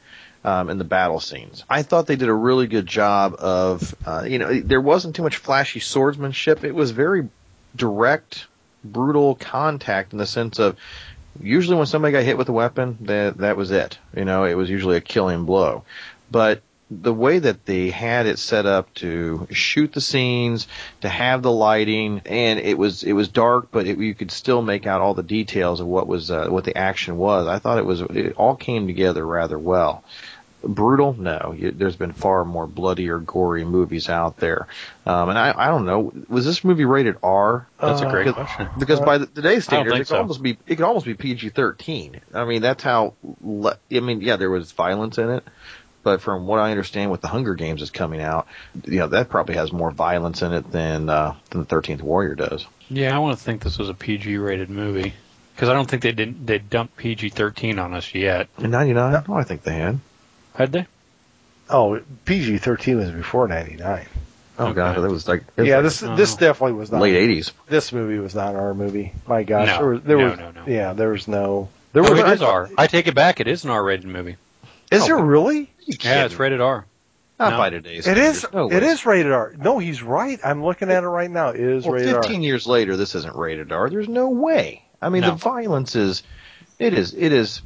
um, 0.43 0.69
in 0.69 0.77
the 0.77 0.83
battle 0.83 1.19
scenes. 1.19 1.63
I 1.69 1.83
thought 1.83 2.07
they 2.07 2.15
did 2.15 2.29
a 2.29 2.33
really 2.33 2.67
good 2.67 2.87
job 2.87 3.35
of, 3.39 3.93
uh, 4.05 4.25
you 4.27 4.39
know, 4.39 4.59
there 4.59 4.81
wasn't 4.81 5.15
too 5.15 5.23
much 5.23 5.37
flashy 5.37 5.79
swordsmanship. 5.79 6.63
It 6.63 6.73
was 6.73 6.91
very 6.91 7.29
direct, 7.75 8.47
brutal 8.83 9.35
contact 9.35 10.13
in 10.13 10.19
the 10.19 10.25
sense 10.25 10.59
of 10.59 10.77
usually 11.39 11.77
when 11.77 11.85
somebody 11.85 12.11
got 12.11 12.23
hit 12.23 12.37
with 12.37 12.49
a 12.49 12.53
weapon, 12.53 12.97
that 13.01 13.37
that 13.37 13.57
was 13.57 13.71
it. 13.71 13.97
You 14.15 14.25
know, 14.25 14.43
it 14.43 14.55
was 14.55 14.69
usually 14.69 14.97
a 14.97 15.01
killing 15.01 15.45
blow. 15.45 15.83
But 16.29 16.61
the 16.91 17.13
way 17.13 17.39
that 17.39 17.65
they 17.65 17.89
had 17.89 18.25
it 18.25 18.37
set 18.37 18.65
up 18.65 18.93
to 18.95 19.47
shoot 19.51 19.93
the 19.93 20.01
scenes, 20.01 20.67
to 20.99 21.07
have 21.07 21.41
the 21.41 21.51
lighting, 21.51 22.21
and 22.25 22.59
it 22.59 22.77
was 22.77 23.03
it 23.03 23.13
was 23.13 23.29
dark, 23.29 23.69
but 23.71 23.87
it, 23.87 23.97
you 23.97 24.13
could 24.13 24.29
still 24.31 24.61
make 24.61 24.85
out 24.85 24.99
all 24.99 25.13
the 25.13 25.23
details 25.23 25.79
of 25.79 25.87
what 25.87 26.05
was 26.05 26.29
uh, 26.29 26.47
what 26.49 26.65
the 26.65 26.77
action 26.77 27.17
was. 27.17 27.47
I 27.47 27.59
thought 27.59 27.77
it 27.77 27.85
was 27.85 28.01
it 28.01 28.33
all 28.35 28.55
came 28.57 28.87
together 28.87 29.25
rather 29.25 29.57
well. 29.57 30.03
Brutal? 30.63 31.13
No. 31.13 31.55
You, 31.57 31.71
there's 31.71 31.95
been 31.95 32.11
far 32.11 32.45
more 32.45 32.67
bloody 32.67 33.09
or 33.09 33.17
gory 33.17 33.65
movies 33.65 34.09
out 34.09 34.37
there. 34.37 34.67
Um, 35.07 35.29
and 35.29 35.39
I, 35.39 35.55
I 35.57 35.67
don't 35.69 35.85
know. 35.87 36.13
Was 36.29 36.45
this 36.45 36.63
movie 36.63 36.85
rated 36.85 37.17
R? 37.23 37.67
That's 37.79 38.01
a 38.01 38.09
great 38.09 38.27
Uh, 38.27 38.33
question. 38.33 38.69
Because 38.77 38.99
by 38.99 39.17
the, 39.17 39.25
today's 39.25 39.63
standards, 39.63 39.95
it 39.95 39.99
could 40.01 40.07
so. 40.09 40.17
almost 40.17 40.43
be 40.43 40.59
it 40.67 40.75
could 40.75 40.85
almost 40.85 41.07
be 41.07 41.15
PG 41.15 41.49
thirteen. 41.49 42.21
I 42.31 42.45
mean, 42.45 42.61
that's 42.61 42.83
how. 42.83 43.15
Le- 43.41 43.77
I 43.91 43.99
mean, 44.01 44.21
yeah, 44.21 44.35
there 44.35 44.51
was 44.51 44.71
violence 44.71 45.17
in 45.17 45.31
it, 45.31 45.43
but 46.03 46.21
from 46.21 46.47
what 46.47 46.59
I 46.59 46.71
understand, 46.71 47.11
with 47.11 47.21
the 47.21 47.27
Hunger 47.27 47.55
Games 47.55 47.81
is 47.81 47.89
coming 47.91 48.21
out, 48.21 48.47
you 48.85 48.99
know, 48.99 49.07
that 49.07 49.29
probably 49.29 49.55
has 49.55 49.71
more 49.71 49.91
violence 49.91 50.41
in 50.41 50.53
it 50.53 50.71
than 50.71 51.09
uh, 51.09 51.35
than 51.49 51.61
the 51.61 51.65
Thirteenth 51.65 52.01
Warrior 52.01 52.35
does. 52.35 52.65
Yeah, 52.89 53.15
I 53.15 53.19
want 53.19 53.37
to 53.37 53.43
think 53.43 53.61
this 53.63 53.77
was 53.77 53.89
a 53.89 53.93
PG 53.93 54.37
rated 54.37 54.69
movie 54.69 55.13
because 55.55 55.69
I 55.69 55.73
don't 55.73 55.89
think 55.89 56.03
they 56.03 56.11
didn't 56.11 56.45
they 56.45 56.57
dumped 56.59 56.97
PG 56.97 57.29
thirteen 57.29 57.79
on 57.79 57.93
us 57.93 58.13
yet. 58.15 58.47
In 58.57 58.71
ninety 58.71 58.93
nine, 58.93 59.23
oh, 59.27 59.33
I 59.33 59.43
think 59.43 59.63
they 59.63 59.73
had. 59.75 59.99
Had 60.55 60.71
they? 60.71 60.87
Oh, 61.69 62.01
PG 62.25 62.57
thirteen 62.57 62.97
was 62.97 63.11
before 63.11 63.47
ninety 63.47 63.75
nine. 63.75 64.07
Oh 64.59 64.65
Okay. 64.65 64.73
god, 64.75 64.97
that 65.01 65.09
was 65.09 65.27
like 65.27 65.43
was 65.57 65.65
Yeah, 65.67 65.75
like 65.77 65.83
this 65.85 66.03
Oh. 66.03 66.15
this 66.15 66.35
definitely 66.35 66.73
was 66.73 66.91
not 66.91 67.01
late 67.01 67.15
eighties. 67.15 67.51
This 67.69 67.93
movie 67.93 68.19
was 68.19 68.35
not 68.35 68.55
our 68.55 68.73
movie. 68.73 69.13
My 69.25 69.43
gosh, 69.43 69.67
No. 69.67 69.77
there 69.77 69.87
was 69.87 70.01
there 70.03 70.17
No, 70.17 70.25
was 70.29 70.39
no, 70.39 70.51
no. 70.51 70.63
yeah, 70.67 70.93
there 70.93 71.09
was 71.09 71.27
no 71.27 71.69
there 71.93 72.03
Oh, 72.05 72.11
was 72.11 72.19
it 72.19 72.27
is 72.27 72.41
R. 72.41 72.69
I 72.77 72.87
take 72.87 73.07
it 73.07 73.15
back. 73.15 73.39
It 73.39 73.47
is 73.47 73.63
an 73.63 73.69
R 73.71 73.81
rated 73.83 74.05
movie. 74.05 74.35
Is 74.91 75.03
Oh, 75.03 75.05
there 75.07 75.17
really? 75.17 75.71
Yeah, 75.85 76.25
it's 76.25 76.35
rated 76.37 76.61
R. 76.61 76.85
Not 77.39 77.51
No. 77.51 77.57
by 77.57 77.69
today's. 77.71 78.05
It 78.05 78.17
is. 78.17 78.39
standards. 78.39 78.53
No 78.53 78.69
it 78.77 78.83
way. 78.83 78.89
is 78.89 79.05
rated 79.05 79.31
R. 79.31 79.55
No, 79.57 79.79
he's 79.79 80.03
right. 80.03 80.39
I'm 80.43 80.63
looking 80.63 80.91
at 80.91 81.03
it 81.03 81.07
right 81.07 81.31
now. 81.31 81.49
It 81.49 81.59
is 81.59 81.85
Well, 81.85 81.93
rated 81.95 82.13
R. 82.15 82.21
15 82.23 82.43
years 82.43 82.67
later, 82.67 82.97
this 82.97 83.15
isn't 83.15 83.35
rated 83.35 83.71
R. 83.71 83.89
There's 83.89 84.09
no 84.09 84.29
way. 84.29 84.83
I 85.01 85.09
mean, 85.09 85.21
No. 85.21 85.31
the 85.31 85.35
violence 85.37 85.95
is, 85.95 86.21
it 86.77 86.93
is, 86.93 87.13
it 87.15 87.31
is, 87.31 87.61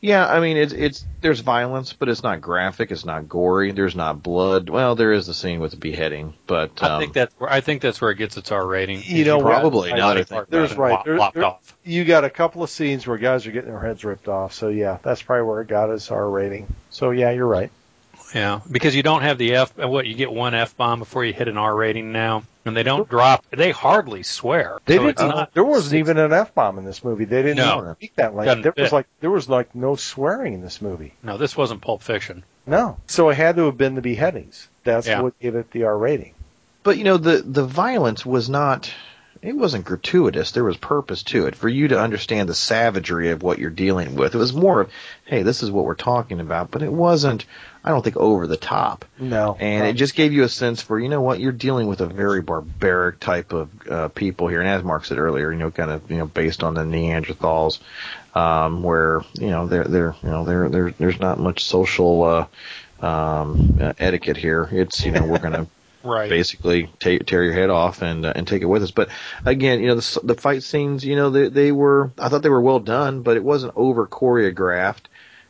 yeah, 0.00 0.26
I 0.26 0.40
mean, 0.40 0.56
it's, 0.56 0.72
it's, 0.72 1.04
there's 1.20 1.40
violence, 1.40 1.92
but 1.92 2.08
it's 2.08 2.22
not 2.22 2.40
graphic, 2.40 2.90
it's 2.90 3.04
not 3.04 3.28
gory, 3.28 3.72
there's 3.72 3.94
not 3.94 4.22
blood. 4.22 4.70
Well, 4.70 4.94
there 4.94 5.12
is 5.12 5.26
the 5.26 5.34
scene 5.34 5.60
with 5.60 5.72
the 5.72 5.76
beheading, 5.76 6.34
but, 6.46 6.82
um, 6.82 6.92
I 6.92 6.98
think 7.00 7.12
that's 7.12 7.34
where 7.38 7.50
I 7.50 7.60
think 7.60 7.82
that's 7.82 8.00
where 8.00 8.10
it 8.10 8.16
gets 8.16 8.36
its 8.36 8.50
R 8.50 8.66
rating. 8.66 9.02
You 9.04 9.24
know 9.24 9.40
probably, 9.40 9.92
now 9.92 10.08
that 10.08 10.18
I 10.18 10.24
think 10.24 10.48
There's 10.48 10.74
right. 10.74 11.04
There- 11.04 11.18
there- 11.34 11.44
off. 11.44 11.76
You 11.84 12.04
got 12.04 12.24
a 12.24 12.30
couple 12.30 12.62
of 12.62 12.70
scenes 12.70 13.06
where 13.06 13.18
guys 13.18 13.46
are 13.46 13.52
getting 13.52 13.70
their 13.70 13.80
heads 13.80 14.04
ripped 14.04 14.28
off. 14.28 14.52
So 14.54 14.68
yeah, 14.68 14.98
that's 15.02 15.22
probably 15.22 15.44
where 15.44 15.60
it 15.62 15.68
got 15.68 15.90
its 15.90 16.10
R 16.10 16.28
rating. 16.28 16.66
So 16.90 17.10
yeah, 17.10 17.30
you're 17.30 17.46
right. 17.46 17.70
Yeah, 18.34 18.60
because 18.70 18.94
you 18.94 19.02
don't 19.02 19.22
have 19.22 19.38
the 19.38 19.54
F. 19.54 19.76
What 19.76 20.06
you 20.06 20.14
get 20.14 20.30
one 20.32 20.54
F 20.54 20.76
bomb 20.76 20.98
before 21.00 21.24
you 21.24 21.32
hit 21.32 21.48
an 21.48 21.56
R 21.58 21.74
rating 21.74 22.12
now, 22.12 22.44
and 22.64 22.76
they 22.76 22.82
don't 22.82 23.08
drop. 23.08 23.44
They 23.50 23.70
hardly 23.70 24.22
swear. 24.22 24.78
They 24.86 24.96
so 24.96 25.06
didn't. 25.06 25.28
not. 25.28 25.54
there 25.54 25.64
wasn't 25.64 25.94
even 25.96 26.18
an 26.18 26.32
f 26.32 26.54
bomb 26.54 26.78
in 26.78 26.84
this 26.84 27.02
movie. 27.04 27.24
They 27.24 27.42
didn't 27.42 27.58
No. 27.58 27.78
even 27.82 27.94
speak 27.96 28.14
that 28.16 28.34
Doesn't 28.34 28.36
language. 28.36 28.74
There 28.74 28.84
was 28.84 28.92
like 28.92 29.06
there 29.20 29.30
was 29.30 29.48
like 29.48 29.74
no 29.74 29.96
swearing 29.96 30.54
in 30.54 30.60
this 30.60 30.80
movie. 30.82 31.14
No, 31.22 31.36
this 31.38 31.56
wasn't 31.56 31.80
Pulp 31.80 32.02
Fiction. 32.02 32.44
No. 32.66 32.98
So 33.06 33.30
it 33.30 33.36
had 33.36 33.56
to 33.56 33.64
have 33.66 33.78
been 33.78 33.94
the 33.94 34.02
beheadings. 34.02 34.68
That's 34.84 35.06
Yeah. 35.06 35.22
what 35.22 35.38
gave 35.40 35.54
it 35.54 35.70
the 35.70 35.84
R 35.84 35.96
rating. 35.96 36.34
but 36.82 36.96
you 36.98 37.04
know, 37.04 37.16
the, 37.16 37.42
the 37.42 37.64
violence 37.66 38.24
was 38.24 38.48
not, 38.48 38.90
it 39.42 39.56
wasn't 39.56 39.86
gratuitous. 39.86 40.50
There 40.50 40.64
was 40.64 40.76
purpose 40.76 41.22
to 41.24 41.46
it 41.46 41.56
for 41.56 41.68
you 41.68 41.88
to 41.88 42.00
understand 42.00 42.48
the 42.48 42.54
savagery 42.54 43.30
of 43.30 43.42
what 43.42 43.58
you're 43.58 43.70
dealing 43.70 44.14
with. 44.14 44.34
It 44.34 44.38
was 44.38 44.52
more 44.52 44.82
of, 44.82 44.90
hey, 45.24 45.42
this 45.42 45.62
is 45.62 45.70
what 45.70 45.86
we're 45.86 45.94
talking 45.94 46.40
about, 46.40 46.70
but 46.70 46.82
it 46.82 46.92
wasn't, 46.92 47.46
I 47.82 47.88
don't 47.88 48.02
think, 48.02 48.18
over 48.18 48.46
the 48.46 48.58
top. 48.58 49.06
No. 49.18 49.56
And 49.58 49.86
it 49.86 49.94
just 49.94 50.14
gave 50.14 50.34
you 50.34 50.42
a 50.42 50.48
sense 50.48 50.82
for, 50.82 50.98
you 50.98 51.08
know 51.08 51.22
what, 51.22 51.40
you're 51.40 51.52
dealing 51.52 51.86
with 51.86 52.02
a 52.02 52.06
very 52.06 52.42
barbaric 52.42 53.18
type 53.18 53.54
of 53.54 53.70
uh, 53.88 54.08
people 54.08 54.48
here. 54.48 54.60
And 54.60 54.68
as 54.68 54.84
Mark 54.84 55.06
said 55.06 55.16
earlier, 55.16 55.50
you 55.50 55.58
know, 55.58 55.70
kind 55.70 55.90
of, 55.90 56.10
you 56.10 56.18
know, 56.18 56.26
based 56.26 56.62
on 56.62 56.74
the 56.74 56.82
Neanderthals, 56.82 57.78
um, 58.34 58.82
where, 58.82 59.22
you 59.34 59.48
know, 59.48 59.66
there, 59.66 59.84
there, 59.84 60.14
you 60.22 60.28
know, 60.28 60.44
there, 60.44 60.68
there, 60.68 60.90
there's 60.90 61.18
not 61.18 61.38
much 61.38 61.64
social, 61.64 62.22
uh, 62.24 62.46
um, 63.00 63.78
uh, 63.80 63.94
etiquette 63.98 64.36
here. 64.36 64.68
It's, 64.70 65.02
you 65.06 65.12
know, 65.12 65.24
we're 65.24 65.38
going 65.38 65.52
to 65.64 65.66
Right. 66.02 66.30
basically 66.30 66.88
tear 66.98 67.44
your 67.44 67.52
head 67.52 67.68
off 67.68 68.00
and 68.00 68.24
uh, 68.24 68.32
and 68.34 68.46
take 68.48 68.62
it 68.62 68.66
with 68.66 68.82
us. 68.82 68.90
But 68.90 69.10
again, 69.44 69.80
you 69.80 69.88
know, 69.88 69.96
the, 69.96 70.20
the 70.22 70.34
fight 70.34 70.62
scenes, 70.62 71.04
you 71.04 71.14
know, 71.14 71.30
they, 71.30 71.48
they 71.48 71.72
were, 71.72 72.12
I 72.18 72.28
thought 72.28 72.42
they 72.42 72.48
were 72.48 72.60
well 72.60 72.80
done, 72.80 73.22
but 73.22 73.36
it 73.36 73.44
wasn't 73.44 73.74
over 73.76 74.06
choreographed. 74.06 75.04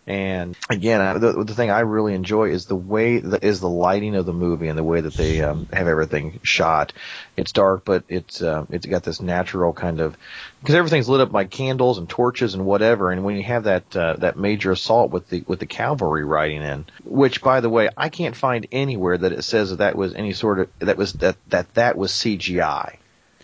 And 0.06 0.56
again, 0.68 1.20
the, 1.20 1.44
the 1.44 1.54
thing 1.54 1.70
I 1.70 1.80
really 1.80 2.14
enjoy 2.14 2.50
is 2.50 2.66
the 2.66 2.74
way 2.74 3.18
that 3.18 3.44
is 3.44 3.60
the 3.60 3.68
lighting 3.68 4.16
of 4.16 4.26
the 4.26 4.32
movie 4.32 4.66
and 4.68 4.76
the 4.76 4.82
way 4.82 5.00
that 5.00 5.14
they 5.14 5.40
um, 5.42 5.68
have 5.72 5.86
everything 5.86 6.40
shot. 6.42 6.92
It's 7.36 7.52
dark, 7.52 7.84
but 7.84 8.04
it's 8.08 8.42
uh, 8.42 8.66
it's 8.70 8.86
got 8.86 9.04
this 9.04 9.20
natural 9.20 9.72
kind 9.72 10.00
of 10.00 10.16
because 10.60 10.74
everything's 10.74 11.08
lit 11.08 11.20
up 11.20 11.30
by 11.30 11.44
candles 11.44 11.98
and 11.98 12.08
torches 12.08 12.54
and 12.54 12.64
whatever. 12.66 13.10
And 13.10 13.24
when 13.24 13.36
you 13.36 13.42
have 13.44 13.64
that 13.64 13.94
uh, 13.94 14.16
that 14.16 14.36
major 14.36 14.72
assault 14.72 15.10
with 15.10 15.28
the 15.28 15.44
with 15.46 15.60
the 15.60 15.66
cavalry 15.66 16.24
riding 16.24 16.62
in, 16.62 16.86
which 17.04 17.42
by 17.42 17.60
the 17.60 17.68
way, 17.70 17.90
I 17.96 18.08
can't 18.08 18.34
find 18.34 18.66
anywhere 18.72 19.16
that 19.18 19.32
it 19.32 19.42
says 19.42 19.70
that 19.70 19.76
that 19.76 19.96
was 19.96 20.14
any 20.14 20.32
sort 20.32 20.60
of 20.60 20.68
that 20.80 20.96
was 20.96 21.12
that 21.14 21.36
that 21.50 21.72
that 21.74 21.96
was 21.96 22.10
CGI. 22.10 22.96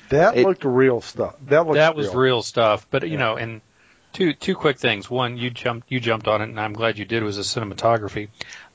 That 0.08 0.36
It- 0.36 0.46
looked 0.46 0.64
real 0.64 1.00
stuff. 1.00 1.36
That 1.48 1.66
looked 1.66 1.74
that 1.76 1.94
was 1.94 2.08
real. 2.08 2.16
real 2.16 2.42
stuff. 2.42 2.86
But 2.90 3.08
you 3.08 3.18
know, 3.18 3.36
and 3.36 3.60
two 4.16 4.32
two 4.32 4.54
quick 4.54 4.78
things. 4.78 5.10
One, 5.10 5.36
you 5.36 5.50
jumped 5.50 5.90
you 5.92 6.00
jumped 6.00 6.26
on 6.26 6.40
it, 6.40 6.48
and 6.48 6.58
I'm 6.58 6.72
glad 6.72 6.98
you 6.98 7.04
did. 7.04 7.22
Was 7.22 7.36
the 7.36 7.42
cinematography. 7.42 8.28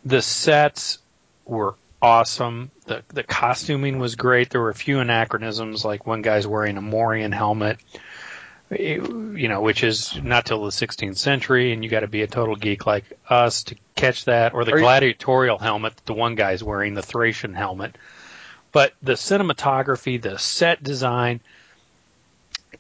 The 0.06 0.22
sets 0.22 1.00
were 1.46 1.76
awesome. 2.02 2.72
The 2.86 3.04
the 3.10 3.24
costuming 3.24 4.00
was 4.00 4.16
great. 4.16 4.50
There 4.52 4.62
were 4.62 4.70
a 4.70 4.76
few 4.76 5.00
anachronisms, 5.00 5.84
like 5.84 6.06
one 6.06 6.22
guy's 6.22 6.46
wearing 6.48 6.78
a 6.78 6.82
Morion 6.82 7.34
helmet. 7.34 7.80
It- 8.70 9.02
you 9.02 9.48
know, 9.48 9.62
which 9.62 9.84
is 9.84 10.22
not 10.22 10.46
till 10.46 10.64
the 10.64 10.72
16th 10.72 11.18
century, 11.18 11.74
and 11.74 11.84
you 11.84 11.90
got 11.90 12.02
to 12.02 12.08
be 12.08 12.22
a 12.22 12.28
total 12.28 12.56
geek 12.56 12.86
like 12.86 13.06
us 13.28 13.64
to 13.64 13.76
catch 13.96 14.26
that, 14.26 14.54
or 14.54 14.64
the 14.64 14.74
Are 14.74 14.78
you- 14.78 14.84
gladiatorial 14.84 15.58
helmet 15.58 15.96
that 15.96 16.06
the 16.06 16.14
one 16.14 16.36
guy's 16.36 16.64
wearing, 16.64 16.94
the 16.94 17.02
Thracian 17.02 17.54
helmet. 17.54 17.98
But 18.72 18.94
the 19.02 19.14
cinematography, 19.14 20.22
the 20.22 20.38
set 20.38 20.82
design, 20.84 21.42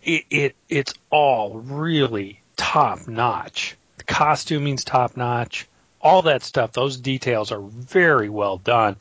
it, 0.03 0.23
it 0.29 0.55
it's 0.69 0.93
all 1.09 1.55
really 1.59 2.40
top 2.61 3.07
notch. 3.07 3.75
The 3.97 4.03
costuming's 4.03 4.83
top 4.85 5.17
notch. 5.17 5.67
All 5.99 6.23
that 6.23 6.43
stuff, 6.43 6.71
those 6.71 6.97
details 6.97 7.51
are 7.51 7.61
very 7.61 8.29
well 8.29 8.57
done. 8.57 8.95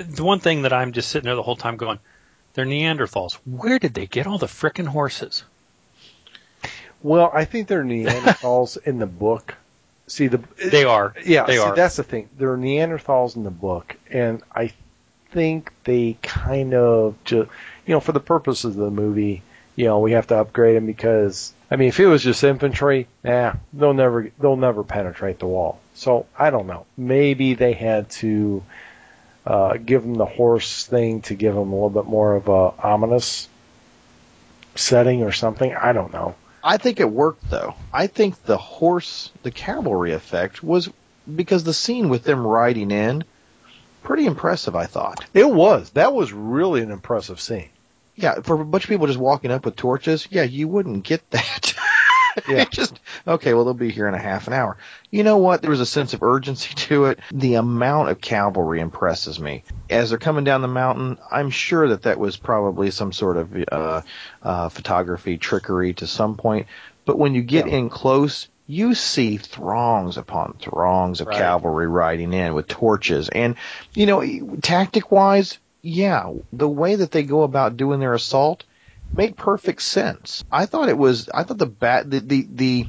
The 0.00 0.22
one 0.24 0.40
thing 0.40 0.62
that 0.62 0.72
I'm 0.72 0.92
just 0.92 1.08
sitting 1.08 1.26
there 1.26 1.34
the 1.34 1.42
whole 1.42 1.56
time 1.56 1.76
going, 1.76 1.98
they're 2.54 2.64
Neanderthals. 2.66 3.34
Where 3.44 3.78
did 3.78 3.94
they 3.94 4.06
get 4.06 4.26
all 4.26 4.38
the 4.38 4.46
frickin' 4.46 4.86
horses? 4.86 5.42
Well, 7.02 7.30
I 7.34 7.44
think 7.44 7.68
they're 7.68 7.84
Neanderthals 7.84 8.78
in 8.86 8.98
the 8.98 9.06
book. 9.06 9.54
See 10.06 10.26
the 10.28 10.40
They 10.64 10.84
are. 10.84 11.14
yeah. 11.24 11.44
they 11.44 11.54
see, 11.56 11.58
are. 11.62 11.74
that's 11.74 11.96
the 11.96 12.02
thing. 12.02 12.28
They're 12.36 12.56
Neanderthals 12.56 13.36
in 13.36 13.42
the 13.42 13.50
book, 13.50 13.96
and 14.10 14.42
I 14.54 14.72
think 15.32 15.72
they 15.84 16.16
kind 16.22 16.74
of 16.74 17.16
just 17.24 17.50
you 17.86 17.94
know 17.94 18.00
for 18.00 18.12
the 18.12 18.20
purposes 18.20 18.76
of 18.76 18.82
the 18.82 18.90
movie, 18.90 19.42
you 19.76 19.86
know, 19.86 19.98
we 20.00 20.12
have 20.12 20.26
to 20.28 20.36
upgrade 20.36 20.76
them 20.76 20.86
because 20.86 21.52
I 21.74 21.76
mean, 21.76 21.88
if 21.88 21.98
it 21.98 22.06
was 22.06 22.22
just 22.22 22.44
infantry, 22.44 23.08
nah, 23.24 23.54
they'll 23.72 23.94
never 23.94 24.30
they'll 24.38 24.54
never 24.54 24.84
penetrate 24.84 25.40
the 25.40 25.48
wall. 25.48 25.80
So 25.94 26.26
I 26.38 26.50
don't 26.50 26.68
know. 26.68 26.86
Maybe 26.96 27.54
they 27.54 27.72
had 27.72 28.10
to 28.10 28.62
uh, 29.44 29.78
give 29.78 30.02
them 30.02 30.14
the 30.14 30.24
horse 30.24 30.86
thing 30.86 31.22
to 31.22 31.34
give 31.34 31.52
them 31.52 31.72
a 31.72 31.74
little 31.74 31.90
bit 31.90 32.04
more 32.04 32.36
of 32.36 32.46
a 32.46 32.72
ominous 32.80 33.48
setting 34.76 35.24
or 35.24 35.32
something. 35.32 35.74
I 35.74 35.92
don't 35.92 36.12
know. 36.12 36.36
I 36.62 36.76
think 36.76 37.00
it 37.00 37.10
worked 37.10 37.50
though. 37.50 37.74
I 37.92 38.06
think 38.06 38.44
the 38.44 38.56
horse, 38.56 39.32
the 39.42 39.50
cavalry 39.50 40.12
effect 40.12 40.62
was 40.62 40.88
because 41.34 41.64
the 41.64 41.74
scene 41.74 42.08
with 42.08 42.22
them 42.22 42.46
riding 42.46 42.92
in, 42.92 43.24
pretty 44.04 44.26
impressive. 44.26 44.76
I 44.76 44.86
thought. 44.86 45.26
It 45.34 45.50
was. 45.50 45.90
That 45.90 46.14
was 46.14 46.32
really 46.32 46.82
an 46.82 46.92
impressive 46.92 47.40
scene. 47.40 47.70
Yeah, 48.16 48.40
for 48.42 48.60
a 48.60 48.64
bunch 48.64 48.84
of 48.84 48.88
people 48.90 49.06
just 49.06 49.18
walking 49.18 49.50
up 49.50 49.64
with 49.64 49.76
torches, 49.76 50.28
yeah, 50.30 50.42
you 50.44 50.68
wouldn't 50.68 51.04
get 51.04 51.28
that. 51.30 51.74
Yeah. 52.48 52.64
Just 52.64 52.98
okay. 53.28 53.54
Well, 53.54 53.64
they'll 53.64 53.74
be 53.74 53.92
here 53.92 54.08
in 54.08 54.14
a 54.14 54.18
half 54.18 54.48
an 54.48 54.54
hour. 54.54 54.76
You 55.10 55.22
know 55.22 55.36
what? 55.38 55.62
There 55.62 55.70
was 55.70 55.78
a 55.80 55.86
sense 55.86 56.14
of 56.14 56.22
urgency 56.24 56.74
to 56.88 57.06
it. 57.06 57.20
The 57.32 57.54
amount 57.54 58.08
of 58.10 58.20
cavalry 58.20 58.80
impresses 58.80 59.38
me 59.38 59.62
as 59.88 60.10
they're 60.10 60.18
coming 60.18 60.42
down 60.44 60.60
the 60.62 60.68
mountain. 60.68 61.18
I'm 61.30 61.50
sure 61.50 61.88
that 61.90 62.02
that 62.02 62.18
was 62.18 62.36
probably 62.36 62.90
some 62.90 63.12
sort 63.12 63.36
of 63.36 63.56
uh, 63.70 64.02
uh, 64.42 64.68
photography 64.68 65.38
trickery 65.38 65.94
to 65.94 66.08
some 66.08 66.36
point. 66.36 66.66
But 67.04 67.18
when 67.18 67.34
you 67.36 67.42
get 67.42 67.68
Yeah. 67.68 67.74
in 67.76 67.88
close, 67.88 68.48
you 68.66 68.94
see 68.94 69.36
throngs 69.36 70.16
upon 70.16 70.56
throngs 70.60 71.20
of 71.20 71.28
Right. 71.28 71.36
cavalry 71.38 71.86
riding 71.86 72.32
in 72.32 72.54
with 72.54 72.66
torches, 72.66 73.28
and 73.28 73.54
you 73.94 74.06
know, 74.06 74.56
tactic 74.60 75.12
wise, 75.12 75.58
yeah, 75.84 76.32
the 76.50 76.68
way 76.68 76.96
that 76.96 77.10
they 77.10 77.24
go 77.24 77.42
about 77.42 77.76
doing 77.76 78.00
their 78.00 78.14
assault 78.14 78.64
made 79.14 79.36
perfect 79.36 79.82
sense. 79.82 80.42
I 80.50 80.64
thought 80.64 80.88
it 80.88 80.96
was. 80.96 81.28
I 81.28 81.42
thought 81.42 81.58
the 81.58 81.66
bat 81.66 82.10
the 82.10 82.20
the, 82.20 82.46
the 82.50 82.86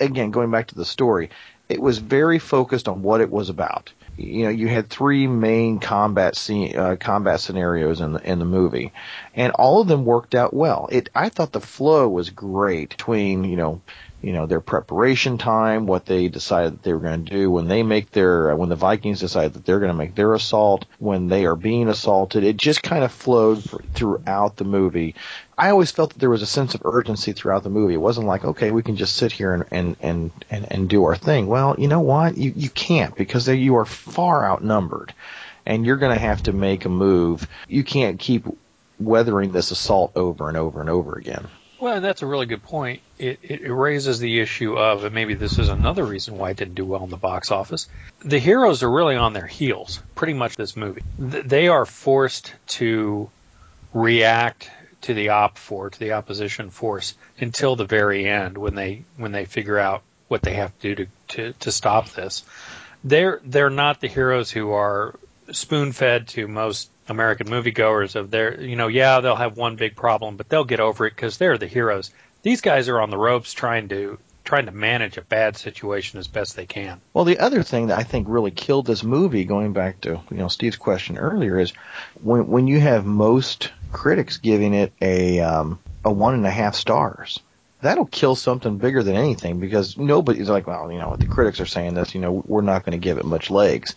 again 0.00 0.32
going 0.32 0.50
back 0.50 0.66
to 0.68 0.74
the 0.74 0.84
story, 0.84 1.30
it 1.68 1.80
was 1.80 1.98
very 1.98 2.40
focused 2.40 2.88
on 2.88 3.02
what 3.02 3.20
it 3.20 3.30
was 3.30 3.50
about. 3.50 3.92
You 4.16 4.44
know, 4.44 4.50
you 4.50 4.66
had 4.66 4.90
three 4.90 5.28
main 5.28 5.78
combat 5.78 6.34
scene, 6.34 6.76
uh, 6.76 6.96
combat 6.98 7.38
scenarios 7.38 8.00
in 8.00 8.14
the 8.14 8.28
in 8.28 8.40
the 8.40 8.44
movie, 8.44 8.92
and 9.36 9.52
all 9.52 9.80
of 9.80 9.86
them 9.86 10.04
worked 10.04 10.34
out 10.34 10.52
well. 10.52 10.88
It 10.90 11.08
I 11.14 11.28
thought 11.28 11.52
the 11.52 11.60
flow 11.60 12.08
was 12.08 12.30
great 12.30 12.90
between 12.90 13.44
you 13.44 13.56
know 13.56 13.80
you 14.20 14.32
know 14.32 14.46
their 14.46 14.60
preparation 14.60 15.38
time, 15.38 15.86
what 15.86 16.06
they 16.06 16.28
decided 16.28 16.72
that 16.72 16.82
they 16.82 16.92
were 16.92 16.98
going 16.98 17.24
to 17.24 17.30
do 17.30 17.50
when 17.50 17.68
they 17.68 17.82
make 17.82 18.10
their 18.10 18.50
uh, 18.50 18.56
when 18.56 18.68
the 18.68 18.76
Vikings 18.76 19.20
decide 19.20 19.54
that 19.54 19.64
they're 19.64 19.78
going 19.78 19.92
to 19.92 19.96
make 19.96 20.14
their 20.14 20.34
assault, 20.34 20.86
when 20.98 21.28
they 21.28 21.46
are 21.46 21.54
being 21.54 21.88
assaulted. 21.88 22.42
It 22.42 22.56
just 22.56 22.82
kind 22.82 23.04
of 23.04 23.12
flowed 23.12 23.62
fr- 23.62 23.76
throughout 23.94 24.56
the 24.56 24.64
movie. 24.64 25.14
I 25.56 25.70
always 25.70 25.92
felt 25.92 26.12
that 26.12 26.18
there 26.18 26.30
was 26.30 26.42
a 26.42 26.46
sense 26.46 26.74
of 26.74 26.82
urgency 26.84 27.32
throughout 27.32 27.62
the 27.62 27.70
movie. 27.70 27.94
It 27.94 27.98
wasn't 27.98 28.26
like 28.26 28.44
okay, 28.44 28.70
we 28.72 28.82
can 28.82 28.96
just 28.96 29.16
sit 29.16 29.30
here 29.30 29.54
and 29.54 29.64
and 29.70 29.96
and 30.00 30.30
and, 30.50 30.72
and 30.72 30.88
do 30.88 31.04
our 31.04 31.16
thing. 31.16 31.46
Well, 31.46 31.76
you 31.78 31.88
know 31.88 32.00
what? 32.00 32.36
You 32.36 32.52
you 32.56 32.70
can't 32.70 33.14
because 33.14 33.46
they, 33.46 33.54
you 33.54 33.76
are 33.76 33.84
far 33.84 34.44
outnumbered, 34.44 35.14
and 35.64 35.86
you're 35.86 35.96
going 35.96 36.14
to 36.14 36.20
have 36.20 36.42
to 36.44 36.52
make 36.52 36.84
a 36.84 36.88
move. 36.88 37.46
You 37.68 37.84
can't 37.84 38.18
keep 38.18 38.46
weathering 38.98 39.52
this 39.52 39.70
assault 39.70 40.12
over 40.16 40.48
and 40.48 40.56
over 40.56 40.80
and 40.80 40.90
over 40.90 41.16
again. 41.16 41.46
Well, 41.80 41.94
and 41.94 42.04
that's 42.04 42.22
a 42.22 42.26
really 42.26 42.46
good 42.46 42.62
point. 42.62 43.02
It, 43.18 43.38
it 43.42 43.72
raises 43.72 44.18
the 44.18 44.40
issue 44.40 44.76
of, 44.76 45.04
and 45.04 45.14
maybe 45.14 45.34
this 45.34 45.58
is 45.58 45.68
another 45.68 46.04
reason 46.04 46.36
why 46.36 46.50
it 46.50 46.56
didn't 46.56 46.74
do 46.74 46.84
well 46.84 47.04
in 47.04 47.10
the 47.10 47.16
box 47.16 47.50
office. 47.52 47.88
The 48.20 48.38
heroes 48.38 48.82
are 48.82 48.90
really 48.90 49.16
on 49.16 49.32
their 49.32 49.46
heels, 49.46 50.02
pretty 50.14 50.34
much 50.34 50.56
this 50.56 50.76
movie. 50.76 51.02
They 51.18 51.68
are 51.68 51.86
forced 51.86 52.52
to 52.68 53.30
react 53.94 54.70
to 55.02 55.14
the 55.14 55.28
op 55.28 55.56
for, 55.56 55.90
to 55.90 55.98
the 55.98 56.12
opposition 56.12 56.70
force 56.70 57.14
until 57.38 57.76
the 57.76 57.84
very 57.84 58.26
end 58.26 58.58
when 58.58 58.74
they, 58.74 59.04
when 59.16 59.30
they 59.30 59.44
figure 59.44 59.78
out 59.78 60.02
what 60.26 60.42
they 60.42 60.54
have 60.54 60.76
to 60.80 60.94
do 60.94 61.04
to, 61.04 61.10
to, 61.28 61.52
to 61.60 61.72
stop 61.72 62.10
this. 62.10 62.42
They're, 63.04 63.40
they're 63.44 63.70
not 63.70 64.00
the 64.00 64.08
heroes 64.08 64.50
who 64.50 64.72
are 64.72 65.14
spoon 65.52 65.92
fed 65.92 66.28
to 66.28 66.48
most 66.48 66.90
American 67.08 67.48
moviegoers 67.48 68.16
of 68.16 68.30
their, 68.30 68.60
you 68.60 68.76
know, 68.76 68.88
yeah, 68.88 69.20
they'll 69.20 69.36
have 69.36 69.56
one 69.56 69.76
big 69.76 69.96
problem, 69.96 70.36
but 70.36 70.48
they'll 70.48 70.64
get 70.64 70.80
over 70.80 71.06
it 71.06 71.14
because 71.14 71.38
they're 71.38 71.58
the 71.58 71.66
heroes. 71.66 72.10
These 72.42 72.60
guys 72.60 72.88
are 72.88 73.00
on 73.00 73.10
the 73.10 73.18
ropes 73.18 73.52
trying 73.52 73.88
to 73.88 74.18
trying 74.44 74.64
to 74.64 74.72
manage 74.72 75.18
a 75.18 75.22
bad 75.22 75.58
situation 75.58 76.18
as 76.18 76.26
best 76.26 76.56
they 76.56 76.64
can. 76.64 76.98
Well, 77.12 77.26
the 77.26 77.38
other 77.38 77.62
thing 77.62 77.88
that 77.88 77.98
I 77.98 78.02
think 78.02 78.28
really 78.30 78.50
killed 78.50 78.86
this 78.86 79.04
movie, 79.04 79.44
going 79.44 79.74
back 79.74 80.00
to 80.02 80.20
you 80.30 80.36
know 80.36 80.48
Steve's 80.48 80.76
question 80.76 81.18
earlier, 81.18 81.58
is 81.58 81.72
when 82.22 82.48
when 82.48 82.66
you 82.66 82.80
have 82.80 83.04
most 83.04 83.70
critics 83.92 84.38
giving 84.38 84.72
it 84.74 84.92
a 85.02 85.40
um, 85.40 85.78
a 86.04 86.10
one 86.10 86.34
and 86.34 86.46
a 86.46 86.50
half 86.50 86.74
stars. 86.74 87.40
That'll 87.80 88.06
kill 88.06 88.34
something 88.34 88.78
bigger 88.78 89.04
than 89.04 89.14
anything 89.14 89.60
because 89.60 89.96
nobody's 89.96 90.48
like, 90.48 90.66
well, 90.66 90.90
you 90.90 90.98
know, 90.98 91.14
the 91.14 91.26
critics 91.28 91.60
are 91.60 91.66
saying 91.66 91.94
this, 91.94 92.12
you 92.12 92.20
know, 92.20 92.42
we're 92.44 92.60
not 92.60 92.84
going 92.84 92.98
to 92.98 93.04
give 93.04 93.18
it 93.18 93.24
much 93.24 93.50
legs. 93.50 93.94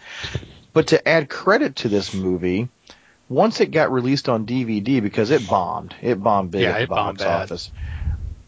But 0.73 0.87
to 0.87 1.07
add 1.07 1.29
credit 1.29 1.75
to 1.77 1.89
this 1.89 2.13
movie, 2.13 2.69
once 3.29 3.61
it 3.61 3.71
got 3.71 3.91
released 3.91 4.29
on 4.29 4.45
DVD 4.45 5.01
because 5.01 5.31
it 5.31 5.45
bombed, 5.47 5.95
it 6.01 6.21
bombed 6.21 6.51
big 6.51 6.63
Yeah, 6.63 6.69
at 6.69 6.81
the 6.81 6.87
box 6.87 7.23
bad. 7.23 7.43
office. 7.43 7.71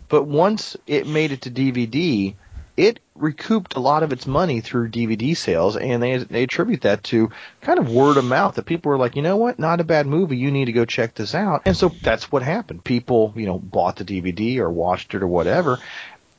But 0.10 0.24
once 0.26 0.78
it 0.88 1.08
made 1.08 1.32
it 1.32 1.42
to 1.42 1.50
DVD, 1.50 2.36
it 2.76 3.00
recouped 3.16 3.76
a 3.76 3.80
lot 3.80 4.04
of 4.04 4.12
its 4.12 4.26
money 4.26 4.60
through 4.62 4.90
DVD 4.90 5.36
sales, 5.36 5.78
and 5.78 6.02
they 6.02 6.18
they 6.18 6.44
attribute 6.44 6.82
that 6.82 7.04
to 7.06 7.30
kind 7.62 7.80
of 7.80 7.90
word 7.90 8.18
of 8.18 8.26
mouth 8.26 8.56
that 8.56 8.66
people 8.66 8.90
were 8.92 8.98
like, 8.98 9.16
you 9.16 9.22
know 9.22 9.38
what, 9.38 9.60
not 9.60 9.80
a 9.82 9.84
bad 9.84 10.08
movie, 10.08 10.38
you 10.38 10.52
need 10.52 10.66
to 10.66 10.72
go 10.72 10.86
check 10.86 11.14
this 11.16 11.36
out, 11.36 11.62
and 11.66 11.78
so 11.78 11.98
that's 12.02 12.32
what 12.32 12.42
happened. 12.44 12.84
People, 12.84 13.34
you 13.36 13.46
know, 13.46 13.60
bought 13.60 13.98
the 13.98 14.06
DVD 14.06 14.60
or 14.60 14.70
watched 14.72 15.14
it 15.14 15.22
or 15.24 15.28
whatever. 15.28 15.80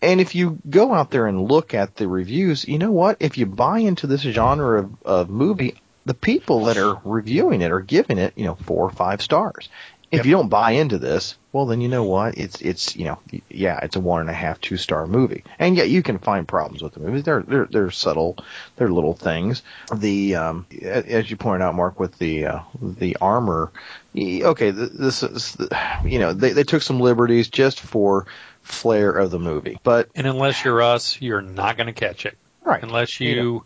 And 0.03 0.21
if 0.21 0.35
you 0.35 0.59
go 0.69 0.93
out 0.93 1.11
there 1.11 1.27
and 1.27 1.49
look 1.51 1.75
at 1.75 1.97
the 1.97 2.09
reviews, 2.09 2.67
you 2.67 2.79
know 2.79 2.93
what? 2.93 3.17
If 3.21 3.39
you 3.39 3.47
buy 3.47 3.79
into 3.79 4.07
this 4.07 4.21
genre 4.21 4.81
of, 4.81 5.03
of 5.03 5.31
movie, 5.31 5.81
the 6.05 6.15
people 6.15 6.67
that 6.67 6.77
are 6.77 7.01
reviewing 7.05 7.63
it 7.63 7.73
are 7.73 7.81
giving 7.81 8.19
it, 8.19 8.35
you 8.37 8.45
know, 8.45 8.55
four 8.55 8.85
or 8.85 8.91
five 8.91 9.23
stars. 9.23 9.69
If 10.11 10.27
you 10.27 10.33
don't 10.33 10.49
buy 10.49 10.73
into 10.73 10.99
this, 10.99 11.37
well, 11.53 11.67
then 11.67 11.81
you 11.81 11.89
know 11.89 12.05
what? 12.05 12.39
It's 12.39 12.61
it's 12.61 12.95
you 12.95 13.05
know, 13.05 13.19
yeah, 13.49 13.81
it's 13.83 13.97
a 13.97 14.01
one 14.01 14.21
and 14.21 14.31
a 14.31 14.35
half, 14.35 14.61
two 14.61 14.77
star 14.77 15.09
movie, 15.09 15.43
and 15.59 15.77
yet 15.77 15.91
you 15.91 16.05
can 16.05 16.19
find 16.19 16.47
problems 16.47 16.83
with 16.83 16.95
the 16.95 17.01
movies. 17.01 17.25
They're 17.25 17.43
they're 17.43 17.67
they're 17.67 17.91
subtle, 17.91 18.37
they're 18.77 18.91
little 18.91 19.15
things. 19.15 19.63
The 19.93 20.37
um, 20.37 20.67
as 20.83 21.31
you 21.31 21.37
pointed 21.37 21.65
out, 21.65 21.75
Mark, 21.75 21.99
with 21.99 22.17
the 22.19 22.47
uh, 22.47 22.61
the 22.81 23.17
armor, 23.21 23.73
okay, 24.17 24.71
this 24.71 25.25
is 25.25 25.57
you 26.05 26.21
know 26.21 26.33
they 26.33 26.53
they 26.53 26.65
took 26.65 26.83
some 26.83 27.01
liberties 27.01 27.49
just 27.49 27.81
for 27.81 28.27
flair 28.65 29.11
of 29.11 29.31
the 29.31 29.39
movie, 29.39 29.79
but 29.83 30.09
And 30.15 30.27
unless 30.27 30.65
you're 30.65 30.83
us, 30.83 31.21
you're 31.21 31.43
not 31.43 31.77
going 31.77 31.87
to 31.87 31.93
catch 31.93 32.27
it. 32.27 32.37
Right. 32.65 32.83
Unless 32.83 33.21
you 33.21 33.65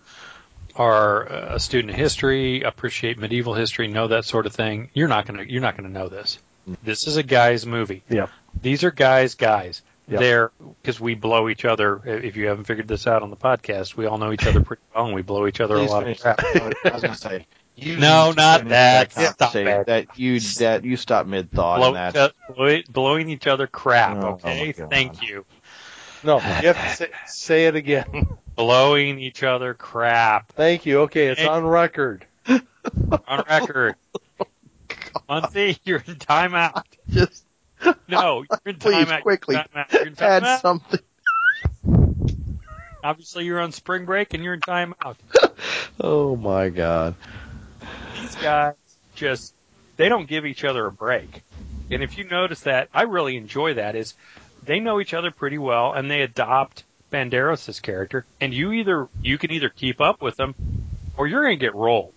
are 0.74 1.24
a 1.26 1.61
student 1.61 1.90
of 1.90 1.96
history, 1.96 2.62
appreciate 2.62 3.18
medieval 3.18 3.55
history, 3.55 3.88
know 3.88 4.09
that 4.09 4.24
sort 4.24 4.46
of 4.46 4.53
thing, 4.53 4.90
you're 4.92 5.09
not 5.09 5.26
gonna 5.26 5.44
you're 5.44 5.62
not 5.62 5.76
gonna 5.76 5.88
know 5.88 6.09
this. 6.09 6.38
This 6.82 7.07
is 7.07 7.16
a 7.16 7.22
guy's 7.22 7.64
movie. 7.64 8.03
Yep. 8.11 8.30
These 8.61 8.84
are 8.84 8.90
guys, 8.90 9.34
guys. 9.34 9.82
Yep. 10.09 10.20
They're 10.20 10.51
because 10.82 11.01
we 11.01 11.14
blow 11.14 11.49
each 11.49 11.64
other. 11.64 12.01
If 12.05 12.36
you 12.36 12.49
haven't 12.49 12.64
figured 12.64 12.88
this 12.88 13.07
out 13.07 13.22
on 13.22 13.30
the 13.30 13.36
podcast, 13.36 13.96
we 13.96 14.07
all 14.07 14.18
know 14.18 14.32
each 14.32 14.46
other 14.46 14.61
pretty 14.62 14.82
well, 14.94 15.07
and 15.07 15.14
we 15.14 15.22
blow 15.22 15.46
each 15.46 15.61
other 15.61 15.76
Please 15.76 15.90
a 15.90 15.92
lot 15.92 16.03
finish 16.05 16.24
of 16.24 16.36
crap. 16.36 16.44
I 16.84 16.90
was 16.90 17.03
going 17.03 17.14
to 17.14 17.20
say. 17.20 17.46
You 17.81 17.97
No, 17.97 18.33
not 18.37 18.68
that. 18.68 19.11
That, 19.11 19.33
Stop 19.35 19.53
conversation. 19.53 19.81
it. 19.83 19.87
that 19.87 20.18
you 20.18 20.41
that 20.41 20.85
you 20.85 20.97
stop 20.97 21.26
mid 21.26 21.51
thought 21.53 21.76
Blow, 21.79 21.95
and 21.95 22.14
that. 22.14 22.33
blow- 22.55 22.83
blowing 22.91 23.29
each 23.31 23.47
other 23.47 23.66
crap. 23.68 24.16
Oh, 24.16 24.29
okay, 24.31 24.66
my 24.66 24.72
God. 24.72 24.91
thank 24.91 25.22
you. 25.22 25.45
No, 26.24 26.37
you 26.39 26.43
have 26.43 26.76
to 26.76 26.97
say, 26.97 27.11
say 27.26 27.66
it 27.66 27.76
again. 27.76 28.26
Blowing 28.57 29.20
each 29.20 29.45
other 29.45 29.72
crap 29.74 30.53
Thank 30.55 30.85
you. 30.85 31.03
Okay, 31.03 31.29
it's 31.29 31.41
Hey. 31.41 31.47
on 31.47 31.64
record. 31.64 32.26
on 32.49 33.45
record. 33.49 33.95
Muncie, 35.29 35.79
you're 35.85 36.03
in 36.05 36.16
timeout. 36.16 36.83
Just 37.09 37.45
No, 38.09 38.43
you're 38.51 38.59
in 38.66 38.76
Please, 38.81 39.07
timeout. 39.07 39.22
quickly, 39.22 39.55
You're 39.55 39.62
in 39.62 39.68
timeout. 39.85 39.93
You're 39.93 40.07
in 40.09 40.14
add 40.18 40.43
timeout. 40.43 40.61
something. 40.61 41.01
Obviously, 43.05 43.45
you're 43.45 43.61
on 43.61 43.70
spring 43.70 44.05
break 44.07 44.35
and 44.35 44.43
you're 44.43 44.55
in 44.55 44.61
timeout. 44.61 45.14
Oh 46.01 46.35
my 46.35 46.68
god. 46.68 47.14
These 48.20 48.34
guys 48.36 48.74
just 49.14 49.55
they 49.97 50.09
don't 50.09 50.28
give 50.28 50.47
each 50.47 50.64
other 50.64 50.86
a 50.86 50.93
break. 50.93 51.43
And 51.91 52.03
if 52.03 52.18
you 52.18 52.24
notice 52.24 52.61
that, 52.61 52.89
I 52.93 53.03
really 53.03 53.36
enjoy 53.36 53.74
that. 53.74 53.97
Is 53.97 54.14
they 54.64 54.80
know 54.80 55.01
each 55.01 55.14
other 55.14 55.30
pretty 55.30 55.59
well 55.59 55.93
and 55.93 56.11
they 56.11 56.22
adopt 56.22 56.84
Banderas' 57.11 57.80
character, 57.80 58.26
and 58.41 58.53
you 58.53 58.72
either 58.72 59.09
you 59.22 59.39
can 59.39 59.51
either 59.51 59.68
keep 59.68 60.01
up 60.01 60.20
with 60.20 60.36
them 60.36 60.55
or 61.16 61.26
you're 61.26 61.43
going 61.43 61.59
to 61.59 61.64
get 61.64 61.74
rolled. 61.74 62.12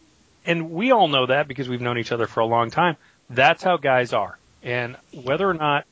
And 0.45 0.72
we 0.72 0.91
all 0.91 1.07
know 1.07 1.28
that 1.28 1.47
because 1.47 1.69
we've 1.69 1.82
known 1.82 1.97
each 1.97 2.11
other 2.11 2.28
for 2.28 2.39
a 2.39 2.45
long 2.45 2.72
time. 2.72 2.97
That's 3.30 3.63
how 3.63 3.78
guys 3.78 4.11
are. 4.13 4.38
And 4.63 4.97
whether 5.13 5.49
or 5.49 5.53
not 5.53 5.86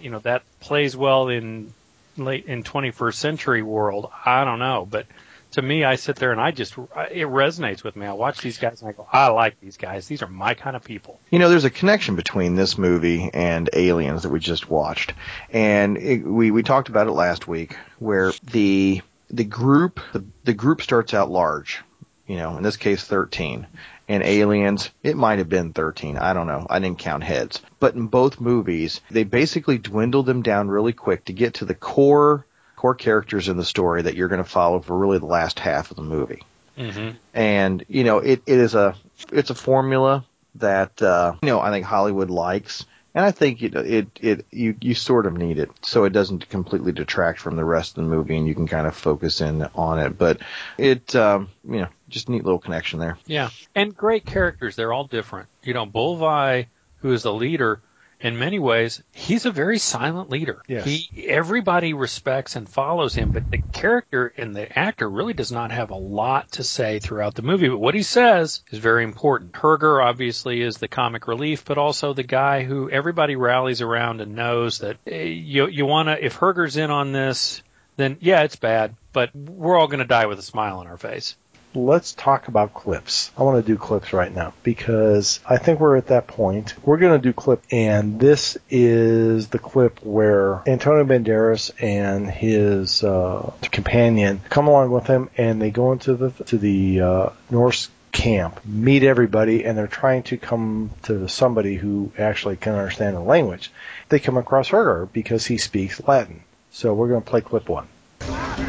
you 0.00 0.10
know 0.10 0.18
that 0.20 0.42
plays 0.60 0.96
well 0.96 1.28
in 1.28 1.72
late 2.16 2.46
in 2.46 2.64
21st 2.64 3.14
century 3.14 3.62
world, 3.62 4.10
I 4.24 4.44
don't 4.44 4.58
know, 4.58 4.86
but 4.88 5.06
to 5.52 5.62
me, 5.62 5.84
I 5.84 5.96
sit 5.96 6.16
there 6.16 6.32
and 6.32 6.40
I 6.40 6.50
just 6.50 6.74
it 6.76 7.26
resonates 7.26 7.82
with 7.82 7.96
me. 7.96 8.06
I 8.06 8.12
watch 8.12 8.40
these 8.40 8.58
guys 8.58 8.82
and 8.82 8.88
I 8.90 8.92
go, 8.92 9.06
I 9.10 9.28
like 9.28 9.60
these 9.60 9.76
guys. 9.76 10.06
These 10.06 10.22
are 10.22 10.28
my 10.28 10.54
kind 10.54 10.76
of 10.76 10.84
people. 10.84 11.18
You 11.30 11.38
know, 11.38 11.48
there's 11.48 11.64
a 11.64 11.70
connection 11.70 12.16
between 12.16 12.54
this 12.54 12.76
movie 12.76 13.30
and 13.32 13.70
Aliens 13.72 14.22
that 14.22 14.30
we 14.30 14.40
just 14.40 14.68
watched, 14.68 15.14
and 15.50 15.96
it, 15.96 16.18
we 16.22 16.50
we 16.50 16.62
talked 16.62 16.88
about 16.88 17.06
it 17.06 17.12
last 17.12 17.48
week, 17.48 17.76
where 17.98 18.32
the 18.42 19.02
the 19.30 19.44
group 19.44 20.00
the, 20.12 20.24
the 20.44 20.54
group 20.54 20.82
starts 20.82 21.14
out 21.14 21.30
large, 21.30 21.82
you 22.26 22.36
know, 22.36 22.56
in 22.56 22.62
this 22.62 22.76
case 22.76 23.04
13, 23.04 23.66
and 24.08 24.22
Aliens 24.22 24.90
it 25.02 25.16
might 25.16 25.38
have 25.38 25.48
been 25.48 25.72
13, 25.72 26.18
I 26.18 26.34
don't 26.34 26.46
know, 26.46 26.66
I 26.68 26.78
didn't 26.78 26.98
count 26.98 27.24
heads, 27.24 27.62
but 27.80 27.94
in 27.94 28.06
both 28.06 28.40
movies 28.40 29.00
they 29.10 29.24
basically 29.24 29.78
dwindled 29.78 30.26
them 30.26 30.42
down 30.42 30.68
really 30.68 30.92
quick 30.92 31.24
to 31.26 31.32
get 31.32 31.54
to 31.54 31.64
the 31.64 31.74
core 31.74 32.44
core 32.78 32.94
characters 32.94 33.48
in 33.48 33.56
the 33.56 33.64
story 33.64 34.02
that 34.02 34.14
you're 34.14 34.28
going 34.28 34.42
to 34.42 34.48
follow 34.48 34.78
for 34.80 34.96
really 34.96 35.18
the 35.18 35.26
last 35.26 35.58
half 35.58 35.90
of 35.90 35.96
the 35.96 36.02
movie 36.02 36.42
Mm-hmm. 36.78 37.16
and 37.34 37.84
you 37.88 38.04
know 38.04 38.18
it, 38.18 38.40
it 38.46 38.58
is 38.58 38.76
a 38.76 38.94
it's 39.32 39.50
a 39.50 39.54
formula 39.56 40.24
that 40.54 41.02
uh, 41.02 41.34
you 41.42 41.48
know 41.48 41.58
I 41.60 41.72
think 41.72 41.84
Hollywood 41.84 42.30
likes, 42.30 42.86
and 43.16 43.24
I 43.24 43.32
think 43.32 43.62
it, 43.64 43.74
it 43.74 44.06
it 44.20 44.46
you 44.52 44.76
you 44.80 44.94
sort 44.94 45.26
of 45.26 45.36
need 45.36 45.58
it 45.58 45.70
so 45.82 46.04
it 46.04 46.12
doesn't 46.12 46.48
completely 46.48 46.92
detract 46.92 47.40
from 47.40 47.56
the 47.56 47.64
rest 47.64 47.98
of 47.98 48.04
the 48.04 48.10
movie, 48.10 48.36
and 48.36 48.46
you 48.46 48.54
can 48.54 48.68
kind 48.68 48.86
of 48.86 48.94
focus 48.94 49.40
in 49.40 49.64
on 49.74 49.98
it. 49.98 50.16
But 50.16 50.38
it 50.78 51.16
um, 51.16 51.48
you 51.64 51.80
know 51.80 51.88
just 52.08 52.28
neat 52.28 52.44
little 52.44 52.60
connection 52.60 53.00
there. 53.00 53.18
Yeah, 53.26 53.50
and 53.74 53.96
great 53.96 54.24
characters. 54.24 54.76
They're 54.76 54.92
all 54.92 55.08
different. 55.08 55.48
You 55.64 55.74
know, 55.74 55.84
Bulvi, 55.84 56.66
who 57.00 57.12
is 57.12 57.24
the 57.24 57.34
leader, 57.34 57.80
in 58.20 58.38
many 58.38 58.58
ways, 58.58 59.02
he's 59.12 59.46
a 59.46 59.50
very 59.50 59.78
silent 59.78 60.28
leader. 60.30 60.62
Yes. 60.66 60.84
He 60.84 61.28
everybody 61.28 61.92
respects 61.92 62.56
and 62.56 62.68
follows 62.68 63.14
him, 63.14 63.30
but 63.30 63.50
the 63.50 63.58
character 63.58 64.32
and 64.36 64.56
the 64.56 64.76
actor 64.76 65.08
really 65.08 65.34
does 65.34 65.52
not 65.52 65.70
have 65.70 65.90
a 65.90 65.96
lot 65.96 66.52
to 66.52 66.64
say 66.64 66.98
throughout 66.98 67.34
the 67.34 67.42
movie. 67.42 67.68
But 67.68 67.78
what 67.78 67.94
he 67.94 68.02
says 68.02 68.62
is 68.70 68.78
very 68.78 69.04
important. 69.04 69.52
Herger 69.52 70.04
obviously 70.04 70.62
is 70.62 70.78
the 70.78 70.88
comic 70.88 71.28
relief, 71.28 71.64
but 71.64 71.78
also 71.78 72.12
the 72.12 72.24
guy 72.24 72.64
who 72.64 72.90
everybody 72.90 73.36
rallies 73.36 73.82
around 73.82 74.20
and 74.20 74.34
knows 74.34 74.78
that 74.78 74.96
eh, 75.06 75.22
you 75.22 75.68
you 75.68 75.86
want 75.86 76.08
to. 76.08 76.24
If 76.24 76.36
Herger's 76.36 76.76
in 76.76 76.90
on 76.90 77.12
this, 77.12 77.62
then 77.96 78.16
yeah, 78.20 78.42
it's 78.42 78.56
bad, 78.56 78.96
but 79.12 79.34
we're 79.34 79.78
all 79.78 79.88
going 79.88 79.98
to 80.00 80.04
die 80.04 80.26
with 80.26 80.38
a 80.38 80.42
smile 80.42 80.78
on 80.78 80.86
our 80.88 80.98
face. 80.98 81.36
Let's 81.74 82.12
talk 82.12 82.48
about 82.48 82.74
clips. 82.74 83.30
I 83.36 83.42
want 83.42 83.64
to 83.64 83.72
do 83.72 83.78
clips 83.78 84.12
right 84.12 84.34
now 84.34 84.52
because 84.62 85.40
I 85.48 85.58
think 85.58 85.80
we're 85.80 85.96
at 85.96 86.08
that 86.08 86.26
point. 86.26 86.74
We're 86.84 86.98
going 86.98 87.20
to 87.20 87.28
do 87.28 87.32
clip, 87.32 87.62
and 87.70 88.18
this 88.18 88.56
is 88.70 89.48
the 89.48 89.58
clip 89.58 90.04
where 90.04 90.62
Antonio 90.66 91.04
Banderas 91.04 91.70
and 91.80 92.30
his 92.30 93.02
uh, 93.04 93.52
companion 93.62 94.40
come 94.48 94.68
along 94.68 94.90
with 94.90 95.06
him, 95.06 95.30
and 95.36 95.60
they 95.60 95.70
go 95.70 95.92
into 95.92 96.14
the 96.14 96.30
to 96.44 96.58
the 96.58 97.00
uh, 97.00 97.30
Norse 97.50 97.88
camp, 98.12 98.64
meet 98.64 99.02
everybody, 99.02 99.64
and 99.64 99.76
they're 99.76 99.86
trying 99.86 100.22
to 100.24 100.36
come 100.36 100.90
to 101.02 101.28
somebody 101.28 101.76
who 101.76 102.10
actually 102.18 102.56
can 102.56 102.74
understand 102.74 103.14
the 103.16 103.20
language. 103.20 103.70
They 104.08 104.18
come 104.18 104.36
across 104.36 104.70
Herger 104.70 105.08
because 105.12 105.46
he 105.46 105.58
speaks 105.58 106.00
Latin. 106.06 106.42
So 106.70 106.94
we're 106.94 107.08
going 107.08 107.22
to 107.22 107.30
play 107.30 107.40
clip 107.40 107.68
one. 107.68 107.88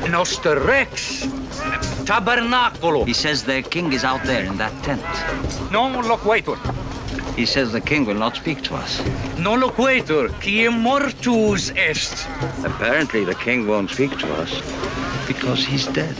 Noster 0.09 0.59
Rex 0.59 1.25
Tabernaculo. 2.05 3.05
He 3.05 3.13
says 3.13 3.43
their 3.43 3.61
king 3.61 3.93
is 3.93 4.03
out 4.03 4.23
there 4.23 4.43
in 4.43 4.57
that 4.57 4.83
tent. 4.83 5.03
Non 5.71 5.93
loquator. 6.07 6.55
He 7.35 7.45
says 7.45 7.71
the 7.71 7.81
king 7.81 8.05
will 8.05 8.15
not 8.15 8.35
speak 8.35 8.63
to 8.63 8.75
us. 8.75 9.03
Non 9.37 9.59
loquator. 9.59 10.29
Qui 10.29 10.67
mortus 10.69 11.71
est. 11.75 12.27
Apparently, 12.65 13.23
the 13.25 13.35
king 13.35 13.67
won't 13.67 13.91
speak 13.91 14.17
to 14.17 14.33
us 14.33 14.51
because 15.27 15.63
he's 15.63 15.85
dead. 15.85 16.15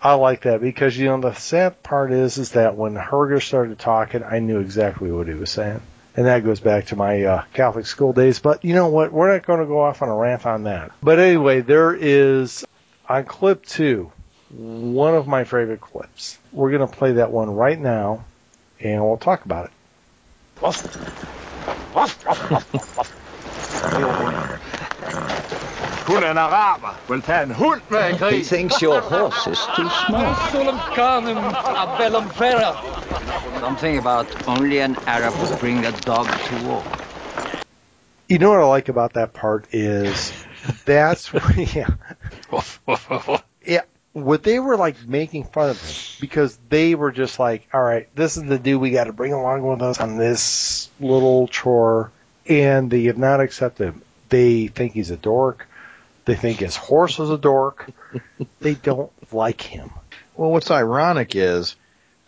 I 0.00 0.14
like 0.14 0.42
that 0.42 0.60
because 0.60 0.96
you 0.96 1.06
know 1.06 1.20
the 1.20 1.34
sad 1.34 1.82
part 1.82 2.12
is 2.12 2.38
is 2.38 2.52
that 2.52 2.76
when 2.76 2.94
Herger 2.94 3.42
started 3.42 3.78
talking, 3.78 4.22
I 4.22 4.38
knew 4.38 4.60
exactly 4.60 5.10
what 5.10 5.26
he 5.26 5.34
was 5.34 5.50
saying, 5.50 5.80
and 6.16 6.26
that 6.26 6.44
goes 6.44 6.60
back 6.60 6.86
to 6.86 6.96
my 6.96 7.22
uh, 7.22 7.44
Catholic 7.52 7.86
school 7.86 8.12
days. 8.12 8.38
But 8.38 8.64
you 8.64 8.74
know 8.74 8.88
what? 8.88 9.12
We're 9.12 9.32
not 9.32 9.46
going 9.46 9.60
to 9.60 9.66
go 9.66 9.80
off 9.80 10.02
on 10.02 10.08
a 10.08 10.16
rant 10.16 10.46
on 10.46 10.64
that. 10.64 10.92
But 11.02 11.18
anyway, 11.18 11.60
there 11.60 11.94
is 11.94 12.64
on 13.08 13.24
clip 13.24 13.66
two 13.66 14.10
one 14.50 15.14
of 15.14 15.26
my 15.26 15.44
favorite 15.44 15.80
clips. 15.80 16.38
We're 16.52 16.70
going 16.70 16.88
to 16.88 16.96
play 16.96 17.12
that 17.14 17.30
one 17.30 17.50
right 17.50 17.78
now, 17.78 18.24
and 18.80 19.04
we'll 19.04 19.18
talk 19.18 19.44
about 19.44 19.66
it. 19.66 19.72
Kunnen 26.06 26.36
er 26.36 26.40
Araber 26.40 26.94
will 27.08 27.20
tage 27.22 27.42
en 27.42 27.50
hund 27.50 27.80
med 27.90 28.22
i 28.22 28.34
He 28.36 28.42
thinks 28.44 28.82
your 28.82 29.00
horse 29.00 29.50
is 29.50 29.58
too 29.76 29.88
small. 30.06 30.34
Solum 30.52 30.78
canem 30.94 31.36
a 31.36 31.96
bellum. 31.98 32.30
Something 33.60 33.98
about 33.98 34.26
only 34.46 34.78
an 34.80 34.96
Arab 35.06 35.34
would 35.40 35.58
bring 35.58 35.84
a 35.84 35.90
dog 35.90 36.26
to 36.26 36.68
war. 36.68 36.82
You 38.28 38.38
know 38.38 38.50
what 38.50 38.60
I 38.60 38.64
like 38.64 38.88
about 38.88 39.12
that 39.14 39.32
part 39.32 39.66
is 39.74 40.32
that's 40.84 41.32
yeah. 41.74 41.90
Yeah, 43.66 43.82
what 44.12 44.44
they 44.44 44.60
were 44.60 44.76
like 44.76 45.08
making 45.08 45.44
fun 45.44 45.70
of 45.70 45.80
him 45.80 45.94
because 46.20 46.56
they 46.68 46.94
were 46.94 47.10
just 47.10 47.40
like, 47.40 47.66
all 47.74 47.82
right, 47.82 48.08
this 48.14 48.36
is 48.36 48.44
the 48.44 48.60
dude 48.60 48.80
we 48.80 48.90
got 48.90 49.04
to 49.04 49.12
bring 49.12 49.32
along 49.32 49.62
with 49.62 49.82
us 49.82 49.98
on 49.98 50.18
this 50.18 50.88
little 51.00 51.48
chore, 51.48 52.12
and 52.48 52.90
they 52.92 53.04
have 53.04 53.18
not 53.18 53.40
accepted 53.40 53.86
him. 53.86 54.02
They 54.28 54.68
think 54.68 54.92
he's 54.92 55.10
a 55.10 55.16
dork. 55.16 55.66
They 56.26 56.34
think 56.34 56.58
his 56.58 56.76
horse 56.76 57.18
is 57.18 57.30
a 57.30 57.38
dork. 57.38 57.88
they 58.60 58.74
don't 58.74 59.12
like 59.32 59.62
him. 59.62 59.90
Well, 60.36 60.50
what's 60.50 60.70
ironic 60.70 61.34
is 61.34 61.76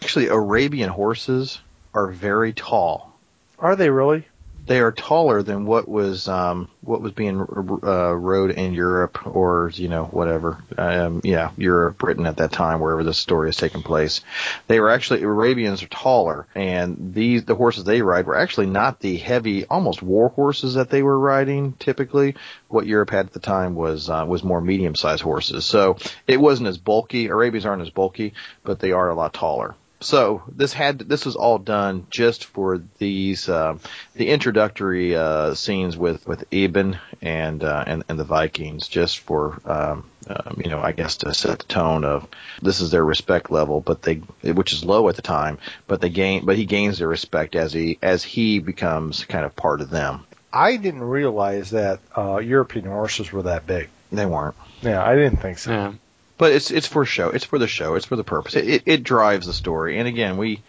actually 0.00 0.28
Arabian 0.28 0.88
horses 0.88 1.60
are 1.92 2.06
very 2.06 2.52
tall. 2.52 3.12
Are 3.58 3.76
they 3.76 3.90
really? 3.90 4.26
They 4.68 4.80
are 4.80 4.92
taller 4.92 5.42
than 5.42 5.64
what 5.64 5.88
was 5.88 6.28
um, 6.28 6.68
what 6.82 7.00
was 7.00 7.12
being 7.12 7.40
uh, 7.40 8.12
rode 8.12 8.50
in 8.50 8.74
Europe 8.74 9.26
or 9.26 9.70
you 9.72 9.88
know 9.88 10.04
whatever, 10.04 10.58
um, 10.76 11.22
yeah, 11.24 11.52
Europe, 11.56 11.96
Britain 11.96 12.26
at 12.26 12.36
that 12.36 12.52
time, 12.52 12.78
wherever 12.78 13.02
this 13.02 13.16
story 13.16 13.48
is 13.48 13.56
taking 13.56 13.82
place. 13.82 14.20
They 14.66 14.78
were 14.78 14.90
actually 14.90 15.22
Arabians 15.22 15.82
are 15.82 15.88
taller, 15.88 16.46
and 16.54 17.14
these 17.14 17.46
the 17.46 17.54
horses 17.54 17.84
they 17.84 18.02
ride 18.02 18.26
were 18.26 18.36
actually 18.36 18.66
not 18.66 19.00
the 19.00 19.16
heavy, 19.16 19.64
almost 19.64 20.02
war 20.02 20.28
horses 20.28 20.74
that 20.74 20.90
they 20.90 21.02
were 21.02 21.18
riding. 21.18 21.72
Typically, 21.72 22.36
what 22.68 22.86
Europe 22.86 23.08
had 23.08 23.24
at 23.24 23.32
the 23.32 23.40
time 23.40 23.74
was 23.74 24.10
uh, 24.10 24.26
was 24.28 24.44
more 24.44 24.60
medium 24.60 24.94
sized 24.94 25.22
horses, 25.22 25.64
so 25.64 25.96
it 26.26 26.38
wasn't 26.38 26.68
as 26.68 26.76
bulky. 26.76 27.28
Arabians 27.28 27.64
aren't 27.64 27.80
as 27.80 27.90
bulky, 27.90 28.34
but 28.64 28.80
they 28.80 28.92
are 28.92 29.08
a 29.08 29.14
lot 29.14 29.32
taller. 29.32 29.74
So 30.00 30.42
this 30.48 30.72
had 30.72 31.00
this 31.00 31.26
was 31.26 31.34
all 31.34 31.58
done 31.58 32.06
just 32.10 32.44
for 32.44 32.80
these 32.98 33.48
uh, 33.48 33.78
the 34.14 34.28
introductory 34.28 35.16
uh, 35.16 35.54
scenes 35.54 35.96
with 35.96 36.26
with 36.26 36.44
Ibn 36.52 36.98
and, 37.20 37.64
uh, 37.64 37.84
and 37.86 38.04
and 38.08 38.18
the 38.18 38.24
Vikings, 38.24 38.86
just 38.86 39.18
for 39.18 39.60
um, 39.64 40.04
um, 40.28 40.60
you 40.62 40.70
know, 40.70 40.80
I 40.80 40.92
guess 40.92 41.16
to 41.18 41.32
set 41.32 41.60
the 41.60 41.64
tone 41.64 42.04
of 42.04 42.28
this 42.60 42.80
is 42.80 42.90
their 42.90 43.04
respect 43.04 43.50
level, 43.50 43.80
but 43.80 44.02
they, 44.02 44.16
which 44.42 44.72
is 44.72 44.84
low 44.84 45.08
at 45.08 45.16
the 45.16 45.22
time, 45.22 45.58
but 45.86 46.00
they 46.00 46.10
gain, 46.10 46.44
but 46.44 46.56
he 46.56 46.66
gains 46.66 46.98
their 46.98 47.08
respect 47.08 47.56
as 47.56 47.72
he 47.72 47.98
as 48.02 48.22
he 48.22 48.58
becomes 48.58 49.24
kind 49.24 49.44
of 49.44 49.56
part 49.56 49.80
of 49.80 49.90
them. 49.90 50.26
I 50.52 50.76
didn't 50.76 51.02
realize 51.02 51.70
that 51.70 52.00
uh, 52.16 52.38
European 52.38 52.86
horses 52.86 53.32
were 53.32 53.42
that 53.42 53.66
big. 53.66 53.88
They 54.10 54.26
weren't. 54.26 54.56
Yeah, 54.80 55.04
I 55.04 55.14
didn't 55.14 55.38
think 55.38 55.58
so. 55.58 55.70
Yeah. 55.70 55.92
But 56.38 56.52
it's 56.52 56.70
it's 56.70 56.86
for 56.86 57.04
show. 57.04 57.30
It's 57.30 57.44
for 57.44 57.58
the 57.58 57.66
show. 57.66 57.94
It's 57.94 58.06
for 58.06 58.16
the 58.16 58.24
purpose. 58.24 58.54
It 58.54 58.68
it, 58.68 58.82
it 58.86 59.02
drives 59.02 59.46
the 59.46 59.52
story. 59.52 59.98
And 59.98 60.08
again, 60.08 60.36
we 60.36 60.62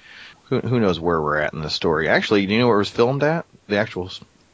who, 0.46 0.60
who 0.60 0.80
knows 0.80 1.00
where 1.00 1.22
we're 1.22 1.38
at 1.38 1.54
in 1.54 1.62
the 1.62 1.70
story. 1.70 2.10
Actually, 2.10 2.46
do 2.46 2.54
you 2.54 2.60
know 2.60 2.68
where 2.68 2.78
it 2.78 2.80
was 2.80 2.90
filmed 2.90 3.24
at? 3.24 3.46
The 3.68 3.78
actual, 3.78 4.10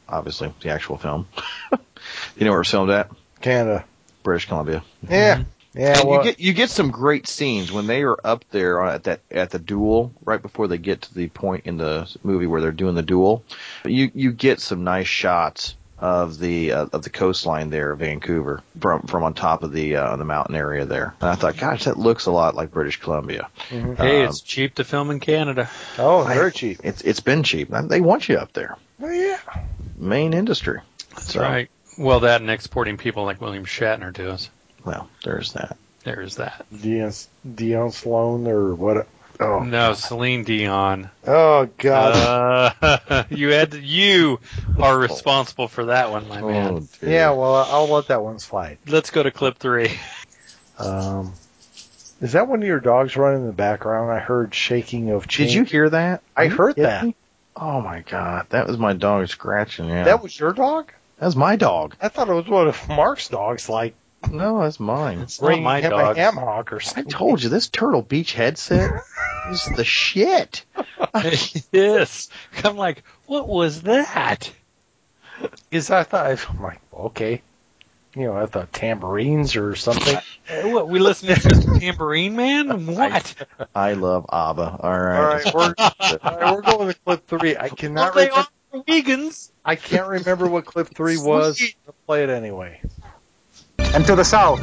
obviously, 0.08 0.52
the 0.60 0.70
actual 0.70 0.98
film. 0.98 1.26
you 1.72 2.44
know 2.44 2.50
where 2.50 2.58
it 2.58 2.66
was 2.66 2.70
filmed 2.70 2.90
at? 2.90 3.10
Canada. 3.40 3.84
British 4.22 4.46
Columbia. 4.46 4.84
Yeah. 5.08 5.44
Yeah, 5.76 5.92
mm-hmm. 5.92 6.00
and 6.00 6.08
well, 6.08 6.18
you 6.18 6.30
get 6.30 6.40
you 6.40 6.52
get 6.54 6.70
some 6.70 6.90
great 6.90 7.26
scenes 7.26 7.70
when 7.70 7.86
they 7.86 8.02
are 8.02 8.16
up 8.24 8.44
there 8.50 8.80
on- 8.80 8.94
at 8.94 9.04
that 9.04 9.20
at 9.30 9.50
the 9.50 9.58
duel 9.58 10.12
right 10.24 10.40
before 10.40 10.68
they 10.68 10.78
get 10.78 11.02
to 11.02 11.14
the 11.14 11.28
point 11.28 11.66
in 11.66 11.76
the 11.76 12.10
movie 12.22 12.46
where 12.46 12.62
they're 12.62 12.72
doing 12.72 12.94
the 12.94 13.02
duel. 13.02 13.44
You 13.84 14.10
you 14.14 14.32
get 14.32 14.60
some 14.60 14.84
nice 14.84 15.06
shots 15.06 15.74
of 15.98 16.38
the 16.38 16.72
uh, 16.72 16.86
of 16.92 17.02
the 17.02 17.10
coastline 17.10 17.70
there, 17.70 17.92
of 17.92 18.00
Vancouver, 18.00 18.62
from 18.80 19.02
from 19.02 19.22
on 19.22 19.34
top 19.34 19.62
of 19.62 19.72
the 19.72 19.96
uh, 19.96 20.16
the 20.16 20.24
mountain 20.24 20.54
area 20.54 20.84
there. 20.84 21.14
And 21.20 21.30
I 21.30 21.34
thought, 21.36 21.56
gosh, 21.56 21.84
that 21.84 21.98
looks 21.98 22.26
a 22.26 22.30
lot 22.32 22.54
like 22.54 22.70
British 22.70 23.00
Columbia. 23.00 23.48
Hey, 23.68 23.78
Um, 24.24 24.28
it's 24.28 24.40
cheap 24.40 24.74
to 24.76 24.84
film 24.84 25.10
in 25.10 25.20
Canada. 25.20 25.70
oh, 25.98 26.24
very 26.24 26.52
cheap. 26.52 26.80
It's 26.84 27.00
it's 27.02 27.20
been 27.20 27.42
cheap. 27.42 27.70
They 27.70 28.00
want 28.00 28.28
you 28.28 28.36
up 28.36 28.52
there. 28.52 28.76
Oh, 29.02 29.10
yeah. 29.10 29.38
Main 29.96 30.32
industry. 30.34 30.80
That's 31.14 31.32
So, 31.32 31.40
right. 31.40 31.70
Well, 31.98 32.20
that 32.20 32.40
and 32.42 32.50
exporting 32.50 32.98
people 32.98 33.24
like 33.24 33.40
William 33.40 33.64
Shatner 33.64 34.12
to 34.14 34.30
us. 34.32 34.50
Well, 34.84 35.08
there's 35.24 35.52
that. 35.54 35.76
There 36.04 36.20
is 36.20 36.36
that. 36.36 36.66
Dion, 36.82 37.12
Dion 37.54 37.90
Sloan 37.90 38.46
or 38.46 38.74
what? 38.74 39.06
Oh, 39.38 39.60
No, 39.60 39.92
Celine 39.94 40.44
Dion. 40.44 41.10
oh 41.26 41.68
God. 41.78 42.72
Uh, 42.82 43.24
you 43.30 43.48
had 43.52 43.72
to, 43.72 43.80
you 43.80 44.40
are 44.80 44.98
responsible 44.98 45.68
for 45.68 45.86
that 45.86 46.10
one, 46.10 46.28
my 46.28 46.40
man. 46.40 46.72
Oh, 46.72 46.80
dear. 47.00 47.10
yeah, 47.10 47.30
well, 47.30 47.54
I'll 47.54 47.88
let 47.88 48.08
that 48.08 48.22
one 48.22 48.38
slide. 48.38 48.78
Let's 48.86 49.10
go 49.10 49.22
to 49.22 49.30
clip 49.30 49.58
three. 49.58 49.90
Um, 50.78 51.32
is 52.20 52.32
that 52.32 52.48
one 52.48 52.62
of 52.62 52.68
your 52.68 52.80
dogs 52.80 53.16
running 53.16 53.40
in 53.42 53.46
the 53.46 53.52
background? 53.52 54.10
I 54.10 54.18
heard 54.18 54.54
shaking 54.54 55.10
of 55.10 55.26
chain. 55.28 55.46
Did 55.46 55.54
you 55.54 55.64
hear 55.64 55.90
that? 55.90 56.22
I 56.36 56.42
Are 56.42 56.44
you 56.46 56.50
heard 56.56 56.76
that. 56.76 57.04
me? 57.04 57.14
Oh 57.56 57.80
my 57.80 58.00
god, 58.00 58.46
that 58.50 58.66
was 58.66 58.76
my 58.78 58.92
dog 58.92 59.28
scratching. 59.28 59.88
Yeah, 59.88 60.04
That 60.04 60.22
was 60.22 60.38
your 60.38 60.52
dog? 60.52 60.92
that's 61.18 61.34
my 61.34 61.56
dog. 61.56 61.96
I 62.02 62.08
thought 62.08 62.28
it 62.28 62.34
was 62.34 62.46
one 62.48 62.68
of 62.68 62.88
Mark's 62.88 63.28
dogs, 63.28 63.68
like 63.70 63.94
No, 64.30 64.60
that's 64.62 64.80
mine. 64.80 65.20
It's 65.20 65.40
not 65.40 65.60
my 65.60 65.80
him 65.80 65.90
dog. 65.90 66.16
a 66.16 66.20
ham 66.20 66.34
hock 66.36 66.72
or 66.72 66.76
I 66.76 66.80
something. 66.80 67.10
told 67.10 67.42
you 67.42 67.48
this 67.48 67.68
Turtle 67.68 68.02
Beach 68.02 68.32
headset 68.32 68.90
is 69.48 69.66
the 69.68 69.84
shit. 69.84 70.64
yes. 71.72 72.28
I'm 72.64 72.76
like, 72.76 73.04
what 73.26 73.48
was 73.48 73.82
that? 73.82 74.50
Is 75.70 75.90
I 75.90 76.02
thought 76.02 76.48
I'm 76.48 76.62
like 76.62 76.80
okay, 76.92 77.42
you 78.14 78.24
know, 78.24 78.36
I 78.36 78.46
thought 78.46 78.72
tambourines 78.72 79.56
or 79.56 79.76
something. 79.76 80.18
What, 80.62 80.88
we 80.88 81.00
listening 81.00 81.34
to 81.36 81.80
Tambourine 81.80 82.36
Man? 82.36 82.86
What? 82.86 83.34
I 83.74 83.94
love 83.94 84.26
ABBA. 84.32 84.78
All 84.80 84.98
right. 84.98 85.18
All 85.18 85.24
right, 85.34 85.54
we're 85.54 85.74
all 86.22 86.36
right, 86.38 86.54
we're 86.54 86.62
going 86.62 86.88
to 86.92 86.98
clip 87.04 87.26
three. 87.26 87.56
I 87.56 87.68
cannot 87.68 88.14
Well, 88.14 88.24
they 88.24 88.30
remember, 88.30 88.48
are 88.72 88.82
vegans. 88.84 89.50
I 89.64 89.74
can't 89.74 90.06
remember 90.08 90.46
what 90.48 90.64
clip 90.66 90.94
three 90.94 91.16
was. 91.16 91.60
I'll 91.88 91.94
play 92.06 92.22
it 92.22 92.30
anyway. 92.30 92.80
And 93.94 94.04
to 94.06 94.14
the 94.14 94.24
south, 94.24 94.62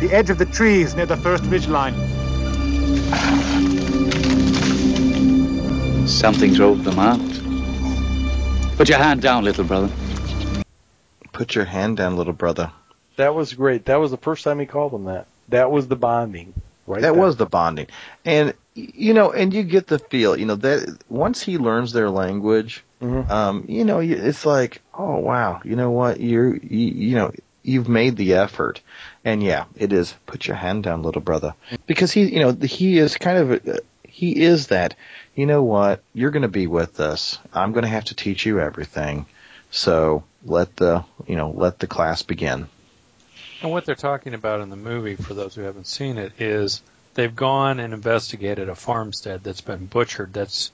the 0.00 0.08
edge 0.12 0.30
of 0.30 0.38
the 0.38 0.46
trees 0.46 0.94
near 0.94 1.06
the 1.06 1.16
first 1.16 1.44
ridge 1.44 1.66
line. 1.68 1.94
Something 6.06 6.52
drove 6.52 6.84
them 6.84 6.98
out. 6.98 7.18
Put 8.76 8.88
your 8.88 8.98
hand 8.98 9.22
down, 9.22 9.44
little 9.44 9.64
brother. 9.64 9.90
Put 11.32 11.54
your 11.54 11.64
hand 11.64 11.96
down, 11.96 12.16
little 12.16 12.32
brother. 12.32 12.70
That 13.16 13.34
was 13.34 13.54
great. 13.54 13.86
That 13.86 13.96
was 14.00 14.10
the 14.10 14.16
first 14.16 14.44
time 14.44 14.58
he 14.60 14.66
called 14.66 14.92
them 14.92 15.04
that. 15.04 15.26
That 15.48 15.70
was 15.70 15.88
the 15.88 15.96
bonding. 15.96 16.54
Right. 16.86 17.00
that 17.00 17.14
there. 17.14 17.20
was 17.22 17.36
the 17.36 17.46
bonding, 17.46 17.86
and 18.26 18.52
you 18.74 19.14
know, 19.14 19.32
and 19.32 19.54
you 19.54 19.62
get 19.62 19.86
the 19.86 19.98
feel, 19.98 20.38
you 20.38 20.44
know, 20.44 20.56
that 20.56 20.98
once 21.08 21.40
he 21.40 21.56
learns 21.56 21.94
their 21.94 22.10
language, 22.10 22.84
Mhm. 23.00 23.30
um, 23.30 23.64
you 23.68 23.84
know, 23.86 24.00
it's 24.00 24.44
like, 24.44 24.82
oh 24.92 25.16
wow, 25.16 25.62
you 25.64 25.76
know 25.76 25.90
what, 25.90 26.20
you're, 26.20 26.54
you, 26.54 26.60
you 27.08 27.14
know, 27.14 27.32
you've 27.64 27.88
made 27.88 28.16
the 28.16 28.34
effort, 28.34 28.80
and 29.24 29.42
yeah, 29.42 29.64
it 29.74 29.92
is. 29.92 30.14
Put 30.26 30.46
your 30.46 30.56
hand 30.56 30.84
down, 30.84 31.02
little 31.02 31.22
brother, 31.22 31.54
because 31.86 32.12
he, 32.12 32.24
you 32.32 32.40
know, 32.40 32.52
he 32.52 32.98
is 32.98 33.16
kind 33.16 33.38
of, 33.38 33.80
he 34.06 34.42
is 34.42 34.68
that. 34.68 34.94
You 35.34 35.46
know 35.46 35.64
what, 35.64 36.02
you're 36.12 36.30
going 36.30 36.42
to 36.42 36.48
be 36.48 36.68
with 36.68 37.00
us. 37.00 37.38
I'm 37.52 37.72
going 37.72 37.82
to 37.82 37.88
have 37.88 38.04
to 38.04 38.14
teach 38.14 38.46
you 38.46 38.60
everything. 38.60 39.26
So 39.72 40.22
let 40.44 40.76
the, 40.76 41.04
you 41.26 41.34
know, 41.34 41.50
let 41.50 41.80
the 41.80 41.88
class 41.88 42.22
begin. 42.22 42.68
And 43.60 43.72
what 43.72 43.84
they're 43.84 43.96
talking 43.96 44.34
about 44.34 44.60
in 44.60 44.70
the 44.70 44.76
movie, 44.76 45.16
for 45.16 45.34
those 45.34 45.56
who 45.56 45.62
haven't 45.62 45.88
seen 45.88 46.18
it, 46.18 46.40
is 46.40 46.82
they've 47.14 47.34
gone 47.34 47.80
and 47.80 47.94
investigated 47.94 48.68
a 48.68 48.74
farmstead 48.74 49.42
that's 49.42 49.62
been 49.62 49.86
butchered. 49.86 50.32
That's 50.32 50.70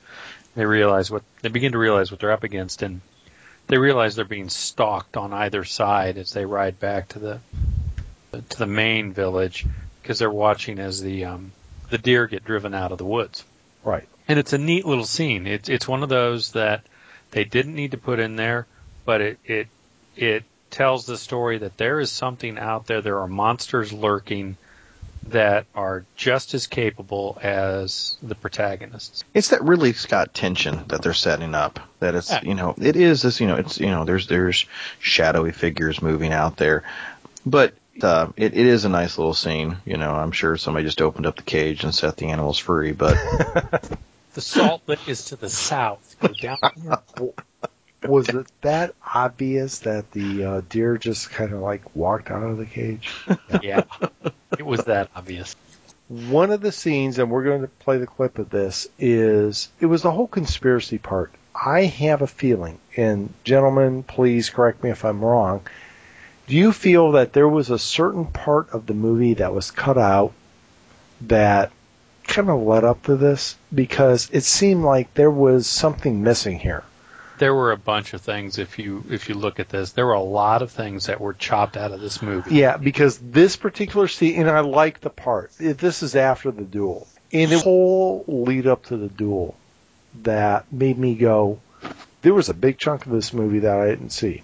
they 0.56 0.66
realize 0.66 1.10
what 1.10 1.22
they 1.40 1.48
begin 1.48 1.72
to 1.72 1.78
realize 1.78 2.10
what 2.10 2.20
they're 2.20 2.32
up 2.32 2.44
against, 2.44 2.82
and 2.82 3.00
they 3.70 3.78
realize 3.78 4.16
they're 4.16 4.24
being 4.24 4.48
stalked 4.48 5.16
on 5.16 5.32
either 5.32 5.64
side 5.64 6.18
as 6.18 6.32
they 6.32 6.44
ride 6.44 6.80
back 6.80 7.08
to 7.08 7.18
the 7.18 7.40
to 8.48 8.58
the 8.58 8.66
main 8.66 9.12
village 9.12 9.64
because 10.02 10.18
they're 10.18 10.30
watching 10.30 10.78
as 10.78 11.00
the 11.00 11.24
um, 11.24 11.52
the 11.88 11.98
deer 11.98 12.26
get 12.26 12.44
driven 12.44 12.74
out 12.74 12.92
of 12.92 12.98
the 12.98 13.04
woods. 13.04 13.44
Right. 13.84 14.08
And 14.28 14.38
it's 14.38 14.52
a 14.52 14.58
neat 14.58 14.84
little 14.84 15.04
scene. 15.04 15.46
It's 15.46 15.68
it's 15.68 15.86
one 15.86 16.02
of 16.02 16.08
those 16.08 16.52
that 16.52 16.82
they 17.30 17.44
didn't 17.44 17.74
need 17.74 17.92
to 17.92 17.98
put 17.98 18.18
in 18.18 18.36
there, 18.36 18.66
but 19.04 19.20
it 19.20 19.38
it 19.44 19.68
it 20.16 20.44
tells 20.70 21.06
the 21.06 21.16
story 21.16 21.58
that 21.58 21.76
there 21.76 22.00
is 22.00 22.10
something 22.10 22.58
out 22.58 22.86
there. 22.86 23.02
There 23.02 23.20
are 23.20 23.28
monsters 23.28 23.92
lurking 23.92 24.56
that 25.28 25.66
are 25.74 26.04
just 26.16 26.54
as 26.54 26.66
capable 26.66 27.38
as 27.42 28.16
the 28.22 28.34
protagonists. 28.34 29.22
It's 29.34 29.48
that 29.48 29.62
really 29.62 29.92
Scott 29.92 30.32
tension 30.34 30.84
that 30.88 31.02
they're 31.02 31.12
setting 31.14 31.54
up. 31.54 31.78
That 32.00 32.14
it's 32.14 32.30
Yeah. 32.30 32.40
you 32.42 32.54
know 32.54 32.74
it 32.80 32.96
is 32.96 33.22
this 33.22 33.40
you 33.40 33.46
know 33.46 33.56
it's 33.56 33.78
you 33.78 33.88
know 33.90 34.04
there's 34.04 34.26
there's 34.26 34.66
shadowy 34.98 35.52
figures 35.52 36.00
moving 36.02 36.32
out 36.32 36.56
there, 36.56 36.84
but 37.44 37.74
uh, 38.02 38.28
it 38.36 38.54
it 38.54 38.66
is 38.66 38.84
a 38.84 38.88
nice 38.88 39.18
little 39.18 39.34
scene. 39.34 39.76
You 39.84 39.98
know 39.98 40.12
I'm 40.14 40.32
sure 40.32 40.56
somebody 40.56 40.86
just 40.86 41.02
opened 41.02 41.26
up 41.26 41.36
the 41.36 41.42
cage 41.42 41.84
and 41.84 41.94
set 41.94 42.16
the 42.16 42.26
animals 42.28 42.58
free, 42.58 42.92
but 42.92 43.16
The 44.34 44.40
salt 44.40 44.82
lick 44.86 45.08
is 45.08 45.26
to 45.26 45.36
the 45.36 45.50
south. 45.50 46.16
Go 46.20 46.28
down. 46.28 46.58
Was 48.06 48.28
it 48.28 48.46
that 48.62 48.94
obvious 49.04 49.80
that 49.80 50.10
the 50.12 50.44
uh, 50.44 50.60
deer 50.68 50.96
just 50.96 51.30
kind 51.30 51.52
of 51.52 51.60
like 51.60 51.94
walked 51.94 52.30
out 52.30 52.42
of 52.42 52.56
the 52.56 52.66
cage? 52.66 53.12
Yeah, 53.62 53.82
it 54.58 54.64
was 54.64 54.84
that 54.84 55.10
obvious. 55.14 55.54
One 56.08 56.50
of 56.50 56.60
the 56.60 56.72
scenes, 56.72 57.18
and 57.18 57.30
we're 57.30 57.44
going 57.44 57.60
to 57.60 57.68
play 57.68 57.98
the 57.98 58.06
clip 58.06 58.38
of 58.38 58.48
this, 58.50 58.88
is 58.98 59.68
it 59.80 59.86
was 59.86 60.02
the 60.02 60.10
whole 60.10 60.26
conspiracy 60.26 60.98
part. 60.98 61.32
I 61.54 61.82
have 61.82 62.22
a 62.22 62.26
feeling, 62.26 62.78
and 62.96 63.32
gentlemen, 63.44 64.02
please 64.02 64.50
correct 64.50 64.82
me 64.82 64.90
if 64.90 65.04
I'm 65.04 65.24
wrong. 65.24 65.60
Do 66.46 66.56
you 66.56 66.72
feel 66.72 67.12
that 67.12 67.32
there 67.32 67.48
was 67.48 67.70
a 67.70 67.78
certain 67.78 68.26
part 68.26 68.70
of 68.70 68.86
the 68.86 68.94
movie 68.94 69.34
that 69.34 69.54
was 69.54 69.70
cut 69.70 69.98
out 69.98 70.32
that 71.22 71.70
kind 72.24 72.48
of 72.48 72.62
led 72.62 72.82
up 72.82 73.02
to 73.04 73.16
this? 73.16 73.56
Because 73.72 74.30
it 74.32 74.42
seemed 74.42 74.84
like 74.84 75.12
there 75.14 75.30
was 75.30 75.66
something 75.66 76.22
missing 76.22 76.58
here. 76.58 76.82
There 77.40 77.54
were 77.54 77.72
a 77.72 77.76
bunch 77.78 78.12
of 78.12 78.20
things. 78.20 78.58
If 78.58 78.78
you 78.78 79.02
if 79.10 79.30
you 79.30 79.34
look 79.34 79.60
at 79.60 79.70
this, 79.70 79.92
there 79.92 80.04
were 80.04 80.12
a 80.12 80.20
lot 80.22 80.60
of 80.60 80.70
things 80.70 81.06
that 81.06 81.22
were 81.22 81.32
chopped 81.32 81.78
out 81.78 81.90
of 81.90 81.98
this 81.98 82.20
movie. 82.20 82.54
Yeah, 82.54 82.76
because 82.76 83.16
this 83.16 83.56
particular 83.56 84.08
scene, 84.08 84.38
and 84.40 84.50
I 84.50 84.60
like 84.60 85.00
the 85.00 85.08
part. 85.08 85.50
It, 85.58 85.78
this 85.78 86.02
is 86.02 86.14
after 86.14 86.50
the 86.50 86.64
duel, 86.64 87.08
and 87.32 87.50
the 87.50 87.58
whole 87.58 88.24
lead 88.28 88.66
up 88.66 88.84
to 88.86 88.98
the 88.98 89.08
duel 89.08 89.54
that 90.22 90.70
made 90.70 90.98
me 90.98 91.14
go. 91.14 91.60
There 92.20 92.34
was 92.34 92.50
a 92.50 92.54
big 92.54 92.76
chunk 92.76 93.06
of 93.06 93.12
this 93.12 93.32
movie 93.32 93.60
that 93.60 93.80
I 93.80 93.88
didn't 93.88 94.10
see. 94.10 94.42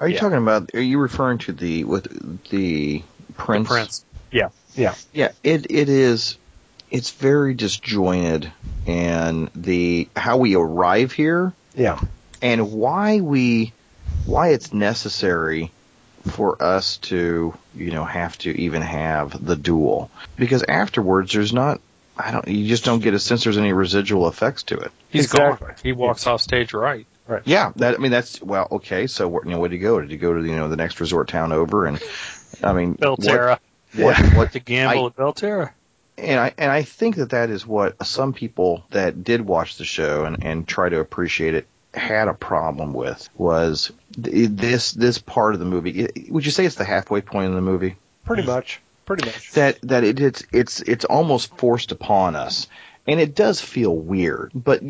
are 0.00 0.06
you 0.06 0.14
Yeah. 0.14 0.20
talking 0.20 0.38
about? 0.38 0.70
Are 0.74 0.80
you 0.80 0.98
referring 1.00 1.38
to 1.38 1.52
the 1.52 1.82
with 1.82 2.48
the 2.50 3.02
prince? 3.36 3.66
Prince. 3.68 4.04
Yeah, 4.30 4.50
yeah, 4.76 4.94
Yeah, 5.12 5.32
it 5.42 5.66
it 5.68 5.88
is. 5.88 6.38
It's 6.92 7.10
very 7.10 7.54
disjointed, 7.54 8.52
and 8.86 9.50
the 9.56 10.08
how 10.14 10.36
we 10.36 10.54
arrive 10.54 11.10
here 11.10 11.52
yeah, 11.74 12.00
and 12.42 12.72
why 12.72 13.20
we 13.20 13.72
why 14.26 14.48
it's 14.48 14.72
necessary 14.72 15.70
for 16.28 16.62
us 16.62 16.96
to 16.98 17.54
you 17.74 17.90
know 17.90 18.04
have 18.04 18.36
to 18.38 18.50
even 18.50 18.82
have 18.82 19.44
the 19.44 19.56
duel 19.56 20.10
because 20.36 20.62
afterwards 20.62 21.32
there's 21.32 21.52
not 21.52 21.80
I 22.16 22.30
don't 22.30 22.48
you 22.48 22.66
just 22.68 22.84
don't 22.84 23.00
get 23.02 23.12
a 23.14 23.18
sense 23.18 23.44
there's 23.44 23.58
any 23.58 23.72
residual 23.72 24.28
effects 24.28 24.62
to 24.64 24.76
it. 24.78 24.92
He's 25.10 25.24
Exactly. 25.26 25.66
gone. 25.68 25.76
He 25.82 25.92
walks 25.92 26.26
off 26.26 26.40
stage 26.40 26.72
right. 26.72 27.06
Right. 27.26 27.42
Yeah, 27.44 27.72
that 27.76 27.94
I 27.94 27.98
mean 27.98 28.10
that's 28.12 28.40
well 28.40 28.68
okay. 28.72 29.06
So 29.06 29.28
where- 29.28 29.44
you 29.44 29.50
know 29.50 29.58
where 29.58 29.68
did 29.68 29.76
he 29.76 29.82
go? 29.82 30.00
Did 30.00 30.10
he 30.10 30.16
go 30.16 30.32
to 30.34 30.42
you 30.46 30.56
know 30.56 30.68
the 30.68 30.76
next 30.76 31.00
resort 31.00 31.28
town 31.28 31.52
over 31.52 31.86
and 31.86 32.00
I 32.62 32.72
mean, 32.72 32.94
Belterra. 32.96 33.58
What, 33.96 34.18
Yeah. 34.18 34.36
what 34.36 34.52
To 34.52 34.60
gamble 34.60 35.04
I- 35.04 35.06
at 35.08 35.16
Belterra. 35.16 35.70
And 36.16 36.40
I 36.40 36.54
and 36.58 36.70
I 36.70 36.82
think 36.82 37.16
that 37.16 37.30
that 37.30 37.50
is 37.50 37.66
what 37.66 38.06
some 38.06 38.32
people 38.32 38.84
that 38.90 39.24
did 39.24 39.40
watch 39.40 39.76
the 39.76 39.84
show 39.84 40.24
and, 40.24 40.44
and 40.44 40.68
try 40.68 40.88
to 40.88 41.00
appreciate 41.00 41.54
it 41.54 41.66
had 41.92 42.28
a 42.28 42.34
problem 42.34 42.92
with 42.92 43.28
was 43.36 43.92
th- 44.22 44.50
this 44.50 44.92
this 44.92 45.18
part 45.18 45.54
of 45.54 45.60
the 45.60 45.66
movie. 45.66 46.08
Would 46.28 46.44
you 46.44 46.52
say 46.52 46.64
it's 46.64 46.76
the 46.76 46.84
halfway 46.84 47.20
point 47.20 47.46
in 47.46 47.54
the 47.54 47.60
movie? 47.60 47.96
Pretty 48.24 48.44
much. 48.44 48.80
Pretty 49.06 49.26
much. 49.26 49.52
That 49.52 49.80
that 49.82 50.04
it, 50.04 50.20
it's 50.20 50.44
it's 50.52 50.80
it's 50.80 51.04
almost 51.04 51.56
forced 51.56 51.92
upon 51.92 52.36
us, 52.36 52.68
and 53.06 53.20
it 53.20 53.34
does 53.34 53.60
feel 53.60 53.94
weird. 53.94 54.50
But 54.54 54.82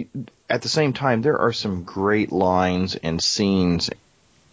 at 0.48 0.62
the 0.62 0.68
same 0.68 0.92
time, 0.92 1.22
there 1.22 1.38
are 1.38 1.52
some 1.52 1.84
great 1.84 2.32
lines 2.32 2.96
and 2.96 3.22
scenes 3.22 3.90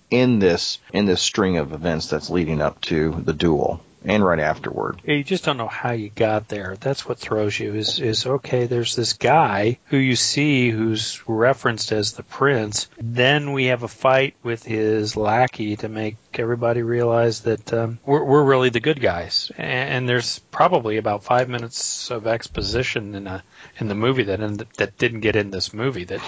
in 0.09 0.39
this 0.39 0.79
in 0.93 1.05
this 1.05 1.21
string 1.21 1.57
of 1.57 1.73
events 1.73 2.07
that's 2.07 2.29
leading 2.29 2.61
up 2.61 2.81
to 2.81 3.21
the 3.23 3.33
duel 3.33 3.81
and 4.03 4.25
right 4.25 4.39
afterward. 4.39 5.01
You 5.05 5.23
just 5.23 5.45
don't 5.45 5.57
know 5.57 5.67
how 5.67 5.91
you 5.91 6.09
got 6.09 6.47
there. 6.47 6.75
That's 6.79 7.05
what 7.05 7.19
throws 7.19 7.59
you. 7.59 7.75
Is 7.75 7.99
is 7.99 8.25
okay? 8.25 8.65
There's 8.65 8.95
this 8.95 9.13
guy 9.13 9.79
who 9.85 9.97
you 9.97 10.15
see 10.15 10.69
who's 10.69 11.21
referenced 11.27 11.91
as 11.91 12.13
the 12.13 12.23
prince. 12.23 12.87
Then 12.99 13.53
we 13.53 13.65
have 13.65 13.83
a 13.83 13.87
fight 13.87 14.35
with 14.43 14.63
his 14.63 15.15
lackey 15.15 15.75
to 15.77 15.89
make 15.89 16.17
everybody 16.33 16.81
realize 16.81 17.41
that 17.41 17.71
um, 17.73 17.99
we're 18.05 18.23
we're 18.23 18.43
really 18.43 18.69
the 18.69 18.79
good 18.79 19.01
guys. 19.01 19.51
And, 19.57 19.89
and 19.91 20.09
there's 20.09 20.39
probably 20.39 20.97
about 20.97 21.23
five 21.23 21.49
minutes 21.49 22.09
of 22.11 22.27
exposition 22.27 23.15
in 23.15 23.27
a 23.27 23.43
in 23.79 23.87
the 23.87 23.95
movie 23.95 24.23
that 24.23 24.41
ended, 24.41 24.67
that 24.77 24.97
didn't 24.97 25.21
get 25.21 25.35
in 25.35 25.51
this 25.51 25.73
movie 25.73 26.05
that 26.05 26.21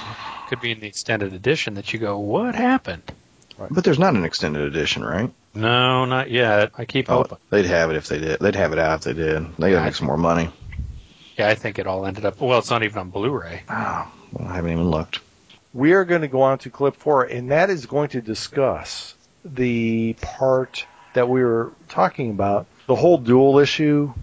could 0.49 0.61
be 0.61 0.71
in 0.71 0.79
the 0.79 0.87
extended 0.87 1.33
edition. 1.33 1.75
That 1.75 1.93
you 1.93 1.99
go, 1.99 2.19
what 2.19 2.55
happened? 2.55 3.11
But 3.69 3.83
there's 3.83 3.99
not 3.99 4.15
an 4.15 4.25
extended 4.25 4.63
edition, 4.63 5.03
right? 5.03 5.31
No, 5.55 6.05
not 6.05 6.31
yet. 6.31 6.71
I 6.77 6.85
keep 6.85 7.09
Oh, 7.09 7.17
hoping. 7.17 7.37
they'd 7.49 7.65
have 7.65 7.91
it 7.91 7.95
if 7.95 8.07
they 8.07 8.19
did. 8.19 8.39
They'd 8.39 8.55
have 8.55 8.73
it 8.73 8.79
out 8.79 8.99
if 8.99 9.03
they 9.03 9.13
did. 9.13 9.55
They 9.57 9.71
gotta 9.71 9.85
make 9.85 9.95
some 9.95 10.07
more 10.07 10.17
money. 10.17 10.49
Yeah, 11.37 11.49
I 11.49 11.55
think 11.55 11.79
it 11.79 11.87
all 11.87 12.05
ended 12.05 12.25
up. 12.25 12.39
Well, 12.39 12.59
it's 12.59 12.69
not 12.69 12.83
even 12.83 12.97
on 12.99 13.09
Blu-ray. 13.09 13.63
Oh, 13.69 14.11
well, 14.31 14.47
I 14.47 14.55
haven't 14.55 14.71
even 14.71 14.89
looked. 14.89 15.19
We 15.73 15.93
are 15.93 16.05
going 16.05 16.21
to 16.21 16.27
go 16.27 16.43
on 16.43 16.59
to 16.59 16.69
clip 16.69 16.95
four, 16.97 17.23
and 17.23 17.49
that 17.51 17.71
is 17.71 17.87
going 17.87 18.09
to 18.09 18.21
discuss 18.21 19.15
the 19.43 20.13
part 20.21 20.85
that 21.13 21.27
we 21.27 21.43
were 21.43 21.71
talking 21.89 22.29
about, 22.29 22.67
the 22.87 22.95
whole 22.95 23.17
duel 23.17 23.57
issue 23.59 24.13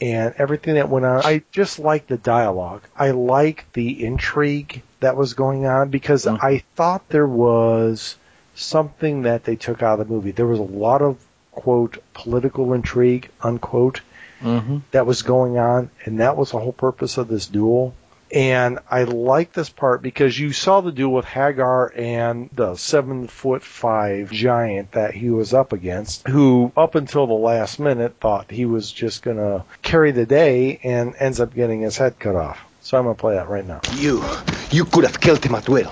and 0.00 0.34
everything 0.38 0.74
that 0.74 0.88
went 0.88 1.04
on. 1.04 1.22
I 1.24 1.42
just 1.52 1.78
like 1.78 2.06
the 2.06 2.16
dialogue. 2.16 2.82
I 2.96 3.10
like 3.10 3.66
the 3.74 4.04
intrigue 4.04 4.82
that 5.00 5.16
was 5.16 5.34
going 5.34 5.66
on 5.66 5.90
because 5.90 6.24
hmm. 6.24 6.36
I 6.40 6.62
thought 6.76 7.08
there 7.08 7.26
was 7.26 8.16
something 8.54 9.22
that 9.22 9.44
they 9.44 9.56
took 9.56 9.82
out 9.82 10.00
of 10.00 10.06
the 10.08 10.12
movie. 10.14 10.30
There 10.32 10.46
was 10.46 10.58
a 10.58 10.62
lot 10.62 11.02
of 11.02 11.18
quote 11.52 12.02
political 12.14 12.72
intrigue 12.74 13.28
unquote 13.40 14.00
Mm-hmm. 14.42 14.78
that 14.90 15.06
was 15.06 15.22
going 15.22 15.56
on, 15.56 15.88
and 16.04 16.20
that 16.20 16.36
was 16.36 16.50
the 16.50 16.58
whole 16.58 16.72
purpose 16.72 17.16
of 17.16 17.28
this 17.28 17.46
duel. 17.46 17.94
And 18.30 18.78
I 18.90 19.04
like 19.04 19.52
this 19.54 19.70
part 19.70 20.02
because 20.02 20.38
you 20.38 20.52
saw 20.52 20.82
the 20.82 20.92
duel 20.92 21.14
with 21.14 21.24
Hagar 21.24 21.90
and 21.96 22.50
the 22.52 22.74
seven 22.76 23.26
foot 23.26 23.62
five 23.62 24.30
giant 24.30 24.92
that 24.92 25.14
he 25.14 25.30
was 25.30 25.54
up 25.54 25.72
against, 25.72 26.26
who 26.28 26.72
up 26.76 26.94
until 26.94 27.26
the 27.26 27.32
last 27.32 27.78
minute 27.78 28.16
thought 28.20 28.50
he 28.50 28.66
was 28.66 28.90
just 28.92 29.22
gonna 29.22 29.64
carry 29.80 30.10
the 30.10 30.26
day 30.26 30.78
and 30.82 31.14
ends 31.18 31.40
up 31.40 31.54
getting 31.54 31.80
his 31.80 31.96
head 31.96 32.18
cut 32.18 32.34
off. 32.36 32.58
So 32.82 32.98
I'm 32.98 33.04
gonna 33.04 33.14
play 33.14 33.36
that 33.36 33.48
right 33.48 33.66
now. 33.66 33.80
You, 33.94 34.22
you 34.70 34.84
could 34.84 35.04
have 35.04 35.20
killed 35.20 35.42
him 35.42 35.54
at 35.54 35.68
will. 35.70 35.90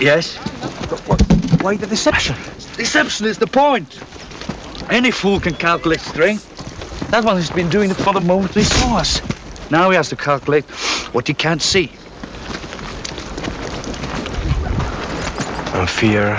Yes? 0.00 0.38
Why 1.64 1.78
the 1.78 1.86
deception? 1.86 2.36
Deception 2.76 3.24
is 3.24 3.38
the 3.38 3.46
point. 3.46 3.98
Any 4.90 5.10
fool 5.10 5.40
can 5.40 5.54
calculate 5.54 6.00
strength. 6.00 6.44
That 7.10 7.24
one 7.24 7.36
has 7.36 7.48
been 7.48 7.70
doing 7.70 7.90
it 7.90 7.96
for 7.96 8.12
the 8.12 8.20
moment 8.20 8.52
he 8.52 8.62
saw 8.62 8.98
us. 8.98 9.22
Now 9.70 9.88
he 9.88 9.96
has 9.96 10.10
to 10.10 10.16
calculate 10.16 10.66
what 11.14 11.26
he 11.26 11.32
can't 11.32 11.62
see. 11.62 11.90
And 15.72 15.88
fear, 15.88 16.36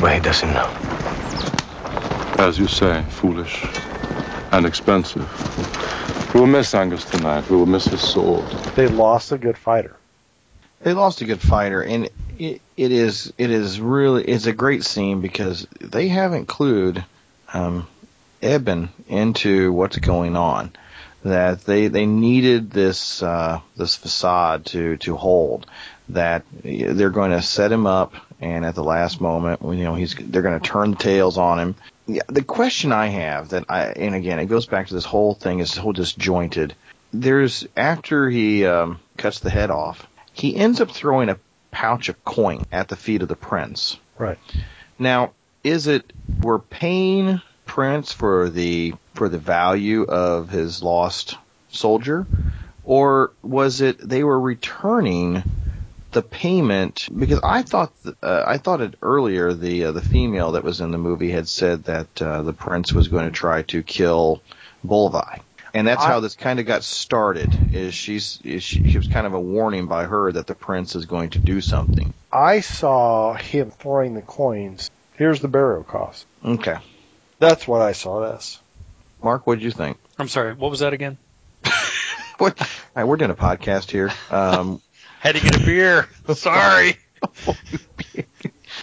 but 0.00 0.12
he 0.12 0.18
doesn't 0.18 0.52
know. 0.52 0.68
As 2.38 2.58
you 2.58 2.66
say, 2.66 3.04
foolish 3.08 3.62
and 4.50 4.66
expensive. 4.66 5.30
We 6.34 6.40
will 6.40 6.48
miss 6.48 6.74
Angus 6.74 7.04
tonight. 7.04 7.48
We 7.48 7.56
will 7.56 7.66
miss 7.66 7.84
his 7.84 8.00
sword. 8.00 8.46
They 8.74 8.88
lost 8.88 9.30
a 9.30 9.38
good 9.38 9.56
fighter. 9.56 9.94
They 10.80 10.92
lost 10.92 11.20
a 11.20 11.24
good 11.24 11.40
fighter, 11.40 11.82
and 11.82 12.10
it, 12.38 12.60
it 12.76 12.92
is 12.92 13.32
it 13.38 13.50
is 13.50 13.80
really 13.80 14.24
it's 14.24 14.46
a 14.46 14.52
great 14.52 14.84
scene 14.84 15.20
because 15.20 15.66
they 15.80 16.08
haven't 16.08 16.46
clued 16.46 17.04
um, 17.52 17.86
Ibn 18.40 18.88
into 19.08 19.72
what's 19.72 19.96
going 19.98 20.36
on. 20.36 20.72
That 21.22 21.64
they 21.64 21.88
they 21.88 22.04
needed 22.04 22.70
this 22.70 23.22
uh, 23.22 23.60
this 23.76 23.94
facade 23.94 24.66
to 24.66 24.98
to 24.98 25.16
hold. 25.16 25.66
That 26.10 26.44
they're 26.62 27.08
going 27.08 27.30
to 27.30 27.40
set 27.40 27.72
him 27.72 27.86
up, 27.86 28.12
and 28.40 28.64
at 28.66 28.74
the 28.74 28.84
last 28.84 29.22
moment, 29.22 29.62
you 29.62 29.84
know, 29.84 29.94
he's 29.94 30.14
they're 30.14 30.42
going 30.42 30.60
to 30.60 30.68
turn 30.68 30.90
the 30.90 30.96
tails 30.96 31.38
on 31.38 31.58
him. 31.58 31.74
The 32.28 32.42
question 32.42 32.92
I 32.92 33.06
have 33.06 33.48
that 33.50 33.64
I 33.70 33.86
and 33.86 34.14
again 34.14 34.38
it 34.38 34.46
goes 34.46 34.66
back 34.66 34.88
to 34.88 34.94
this 34.94 35.06
whole 35.06 35.34
thing 35.34 35.60
is 35.60 35.74
whole 35.74 35.94
disjointed. 35.94 36.74
There's 37.14 37.66
after 37.74 38.28
he 38.28 38.66
um, 38.66 39.00
cuts 39.16 39.40
the 39.40 39.48
head 39.48 39.70
off, 39.70 40.06
he 40.34 40.54
ends 40.54 40.82
up 40.82 40.90
throwing 40.90 41.30
a 41.30 41.38
pouch 41.74 42.08
of 42.08 42.24
coin 42.24 42.64
at 42.70 42.88
the 42.88 42.96
feet 42.96 43.20
of 43.20 43.28
the 43.28 43.36
prince. 43.36 43.98
Right. 44.16 44.38
Now, 44.98 45.32
is 45.64 45.88
it 45.88 46.12
we're 46.40 46.60
paying 46.60 47.40
Prince 47.66 48.12
for 48.12 48.48
the 48.48 48.94
for 49.14 49.28
the 49.28 49.38
value 49.38 50.04
of 50.04 50.50
his 50.50 50.82
lost 50.82 51.36
soldier, 51.70 52.26
or 52.84 53.32
was 53.42 53.80
it 53.80 53.98
they 53.98 54.22
were 54.22 54.38
returning 54.38 55.42
the 56.12 56.22
payment? 56.22 57.08
Because 57.16 57.40
I 57.42 57.62
thought 57.62 57.92
uh, 58.22 58.44
I 58.46 58.58
thought 58.58 58.80
it 58.80 58.94
earlier 59.02 59.52
the 59.52 59.86
uh, 59.86 59.92
the 59.92 60.02
female 60.02 60.52
that 60.52 60.62
was 60.62 60.80
in 60.80 60.92
the 60.92 60.98
movie 60.98 61.32
had 61.32 61.48
said 61.48 61.84
that 61.84 62.22
uh, 62.22 62.42
the 62.42 62.52
prince 62.52 62.92
was 62.92 63.08
going 63.08 63.24
to 63.24 63.32
try 63.32 63.62
to 63.62 63.82
kill 63.82 64.42
Bolvi. 64.86 65.40
And 65.74 65.86
that's 65.86 66.02
I- 66.02 66.06
how 66.06 66.20
this 66.20 66.36
kind 66.36 66.60
of 66.60 66.66
got 66.66 66.84
started. 66.84 67.74
Is 67.74 67.94
she's 67.94 68.40
is 68.44 68.62
she, 68.62 68.88
she 68.90 68.96
was 68.96 69.08
kind 69.08 69.26
of 69.26 69.34
a 69.34 69.40
warning 69.40 69.86
by 69.88 70.04
her 70.04 70.32
that 70.32 70.46
the 70.46 70.54
prince 70.54 70.94
is 70.94 71.04
going 71.06 71.30
to 71.30 71.38
do 71.40 71.60
something. 71.60 72.14
I 72.32 72.60
saw 72.60 73.34
him 73.34 73.70
throwing 73.70 74.14
the 74.14 74.22
coins. 74.22 74.90
Here's 75.16 75.40
the 75.40 75.48
burial 75.48 75.84
cost. 75.84 76.26
Okay, 76.44 76.76
That's 77.38 77.68
what 77.68 77.82
I 77.82 77.92
saw 77.92 78.20
this. 78.32 78.60
Mark, 79.22 79.46
what 79.46 79.56
did 79.56 79.64
you 79.64 79.70
think? 79.70 79.98
I'm 80.18 80.28
sorry. 80.28 80.54
What 80.54 80.70
was 80.70 80.80
that 80.80 80.92
again? 80.92 81.18
What? 82.38 82.60
All 82.60 82.66
right, 82.96 83.04
we're 83.04 83.16
doing 83.16 83.30
a 83.30 83.36
podcast 83.36 83.92
here. 83.92 84.10
Um, 84.28 84.82
Had 85.20 85.36
to 85.36 85.40
get 85.40 85.62
a 85.62 85.64
beer. 85.64 86.08
Sorry. 86.34 86.96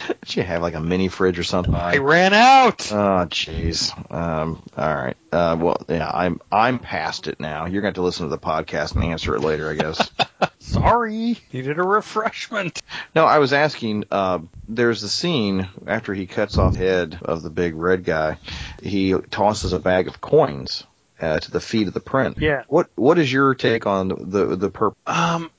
Did 0.25 0.35
you 0.35 0.43
have 0.43 0.61
like 0.61 0.73
a 0.73 0.81
mini 0.81 1.07
fridge 1.07 1.39
or 1.39 1.43
something? 1.43 1.73
I 1.73 1.97
ran 1.97 2.33
out. 2.33 2.91
Oh, 2.91 3.25
jeez. 3.29 3.93
Um, 4.11 4.61
all 4.77 4.95
right. 4.95 5.15
Uh, 5.31 5.55
well, 5.59 5.81
yeah, 5.87 6.11
I'm 6.13 6.41
I'm 6.51 6.77
past 6.77 7.27
it 7.27 7.39
now. 7.39 7.67
You're 7.67 7.81
going 7.81 7.93
to 7.93 8.01
to 8.01 8.05
listen 8.05 8.25
to 8.25 8.29
the 8.29 8.37
podcast 8.37 8.95
and 8.95 9.03
answer 9.03 9.35
it 9.35 9.41
later, 9.41 9.69
I 9.69 9.75
guess. 9.75 10.11
Sorry. 10.59 11.37
Needed 11.53 11.79
a 11.79 11.83
refreshment. 11.83 12.81
no, 13.15 13.25
I 13.25 13.39
was 13.39 13.53
asking. 13.53 14.05
Uh, 14.11 14.39
there's 14.67 15.01
the 15.01 15.09
scene 15.09 15.67
after 15.87 16.13
he 16.13 16.27
cuts 16.27 16.57
off 16.57 16.73
the 16.73 16.79
head 16.79 17.19
of 17.21 17.43
the 17.43 17.49
big 17.49 17.75
red 17.75 18.03
guy. 18.03 18.37
He 18.81 19.13
tosses 19.29 19.73
a 19.73 19.79
bag 19.79 20.07
of 20.07 20.21
coins 20.21 20.83
uh, 21.19 21.39
to 21.39 21.51
the 21.51 21.61
feet 21.61 21.87
of 21.87 21.93
the 21.93 21.99
prince. 21.99 22.37
Yeah. 22.39 22.63
What 22.67 22.89
What 22.95 23.19
is 23.19 23.31
your 23.31 23.55
take 23.55 23.85
on 23.85 24.09
the 24.09 24.15
the, 24.15 24.55
the 24.55 24.69
purpose? 24.69 24.99
Um, 25.05 25.51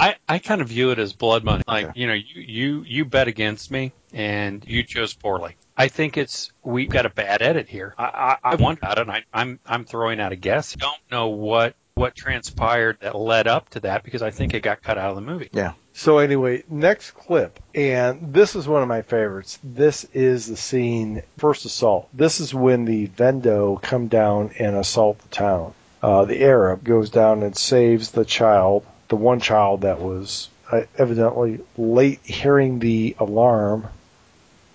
I 0.00 0.16
I 0.28 0.38
kind 0.38 0.60
of 0.60 0.68
view 0.68 0.90
it 0.90 0.98
as 0.98 1.12
blood 1.12 1.44
money. 1.44 1.62
Like 1.66 1.90
you 1.94 2.06
know, 2.06 2.14
you 2.14 2.40
you 2.40 2.84
you 2.86 3.04
bet 3.04 3.28
against 3.28 3.70
me 3.70 3.92
and 4.12 4.64
you 4.66 4.82
chose 4.82 5.12
poorly. 5.14 5.56
I 5.76 5.88
think 5.88 6.16
it's 6.16 6.52
we've 6.62 6.88
got 6.88 7.06
a 7.06 7.10
bad 7.10 7.42
edit 7.42 7.68
here. 7.68 7.94
I 7.98 8.36
I, 8.42 8.52
I 8.52 8.54
wonder 8.56 8.80
about 8.82 8.98
it. 8.98 9.02
And 9.02 9.10
I, 9.10 9.24
I'm 9.32 9.60
I'm 9.66 9.84
throwing 9.84 10.20
out 10.20 10.32
a 10.32 10.36
guess. 10.36 10.76
I 10.76 10.80
Don't 10.80 11.10
know 11.10 11.28
what 11.28 11.74
what 11.94 12.14
transpired 12.14 12.98
that 13.00 13.14
led 13.14 13.46
up 13.46 13.68
to 13.70 13.80
that 13.80 14.02
because 14.02 14.22
I 14.22 14.30
think 14.30 14.54
it 14.54 14.62
got 14.62 14.82
cut 14.82 14.96
out 14.96 15.10
of 15.10 15.16
the 15.16 15.22
movie. 15.22 15.50
Yeah. 15.52 15.72
So 15.92 16.18
anyway, 16.18 16.62
next 16.68 17.10
clip, 17.10 17.60
and 17.74 18.32
this 18.32 18.56
is 18.56 18.66
one 18.66 18.80
of 18.80 18.88
my 18.88 19.02
favorites. 19.02 19.58
This 19.62 20.04
is 20.14 20.46
the 20.46 20.56
scene, 20.56 21.22
first 21.36 21.66
assault. 21.66 22.08
This 22.14 22.40
is 22.40 22.54
when 22.54 22.86
the 22.86 23.08
Wendol 23.08 23.82
come 23.82 24.06
down 24.08 24.52
and 24.58 24.76
assault 24.76 25.18
the 25.18 25.28
town. 25.28 25.74
Uh, 26.02 26.24
the 26.24 26.42
Arab 26.42 26.84
goes 26.84 27.10
down 27.10 27.42
and 27.42 27.54
saves 27.54 28.12
the 28.12 28.24
child, 28.24 28.86
the 29.10 29.16
one 29.16 29.40
child 29.40 29.82
that 29.82 30.00
was 30.00 30.48
uh, 30.70 30.82
evidently 30.96 31.60
late 31.76 32.20
hearing 32.22 32.78
the 32.78 33.16
alarm. 33.18 33.86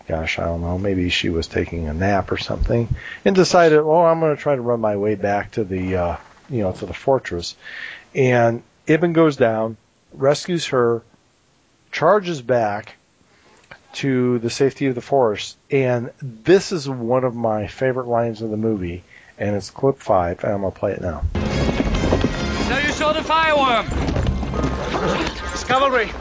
Gosh, 0.08 0.38
I 0.38 0.46
don't 0.46 0.62
know. 0.62 0.78
Maybe 0.78 1.10
she 1.10 1.30
was 1.30 1.48
taking 1.48 1.88
a 1.88 1.94
nap 1.94 2.32
or 2.32 2.38
something, 2.38 2.88
and 3.24 3.36
decided, 3.36 3.80
"Oh, 3.80 4.04
I'm 4.04 4.20
going 4.20 4.36
to 4.36 4.42
try 4.42 4.56
to 4.56 4.62
run 4.62 4.80
my 4.80 4.98
way 4.98 5.16
back 5.16 5.52
to 5.54 5.64
the, 5.64 5.96
uh, 5.96 6.18
you 6.50 6.62
know, 6.62 6.74
to 6.74 6.86
the 6.86 6.94
fortress." 6.94 7.56
And 8.14 8.62
Ibn 8.86 9.14
goes 9.14 9.36
down, 9.36 9.78
rescues 10.14 10.68
her, 10.68 11.02
charges 11.92 12.42
back, 12.42 12.98
to 13.94 14.40
the 14.40 14.50
safety 14.50 14.88
of 14.88 14.96
the 14.96 15.02
forest, 15.02 15.58
and 15.72 16.12
this 16.22 16.74
is 16.74 16.88
one 16.88 17.24
of 17.24 17.34
my 17.34 17.68
favorite 17.68 18.08
lines 18.08 18.42
of 18.42 18.52
the 18.52 18.58
movie, 18.58 19.04
and 19.38 19.56
it's 19.56 19.70
clip 19.70 20.00
five, 20.00 20.44
and 20.44 20.54
I'm 20.54 20.62
gonna 20.62 20.72
play 20.72 20.92
it 20.92 21.02
now. 21.02 21.24
So 22.68 22.78
you 22.78 22.92
saw 22.92 23.14
the 23.14 23.24
fireworm? 23.24 24.15
It's 25.02 25.64
cavalry. 25.64 26.12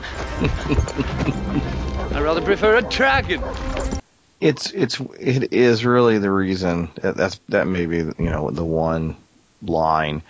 I 2.12 2.20
rather 2.20 2.43
prefer 2.43 2.77
a 2.77 2.83
dragon. 2.83 3.41
It's 4.41 4.70
it's 4.70 5.01
it 5.18 5.53
is 5.53 5.85
really 5.87 6.18
the 6.18 6.31
reason 6.31 6.91
that 6.97 7.16
that's 7.16 7.41
that 7.49 7.66
may 7.66 7.87
be 7.87 7.99
you 7.99 8.14
know 8.18 8.51
the 8.51 8.64
one 8.64 9.16
line 9.62 10.22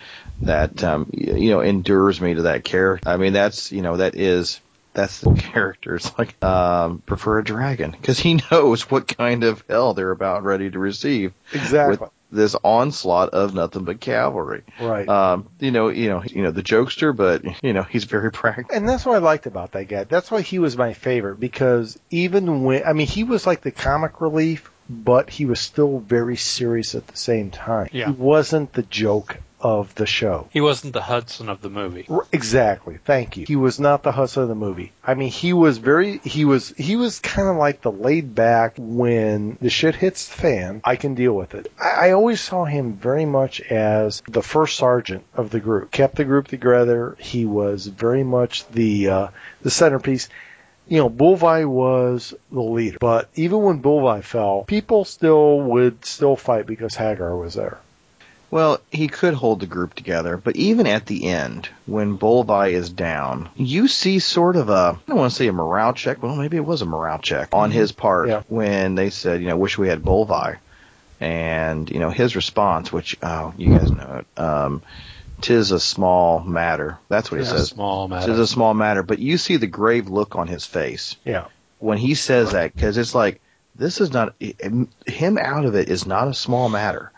that 0.42 0.84
um, 0.84 1.10
you 1.12 1.50
know 1.50 1.60
endures 1.60 2.20
me 2.20 2.34
to 2.34 2.42
that 2.42 2.64
character. 2.64 3.08
I 3.08 3.16
mean 3.16 3.32
that's 3.32 3.72
you 3.72 3.82
know 3.82 3.96
that 3.96 4.14
is 4.14 4.60
that's 4.92 5.20
the 5.20 5.34
character. 5.52 5.96
It's 5.96 6.16
like 6.18 6.42
um, 6.44 7.02
prefer 7.06 7.40
a 7.40 7.44
dragon 7.44 7.90
because 7.90 8.18
he 8.18 8.40
knows 8.50 8.90
what 8.90 9.08
kind 9.08 9.44
of 9.44 9.64
hell 9.68 9.94
they're 9.94 10.10
about 10.10 10.44
ready 10.44 10.70
to 10.70 10.78
receive. 10.78 11.32
Exactly. 11.52 12.08
This 12.30 12.56
onslaught 12.64 13.30
of 13.30 13.54
nothing 13.54 13.84
but 13.84 14.00
cavalry. 14.00 14.64
Right. 14.80 15.08
Um, 15.08 15.48
you 15.60 15.70
know, 15.70 15.88
you 15.88 16.08
know, 16.08 16.22
you 16.24 16.42
know, 16.42 16.50
the 16.50 16.62
jokester, 16.62 17.16
but 17.16 17.44
you 17.62 17.72
know, 17.72 17.82
he's 17.82 18.04
very 18.04 18.32
practical. 18.32 18.74
And 18.74 18.88
that's 18.88 19.06
what 19.06 19.16
I 19.16 19.18
liked 19.18 19.46
about 19.46 19.72
that 19.72 19.84
guy. 19.84 20.04
That's 20.04 20.30
why 20.30 20.40
he 20.40 20.58
was 20.58 20.76
my 20.76 20.94
favorite 20.94 21.38
because 21.38 21.98
even 22.10 22.64
when 22.64 22.84
I 22.84 22.92
mean 22.92 23.06
he 23.06 23.24
was 23.24 23.46
like 23.46 23.60
the 23.60 23.70
comic 23.70 24.20
relief, 24.20 24.70
but 24.88 25.30
he 25.30 25.46
was 25.46 25.60
still 25.60 25.98
very 25.98 26.36
serious 26.36 26.94
at 26.94 27.06
the 27.06 27.16
same 27.16 27.50
time. 27.50 27.88
Yeah. 27.92 28.06
He 28.06 28.12
wasn't 28.12 28.72
the 28.72 28.82
joke 28.82 29.38
of 29.60 29.94
the 29.94 30.04
show. 30.04 30.46
He 30.52 30.60
wasn't 30.60 30.92
the 30.92 31.00
Hudson 31.00 31.48
of 31.48 31.62
the 31.62 31.70
movie. 31.70 32.04
R- 32.10 32.26
Exactly. 32.32 32.98
Thank 33.02 33.38
you. 33.38 33.46
He 33.48 33.56
was 33.56 33.80
not 33.80 34.02
the 34.02 34.12
Hudson 34.12 34.42
of 34.42 34.50
the 34.50 34.54
movie. 34.54 34.92
I 35.02 35.14
mean, 35.14 35.30
he 35.30 35.54
was 35.54 35.78
very, 35.78 36.18
he 36.18 36.44
was, 36.44 36.68
he 36.76 36.96
was 36.96 37.18
kind 37.20 37.48
of 37.48 37.56
like 37.56 37.80
the 37.80 37.90
laid 37.90 38.34
back 38.34 38.74
when 38.76 39.56
the 39.62 39.70
shit 39.70 39.94
hits 39.94 40.28
the 40.28 40.34
fan, 40.34 40.80
I 40.84 40.96
can 40.96 41.14
deal 41.14 41.32
with 41.32 41.54
it. 41.54 41.72
I, 41.80 42.08
I 42.08 42.10
always 42.12 42.42
saw 42.42 42.66
him 42.66 42.92
very 42.96 43.24
much 43.24 43.62
as 43.62 44.22
the 44.28 44.42
first 44.42 44.76
sergeant 44.76 45.24
of 45.34 45.48
the 45.48 45.60
group. 45.60 45.90
Kept 45.90 46.16
the 46.16 46.24
group 46.24 46.46
together. 46.48 47.16
He 47.18 47.46
was 47.46 47.86
very 47.86 48.22
much 48.22 48.68
the, 48.68 49.08
uh, 49.08 49.28
the 49.62 49.70
centerpiece. 49.70 50.28
You 50.86 50.98
know, 50.98 51.08
Buliwyf 51.10 51.66
was 51.66 52.34
the 52.52 52.60
leader, 52.60 52.98
but 53.00 53.30
even 53.34 53.62
when 53.62 53.82
Buliwyf 53.82 54.24
fell, 54.24 54.64
people 54.64 55.04
still 55.04 55.60
would 55.60 56.04
still 56.04 56.36
fight 56.36 56.66
because 56.66 56.94
Hagar 56.94 57.34
was 57.36 57.54
there. 57.54 57.78
Well, 58.50 58.78
he 58.92 59.08
could 59.08 59.34
hold 59.34 59.60
the 59.60 59.66
group 59.66 59.94
together, 59.94 60.36
but 60.36 60.54
even 60.56 60.86
at 60.86 61.06
the 61.06 61.26
end, 61.26 61.68
when 61.86 62.18
Buliwyf 62.18 62.70
is 62.70 62.90
down, 62.90 63.48
you 63.56 63.88
see 63.88 64.18
sort 64.20 64.56
of 64.56 64.68
a, 64.68 64.96
I 64.96 64.98
don't 65.08 65.16
want 65.16 65.32
to 65.32 65.36
say 65.36 65.48
a 65.48 65.52
morale 65.52 65.92
check, 65.94 66.22
well, 66.22 66.36
maybe 66.36 66.56
it 66.58 66.64
was 66.64 66.82
a 66.82 66.86
morale 66.86 67.18
check 67.18 67.48
on 67.52 67.70
his 67.70 67.90
part 67.90 68.28
Yeah. 68.28 68.42
when 68.48 68.94
they 68.94 69.10
said, 69.10 69.40
you 69.40 69.48
know, 69.48 69.56
wish 69.56 69.76
we 69.78 69.88
had 69.88 70.02
Buliwyf. 70.02 70.58
And, 71.20 71.90
you 71.90 71.98
know, 71.98 72.10
his 72.10 72.36
response, 72.36 72.92
which, 72.92 73.16
oh, 73.22 73.54
you 73.56 73.76
guys 73.76 73.90
know 73.90 74.22
it, 74.22 74.40
um, 74.40 74.82
tis 75.40 75.70
a 75.70 75.80
small 75.80 76.40
matter. 76.40 76.98
That's 77.08 77.30
what 77.30 77.40
he 77.40 77.46
says. 77.46 77.68
small 77.68 78.08
matter. 78.08 78.26
Tis 78.26 78.38
a 78.38 78.46
small 78.46 78.74
matter. 78.74 79.02
But 79.02 79.18
you 79.18 79.36
see 79.38 79.56
the 79.56 79.66
grave 79.66 80.08
look 80.08 80.36
on 80.36 80.46
his 80.48 80.64
face 80.66 81.16
Yeah. 81.24 81.46
when 81.78 81.98
he 81.98 82.14
says 82.14 82.52
that 82.52 82.74
because 82.74 82.96
it's 82.98 83.14
like 83.14 83.40
this 83.76 84.00
is 84.00 84.12
not 84.12 84.34
him 84.40 85.38
out 85.38 85.64
of 85.64 85.74
it 85.74 85.88
is 85.88 86.06
not 86.06 86.28
a 86.28 86.34
small 86.34 86.68
matter 86.68 87.10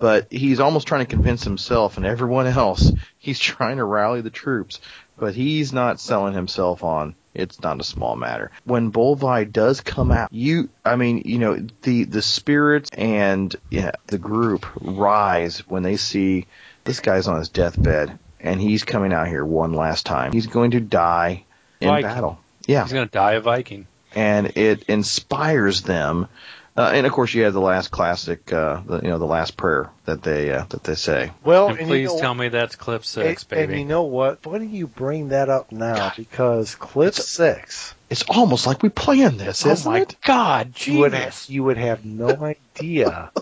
but 0.00 0.26
he's 0.30 0.60
almost 0.60 0.88
trying 0.88 1.04
to 1.06 1.10
convince 1.14 1.44
himself 1.44 1.96
and 1.98 2.04
everyone 2.06 2.46
else 2.46 2.90
he's 3.18 3.38
trying 3.38 3.76
to 3.76 3.84
rally 3.84 4.20
the 4.20 4.30
troops 4.30 4.80
but 5.18 5.34
he's 5.34 5.72
not 5.72 6.00
selling 6.00 6.34
himself 6.34 6.82
on 6.82 7.14
it's 7.32 7.60
not 7.62 7.78
a 7.80 7.84
small 7.84 8.16
matter 8.16 8.50
when 8.64 8.90
Buliwyf 8.90 9.52
does 9.52 9.80
come 9.82 10.10
out 10.10 10.32
you 10.32 10.68
i 10.84 10.96
mean 10.96 11.22
you 11.24 11.38
know 11.38 11.64
the 11.82 12.02
the 12.04 12.22
spirits 12.22 12.90
and 12.98 13.54
yeah, 13.70 13.92
the 14.08 14.18
group 14.18 14.66
rise 14.80 15.60
when 15.68 15.84
they 15.84 15.96
see 15.96 16.46
this 16.84 17.00
guy's 17.00 17.28
on 17.28 17.38
his 17.38 17.48
deathbed 17.48 18.18
and 18.40 18.60
he's 18.60 18.84
coming 18.84 19.12
out 19.12 19.28
here 19.28 19.44
one 19.44 19.72
last 19.72 20.06
time 20.06 20.32
he's 20.32 20.46
going 20.46 20.72
to 20.72 20.80
die 20.80 21.44
in 21.80 21.88
Viking. 21.88 22.02
battle 22.08 22.38
yeah 22.66 22.82
He's 22.84 22.92
going 22.92 23.06
to 23.08 23.12
die 23.12 23.32
a 23.32 23.40
Viking. 23.40 23.86
and 24.14 24.56
it 24.56 24.84
inspires 24.84 25.82
them. 25.82 26.28
Uh, 26.76 26.92
and 26.94 27.04
of 27.04 27.12
course, 27.12 27.34
you 27.34 27.42
have 27.42 27.52
the 27.52 27.60
last 27.60 27.90
classic, 27.90 28.52
uh, 28.52 28.80
the, 28.86 29.00
you 29.02 29.08
know, 29.08 29.18
the 29.18 29.26
last 29.26 29.56
prayer 29.56 29.90
that 30.04 30.22
they 30.22 30.50
uh, 30.52 30.64
that 30.70 30.84
they 30.84 30.94
say. 30.94 31.30
Well, 31.44 31.68
and 31.68 31.78
and 31.78 31.88
please 31.88 32.08
you 32.08 32.14
know, 32.16 32.20
tell 32.20 32.32
me 32.34 32.48
that's 32.48 32.76
clip 32.76 33.04
six, 33.04 33.44
and, 33.50 33.70
and 33.72 33.78
you 33.80 33.84
know 33.84 34.04
what? 34.04 34.46
Why 34.46 34.58
do 34.58 34.64
you 34.64 34.86
bring 34.86 35.28
that 35.30 35.48
up 35.48 35.72
now? 35.72 36.12
Because 36.16 36.76
clip 36.76 37.14
six, 37.14 37.92
It's 38.08 38.22
almost 38.28 38.66
like 38.68 38.82
we 38.82 38.88
planned 38.88 39.38
this, 39.40 39.66
oh 39.66 39.70
isn't 39.72 39.90
my 39.92 40.00
it? 40.02 40.16
God, 40.24 40.72
you 40.86 41.00
would 41.00 41.12
genius! 41.12 41.46
have, 41.46 41.54
you 41.54 41.64
would 41.64 41.76
have 41.76 42.04
no 42.04 42.28
idea 42.78 43.32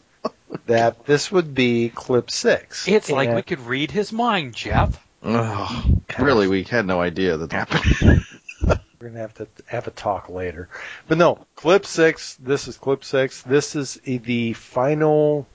that 0.66 1.06
this 1.06 1.30
would 1.30 1.54
be 1.54 1.90
clip 1.94 2.30
six. 2.30 2.86
It's 2.88 3.10
like 3.10 3.34
we 3.34 3.42
could 3.42 3.60
read 3.60 3.90
his 3.90 4.12
mind, 4.12 4.54
Jeff. 4.54 5.04
Ugh, 5.22 6.00
really, 6.18 6.46
we 6.46 6.62
had 6.62 6.86
no 6.86 7.00
idea 7.00 7.36
that 7.36 7.52
happened. 7.52 8.24
We're 9.00 9.08
gonna 9.08 9.20
have 9.20 9.34
to 9.34 9.46
have 9.66 9.86
a 9.86 9.92
talk 9.92 10.28
later, 10.28 10.68
but 11.06 11.18
no, 11.18 11.46
clip 11.54 11.86
six. 11.86 12.34
This 12.36 12.66
is 12.66 12.76
clip 12.76 13.04
six. 13.04 13.42
This 13.42 13.76
is 13.76 13.94
the 14.04 14.54
final, 14.54 15.46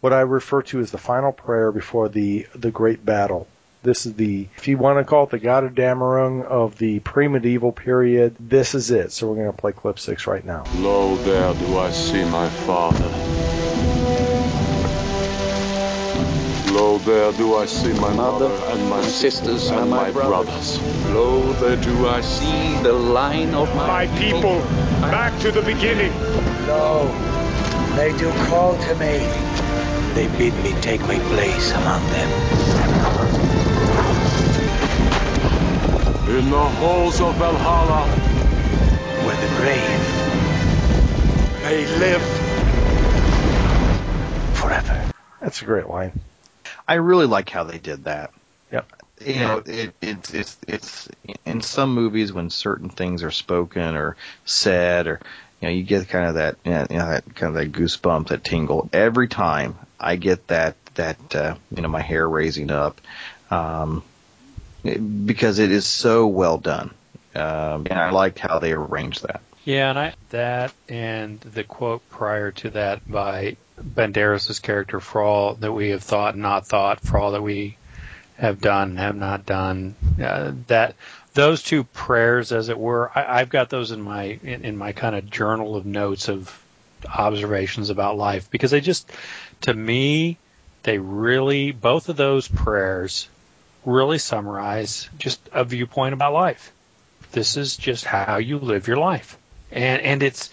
what 0.00 0.12
I 0.12 0.20
refer 0.20 0.62
to 0.62 0.80
as 0.80 0.92
the 0.92 0.98
final 0.98 1.32
prayer 1.32 1.72
before 1.72 2.08
the 2.08 2.46
the 2.54 2.70
great 2.70 3.04
battle. 3.04 3.48
This 3.82 4.06
is 4.06 4.14
the, 4.14 4.48
if 4.56 4.66
you 4.66 4.78
want 4.78 4.98
to 4.98 5.04
call 5.04 5.24
it 5.24 5.30
the 5.30 5.38
Götterdämmerung 5.38 6.44
of 6.44 6.76
the 6.76 6.98
pre-medieval 7.00 7.70
period. 7.70 8.34
This 8.40 8.74
is 8.74 8.90
it. 8.90 9.12
So 9.12 9.30
we're 9.30 9.36
gonna 9.36 9.52
play 9.52 9.72
clip 9.72 9.98
six 9.98 10.26
right 10.26 10.44
now. 10.44 10.64
Lo, 10.76 11.16
there 11.16 11.54
do 11.54 11.78
I 11.78 11.90
see 11.90 12.24
my 12.24 12.48
father. 12.48 13.65
Lo, 16.76 16.98
there 16.98 17.32
do 17.32 17.56
I 17.56 17.64
see 17.64 17.94
my 17.94 18.12
mother, 18.12 18.52
and 18.70 18.90
my 18.90 19.00
sisters 19.00 19.70
and, 19.70 19.88
my 19.88 20.10
brothers. 20.10 20.78
Lo, 21.06 21.54
there 21.54 21.76
do 21.76 22.06
I 22.06 22.20
see 22.20 22.82
The 22.82 22.92
line 22.92 23.54
of 23.54 23.74
My 23.74 24.06
people, 24.18 24.60
back 25.00 25.32
to 25.40 25.50
the 25.50 25.62
beginning. 25.62 26.12
Lo, 26.68 27.08
they 27.96 28.14
do 28.18 28.30
call 28.48 28.76
to 28.76 28.94
me. 28.96 29.24
They 30.12 30.28
bid 30.36 30.52
me 30.62 30.78
take 30.82 31.00
my 31.00 31.18
place 31.32 31.72
among 31.72 32.02
them. 32.10 32.30
in 36.38 36.50
the 36.50 36.68
halls 36.78 37.22
of 37.22 37.34
Valhalla. 37.36 38.06
Where 39.24 39.40
the 39.44 39.50
brave 39.56 40.02
may 41.64 41.86
live. 42.04 42.24
forever. 44.56 45.10
That's 45.40 45.62
a 45.62 45.64
great 45.64 45.88
line. 45.88 46.12
I 46.88 46.94
really 46.94 47.26
like 47.26 47.48
how 47.50 47.64
they 47.64 47.78
did 47.78 48.04
that. 48.04 48.32
Yep. 48.72 48.92
You 49.24 49.34
know, 49.40 49.62
it, 49.64 49.94
it's 50.02 50.34
it's 50.34 50.58
it's 50.68 51.08
in 51.44 51.62
some 51.62 51.94
movies 51.94 52.32
when 52.32 52.50
certain 52.50 52.90
things 52.90 53.22
are 53.22 53.30
spoken 53.30 53.96
or 53.96 54.16
said, 54.44 55.06
or 55.06 55.20
you 55.60 55.68
know, 55.68 55.72
you 55.74 55.82
get 55.84 56.08
kind 56.08 56.28
of 56.28 56.34
that 56.34 56.56
you 56.64 56.70
know, 56.72 56.84
that 56.86 57.34
kind 57.34 57.56
of 57.56 57.62
that 57.62 57.72
goosebump, 57.72 58.28
that 58.28 58.44
tingle 58.44 58.90
every 58.92 59.28
time. 59.28 59.76
I 59.98 60.16
get 60.16 60.48
that 60.48 60.76
that 60.96 61.34
uh, 61.34 61.56
you 61.74 61.82
know 61.82 61.88
my 61.88 62.02
hair 62.02 62.28
raising 62.28 62.70
up 62.70 63.00
um, 63.50 64.02
it- 64.84 65.26
because 65.26 65.58
it 65.58 65.70
is 65.72 65.86
so 65.86 66.26
well 66.26 66.58
done, 66.58 66.92
um, 67.34 67.86
and 67.88 67.94
I 67.94 68.10
liked 68.10 68.38
how 68.38 68.58
they 68.58 68.72
arranged 68.72 69.22
that. 69.22 69.40
Yeah, 69.64 69.90
and 69.90 69.98
I 69.98 70.14
that 70.30 70.74
and 70.88 71.40
the 71.40 71.64
quote 71.64 72.08
prior 72.10 72.50
to 72.52 72.70
that 72.70 73.10
by 73.10 73.56
Banderas' 73.80 74.60
character 74.60 75.00
for 75.00 75.22
all 75.22 75.54
that 75.54 75.72
we 75.72 75.90
have 75.90 76.02
thought 76.02 76.34
and 76.34 76.42
not 76.42 76.66
thought, 76.66 77.00
for 77.00 77.18
all 77.18 77.32
that 77.32 77.42
we 77.42 77.76
have 78.38 78.60
done 78.60 78.90
and 78.90 78.98
have 78.98 79.16
not 79.16 79.46
done. 79.46 79.94
Uh, 80.22 80.52
that 80.66 80.94
those 81.34 81.62
two 81.62 81.84
prayers, 81.84 82.52
as 82.52 82.68
it 82.68 82.78
were, 82.78 83.10
I, 83.14 83.40
I've 83.40 83.48
got 83.48 83.70
those 83.70 83.90
in 83.90 84.00
my 84.02 84.38
in, 84.42 84.64
in 84.64 84.76
my 84.76 84.92
kind 84.92 85.14
of 85.14 85.30
journal 85.30 85.76
of 85.76 85.86
notes 85.86 86.28
of 86.28 86.58
observations 87.06 87.90
about 87.90 88.16
life 88.16 88.50
because 88.50 88.70
they 88.70 88.80
just, 88.80 89.10
to 89.62 89.72
me, 89.72 90.38
they 90.82 90.98
really 90.98 91.72
both 91.72 92.08
of 92.08 92.16
those 92.16 92.48
prayers 92.48 93.28
really 93.84 94.18
summarize 94.18 95.08
just 95.18 95.40
a 95.52 95.64
viewpoint 95.64 96.14
about 96.14 96.32
life. 96.32 96.72
This 97.32 97.56
is 97.56 97.76
just 97.76 98.04
how 98.04 98.38
you 98.38 98.58
live 98.58 98.88
your 98.88 98.96
life 98.96 99.38
and 99.70 100.02
and 100.02 100.22
it's 100.22 100.50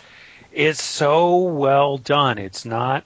it's 0.51 0.82
so 0.82 1.38
well 1.38 1.97
done. 1.97 2.38
It's 2.38 2.65
not, 2.65 3.03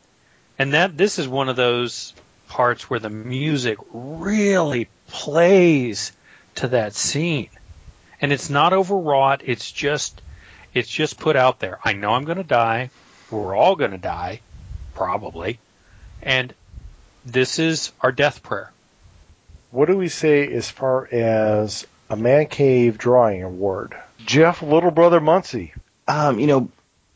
and 0.59 0.73
that 0.73 0.97
this 0.97 1.19
is 1.19 1.27
one 1.27 1.49
of 1.49 1.55
those 1.55 2.13
parts 2.47 2.89
where 2.89 2.99
the 2.99 3.09
music 3.09 3.77
really 3.91 4.87
plays 5.07 6.11
to 6.55 6.69
that 6.69 6.93
scene, 6.93 7.49
and 8.21 8.31
it's 8.31 8.49
not 8.49 8.73
overwrought. 8.73 9.41
It's 9.45 9.71
just 9.71 10.21
it's 10.73 10.89
just 10.89 11.19
put 11.19 11.35
out 11.35 11.59
there. 11.59 11.79
I 11.83 11.93
know 11.93 12.11
I'm 12.11 12.25
going 12.25 12.37
to 12.37 12.43
die. 12.43 12.89
We're 13.29 13.55
all 13.55 13.75
going 13.75 13.91
to 13.91 13.97
die, 13.97 14.41
probably, 14.95 15.59
and 16.21 16.53
this 17.25 17.59
is 17.59 17.91
our 18.01 18.11
death 18.11 18.41
prayer. 18.41 18.71
What 19.71 19.87
do 19.87 19.97
we 19.97 20.07
say 20.07 20.51
as 20.53 20.69
far 20.69 21.07
as 21.11 21.85
a 22.09 22.15
man 22.15 22.47
cave 22.47 22.97
drawing 22.97 23.43
award? 23.43 23.95
Jeff, 24.25 24.61
little 24.61 24.91
brother 24.91 25.19
Muncie. 25.19 25.73
Um, 26.07 26.39
you 26.39 26.47
know, 26.47 26.69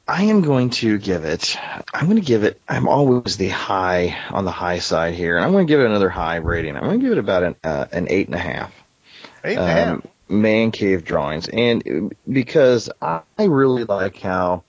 I 0.08 0.24
am 0.24 0.42
going 0.42 0.72
to 0.72 0.98
give 0.98 1.26
it. 1.26 1.58
I'm 1.94 2.06
going 2.06 2.18
to 2.18 2.26
give 2.26 2.44
it. 2.44 2.62
I'm 2.68 2.88
always 2.88 3.38
the 3.38 3.50
high 3.50 4.18
on 4.30 4.46
the 4.46 4.52
high 4.52 4.80
side 4.80 5.14
here, 5.14 5.38
and 5.38 5.46
I'm 5.46 5.52
going 5.52 5.68
to 5.68 5.72
give 5.72 5.80
it 5.80 5.86
another 5.86 6.10
high 6.10 6.38
rating. 6.38 6.76
I'm 6.76 6.84
going 6.84 7.00
to 7.00 7.06
give 7.06 7.14
it 7.14 7.18
about 7.20 7.44
an 7.44 7.56
uh, 7.64 7.86
an 7.92 8.08
eight 8.10 8.28
and 8.28 8.36
a 8.36 8.40
half. 8.40 8.74
Eight 9.44 9.58
and 9.58 9.66
a 9.66 9.72
half. 9.72 9.94
Um, 9.94 10.04
man 10.28 10.72
cave 10.72 11.06
drawings, 11.06 11.48
and 11.48 12.16
because 12.30 12.90
I 13.02 13.22
really 13.40 13.84
like 13.84 14.18
how, 14.18 14.64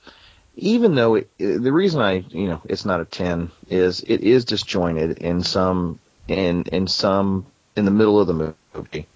even 0.57 0.95
though 0.95 1.17
it, 1.17 1.31
the 1.39 1.73
reason 1.73 2.03
I 2.03 2.25
you 2.29 2.49
know 2.49 2.61
it's 2.65 2.85
not 2.85 3.01
a 3.01 3.05
ten 3.05 3.51
is 3.69 4.01
it 4.01 4.21
is 4.21 4.45
disjointed 4.45 5.19
in 5.19 5.43
some 5.43 5.99
in 6.29 6.65
in 6.65 6.87
some 6.87 7.47
in 7.75 7.85
the 7.85 7.91
middle 7.91 8.21
of 8.21 8.27
the 8.27 8.55
movie 8.75 9.07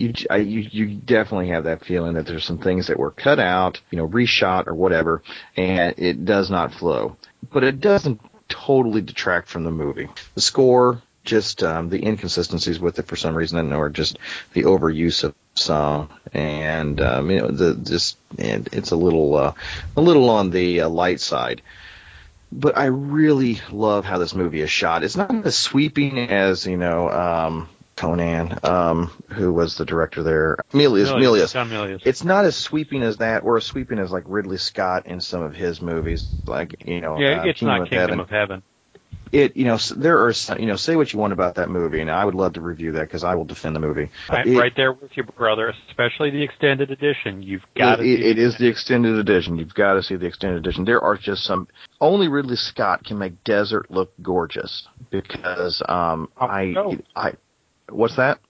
you, 0.00 0.14
I, 0.30 0.36
you 0.36 0.60
you 0.60 0.86
definitely 0.86 1.48
have 1.48 1.64
that 1.64 1.84
feeling 1.84 2.14
that 2.14 2.26
there's 2.26 2.44
some 2.44 2.58
things 2.58 2.86
that 2.86 2.98
were 2.98 3.10
cut 3.10 3.38
out, 3.38 3.80
you 3.90 3.98
know, 3.98 4.08
reshot 4.08 4.66
or 4.66 4.74
whatever, 4.74 5.22
and 5.56 5.94
it 5.98 6.24
does 6.24 6.50
not 6.50 6.72
flow. 6.72 7.16
But 7.52 7.64
it 7.64 7.80
doesn't 7.80 8.20
totally 8.48 9.02
detract 9.02 9.48
from 9.48 9.64
the 9.64 9.70
movie. 9.70 10.08
The 10.34 10.40
score, 10.40 11.02
just 11.24 11.62
um, 11.62 11.90
the 11.90 12.02
inconsistencies 12.04 12.80
with 12.80 12.98
it 12.98 13.06
for 13.06 13.16
some 13.16 13.34
reason, 13.34 13.72
or 13.74 13.90
just 13.90 14.18
the 14.54 14.62
overuse 14.62 15.22
of 15.22 15.34
some, 15.54 16.08
and 16.32 16.98
um, 17.02 17.30
you 17.30 17.40
know, 17.40 17.48
the 17.48 17.74
just 17.74 18.16
and 18.38 18.70
it's 18.72 18.92
a 18.92 18.96
little 18.96 19.36
uh, 19.36 19.52
a 19.96 20.00
little 20.00 20.30
on 20.30 20.50
the 20.50 20.80
uh, 20.80 20.88
light 20.88 21.20
side 21.20 21.60
but 22.52 22.76
I 22.76 22.86
really 22.86 23.60
love 23.70 24.04
how 24.04 24.18
this 24.18 24.34
movie 24.34 24.60
is 24.60 24.72
shot. 24.72 25.04
It's 25.04 25.16
not 25.16 25.32
as 25.46 25.56
sweeping 25.56 26.18
as 26.18 26.66
you 26.66 26.76
know 26.76 27.08
um, 27.08 27.68
Conan, 28.00 28.58
um, 28.62 29.10
who 29.28 29.52
was 29.52 29.76
the 29.76 29.84
director 29.84 30.22
there. 30.22 30.56
Milius, 30.72 31.12
Milius. 31.12 31.52
Milius. 31.68 32.00
It's 32.06 32.24
not 32.24 32.46
as 32.46 32.56
sweeping 32.56 33.02
as 33.02 33.18
that, 33.18 33.42
or 33.42 33.58
as 33.58 33.64
sweeping 33.66 33.98
as 33.98 34.10
like 34.10 34.24
Ridley 34.26 34.56
Scott 34.56 35.06
in 35.06 35.20
some 35.20 35.42
of 35.42 35.54
his 35.54 35.82
movies, 35.82 36.26
like 36.46 36.86
you 36.86 37.02
know, 37.02 37.18
Yeah, 37.20 37.40
uh, 37.42 37.44
it's 37.44 37.60
Kingdom 37.60 37.76
not 37.76 37.82
of 37.82 37.88
Kingdom 37.90 38.00
Heaven. 38.08 38.20
of 38.20 38.30
Heaven. 38.30 38.62
It, 39.32 39.56
you 39.56 39.64
know, 39.66 39.76
there 39.76 40.24
are, 40.24 40.32
some- 40.32 40.58
you 40.58 40.66
know, 40.66 40.74
say 40.74 40.96
what 40.96 41.12
you 41.12 41.18
want 41.20 41.32
about 41.32 41.54
that 41.56 41.68
movie, 41.70 42.00
and 42.00 42.10
I 42.10 42.24
would 42.24 42.34
love 42.34 42.54
to 42.54 42.60
review 42.60 42.92
that 42.92 43.02
because 43.02 43.22
I 43.22 43.36
will 43.36 43.44
defend 43.44 43.76
the 43.76 43.80
movie. 43.80 44.08
I'm 44.28 44.48
It- 44.48 44.58
right 44.58 44.74
there 44.74 44.92
with 44.92 45.14
you, 45.16 45.22
brother. 45.22 45.72
Especially 45.88 46.30
the 46.30 46.42
extended 46.42 46.90
edition. 46.90 47.42
You've 47.42 47.64
got 47.76 47.96
to. 47.96 48.02
it, 48.02 48.20
it 48.22 48.38
is 48.38 48.56
the 48.56 48.66
extended 48.66 49.16
edition. 49.18 49.56
You've 49.58 49.74
got 49.74 49.94
to 49.94 50.02
see 50.02 50.16
the 50.16 50.26
extended 50.26 50.58
edition. 50.66 50.84
There 50.86 51.00
are 51.02 51.16
just 51.16 51.44
some. 51.44 51.68
Only 52.00 52.28
Ridley 52.28 52.56
Scott 52.56 53.04
can 53.04 53.18
make 53.18 53.44
desert 53.44 53.90
look 53.90 54.12
gorgeous 54.22 54.88
because 55.10 55.82
um 55.86 56.28
I. 56.40 56.74
I 57.14 57.34
what's 57.90 58.16
that? 58.16 58.40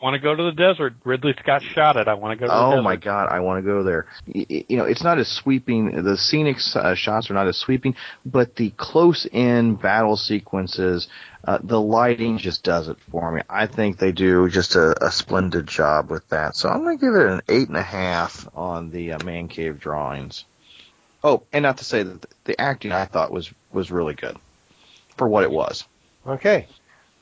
Want 0.00 0.14
to 0.14 0.20
go 0.20 0.32
to 0.32 0.42
the 0.44 0.52
desert? 0.52 0.94
Ridley 1.04 1.34
Scott 1.42 1.60
shot 1.74 1.96
it. 1.96 2.06
I 2.06 2.14
want 2.14 2.38
to 2.38 2.46
go 2.46 2.46
to 2.46 2.52
the 2.56 2.56
Oh 2.66 2.70
desert. 2.70 2.82
my 2.82 2.94
God, 2.94 3.28
I 3.32 3.40
want 3.40 3.64
to 3.64 3.68
go 3.68 3.82
there. 3.82 4.06
Y- 4.32 4.46
y- 4.48 4.64
You 4.68 4.76
know, 4.76 4.84
it's 4.84 5.02
not 5.02 5.18
as 5.18 5.26
sweeping. 5.26 6.04
The 6.04 6.16
scenic 6.16 6.58
uh, 6.76 6.94
shots 6.94 7.28
are 7.30 7.34
not 7.34 7.48
as 7.48 7.56
sweeping, 7.56 7.96
but 8.24 8.54
the 8.54 8.70
close-in 8.76 9.74
battle 9.74 10.16
sequences, 10.16 11.08
uh, 11.42 11.58
the 11.64 11.80
lighting 11.80 12.38
just 12.38 12.62
does 12.62 12.86
it 12.86 12.96
for 13.10 13.32
me. 13.32 13.42
I 13.50 13.66
think 13.66 13.98
they 13.98 14.12
do 14.12 14.48
just 14.48 14.76
a, 14.76 14.94
a 15.04 15.10
splendid 15.10 15.66
job 15.66 16.10
with 16.12 16.28
that. 16.28 16.54
So 16.54 16.68
I'm 16.68 16.84
going 16.84 16.96
to 16.96 17.04
give 17.04 17.14
it 17.16 17.26
an 17.26 17.40
eight 17.48 17.66
and 17.66 17.76
a 17.76 17.82
half 17.82 18.46
on 18.54 18.90
the 18.90 19.14
uh, 19.14 19.24
man 19.24 19.48
cave 19.48 19.80
drawings. 19.80 20.44
Oh, 21.24 21.42
and 21.52 21.64
not 21.64 21.78
to 21.78 21.84
say 21.84 22.04
that 22.04 22.22
the- 22.22 22.28
the 22.44 22.60
acting 22.60 22.92
I 22.92 23.06
thought 23.06 23.32
was 23.32 23.52
was 23.72 23.90
really 23.90 24.14
good 24.14 24.36
for 25.16 25.26
what 25.28 25.42
it 25.42 25.50
was. 25.50 25.84
Okay. 26.24 26.68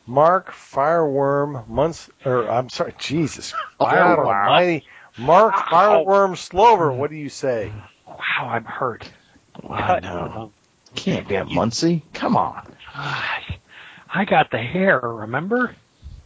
Mark 0.06 0.52
Fireworm 0.52 1.64
Months, 1.68 2.08
or 2.24 2.48
I'm 2.48 2.68
sorry, 2.68 2.94
Jesus. 2.98 3.52
Oh, 3.78 3.84
God 3.84 3.94
Fireworm. 3.94 4.28
almighty. 4.28 4.86
Mark 5.18 5.68
Fireworm 5.68 6.36
Slover, 6.36 6.92
what 6.92 7.10
do 7.10 7.16
you 7.16 7.28
say? 7.28 7.72
Wow, 8.06 8.48
I'm 8.48 8.64
hurt. 8.64 9.10
I 9.68 10.00
know. 10.00 10.52
Can't 10.94 11.28
be 11.28 11.34
a 11.34 11.44
Muncie. 11.44 12.02
Come 12.14 12.36
on. 12.36 12.74
I 12.94 14.24
got 14.24 14.50
the 14.50 14.58
hair. 14.58 14.98
Remember? 14.98 15.74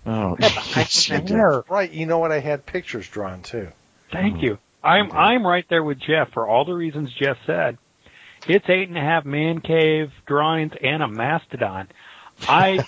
Oh, 0.07 0.37
I 0.41 0.49
got 0.49 1.09
the 1.09 1.35
hair. 1.35 1.64
Right, 1.68 1.91
you 1.91 2.07
know 2.07 2.18
what? 2.18 2.33
I 2.33 2.41
had 2.41 2.66
pictures 2.66 3.09
drawn 3.09 3.43
too. 3.43 3.68
Thank 4.12 4.37
mm-hmm. 4.37 4.45
you. 4.45 4.59
I'm 4.83 5.09
mm-hmm. 5.09 5.16
I'm 5.16 5.47
right 5.47 5.64
there 5.68 5.83
with 5.83 5.99
Jeff 5.99 6.33
for 6.33 6.49
all 6.49 6.64
the 6.64 6.74
reasons 6.74 7.11
Jeff 7.18 7.37
said. 7.47 7.78
It's 8.49 8.64
eight 8.68 8.89
and 8.89 8.97
a 8.97 9.03
half 9.03 9.24
man 9.24 9.61
cave 9.61 10.11
drawings 10.26 10.72
and 10.83 11.03
a 11.03 11.09
mastodon. 11.09 11.89
I 12.49 12.78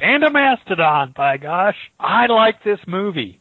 and 0.00 0.24
a 0.24 0.30
mastodon. 0.30 1.14
By 1.16 1.36
gosh, 1.36 1.76
I 1.98 2.26
like 2.26 2.62
this 2.64 2.80
movie. 2.86 3.40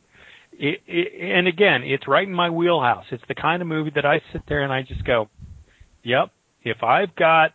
It, 0.54 0.82
it, 0.88 1.22
and 1.22 1.48
again, 1.48 1.84
it's 1.84 2.08
right 2.08 2.28
in 2.28 2.34
my 2.34 2.50
wheelhouse. 2.50 3.06
It's 3.12 3.24
the 3.28 3.36
kind 3.36 3.62
of 3.62 3.68
movie 3.68 3.92
that 3.96 4.06
I 4.06 4.22
sit 4.32 4.44
there 4.48 4.62
and 4.64 4.72
I 4.72 4.84
just 4.84 5.04
go, 5.04 5.30
"Yep, 6.04 6.32
if 6.64 6.82
I've 6.84 7.16
got 7.16 7.52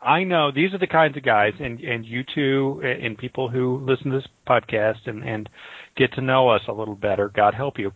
I 0.00 0.22
know 0.24 0.52
these 0.52 0.72
are 0.74 0.78
the 0.78 0.86
kinds 0.86 1.16
of 1.16 1.24
guys, 1.24 1.54
and 1.58 1.80
and 1.80 2.06
you 2.06 2.22
two, 2.34 2.80
and 2.84 3.18
people 3.18 3.48
who 3.48 3.84
listen 3.84 4.10
to 4.10 4.18
this 4.18 4.28
podcast 4.46 5.06
and 5.06 5.24
and 5.24 5.48
get 5.96 6.12
to 6.14 6.20
know 6.20 6.48
us 6.48 6.62
a 6.68 6.72
little 6.72 6.94
better. 6.94 7.30
God 7.34 7.54
help 7.54 7.78
you, 7.78 7.92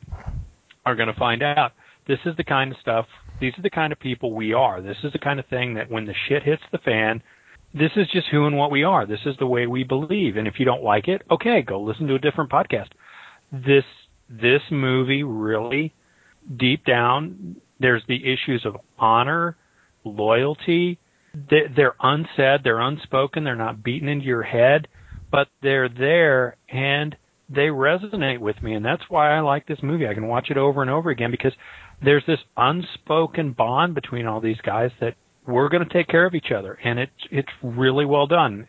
are 0.85 0.97
going 0.97 1.09
to 1.13 1.19
find 1.19 1.43
out 1.43 1.73
this 2.09 2.19
is 2.27 2.37
the 2.37 2.45
kind 2.45 2.73
of 2.73 2.79
stuff. 2.81 3.07
These 3.43 3.59
are 3.59 3.63
the 3.63 3.71
kind 3.71 3.93
of 3.93 3.99
people 3.99 4.33
we 4.33 4.53
are. 4.55 4.81
This 4.81 4.97
is 5.03 5.13
the 5.13 5.19
kind 5.19 5.41
of 5.41 5.47
thing 5.47 5.75
that 5.75 5.91
when 5.91 6.07
the 6.07 6.15
shit 6.29 6.45
hits 6.45 6.63
the 6.71 6.79
fan, 6.79 7.21
this 7.75 7.91
is 7.97 8.07
just 8.13 8.29
who 8.29 8.47
and 8.47 8.57
what 8.57 8.71
we 8.71 8.85
are. 8.85 9.05
This 9.05 9.27
is 9.27 9.35
the 9.41 9.47
way 9.49 9.67
we 9.67 9.83
believe. 9.83 10.37
And 10.37 10.47
if 10.47 10.61
you 10.61 10.65
don't 10.65 10.85
like 10.85 11.09
it, 11.09 11.23
okay, 11.29 11.61
go 11.61 11.83
listen 11.83 12.07
to 12.07 12.15
a 12.15 12.21
different 12.21 12.51
podcast. 12.51 12.91
This 13.51 13.85
this 14.31 14.63
movie 14.71 15.25
really 15.25 15.93
deep 16.57 16.85
down, 16.85 17.57
there's 17.81 18.05
the 18.07 18.33
issues 18.33 18.65
of 18.65 18.77
honor, 18.97 19.57
loyalty. 20.05 20.99
They- 21.51 21.67
They're 21.75 21.97
unsaid, 22.01 22.61
they're 22.63 22.81
unspoken, 22.81 23.43
they're 23.43 23.57
not 23.57 23.83
beaten 23.83 24.09
into 24.09 24.27
your 24.27 24.43
head, 24.43 24.87
but 25.33 25.49
they're 25.63 25.89
there 25.89 26.57
and 26.69 27.17
they 27.49 27.67
resonate 27.69 28.39
with 28.39 28.63
me. 28.63 28.75
And 28.75 28.85
that's 28.85 29.03
why 29.11 29.37
I 29.37 29.41
like 29.41 29.67
this 29.67 29.83
movie. 29.83 30.07
I 30.07 30.15
can 30.15 30.29
watch 30.29 30.51
it 30.51 30.57
over 30.57 30.81
and 30.81 30.91
over 30.91 31.11
again 31.11 31.31
because 31.31 31.53
there's 32.03 32.27
this 32.27 32.41
unspoken 32.57 33.53
bond 33.53 33.95
between 33.95 34.27
all 34.27 34.41
these 34.41 34.61
guys 34.61 34.91
that 35.01 35.15
we're 35.47 35.69
going 35.69 35.87
to 35.87 35.93
take 35.93 36.09
care 36.09 36.27
of 36.27 36.35
each 36.35 36.53
other. 36.53 36.79
And 36.83 36.99
it's, 36.99 37.27
it's 37.31 37.53
really 37.63 38.05
well 38.05 38.27
done. 38.27 38.69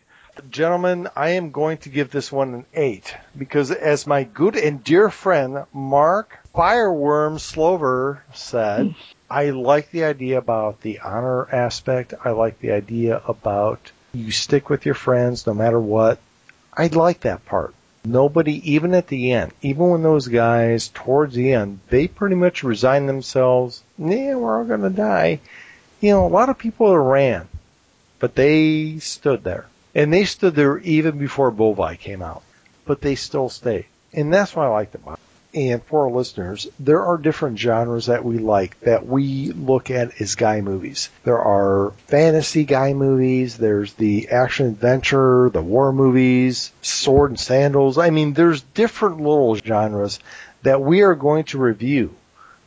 Gentlemen, 0.50 1.08
I 1.14 1.30
am 1.30 1.52
going 1.52 1.78
to 1.78 1.88
give 1.88 2.10
this 2.10 2.32
one 2.32 2.54
an 2.54 2.66
eight 2.74 3.14
because, 3.38 3.70
as 3.70 4.06
my 4.06 4.24
good 4.24 4.56
and 4.56 4.82
dear 4.82 5.08
friend 5.08 5.64
Mark 5.72 6.38
Fireworm 6.52 7.38
Slover 7.38 8.24
said, 8.32 8.94
I 9.30 9.50
like 9.50 9.90
the 9.90 10.04
idea 10.04 10.38
about 10.38 10.80
the 10.80 11.00
honor 11.00 11.48
aspect. 11.54 12.14
I 12.24 12.30
like 12.30 12.58
the 12.58 12.72
idea 12.72 13.22
about 13.28 13.92
you 14.12 14.32
stick 14.32 14.68
with 14.68 14.86
your 14.86 14.94
friends 14.94 15.46
no 15.46 15.54
matter 15.54 15.80
what. 15.80 16.18
I 16.76 16.88
like 16.88 17.20
that 17.20 17.44
part. 17.44 17.74
Nobody, 18.04 18.72
even 18.72 18.92
at 18.94 19.06
the 19.06 19.32
end, 19.32 19.52
even 19.62 19.88
when 19.88 20.02
those 20.02 20.28
guys 20.28 20.88
towards 20.88 21.34
the 21.34 21.52
end, 21.54 21.80
they 21.88 22.06
pretty 22.06 22.34
much 22.34 22.62
resigned 22.62 23.08
themselves. 23.08 23.82
Yeah, 23.96 24.34
we're 24.34 24.58
all 24.58 24.64
gonna 24.64 24.90
die. 24.90 25.40
You 26.00 26.10
know, 26.10 26.26
a 26.26 26.28
lot 26.28 26.50
of 26.50 26.58
people 26.58 26.96
ran, 26.98 27.48
but 28.18 28.34
they 28.34 28.98
stood 28.98 29.42
there. 29.42 29.66
And 29.94 30.12
they 30.12 30.24
stood 30.24 30.54
there 30.54 30.78
even 30.78 31.18
before 31.18 31.50
Buliwyf 31.50 31.98
came 31.98 32.20
out. 32.20 32.42
But 32.84 33.00
they 33.00 33.14
still 33.14 33.48
stayed. 33.48 33.86
And 34.12 34.32
that's 34.32 34.54
why 34.54 34.66
I 34.66 34.68
liked 34.68 34.94
about 34.94 35.14
it. 35.14 35.23
And 35.54 35.84
for 35.84 36.06
our 36.06 36.10
listeners, 36.10 36.66
there 36.80 37.04
are 37.04 37.16
different 37.16 37.58
genres 37.60 38.06
that 38.06 38.24
we 38.24 38.38
like 38.38 38.78
that 38.80 39.06
we 39.06 39.52
look 39.52 39.88
at 39.90 40.20
as 40.20 40.34
guy 40.34 40.60
movies. 40.60 41.10
There 41.22 41.38
are 41.38 41.92
fantasy 42.08 42.64
guy 42.64 42.92
movies, 42.92 43.56
there's 43.56 43.92
the 43.94 44.30
action 44.30 44.66
adventure, 44.66 45.50
the 45.50 45.62
war 45.62 45.92
movies, 45.92 46.72
sword 46.82 47.30
and 47.30 47.38
sandals. 47.38 47.98
I 47.98 48.10
mean, 48.10 48.32
there's 48.32 48.62
different 48.62 49.18
little 49.18 49.54
genres 49.54 50.18
that 50.62 50.80
we 50.82 51.02
are 51.02 51.14
going 51.14 51.44
to 51.44 51.58
review 51.58 52.16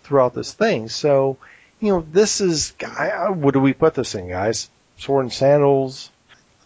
throughout 0.03 0.34
this 0.34 0.53
thing. 0.53 0.88
So, 0.88 1.38
you 1.82 1.90
know, 1.91 2.06
this 2.10 2.40
is, 2.40 2.74
I- 2.82 3.32
what 3.32 3.53
do 3.53 3.60
we 3.60 3.74
put 3.74 3.95
this 3.95 4.16
in, 4.16 4.30
guys? 4.30 4.70
Sword 4.98 5.26
and 5.26 5.34
sandals, 5.34 6.10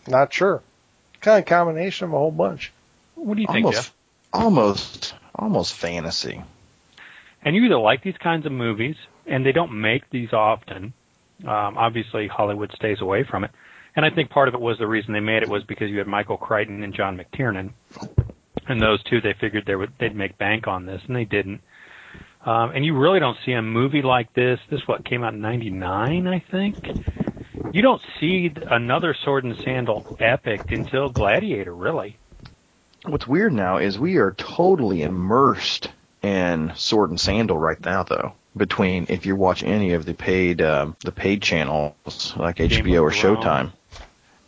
not 0.07 0.31
sure. 0.31 0.61
Kind 1.19 1.39
of 1.39 1.45
combination 1.47 2.05
of 2.09 2.13
a 2.13 2.17
whole 2.17 2.31
bunch. 2.31 2.71
What 3.15 3.35
do 3.35 3.41
you 3.41 3.47
think, 3.47 3.71
Jeff? 3.73 3.93
almost, 4.33 5.13
almost 5.41 5.73
fantasy. 5.73 6.41
And 7.43 7.55
you 7.55 7.63
either 7.63 7.77
like 7.77 8.03
these 8.03 8.17
kinds 8.17 8.45
of 8.45 8.51
movies, 8.51 8.95
and 9.25 9.45
they 9.45 9.51
don't 9.51 9.81
make 9.81 10.09
these 10.11 10.31
often. 10.31 10.93
Um, 11.43 11.77
obviously, 11.77 12.27
Hollywood 12.27 12.71
stays 12.75 13.01
away 13.01 13.23
from 13.23 13.43
it. 13.43 13.51
And 13.95 14.05
I 14.05 14.09
think 14.11 14.29
part 14.29 14.47
of 14.47 14.53
it 14.53 14.61
was 14.61 14.77
the 14.77 14.87
reason 14.87 15.13
they 15.13 15.19
made 15.19 15.43
it 15.43 15.49
was 15.49 15.63
because 15.63 15.89
you 15.89 15.97
had 15.97 16.07
Michael 16.07 16.37
Crichton 16.37 16.83
and 16.83 16.93
John 16.93 17.17
McTiernan, 17.19 17.71
and 18.67 18.81
those 18.81 19.03
two 19.03 19.19
they 19.19 19.33
figured 19.33 19.65
they 19.65 19.75
would 19.75 19.91
they'd 19.99 20.15
make 20.15 20.37
bank 20.37 20.67
on 20.67 20.85
this, 20.85 21.01
and 21.07 21.15
they 21.15 21.25
didn't. 21.25 21.61
Um, 22.45 22.71
and 22.73 22.85
you 22.85 22.97
really 22.97 23.19
don't 23.19 23.37
see 23.45 23.51
a 23.51 23.61
movie 23.61 24.01
like 24.01 24.33
this. 24.33 24.59
This 24.69 24.87
what 24.87 25.03
came 25.03 25.23
out 25.23 25.33
in 25.33 25.41
'99, 25.41 26.27
I 26.27 26.39
think. 26.39 26.77
You 27.73 27.81
don't 27.81 28.01
see 28.19 28.51
another 28.69 29.13
sword 29.25 29.43
and 29.43 29.57
sandal 29.57 30.17
epic 30.19 30.71
until 30.71 31.09
Gladiator, 31.09 31.73
really. 31.73 32.17
What's 33.05 33.27
weird 33.27 33.53
now 33.53 33.77
is 33.77 33.97
we 33.97 34.17
are 34.17 34.31
totally 34.31 35.01
immersed 35.01 35.89
in 36.21 36.73
sword 36.75 37.09
and 37.09 37.19
sandal 37.19 37.57
right 37.57 37.83
now, 37.83 38.03
though. 38.03 38.33
Between 38.55 39.07
if 39.09 39.25
you 39.25 39.35
watch 39.35 39.63
any 39.63 39.93
of 39.93 40.05
the 40.05 40.13
paid 40.13 40.61
um, 40.61 40.97
the 41.05 41.13
paid 41.13 41.41
channels 41.41 42.33
like 42.35 42.57
Game 42.57 42.69
HBO 42.69 43.03
or 43.03 43.11
Showtime, 43.11 43.71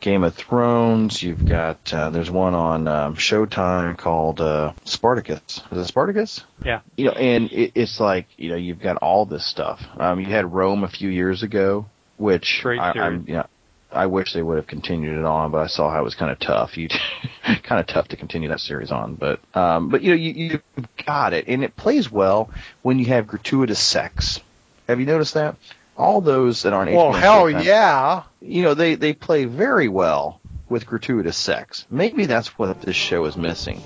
Game 0.01 0.25
of 0.25 0.35
Thrones. 0.35 1.23
You've 1.23 1.45
got 1.45 1.93
uh, 1.93 2.09
there's 2.09 2.30
one 2.30 2.53
on 2.53 2.89
um, 2.89 3.15
Showtime 3.15 3.97
called 3.97 4.41
uh, 4.41 4.73
Spartacus. 4.84 5.61
Is 5.71 5.77
it 5.77 5.85
Spartacus? 5.85 6.43
Yeah. 6.65 6.81
You 6.97 7.05
know, 7.05 7.11
and 7.13 7.49
it, 7.53 7.71
it's 7.75 8.01
like 8.01 8.27
you 8.38 8.49
know 8.49 8.57
you've 8.57 8.81
got 8.81 8.97
all 8.97 9.25
this 9.25 9.45
stuff. 9.45 9.81
Um, 9.97 10.19
you 10.19 10.25
had 10.25 10.51
Rome 10.51 10.84
a 10.84 10.89
few 10.89 11.07
years 11.07 11.41
ago, 11.41 11.85
which 12.17 12.59
Great 12.61 12.81
I. 12.81 12.91
I'm 12.91 13.23
you 13.25 13.35
know, 13.35 13.45
I 13.94 14.07
wish 14.07 14.34
they 14.34 14.41
would 14.41 14.57
have 14.57 14.68
continued 14.68 15.18
it 15.20 15.26
on, 15.26 15.52
but 15.52 15.60
I 15.60 15.68
saw 15.68 15.90
how 15.90 16.02
it 16.02 16.03
was 16.03 16.15
kind 16.15 16.32
of 16.32 16.40
tough. 16.40 16.78
You 16.78 16.90
kind 17.44 17.80
of 17.80 17.88
tough 17.88 18.10
to 18.10 18.18
continue 18.18 18.49
that 18.49 18.60
series 18.60 18.91
on, 18.91 19.15
but 19.15 19.40
um, 19.56 19.90
but 19.90 20.02
you 20.02 20.10
know 20.10 20.15
you 20.15 20.32
you 20.32 20.84
got 21.06 21.34
it, 21.34 21.45
and 21.48 21.64
it 21.64 21.76
plays 21.76 22.11
well 22.11 22.49
when 22.82 22.99
you 22.99 23.06
have 23.06 23.28
gratuitous 23.28 23.80
sex. 23.80 24.40
Have 24.88 24.99
you 24.99 25.06
noticed 25.06 25.36
that? 25.36 25.56
All 25.95 26.22
those 26.22 26.64
that 26.64 26.74
aren't 26.74 26.91
Well, 26.91 27.14
HBO 27.14 27.20
hell 27.20 27.49
yeah. 27.49 28.24
you 28.41 28.64
know 28.64 28.74
they 28.74 28.95
they 28.95 29.14
play 29.14 29.45
very 29.45 29.88
well 29.88 30.41
with 30.70 30.86
gratuitous 30.88 31.38
sex. 31.38 31.86
Maybe 31.90 32.26
that's 32.26 32.57
what 32.57 32.82
this 32.82 32.95
show 32.95 33.26
is 33.26 33.38
missing. 33.38 33.82